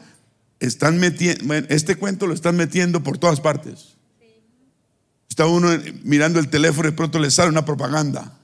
están 0.59 0.99
metiendo, 0.99 1.55
este 1.55 1.97
cuento 1.97 2.27
lo 2.27 2.35
están 2.35 2.57
metiendo 2.57 3.03
por 3.03 3.17
todas 3.17 3.41
partes. 3.41 3.97
Está 5.31 5.47
uno 5.47 5.71
mirando 6.03 6.41
el 6.41 6.51
teléfono 6.51 6.91
y 6.91 6.93
pronto 6.93 7.19
le 7.19 7.31
sale 7.31 7.49
una 7.49 7.65
propaganda 7.65 8.39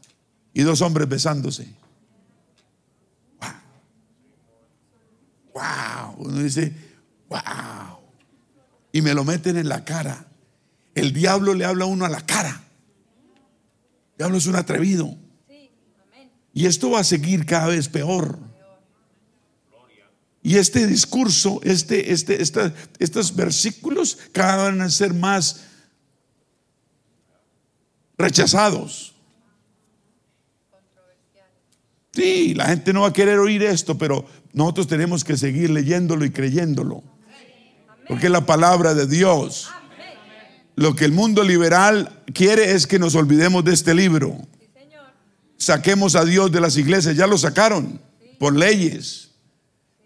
y 0.54 0.62
dos 0.62 0.80
hombres 0.80 1.06
besándose. 1.06 1.68
Wow. 3.40 3.52
Wow. 5.52 6.14
Uno 6.16 6.42
dice, 6.42 6.72
Wow. 7.28 7.40
Y 8.90 9.02
me 9.02 9.12
lo 9.12 9.22
meten 9.22 9.58
en 9.58 9.68
la 9.68 9.84
cara. 9.84 10.26
El 10.96 11.12
diablo 11.12 11.52
le 11.52 11.66
habla 11.66 11.84
a 11.84 11.88
uno 11.88 12.06
a 12.06 12.08
la 12.08 12.22
cara. 12.22 12.62
El 14.12 14.18
diablo 14.18 14.38
es 14.38 14.46
un 14.46 14.56
atrevido. 14.56 15.14
Y 16.54 16.64
esto 16.64 16.90
va 16.90 17.00
a 17.00 17.04
seguir 17.04 17.44
cada 17.44 17.68
vez 17.68 17.86
peor. 17.86 18.38
Y 20.42 20.56
este 20.56 20.86
discurso, 20.86 21.60
este, 21.62 22.12
este, 22.12 22.42
estos 22.98 23.36
versículos 23.36 24.18
cada 24.32 24.56
vez 24.56 24.78
van 24.78 24.80
a 24.80 24.90
ser 24.90 25.12
más 25.12 25.64
rechazados. 28.16 29.14
Sí, 32.12 32.54
la 32.54 32.68
gente 32.68 32.94
no 32.94 33.02
va 33.02 33.08
a 33.08 33.12
querer 33.12 33.38
oír 33.38 33.62
esto, 33.62 33.98
pero 33.98 34.24
nosotros 34.54 34.86
tenemos 34.86 35.24
que 35.24 35.36
seguir 35.36 35.68
leyéndolo 35.68 36.24
y 36.24 36.30
creyéndolo. 36.30 37.02
Porque 38.08 38.26
es 38.26 38.32
la 38.32 38.46
palabra 38.46 38.94
de 38.94 39.06
Dios. 39.06 39.68
Lo 40.76 40.94
que 40.94 41.06
el 41.06 41.12
mundo 41.12 41.42
liberal 41.42 42.22
quiere 42.34 42.72
es 42.72 42.86
que 42.86 42.98
nos 42.98 43.14
olvidemos 43.14 43.64
de 43.64 43.72
este 43.72 43.94
libro. 43.94 44.36
Saquemos 45.56 46.14
a 46.14 46.24
Dios 46.26 46.52
de 46.52 46.60
las 46.60 46.76
iglesias. 46.76 47.16
Ya 47.16 47.26
lo 47.26 47.38
sacaron 47.38 47.98
por 48.38 48.54
leyes. 48.54 49.30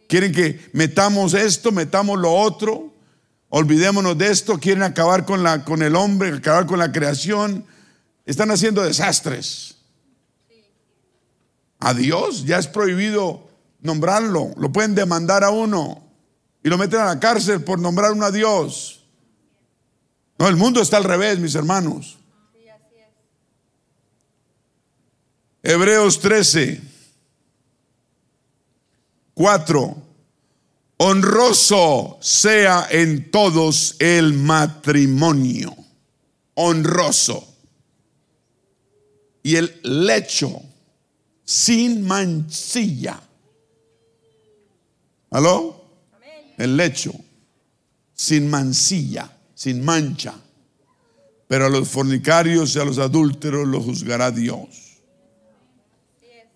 Quieren 0.09 0.33
que 0.33 0.71
metamos 0.73 1.35
esto, 1.35 1.73
metamos 1.73 2.21
lo 2.21 2.33
otro. 2.33 2.95
Olvidémonos 3.49 4.17
de 4.17 4.31
esto. 4.31 4.59
Quieren 4.59 4.85
acabar 4.85 5.25
con, 5.25 5.43
la, 5.43 5.65
con 5.65 5.83
el 5.83 5.97
hombre, 5.97 6.33
acabar 6.33 6.67
con 6.67 6.79
la 6.79 6.93
creación. 6.93 7.65
Están 8.25 8.53
haciendo 8.53 8.83
desastres. 8.83 9.75
A 11.81 11.95
Dios 11.95 12.45
ya 12.45 12.59
es 12.59 12.69
prohibido 12.69 13.49
nombrarlo. 13.81 14.53
Lo 14.57 14.71
pueden 14.71 14.95
demandar 14.95 15.43
a 15.43 15.51
uno 15.51 16.05
y 16.63 16.69
lo 16.69 16.79
meten 16.79 17.01
a 17.01 17.07
la 17.07 17.19
cárcel 17.19 17.65
por 17.65 17.81
nombrar 17.81 18.13
un 18.13 18.23
a 18.23 18.31
Dios. 18.31 19.00
No, 20.41 20.49
el 20.49 20.57
mundo 20.57 20.81
está 20.81 20.97
al 20.97 21.05
revés, 21.05 21.39
mis 21.39 21.55
hermanos. 21.55 22.17
Hebreos 25.63 26.19
13, 26.19 26.81
4. 29.35 30.03
Honroso 30.97 32.17
sea 32.23 32.89
en 32.91 33.31
todos 33.31 33.97
el 33.99 34.33
matrimonio. 34.33 35.77
Honroso. 36.55 37.47
Y 39.43 39.57
el 39.57 39.79
lecho 39.83 40.63
sin 41.45 42.07
mancilla. 42.07 43.21
¿Aló? 45.33 45.85
El 46.57 46.79
lecho 46.79 47.13
sin 48.15 48.49
mancilla, 48.49 49.31
sin 49.61 49.85
mancha. 49.85 50.33
Pero 51.47 51.67
a 51.67 51.69
los 51.69 51.87
fornicarios 51.87 52.75
y 52.75 52.79
a 52.79 52.85
los 52.87 52.97
adúlteros 52.97 53.69
los 53.69 53.85
juzgará 53.85 54.31
Dios. 54.31 55.03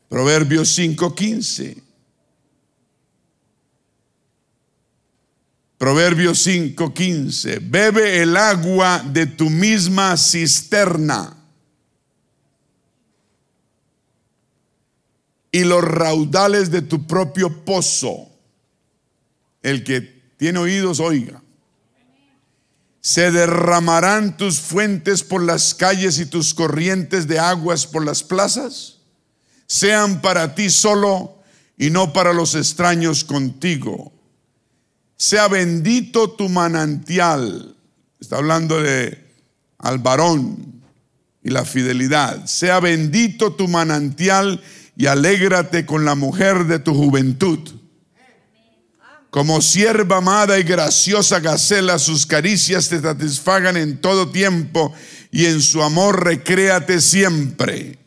Proverbios 0.08 0.70
5:15. 0.70 1.82
Proverbios 5.76 6.38
5:15. 6.46 7.58
Bebe 7.58 8.22
el 8.22 8.38
agua 8.38 9.00
de 9.00 9.26
tu 9.26 9.50
misma 9.50 10.16
cisterna. 10.16 11.36
Y 15.52 15.64
los 15.64 15.84
raudales 15.84 16.70
de 16.70 16.80
tu 16.80 17.06
propio 17.06 17.66
pozo. 17.66 18.30
El 19.60 19.84
que 19.84 20.00
tiene 20.38 20.58
oídos, 20.58 21.00
oiga. 21.00 21.43
Se 23.04 23.30
derramarán 23.30 24.38
tus 24.38 24.60
fuentes 24.60 25.22
por 25.22 25.42
las 25.42 25.74
calles 25.74 26.18
y 26.18 26.24
tus 26.24 26.54
corrientes 26.54 27.28
de 27.28 27.38
aguas 27.38 27.86
por 27.86 28.02
las 28.02 28.22
plazas. 28.22 29.00
Sean 29.66 30.22
para 30.22 30.54
ti 30.54 30.70
solo 30.70 31.42
y 31.76 31.90
no 31.90 32.14
para 32.14 32.32
los 32.32 32.54
extraños 32.54 33.22
contigo. 33.22 34.10
Sea 35.18 35.48
bendito 35.48 36.30
tu 36.30 36.48
manantial. 36.48 37.76
Está 38.18 38.38
hablando 38.38 38.82
de 38.82 39.22
al 39.76 39.98
varón 39.98 40.82
y 41.42 41.50
la 41.50 41.66
fidelidad. 41.66 42.46
Sea 42.46 42.80
bendito 42.80 43.52
tu 43.52 43.68
manantial 43.68 44.62
y 44.96 45.04
alégrate 45.08 45.84
con 45.84 46.06
la 46.06 46.14
mujer 46.14 46.64
de 46.64 46.78
tu 46.78 46.94
juventud 46.94 47.83
como 49.34 49.60
sierva 49.60 50.18
amada 50.18 50.60
y 50.60 50.62
graciosa 50.62 51.40
gacela, 51.40 51.98
sus 51.98 52.24
caricias 52.24 52.88
te 52.88 53.00
satisfagan 53.00 53.76
en 53.76 54.00
todo 54.00 54.30
tiempo 54.30 54.94
y 55.32 55.46
en 55.46 55.60
su 55.60 55.82
amor 55.82 56.22
recréate 56.22 57.00
siempre. 57.00 57.98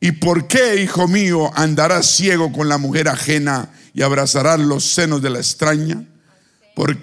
¿Y 0.00 0.12
por 0.12 0.46
qué, 0.46 0.80
hijo 0.80 1.06
mío, 1.06 1.50
andarás 1.54 2.06
ciego 2.16 2.50
con 2.50 2.70
la 2.70 2.78
mujer 2.78 3.08
ajena 3.08 3.70
y 3.92 4.00
abrazarás 4.00 4.58
los 4.58 4.84
senos 4.84 5.20
de 5.20 5.28
la 5.28 5.40
extraña? 5.40 6.02
Por 6.74 6.96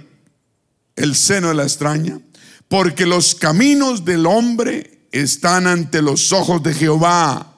el 0.95 1.15
seno 1.15 1.49
de 1.49 1.53
la 1.53 1.63
extraña. 1.65 2.19
Porque 2.67 3.05
los 3.05 3.35
caminos 3.35 4.05
del 4.05 4.25
hombre 4.25 5.07
están 5.11 5.67
ante 5.67 6.01
los 6.01 6.33
ojos 6.33 6.63
de 6.63 6.73
Jehová 6.73 7.57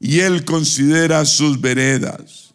y 0.00 0.20
él 0.20 0.46
considera 0.46 1.26
sus 1.26 1.60
veredas 1.60 2.47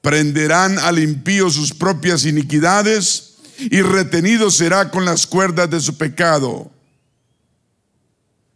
prenderán 0.00 0.78
al 0.78 0.98
impío 0.98 1.50
sus 1.50 1.74
propias 1.74 2.24
iniquidades 2.24 3.36
y 3.58 3.82
retenido 3.82 4.50
será 4.50 4.90
con 4.90 5.04
las 5.04 5.26
cuerdas 5.26 5.68
de 5.70 5.80
su 5.80 5.98
pecado. 5.98 6.70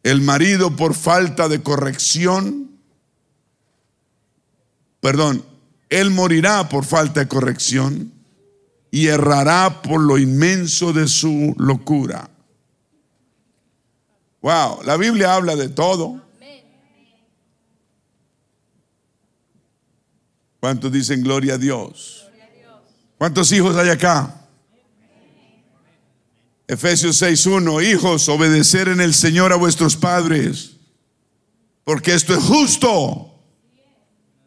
El 0.02 0.20
marido 0.20 0.76
por 0.76 0.94
falta 0.94 1.48
de 1.48 1.62
corrección, 1.62 2.70
perdón, 5.00 5.44
él 5.90 6.10
morirá 6.10 6.68
por 6.68 6.84
falta 6.84 7.20
de 7.20 7.28
corrección 7.28 8.12
y 8.90 9.08
errará 9.08 9.82
por 9.82 10.00
lo 10.00 10.18
inmenso 10.18 10.92
de 10.92 11.08
su 11.08 11.54
locura. 11.58 12.30
Wow, 14.40 14.82
la 14.84 14.96
Biblia 14.96 15.34
habla 15.34 15.56
de 15.56 15.68
todo. 15.68 16.23
¿Cuántos 20.64 20.90
dicen 20.90 21.22
gloria 21.22 21.56
a 21.56 21.58
Dios? 21.58 22.26
¿Cuántos 23.18 23.52
hijos 23.52 23.76
hay 23.76 23.90
acá? 23.90 24.48
Efesios 26.66 27.20
6.1, 27.20 27.84
hijos, 27.84 28.30
obedecer 28.30 28.88
en 28.88 29.02
el 29.02 29.12
Señor 29.12 29.52
a 29.52 29.56
vuestros 29.56 29.94
padres, 29.94 30.76
porque 31.84 32.14
esto 32.14 32.32
es 32.32 32.42
justo. 32.42 33.44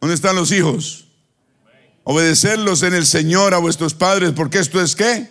¿Dónde 0.02 0.16
están 0.16 0.36
los 0.36 0.52
hijos? 0.52 1.06
Obedecerlos 2.04 2.82
en 2.82 2.96
el 2.96 3.06
Señor 3.06 3.54
a 3.54 3.60
vuestros 3.60 3.94
padres, 3.94 4.32
porque 4.32 4.58
esto 4.58 4.82
es 4.82 4.96
qué? 4.96 5.30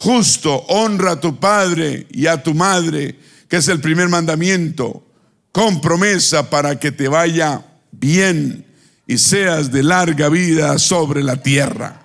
Justo. 0.00 0.54
Honra 0.68 1.10
a 1.10 1.20
tu 1.20 1.38
padre 1.38 2.06
y 2.12 2.28
a 2.28 2.42
tu 2.42 2.54
madre, 2.54 3.18
que 3.46 3.58
es 3.58 3.68
el 3.68 3.82
primer 3.82 4.08
mandamiento, 4.08 5.06
con 5.52 5.82
promesa 5.82 6.48
para 6.48 6.80
que 6.80 6.92
te 6.92 7.08
vaya 7.08 7.62
bien 7.90 8.64
y 9.06 9.18
seas 9.18 9.70
de 9.70 9.82
larga 9.82 10.28
vida 10.28 10.78
sobre 10.78 11.22
la 11.22 11.40
tierra. 11.40 12.02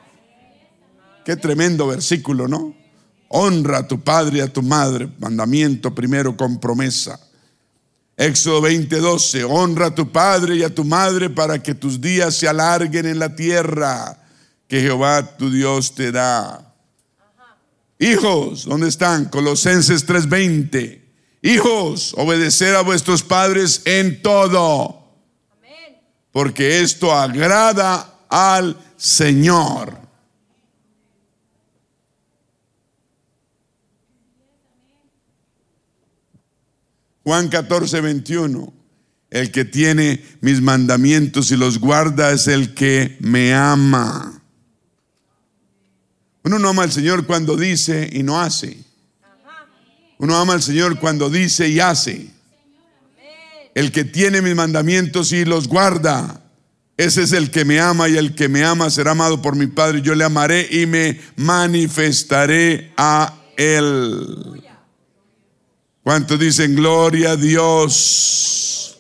Qué 1.26 1.36
tremendo 1.36 1.88
versículo, 1.88 2.48
¿no? 2.48 2.76
Honra 3.30 3.80
a 3.80 3.88
tu 3.88 4.02
padre 4.02 4.40
y 4.40 4.42
a 4.42 4.52
tu 4.52 4.62
madre, 4.62 5.10
mandamiento 5.20 5.96
primero 5.96 6.36
con 6.36 6.60
promesa. 6.60 7.20
Éxodo 8.18 8.62
20:12, 8.62 9.44
honra 9.44 9.88
a 9.88 9.96
tu 9.96 10.12
padre 10.12 10.58
y 10.58 10.64
a 10.64 10.74
tu 10.74 10.84
madre 10.84 11.30
para 11.30 11.62
que 11.64 11.74
tus 11.74 12.00
días 12.00 12.36
se 12.36 12.48
alarguen 12.48 13.06
en 13.06 13.18
la 13.18 13.36
tierra 13.36 14.18
que 14.68 14.82
Jehová 14.82 15.38
tu 15.38 15.50
Dios 15.50 15.96
te 15.96 16.12
da. 16.12 16.76
Hijos, 17.98 18.66
¿dónde 18.66 18.90
están? 18.90 19.26
Colosenses 19.26 20.06
3:20. 20.06 21.02
Hijos, 21.42 22.14
obedecer 22.18 22.76
a 22.76 22.82
vuestros 22.82 23.24
padres 23.24 23.82
en 23.86 24.22
todo 24.22 25.01
porque 26.32 26.82
esto 26.82 27.14
agrada 27.14 28.20
al 28.30 28.78
Señor. 28.98 30.00
Juan 37.24 37.50
14, 37.50 38.02
21. 38.02 38.74
El 39.30 39.52
que 39.52 39.64
tiene 39.64 40.24
mis 40.42 40.62
mandamientos 40.62 41.52
y 41.52 41.58
los 41.58 41.80
guarda 41.80 42.32
es 42.32 42.48
el 42.48 42.74
que 42.74 43.18
me 43.22 43.54
ama. 43.54 44.42
Uno 46.44 46.60
no 46.60 46.70
ama 46.70 46.84
al 46.84 46.92
Señor 46.92 47.26
cuando 47.26 47.56
dice 47.56 48.10
y 48.12 48.24
no 48.24 48.42
hace. 48.42 48.84
Uno 50.18 50.36
ama 50.38 50.54
al 50.54 50.62
Señor 50.62 51.00
cuando 51.00 51.30
dice 51.30 51.70
y 51.70 51.80
hace. 51.80 52.32
El 53.74 53.92
que 53.92 54.04
tiene 54.04 54.42
mis 54.42 54.56
mandamientos 54.56 55.32
y 55.32 55.46
los 55.46 55.68
guarda, 55.68 56.42
ese 56.98 57.24
es 57.24 57.32
el 57.32 57.52
que 57.52 57.66
me 57.66 57.80
ama 57.80 58.10
y 58.10 58.18
el 58.18 58.36
que 58.36 58.50
me 58.50 58.64
ama 58.64 58.90
será 58.90 59.12
amado 59.12 59.42
por 59.42 59.56
mi 59.56 59.68
Padre. 59.68 60.02
Yo 60.02 60.14
le 60.14 60.24
amaré 60.24 60.68
y 60.70 60.86
me 60.86 61.20
manifestaré 61.36 62.94
a 62.98 63.34
él. 63.58 64.62
¿Cuántos 66.04 66.40
dicen 66.40 66.76
gloria 66.76 67.32
a 67.32 67.36
Dios? 67.38 69.00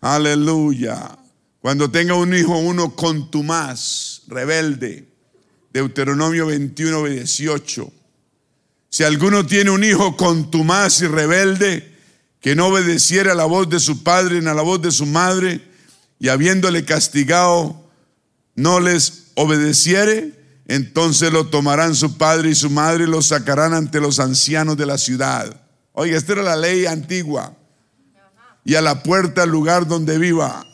Aleluya. 0.00 1.18
Cuando 1.60 1.90
tenga 1.90 2.14
un 2.14 2.34
hijo, 2.34 2.58
uno 2.58 2.94
contumaz, 2.94 4.22
rebelde. 4.26 5.08
Deuteronomio 5.72 6.46
21, 6.46 7.04
18. 7.04 7.92
Si 8.88 9.04
alguno 9.04 9.46
tiene 9.46 9.70
un 9.70 9.82
hijo 9.84 10.16
contumaz 10.16 11.00
y 11.00 11.06
rebelde, 11.06 11.91
que 12.42 12.56
no 12.56 12.66
obedeciera 12.66 13.32
a 13.32 13.36
la 13.36 13.44
voz 13.44 13.70
de 13.70 13.78
su 13.78 14.02
padre 14.02 14.42
ni 14.42 14.48
a 14.48 14.54
la 14.54 14.62
voz 14.62 14.82
de 14.82 14.90
su 14.90 15.06
madre, 15.06 15.62
y 16.18 16.28
habiéndole 16.28 16.84
castigado, 16.84 17.88
no 18.54 18.80
les 18.80 19.30
obedeciere, 19.34 20.34
entonces 20.66 21.32
lo 21.32 21.46
tomarán 21.46 21.94
su 21.94 22.18
padre 22.18 22.50
y 22.50 22.54
su 22.54 22.68
madre 22.68 23.04
y 23.04 23.06
lo 23.06 23.22
sacarán 23.22 23.74
ante 23.74 24.00
los 24.00 24.18
ancianos 24.18 24.76
de 24.76 24.86
la 24.86 24.98
ciudad. 24.98 25.62
Oiga, 25.92 26.18
esta 26.18 26.32
era 26.32 26.42
la 26.42 26.56
ley 26.56 26.86
antigua. 26.86 27.54
Y 28.64 28.74
a 28.74 28.80
la 28.80 29.02
puerta 29.02 29.42
al 29.42 29.50
lugar 29.50 29.86
donde 29.86 30.18
viva. 30.18 30.64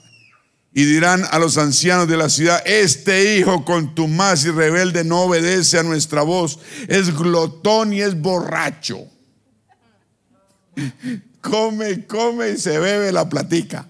Y 0.73 0.85
dirán 0.85 1.25
a 1.31 1.39
los 1.39 1.57
ancianos 1.57 2.09
de 2.09 2.17
la 2.17 2.29
ciudad, 2.29 2.63
este 2.67 3.37
hijo 3.37 3.65
con 3.65 3.95
tu 3.95 4.07
más 4.07 4.45
y 4.45 4.51
rebelde 4.51 5.05
no 5.05 5.23
obedece 5.23 5.79
a 5.79 5.83
nuestra 5.83 6.23
voz, 6.23 6.59
es 6.89 7.17
glotón 7.17 7.93
y 7.93 8.03
es 8.03 8.21
borracho 8.21 9.07
come, 11.41 12.07
come 12.07 12.51
y 12.51 12.57
se 12.59 12.79
bebe 12.79 13.13
la 13.13 13.29
platica. 13.29 13.87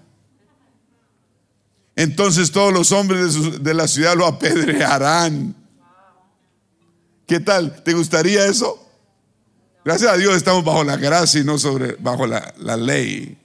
Entonces 1.95 2.51
todos 2.51 2.71
los 2.71 2.91
hombres 2.91 3.61
de, 3.61 3.73
la 3.73 3.87
ciudad 3.87 4.15
lo 4.15 4.25
apedrearán. 4.25 5.55
¿Qué 7.27 7.39
tal? 7.39 7.83
¿Te 7.83 7.93
gustaría 7.93 8.45
eso? 8.45 8.85
Gracias 9.83 10.11
a 10.11 10.17
Dios 10.17 10.35
estamos 10.35 10.63
bajo 10.63 10.83
la 10.83 10.97
gracia 10.97 11.41
y 11.41 11.43
no 11.43 11.57
sobre, 11.57 11.95
bajo 11.99 12.25
la, 12.25 12.53
la 12.57 12.77
ley. 12.77 13.37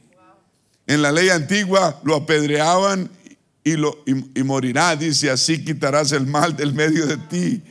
En 0.87 1.03
la 1.03 1.11
ley 1.11 1.31
antigua 1.31 2.01
lo 2.05 2.15
apedreaban 2.15 3.11
y, 3.65 3.77
lo, 3.77 4.05
y, 4.07 4.43
morirá. 4.43 4.95
Dice, 4.95 5.31
así 5.31 5.65
quitarás 5.65 6.13
el 6.13 6.27
mal 6.27 6.55
del 6.55 6.75
medio 6.75 7.07
de 7.07 7.17
ti. 7.17 7.63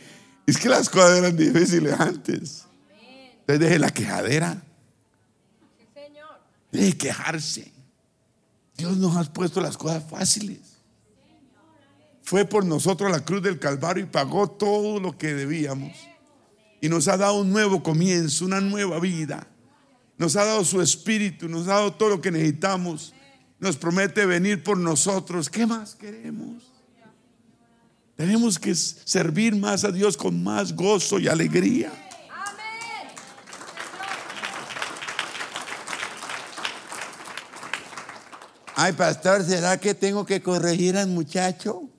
Es 0.46 0.58
que 0.58 0.68
las 0.68 0.90
cosas 0.90 1.20
eran 1.20 1.38
difíciles 1.38 1.94
antes. 1.98 2.66
Entonces 3.42 3.60
deje 3.60 3.80
la 3.80 3.90
quejadera. 3.92 4.62
Deje 6.74 6.98
quejarse. 6.98 7.72
Dios 8.76 8.98
nos 8.98 9.16
ha 9.16 9.32
puesto 9.32 9.62
las 9.62 9.78
cosas 9.78 10.04
fáciles. 10.10 10.60
Fue 12.24 12.46
por 12.46 12.66
nosotros 12.66 13.12
la 13.12 13.24
cruz 13.24 13.44
del 13.44 13.60
Calvario 13.60 14.04
y 14.04 14.08
pagó 14.08 14.50
todo 14.50 15.00
lo 15.00 15.16
que 15.16 15.36
debíamos. 15.36 15.92
Y 16.82 16.90
nos 16.90 17.08
ha 17.08 17.16
dado 17.16 17.42
un 17.42 17.52
nuevo 17.52 17.84
comienzo, 17.84 18.46
una 18.46 18.60
nueva 18.60 19.00
vida. 19.00 19.48
Nos 20.18 20.36
ha 20.36 20.46
dado 20.46 20.66
su 20.66 20.82
espíritu, 20.82 21.48
nos 21.48 21.68
ha 21.68 21.76
dado 21.76 21.94
todo 21.94 22.10
lo 22.10 22.22
que 22.22 22.32
necesitamos. 22.32 23.14
Nos 23.60 23.78
promete 23.78 24.26
venir 24.26 24.64
por 24.64 24.78
nosotros. 24.78 25.52
¿Qué 25.52 25.68
más 25.68 25.94
queremos? 25.94 26.72
Tenemos 28.16 28.58
que 28.58 28.74
servir 28.74 29.56
más 29.56 29.84
a 29.84 29.92
Dios 29.92 30.18
con 30.18 30.44
más 30.44 30.76
gozo 30.76 31.20
y 31.20 31.28
alegría. 31.28 31.92
Ay, 38.86 38.92
pastor, 38.92 39.46
¿será 39.46 39.80
que 39.80 39.94
tengo 39.94 40.26
que 40.26 40.42
corregir 40.42 40.98
al 40.98 41.08
muchacho? 41.08 41.90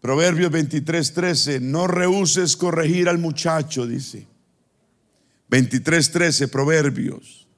Proverbios 0.00 0.52
23, 0.52 1.14
13, 1.14 1.58
no 1.58 1.88
rehuses 1.88 2.56
corregir 2.56 3.08
al 3.08 3.18
muchacho, 3.18 3.88
dice. 3.88 4.28
23, 5.48 6.12
13, 6.12 6.46
Proverbios. 6.46 7.48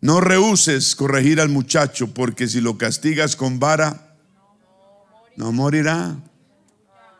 No 0.00 0.20
rehuses 0.20 0.94
corregir 0.94 1.40
al 1.40 1.48
muchacho, 1.48 2.14
porque 2.14 2.46
si 2.46 2.60
lo 2.60 2.78
castigas 2.78 3.34
con 3.34 3.58
vara, 3.58 4.16
no 5.34 5.50
morirá. 5.50 6.16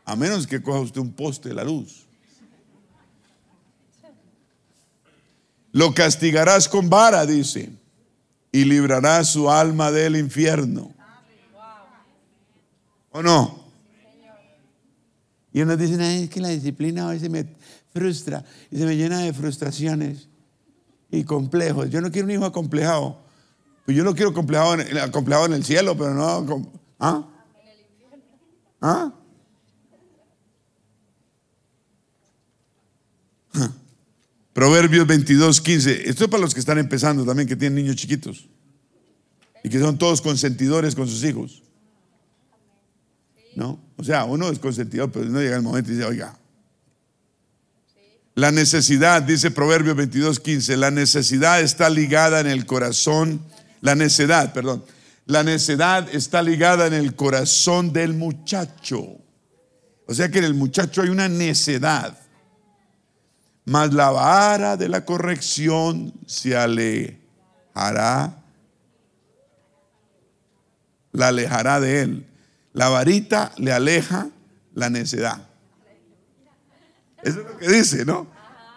A 0.04 0.14
menos 0.14 0.46
que 0.46 0.62
coja 0.62 0.78
usted 0.78 1.00
un 1.00 1.14
poste 1.14 1.48
de 1.48 1.56
la 1.56 1.64
luz. 1.64 2.06
Lo 5.72 5.92
castigarás 5.92 6.68
con 6.68 6.88
vara, 6.88 7.26
dice, 7.26 7.79
y 8.52 8.64
librarás 8.64 9.28
su 9.28 9.50
alma 9.50 9.90
del 9.90 10.16
infierno. 10.16 10.92
¿O 13.12 13.22
no? 13.22 13.60
Y 15.52 15.62
unos 15.62 15.78
dicen, 15.78 16.00
es 16.00 16.30
que 16.30 16.40
la 16.40 16.48
disciplina 16.48 17.08
a 17.08 17.12
veces 17.12 17.28
me 17.28 17.46
frustra 17.92 18.44
y 18.70 18.78
se 18.78 18.86
me 18.86 18.96
llena 18.96 19.18
de 19.18 19.32
frustraciones 19.32 20.28
y 21.10 21.24
complejos. 21.24 21.90
Yo 21.90 22.00
no 22.00 22.10
quiero 22.10 22.26
un 22.26 22.32
hijo 22.32 22.44
acomplejado. 22.44 23.18
Pues 23.84 23.96
yo 23.96 24.04
no 24.04 24.14
quiero 24.14 24.30
acomplejado 24.30 24.74
en, 24.74 24.98
acomplejado 24.98 25.46
en 25.46 25.54
el 25.54 25.64
cielo, 25.64 25.96
pero 25.96 26.14
no. 26.14 26.70
¿Ah? 27.00 27.26
¿Ah? 28.80 29.12
Proverbios 34.60 35.06
22, 35.06 35.58
15. 35.58 36.10
Esto 36.10 36.24
es 36.24 36.30
para 36.30 36.42
los 36.42 36.52
que 36.52 36.60
están 36.60 36.76
empezando 36.76 37.24
también, 37.24 37.48
que 37.48 37.56
tienen 37.56 37.82
niños 37.82 37.96
chiquitos. 37.96 38.46
Y 39.64 39.70
que 39.70 39.80
son 39.80 39.96
todos 39.96 40.20
consentidores 40.20 40.94
con 40.94 41.08
sus 41.08 41.24
hijos. 41.24 41.62
¿No? 43.56 43.80
O 43.96 44.04
sea, 44.04 44.24
uno 44.24 44.50
es 44.50 44.58
consentidor, 44.58 45.10
pero 45.10 45.24
no 45.24 45.40
llega 45.40 45.56
el 45.56 45.62
momento 45.62 45.90
y 45.90 45.94
dice, 45.94 46.06
oiga. 46.06 46.38
La 48.34 48.52
necesidad, 48.52 49.22
dice 49.22 49.50
Proverbio 49.50 49.94
22, 49.94 50.40
15, 50.40 50.76
la 50.76 50.90
necesidad 50.90 51.62
está 51.62 51.88
ligada 51.88 52.40
en 52.40 52.46
el 52.46 52.66
corazón, 52.66 53.40
la 53.80 53.94
necedad, 53.94 54.52
perdón, 54.52 54.84
la 55.24 55.42
necedad 55.42 56.06
está 56.14 56.42
ligada 56.42 56.86
en 56.86 56.92
el 56.92 57.14
corazón 57.14 57.94
del 57.94 58.12
muchacho. 58.12 59.22
O 60.06 60.12
sea 60.12 60.30
que 60.30 60.36
en 60.36 60.44
el 60.44 60.52
muchacho 60.52 61.00
hay 61.00 61.08
una 61.08 61.30
necedad. 61.30 62.14
Mas 63.64 63.92
la 63.92 64.10
vara 64.10 64.76
de 64.76 64.88
la 64.88 65.04
corrección 65.04 66.12
se 66.26 66.56
alejará, 66.56 68.42
la 71.12 71.28
alejará 71.28 71.80
de 71.80 72.02
él. 72.02 72.26
La 72.72 72.88
varita 72.88 73.52
le 73.58 73.72
aleja 73.72 74.28
la 74.74 74.90
necedad. 74.90 75.46
Eso 77.22 77.40
es 77.40 77.46
lo 77.46 77.58
que 77.58 77.68
dice, 77.68 78.04
¿no? 78.04 78.26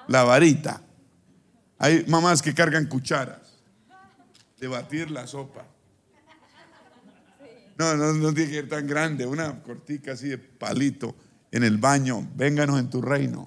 La 0.08 0.24
varita. 0.24 0.82
Hay 1.78 2.06
mamás 2.08 2.42
que 2.42 2.54
cargan 2.54 2.88
cucharas 2.88 3.62
de 4.60 4.68
batir 4.68 5.12
la 5.12 5.28
sopa. 5.28 5.66
No, 7.78 7.96
no, 7.96 8.14
no 8.14 8.34
tiene 8.34 8.52
que 8.52 8.56
ser 8.58 8.70
tan 8.70 8.88
grande, 8.88 9.26
una 9.26 9.62
cortica 9.64 10.14
así 10.14 10.30
de 10.30 10.38
palito 10.38 11.16
en 11.52 11.64
el 11.64 11.78
baño. 11.78 12.30
Vénganos 12.36 12.80
en 12.80 12.90
tu 12.90 13.02
reino. 13.02 13.46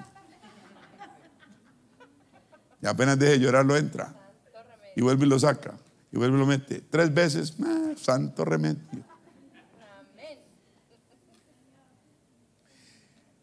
Y 2.83 2.87
apenas 2.87 3.19
deje 3.19 3.39
llorar, 3.39 3.65
lo 3.65 3.77
entra. 3.77 4.15
Y 4.95 5.03
vuelve 5.03 5.27
y 5.27 5.29
lo 5.29 5.39
saca. 5.39 5.75
Y 6.13 6.17
vuelve 6.17 6.37
y 6.37 6.41
lo 6.41 6.47
mete. 6.47 6.83
Tres 6.91 7.13
veces, 7.13 7.55
ah, 7.65 7.93
santo 7.97 8.45
remedio. 8.45 8.81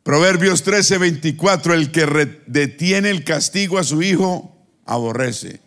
Proverbios 0.03 0.63
13, 0.63 0.97
24, 0.97 1.73
el 1.73 1.91
que 1.91 2.41
detiene 2.45 3.09
el 3.09 3.23
castigo 3.23 3.79
a 3.79 3.83
su 3.83 4.01
hijo, 4.01 4.53
aborrece. 4.85 5.61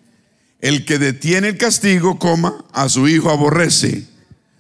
El 0.61 0.85
que 0.85 0.99
detiene 0.99 1.49
el 1.49 1.59
castigo, 1.59 2.19
coma, 2.19 2.65
a 2.73 2.91
su 2.91 3.09
hijo 3.09 3.31
aborrece. 3.31 4.07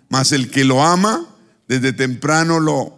Mas 0.08 0.32
el 0.32 0.50
que 0.50 0.64
lo 0.64 0.82
ama, 0.82 1.26
desde 1.68 1.92
temprano 1.92 2.58
lo... 2.58 2.96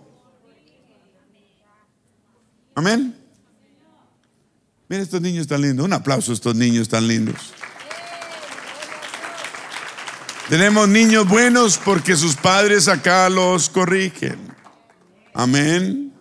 Amén. 2.76 3.17
Miren 4.88 5.02
estos 5.02 5.20
niños 5.20 5.46
tan 5.46 5.60
lindos. 5.60 5.84
Un 5.84 5.92
aplauso 5.92 6.32
a 6.32 6.34
estos 6.34 6.54
niños 6.54 6.88
tan 6.88 7.06
lindos. 7.06 7.52
Tenemos 10.48 10.88
niños 10.88 11.28
buenos 11.28 11.76
porque 11.76 12.16
sus 12.16 12.34
padres 12.34 12.88
acá 12.88 13.28
los 13.28 13.68
corrigen. 13.68 14.38
Amén. 15.34 16.14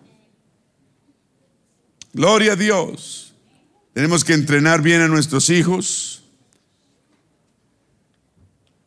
Gloria 2.12 2.52
a 2.52 2.56
Dios. 2.56 3.32
Tenemos 3.94 4.24
que 4.24 4.34
entrenar 4.34 4.82
bien 4.82 5.00
a 5.00 5.08
nuestros 5.08 5.48
hijos. 5.48 6.22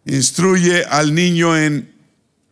Instruye 0.05 0.85
al 0.85 1.15
niño 1.15 1.57
en 1.57 1.91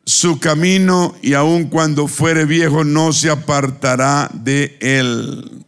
su 0.03 0.39
camino 0.39 1.15
y 1.21 1.35
aun 1.35 1.65
cuando 1.65 2.07
fuere 2.07 2.45
viejo 2.45 2.83
no 2.83 3.13
se 3.13 3.29
apartará 3.29 4.31
de 4.33 4.77
él. 4.81 5.63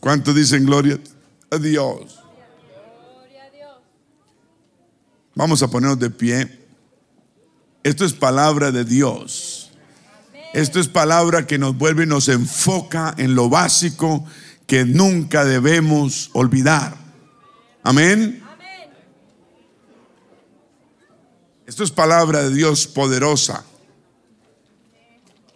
¿Cuánto 0.00 0.32
dicen 0.32 0.64
gloria 0.64 0.98
a 1.50 1.58
Dios? 1.58 2.18
Vamos 5.34 5.62
a 5.62 5.68
ponernos 5.68 5.98
de 5.98 6.10
pie. 6.10 6.58
Esto 7.82 8.04
es 8.04 8.12
palabra 8.12 8.72
de 8.72 8.84
Dios. 8.84 9.70
Esto 10.52 10.80
es 10.80 10.88
palabra 10.88 11.46
que 11.46 11.58
nos 11.58 11.76
vuelve 11.76 12.04
y 12.04 12.06
nos 12.06 12.28
enfoca 12.28 13.14
en 13.16 13.34
lo 13.34 13.48
básico 13.48 14.24
que 14.66 14.84
nunca 14.84 15.44
debemos 15.44 16.30
olvidar. 16.32 16.96
Amén. 17.82 18.42
Esto 21.66 21.84
es 21.84 21.90
palabra 21.90 22.42
de 22.42 22.54
Dios 22.54 22.86
poderosa. 22.86 23.64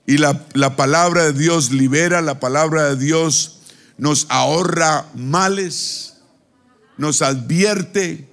Y 0.06 0.18
la, 0.18 0.46
la, 0.52 0.76
palabra 0.76 1.24
de 1.24 1.32
Dios 1.32 1.72
libera, 1.72 2.22
la 2.22 2.38
palabra 2.38 2.90
de 2.90 2.96
Dios 2.96 3.53
nos 3.98 4.26
ahorra 4.28 5.06
males, 5.14 6.16
nos 6.98 7.22
advierte, 7.22 8.28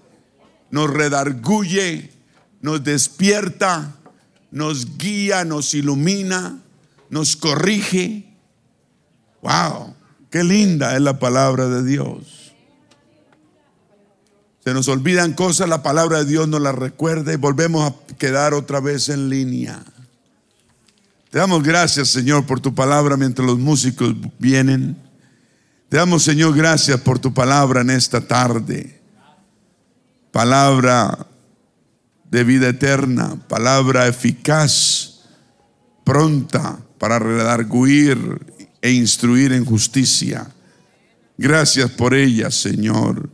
nos 0.69 0.89
redarguye, 0.89 2.11
nos 2.61 2.83
despierta 2.83 3.95
nos 4.51 4.97
guía, 4.97 5.45
nos 5.45 5.73
ilumina, 5.73 6.59
nos 7.09 7.35
corrige. 7.35 8.25
Wow, 9.41 9.95
qué 10.29 10.43
linda 10.43 10.95
es 10.95 11.01
la 11.01 11.17
palabra 11.17 11.67
de 11.67 11.83
Dios. 11.83 12.53
Se 14.63 14.73
nos 14.73 14.87
olvidan 14.89 15.33
cosas, 15.33 15.67
la 15.67 15.81
palabra 15.81 16.19
de 16.19 16.25
Dios 16.25 16.47
nos 16.47 16.61
la 16.61 16.71
recuerda 16.71 17.33
y 17.33 17.37
volvemos 17.37 17.89
a 17.89 18.15
quedar 18.17 18.53
otra 18.53 18.79
vez 18.79 19.09
en 19.09 19.29
línea. 19.29 19.83
Te 21.31 21.39
damos 21.39 21.63
gracias, 21.63 22.09
Señor, 22.09 22.45
por 22.45 22.59
tu 22.59 22.75
palabra 22.75 23.17
mientras 23.17 23.47
los 23.47 23.57
músicos 23.57 24.13
vienen. 24.37 24.97
Te 25.91 25.97
damos, 25.97 26.23
Señor, 26.23 26.55
gracias 26.55 27.01
por 27.01 27.19
tu 27.19 27.33
palabra 27.33 27.81
en 27.81 27.89
esta 27.89 28.21
tarde. 28.21 29.01
Palabra 30.31 31.27
de 32.29 32.45
vida 32.45 32.69
eterna, 32.69 33.35
palabra 33.49 34.07
eficaz, 34.07 35.19
pronta 36.05 36.79
para 36.97 37.19
redarguir 37.19 38.17
e 38.81 38.91
instruir 38.91 39.51
en 39.51 39.65
justicia. 39.65 40.49
Gracias 41.37 41.91
por 41.91 42.13
ella, 42.13 42.51
Señor, 42.51 43.29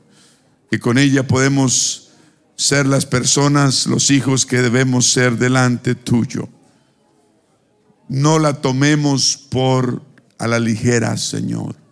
que 0.71 0.79
con 0.79 0.97
ella 0.97 1.27
podemos 1.27 2.09
ser 2.55 2.87
las 2.87 3.05
personas, 3.05 3.85
los 3.85 4.09
hijos 4.09 4.47
que 4.47 4.63
debemos 4.63 5.11
ser 5.11 5.37
delante 5.37 5.93
tuyo. 5.93 6.49
No 8.09 8.39
la 8.39 8.61
tomemos 8.61 9.37
por 9.37 10.01
a 10.39 10.47
la 10.47 10.57
ligera, 10.57 11.17
Señor. 11.17 11.86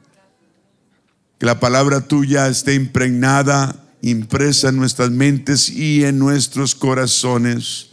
Que 1.40 1.45
la 1.45 1.60
palabra 1.60 2.02
tuya 2.02 2.48
esté 2.48 2.74
impregnada, 2.76 3.76
impresa 4.02 4.70
en 4.70 4.78
nuestras 4.78 5.12
mentes 5.12 5.70
y 5.70 6.06
en 6.06 6.20
nuestros 6.20 6.76
corazones. 6.76 7.90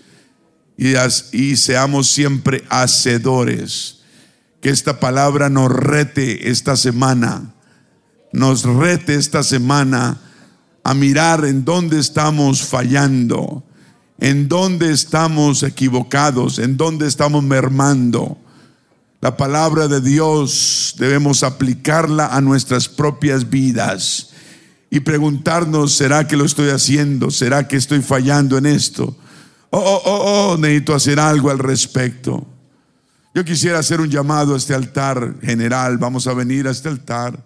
Y, 0.77 0.95
y 1.33 1.57
seamos 1.57 2.09
siempre 2.09 2.65
hacedores. 2.69 4.01
Que 4.61 4.71
esta 4.71 5.01
palabra 5.01 5.49
nos 5.49 5.73
rete 5.73 6.51
esta 6.51 6.77
semana. 6.77 7.53
Nos 8.33 8.65
rete 8.65 9.17
esta 9.17 9.43
semana 9.43 10.21
a 10.85 10.95
mirar 10.95 11.45
en 11.45 11.65
dónde 11.65 11.99
estamos 11.99 12.63
fallando, 12.63 13.65
en 14.19 14.49
dónde 14.49 14.93
estamos 14.93 15.63
equivocados, 15.63 16.59
en 16.59 16.77
dónde 16.77 17.07
estamos 17.07 17.43
mermando. 17.43 18.39
La 19.23 19.37
palabra 19.37 19.87
de 19.87 20.01
Dios 20.01 20.97
debemos 20.99 21.45
aplicarla 21.45 22.35
a 22.35 22.41
nuestras 22.41 22.89
propias 22.89 23.49
vidas 23.49 24.31
y 24.91 24.99
preguntarnos, 24.99 25.93
¿será 25.93 26.27
que 26.27 26.37
lo 26.37 26.45
estoy 26.45 26.71
haciendo? 26.71 27.31
¿Será 27.31 27.69
que 27.69 27.77
estoy 27.77 28.03
fallando 28.03 28.59
en 28.59 28.67
esto? 28.67 29.17
Oh, 29.71 29.79
oh, 29.79 30.03
oh, 30.05 30.51
oh, 30.51 30.57
necesito 30.59 30.93
hacer 30.93 31.21
algo 31.21 31.51
al 31.51 31.61
respecto. 31.61 32.45
Yo 33.33 33.45
quisiera 33.45 33.79
hacer 33.79 34.01
un 34.01 34.11
llamado 34.11 34.55
a 34.55 34.57
este 34.57 34.75
altar 34.75 35.37
general. 35.41 35.99
Vamos 35.99 36.27
a 36.27 36.35
venir 36.35 36.67
a 36.67 36.73
este 36.73 36.89
altar. 36.89 37.41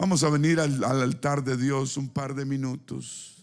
Vamos 0.00 0.24
a 0.24 0.30
venir 0.30 0.58
al, 0.58 0.82
altar 0.82 1.44
de 1.44 1.56
Dios 1.56 1.96
un 1.96 2.08
par 2.08 2.34
de 2.34 2.44
minutos. 2.44 3.35